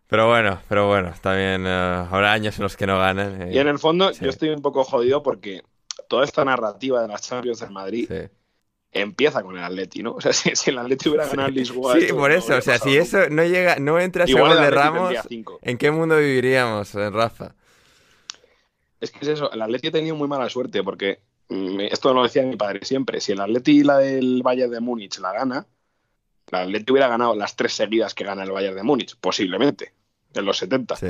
Pero 0.07 0.29
bueno, 0.29 0.61
pero 0.69 0.87
bueno, 0.87 1.13
también 1.21 1.67
eh, 1.67 2.07
habrá 2.11 2.33
años 2.33 2.57
en 2.59 2.63
los 2.65 2.77
que 2.77 2.87
no 2.87 2.99
ganen. 2.99 3.53
Y 3.53 3.59
en 3.59 3.67
el 3.69 3.79
fondo 3.79 4.13
Sí. 4.13 4.25
yo 4.25 4.31
estoy 4.31 4.51
un 4.51 4.63
poco 4.63 4.85
jodido 4.85 5.23
porque 5.23 5.63
toda 6.09 6.25
esta 6.25 6.45
narrativa 6.45 7.03
de 7.03 7.09
las 7.09 7.23
Champions 7.23 7.61
del 7.61 7.71
Madrid 7.71 8.07
Sí. 8.09 8.29
Empieza 8.95 9.43
con 9.43 9.57
el 9.59 9.65
Atleti, 9.65 10.03
¿no? 10.03 10.13
O 10.17 10.21
sea, 10.21 10.33
si, 10.33 10.55
si 10.57 10.71
el 10.71 10.79
Atleti 10.79 11.09
hubiera 11.09 11.27
ganado 11.27 11.49
el 11.49 11.55
Lisboa... 11.55 11.99
Sí, 11.99 12.13
por 12.13 12.33
eso, 12.33 12.57
o 12.57 12.61
sea, 12.61 12.79
si 12.79 12.97
eso 12.97 13.29
no 13.29 13.45
llega, 13.45 13.77
no 13.79 14.01
entra 14.01 14.25
ese 14.25 14.39
gol 14.39 14.57
de 14.57 14.71
Ramos. 14.71 15.15
¿en 15.29 15.79
qué 15.79 15.91
mundo 15.91 16.17
viviríamos, 16.17 16.95
Rafa? 16.95 17.55
Es 19.01 19.11
que 19.11 19.19
es 19.21 19.29
eso, 19.29 19.53
el 19.53 19.61
Atleti 19.61 19.89
ha 19.89 19.93
tenido 19.93 20.17
muy 20.17 20.29
mala 20.29 20.49
suerte 20.49 20.83
porque 20.83 21.21
mm, 21.49 21.81
esto 21.81 22.15
lo 22.15 22.23
decía 22.23 22.43
mi 22.43 22.57
padre 22.57 22.81
siempre, 22.85 23.21
si 23.21 23.33
el 23.33 23.41
Atleti 23.41 23.83
la 23.83 23.99
del 23.99 24.43
Bayern 24.43 24.71
de 24.71 24.81
Múnich 24.81 25.19
la 25.19 25.33
gana, 25.33 25.67
el 26.51 26.59
Atleti 26.59 26.93
hubiera 26.93 27.09
ganado 27.09 27.35
las 27.35 27.57
tres 27.57 27.75
seguidas 27.75 28.15
que 28.15 28.25
gana 28.25 28.45
el 28.45 28.53
Bayern 28.53 28.77
de 28.77 28.83
Múnich, 28.83 29.17
posiblemente, 29.21 29.93
en 30.33 30.45
los 30.45 30.59
70. 30.59 30.97
Sí. 30.97 31.09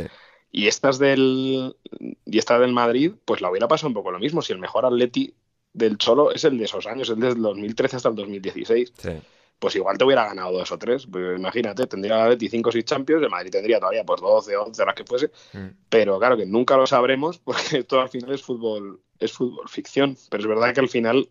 Y 0.51 0.69
estas 0.69 0.99
del 0.99 1.77
y 2.25 2.39
esta 2.39 2.59
del 2.59 2.73
Madrid, 2.73 3.13
pues 3.25 3.41
la 3.41 3.51
hubiera 3.51 3.69
pasado 3.69 3.89
un 3.89 3.95
poco 3.95 4.11
lo 4.11 4.19
mismo, 4.19 4.43
si 4.43 4.53
el 4.53 4.59
mejor 4.59 4.87
Atleti 4.87 5.35
del 5.75 5.99
Cholo 5.99 6.33
es 6.33 6.43
el 6.45 6.57
de 6.57 6.65
esos 6.65 6.87
años, 6.87 7.11
el 7.11 7.21
del 7.21 7.43
2013 7.43 7.97
hasta 7.97 8.09
el 8.09 8.15
2016, 8.15 8.93
Sí. 8.97 9.11
pues 9.59 9.77
igual 9.77 9.99
te 9.99 10.05
hubiera 10.05 10.25
ganado 10.25 10.53
dos 10.53 10.73
o 10.73 10.79
tres, 10.79 11.07
pues 11.11 11.39
imagínate, 11.39 11.87
tendría 11.87 12.15
el 12.15 12.23
Atleti 12.23 12.49
5 12.49 12.69
o 12.71 12.73
6 12.73 12.85
Champions, 12.85 13.23
el 13.23 13.29
Madrid 13.31 13.51
tendría 13.51 13.79
todavía 13.79 14.05
pues 14.05 14.21
12, 14.23 14.57
11, 14.57 14.85
las 14.87 14.95
que 14.95 15.05
fuese, 15.05 15.31
Mm. 15.53 15.67
pero 15.89 16.19
claro 16.19 16.37
que 16.37 16.47
nunca 16.47 16.77
lo 16.77 16.87
sabremos 16.87 17.39
porque 17.45 17.79
esto 17.79 18.01
al 18.01 18.09
final 18.09 18.33
es 18.33 18.43
fútbol, 18.43 19.03
es 19.19 19.33
fútbol 19.33 19.69
ficción. 19.69 20.17
Pero 20.31 20.43
es 20.43 20.49
verdad 20.49 20.73
que 20.75 20.81
al 20.81 20.89
final, 20.89 21.29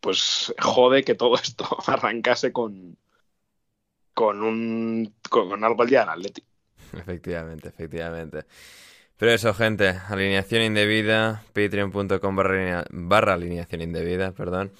pues 0.00 0.54
jode 0.58 1.04
que 1.04 1.14
todo 1.14 1.34
esto 1.42 1.66
arrancase 1.86 2.52
con, 2.52 2.96
con 4.14 4.42
un 4.42 5.14
con 5.28 5.62
algo 5.64 5.82
al 5.82 5.88
día 5.88 6.00
del 6.00 6.08
Atleti. 6.10 6.42
Efectivamente, 6.92 7.68
efectivamente. 7.68 8.44
Pero 9.20 9.32
eso, 9.32 9.54
gente, 9.54 9.94
alineación 10.08 10.62
indebida, 10.62 11.42
patreon.com 11.52 12.34
barra, 12.36 12.54
alinea- 12.54 12.84
barra 12.90 13.34
alineación 13.34 13.82
indebida, 13.82 14.32
perdón. 14.32 14.72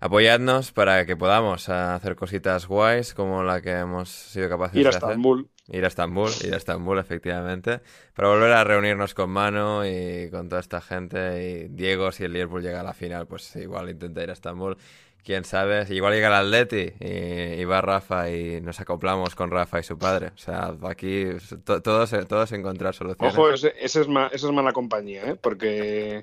Apoyadnos 0.00 0.70
para 0.72 1.06
que 1.06 1.16
podamos 1.16 1.68
hacer 1.68 2.14
cositas 2.14 2.66
guays 2.66 3.14
como 3.14 3.42
la 3.42 3.60
que 3.62 3.72
hemos 3.72 4.08
sido 4.10 4.48
capaces 4.48 4.76
Ir 4.76 4.86
a 4.86 4.90
de 4.90 4.96
hacer. 4.96 5.08
Estambul. 5.10 5.48
Ir 5.68 5.84
a 5.84 5.88
Estambul, 5.88 6.30
ir 6.44 6.54
a 6.54 6.56
Estambul, 6.56 6.98
efectivamente. 6.98 7.80
Para 8.14 8.28
volver 8.28 8.52
a 8.52 8.64
reunirnos 8.64 9.12
con 9.14 9.30
Manu 9.30 9.82
y 9.84 10.28
con 10.30 10.48
toda 10.48 10.60
esta 10.60 10.80
gente. 10.80 11.42
Y 11.64 11.68
Diego, 11.68 12.12
si 12.12 12.24
el 12.24 12.32
Liverpool 12.32 12.62
llega 12.62 12.80
a 12.80 12.84
la 12.84 12.92
final, 12.94 13.26
pues 13.26 13.56
igual 13.56 13.90
intenta 13.90 14.22
ir 14.22 14.30
a 14.30 14.34
Estambul. 14.34 14.76
Quién 15.24 15.44
sabe, 15.44 15.86
igual 15.88 16.12
llega 16.12 16.28
el 16.28 16.34
Atleti 16.34 16.92
y, 17.00 17.60
y 17.60 17.64
va 17.64 17.80
Rafa 17.80 18.30
y 18.30 18.60
nos 18.60 18.78
acoplamos 18.80 19.34
con 19.34 19.50
Rafa 19.50 19.80
y 19.80 19.82
su 19.82 19.96
padre. 19.98 20.32
O 20.34 20.38
sea, 20.38 20.74
aquí 20.82 21.24
to- 21.64 21.80
todos, 21.80 22.10
todos 22.28 22.52
encontrar 22.52 22.94
soluciones. 22.94 23.34
Ojo, 23.34 23.50
ese 23.50 23.72
es 23.78 24.06
ma- 24.06 24.26
esa 24.32 24.46
es 24.48 24.52
mala 24.52 24.72
compañía, 24.74 25.22
¿eh? 25.30 25.36
porque 25.40 26.20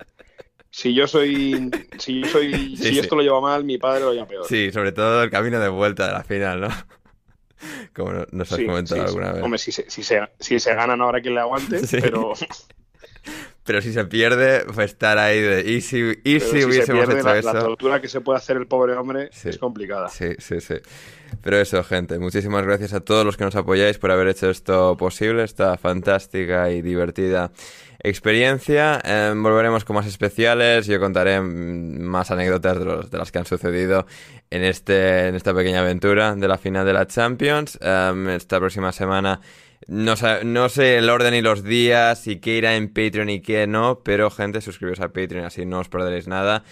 si 0.70 0.94
yo 0.94 1.08
soy 1.08 1.72
si 1.98 2.22
yo 2.22 2.28
soy 2.30 2.54
Sí, 2.78 2.78
si 2.78 2.94
sí. 2.94 3.00
esto 3.00 3.16
lo 3.16 3.24
lleva 3.24 3.42
mal, 3.42 3.64
mi 3.64 3.80
padre 3.80 4.02
lo 4.02 4.14
lleva 4.14 4.28
peor. 4.28 4.46
Sí, 4.46 4.72
sobre 4.72 4.92
todo 4.92 5.24
el 5.24 5.32
camino 5.32 5.60
de 5.60 5.70
vuelta 5.70 6.06
de 6.06 6.14
la 6.14 6.24
final, 6.24 6.62
¿no? 6.62 6.68
Como 7.96 8.12
no- 8.14 8.26
nos 8.32 8.52
has 8.52 8.60
Sí, 8.60 8.66
comentado 8.68 9.02
alguna 9.02 9.32
vez. 9.34 9.44
Hombre, 9.44 9.58
si 9.58 9.72
se, 9.72 9.90
si, 9.90 10.04
se, 10.04 10.22
si 10.40 10.60
se 10.60 10.76
gana 10.76 10.96
no 10.96 11.06
habrá 11.06 11.22
quien 11.22 11.34
le 11.34 11.40
aguante, 11.42 11.82
pero, 12.02 12.34
Pero 13.64 13.80
si 13.82 13.94
se 13.94 14.06
pierde, 14.06 14.66
pues 14.66 14.80
estar 14.92 15.20
ahí 15.20 15.40
de... 15.40 15.62
¿Y 15.72 15.82
si, 15.82 16.00
y 16.24 16.40
si 16.40 16.40
si 16.40 16.60
se 16.62 16.66
hubiésemos 16.66 17.06
pierde 17.06 17.20
hecho 17.20 17.28
la, 17.30 17.38
eso? 17.38 17.54
la 17.54 17.60
tortura 17.60 18.02
que 18.02 18.08
se 18.08 18.20
puede 18.22 18.38
hacer 18.38 18.58
el 18.58 18.66
pobre 18.66 18.94
hombre 18.96 19.30
Sí. 19.32 19.50
es 19.50 19.58
complicada. 19.60 20.10
Sí, 20.10 20.30
sí, 20.40 20.60
sí. 20.62 20.76
Pero 21.42 21.58
eso, 21.58 21.84
gente, 21.84 22.18
muchísimas 22.18 22.64
gracias 22.66 22.94
a 22.94 23.02
todos 23.02 23.24
los 23.24 23.38
que 23.38 23.44
nos 23.44 23.56
apoyáis 23.56 23.98
por 24.00 24.10
haber 24.12 24.30
hecho 24.30 24.50
esto 24.50 24.98
posible, 24.98 25.44
esta 25.44 25.78
fantástica 25.78 26.72
y 26.72 26.82
divertida 26.82 27.52
experiencia. 28.04 29.00
Eh, 29.04 29.34
volveremos 29.36 29.86
con 29.86 29.96
más 29.96 30.08
especiales, 30.08 30.88
yo 30.88 31.00
contaré 31.00 31.40
mm, 31.40 32.02
más 32.02 32.32
anécdotas 32.32 32.80
de, 32.80 32.86
los- 32.86 33.12
de 33.12 33.18
las 33.18 33.32
que 33.32 33.40
han 33.40 33.46
sucedido 33.46 34.06
en, 34.50 34.64
este, 34.64 35.28
en 35.28 35.36
esta 35.36 35.54
pequeña 35.54 35.82
aventura 35.82 36.36
de 36.36 36.48
la 36.48 36.58
final 36.58 36.86
de 36.86 36.94
la 36.94 37.06
Champions. 37.08 37.78
Eh, 37.82 38.34
esta 38.36 38.60
próxima 38.60 38.92
semana 38.92 39.40
no, 39.88 40.14
no 40.44 40.70
sé 40.70 40.98
el 40.98 41.10
orden 41.10 41.34
y 41.34 41.42
los 41.42 41.64
días 41.64 42.28
y 42.28 42.38
qué 42.40 42.58
irá 42.58 42.76
en 42.76 42.88
Patreon 42.88 43.30
y 43.30 43.42
qué 43.42 43.68
no, 43.68 44.02
pero 44.04 44.30
gente, 44.30 44.62
suscribiros 44.62 45.00
a 45.02 45.10
Patreon 45.10 45.46
así 45.46 45.66
no 45.66 45.80
os 45.80 45.90
perderéis 45.90 46.28
nada. 46.28 46.64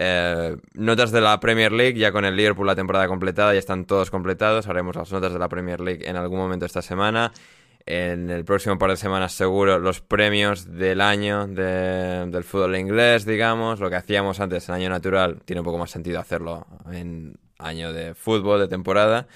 Eh, 0.00 0.56
notas 0.74 1.10
de 1.10 1.20
la 1.20 1.40
Premier 1.40 1.72
League, 1.72 1.98
ya 1.98 2.12
con 2.12 2.24
el 2.24 2.36
Liverpool 2.36 2.66
la 2.66 2.76
temporada 2.76 3.08
completada, 3.08 3.52
ya 3.52 3.58
están 3.58 3.84
todos 3.84 4.10
completados. 4.10 4.68
Haremos 4.68 4.94
las 4.96 5.10
notas 5.10 5.32
de 5.32 5.38
la 5.38 5.48
Premier 5.48 5.80
League 5.80 6.08
en 6.08 6.16
algún 6.16 6.38
momento 6.38 6.66
esta 6.66 6.82
semana. 6.82 7.32
En 7.84 8.28
el 8.28 8.44
próximo 8.44 8.78
par 8.78 8.90
de 8.90 8.96
semanas 8.96 9.32
seguro 9.32 9.78
los 9.78 10.00
premios 10.02 10.76
del 10.76 11.00
año 11.00 11.46
de- 11.46 12.26
del 12.30 12.44
fútbol 12.44 12.76
inglés, 12.76 13.24
digamos. 13.24 13.80
Lo 13.80 13.88
que 13.88 13.96
hacíamos 13.96 14.40
antes 14.40 14.68
en 14.68 14.74
año 14.74 14.90
natural 14.90 15.40
tiene 15.44 15.60
un 15.60 15.64
poco 15.64 15.78
más 15.78 15.90
sentido 15.90 16.20
hacerlo 16.20 16.66
en 16.92 17.38
año 17.58 17.92
de 17.92 18.14
fútbol, 18.14 18.60
de 18.60 18.68
temporada. 18.68 19.26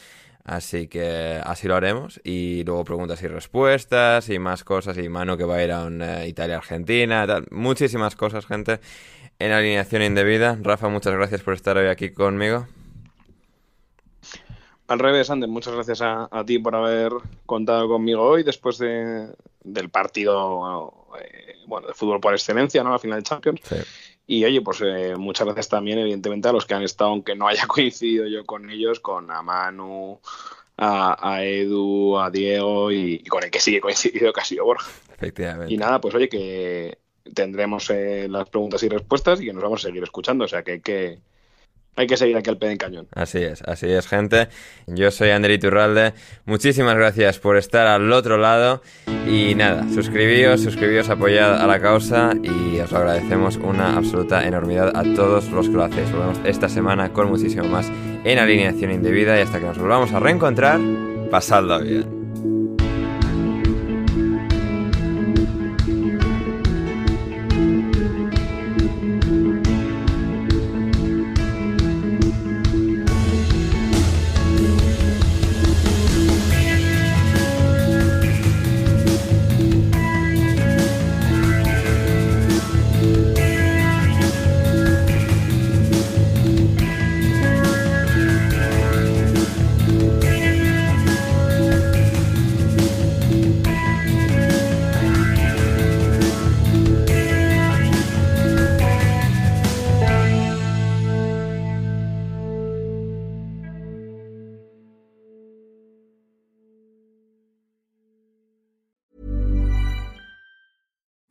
Así 0.44 0.89
que 0.89 1.40
así 1.44 1.69
lo 1.69 1.77
haremos. 1.77 2.20
Y 2.24 2.64
luego 2.64 2.85
preguntas 2.85 3.23
y 3.23 3.28
respuestas 3.28 4.28
y 4.28 4.39
más 4.39 4.64
cosas. 4.64 4.98
Y 4.98 5.09
Manu 5.09 5.36
que 5.36 5.44
va 5.44 5.56
a 5.56 5.64
ir 5.64 5.73
a 5.73 5.85
un 5.85 6.02
eh, 6.02 6.28
Italia-Argentina. 6.28 7.27
tal. 7.27 7.47
Muchísimas 7.51 8.16
cosas, 8.16 8.47
gente. 8.47 8.81
En 9.39 9.52
alineación 9.52 10.02
indebida. 10.02 10.59
Rafa, 10.60 10.89
muchas 10.89 11.14
gracias 11.14 11.43
por 11.43 11.55
estar 11.55 11.77
hoy 11.77 11.86
aquí 11.86 12.10
conmigo. 12.10 12.66
Al 14.89 14.98
revés, 14.98 15.31
Ander, 15.31 15.48
muchas 15.48 15.74
gracias 15.74 16.02
a, 16.02 16.28
a 16.31 16.44
ti 16.44 16.59
por 16.59 16.74
haber 16.74 17.12
contado 17.47 17.89
conmigo 17.89 18.23
hoy 18.23 18.43
después 18.43 18.78
de, 18.78 19.28
del 19.64 19.89
partido 19.90 20.93
eh, 21.19 21.55
bueno, 21.66 21.89
de 21.89 21.94
fútbol 21.94 22.20
por 22.20 22.35
excelencia, 22.35 22.82
¿no? 22.82 22.90
La 22.90 22.98
final 22.98 23.20
de 23.20 23.23
Champions. 23.23 23.60
Sí. 23.64 23.77
Y 24.27 24.44
oye, 24.44 24.61
pues 24.61 24.81
eh, 24.82 25.15
muchas 25.16 25.47
gracias 25.47 25.69
también, 25.69 25.99
evidentemente, 25.99 26.49
a 26.49 26.53
los 26.53 26.65
que 26.65 26.74
han 26.74 26.82
estado, 26.82 27.11
aunque 27.11 27.35
no 27.35 27.49
haya 27.49 27.66
coincidido 27.69 28.27
yo 28.27 28.44
con 28.44 28.70
ellos, 28.70 29.01
con 29.01 29.31
a 29.31 29.43
Manu, 29.43 30.20
a, 30.77 31.35
a 31.35 31.44
Edu, 31.44 32.19
a 32.19 32.31
Diego 32.31 32.90
y, 32.93 33.15
y 33.15 33.27
con 33.27 33.43
el 33.44 33.51
que 33.51 33.61
sigue 33.61 33.81
coincidido 33.81 34.32
que 34.32 34.40
ha 34.40 34.44
sido 34.44 34.65
Borja. 34.65 34.90
Efectivamente. 35.15 35.73
Y 35.73 35.77
nada, 35.77 36.01
pues 36.01 36.15
oye, 36.15 36.28
que 36.28 36.99
tendremos 37.35 37.89
eh, 37.90 38.27
las 38.28 38.49
preguntas 38.49 38.82
y 38.82 38.89
respuestas 38.89 39.40
y 39.40 39.47
que 39.47 39.53
nos 39.53 39.62
vamos 39.62 39.85
a 39.85 39.89
seguir 39.89 40.03
escuchando. 40.03 40.44
O 40.44 40.49
sea 40.49 40.62
que 40.62 40.73
hay 40.73 40.81
que, 40.81 41.19
hay 41.94 42.06
que 42.06 42.16
seguir 42.16 42.36
aquí 42.36 42.48
al 42.48 42.59
pie 42.59 42.70
del 42.70 42.78
cañón. 42.78 43.06
Así 43.12 43.39
es, 43.39 43.62
así 43.62 43.90
es, 43.90 44.06
gente. 44.06 44.48
Yo 44.86 45.10
soy 45.10 45.31
Ander 45.31 45.51
Iturralde. 45.51 46.14
Muchísimas 46.47 46.94
gracias 46.94 47.39
por 47.39 47.56
estar 47.56 47.86
al 47.86 48.10
otro 48.12 48.39
lado. 48.39 48.82
Y 49.27 49.55
nada, 49.55 49.86
suscribíos, 49.93 50.62
suscribíos, 50.62 51.10
apoyad 51.10 51.60
a 51.60 51.66
la 51.66 51.81
causa 51.81 52.32
y 52.43 52.78
os 52.81 52.90
lo 52.90 52.98
agradecemos 52.98 53.56
una 53.56 53.97
absoluta 53.97 54.47
enormidad 54.47 54.97
a 54.97 55.02
todos 55.14 55.51
los 55.51 55.69
que 55.69 55.74
lo 55.74 55.85
hacéis. 55.85 56.10
Volvemos 56.10 56.40
esta 56.44 56.69
semana 56.69 57.12
con 57.12 57.28
muchísimo 57.28 57.64
más 57.64 57.90
en 58.24 58.39
alineación 58.39 58.90
indebida 58.90 59.39
y 59.39 59.43
hasta 59.43 59.60
que 59.60 59.66
nos 59.66 59.78
volvamos 59.78 60.12
a 60.12 60.20
reencontrar, 60.20 60.81
pasadlo 61.31 61.81
bien. 61.81 62.22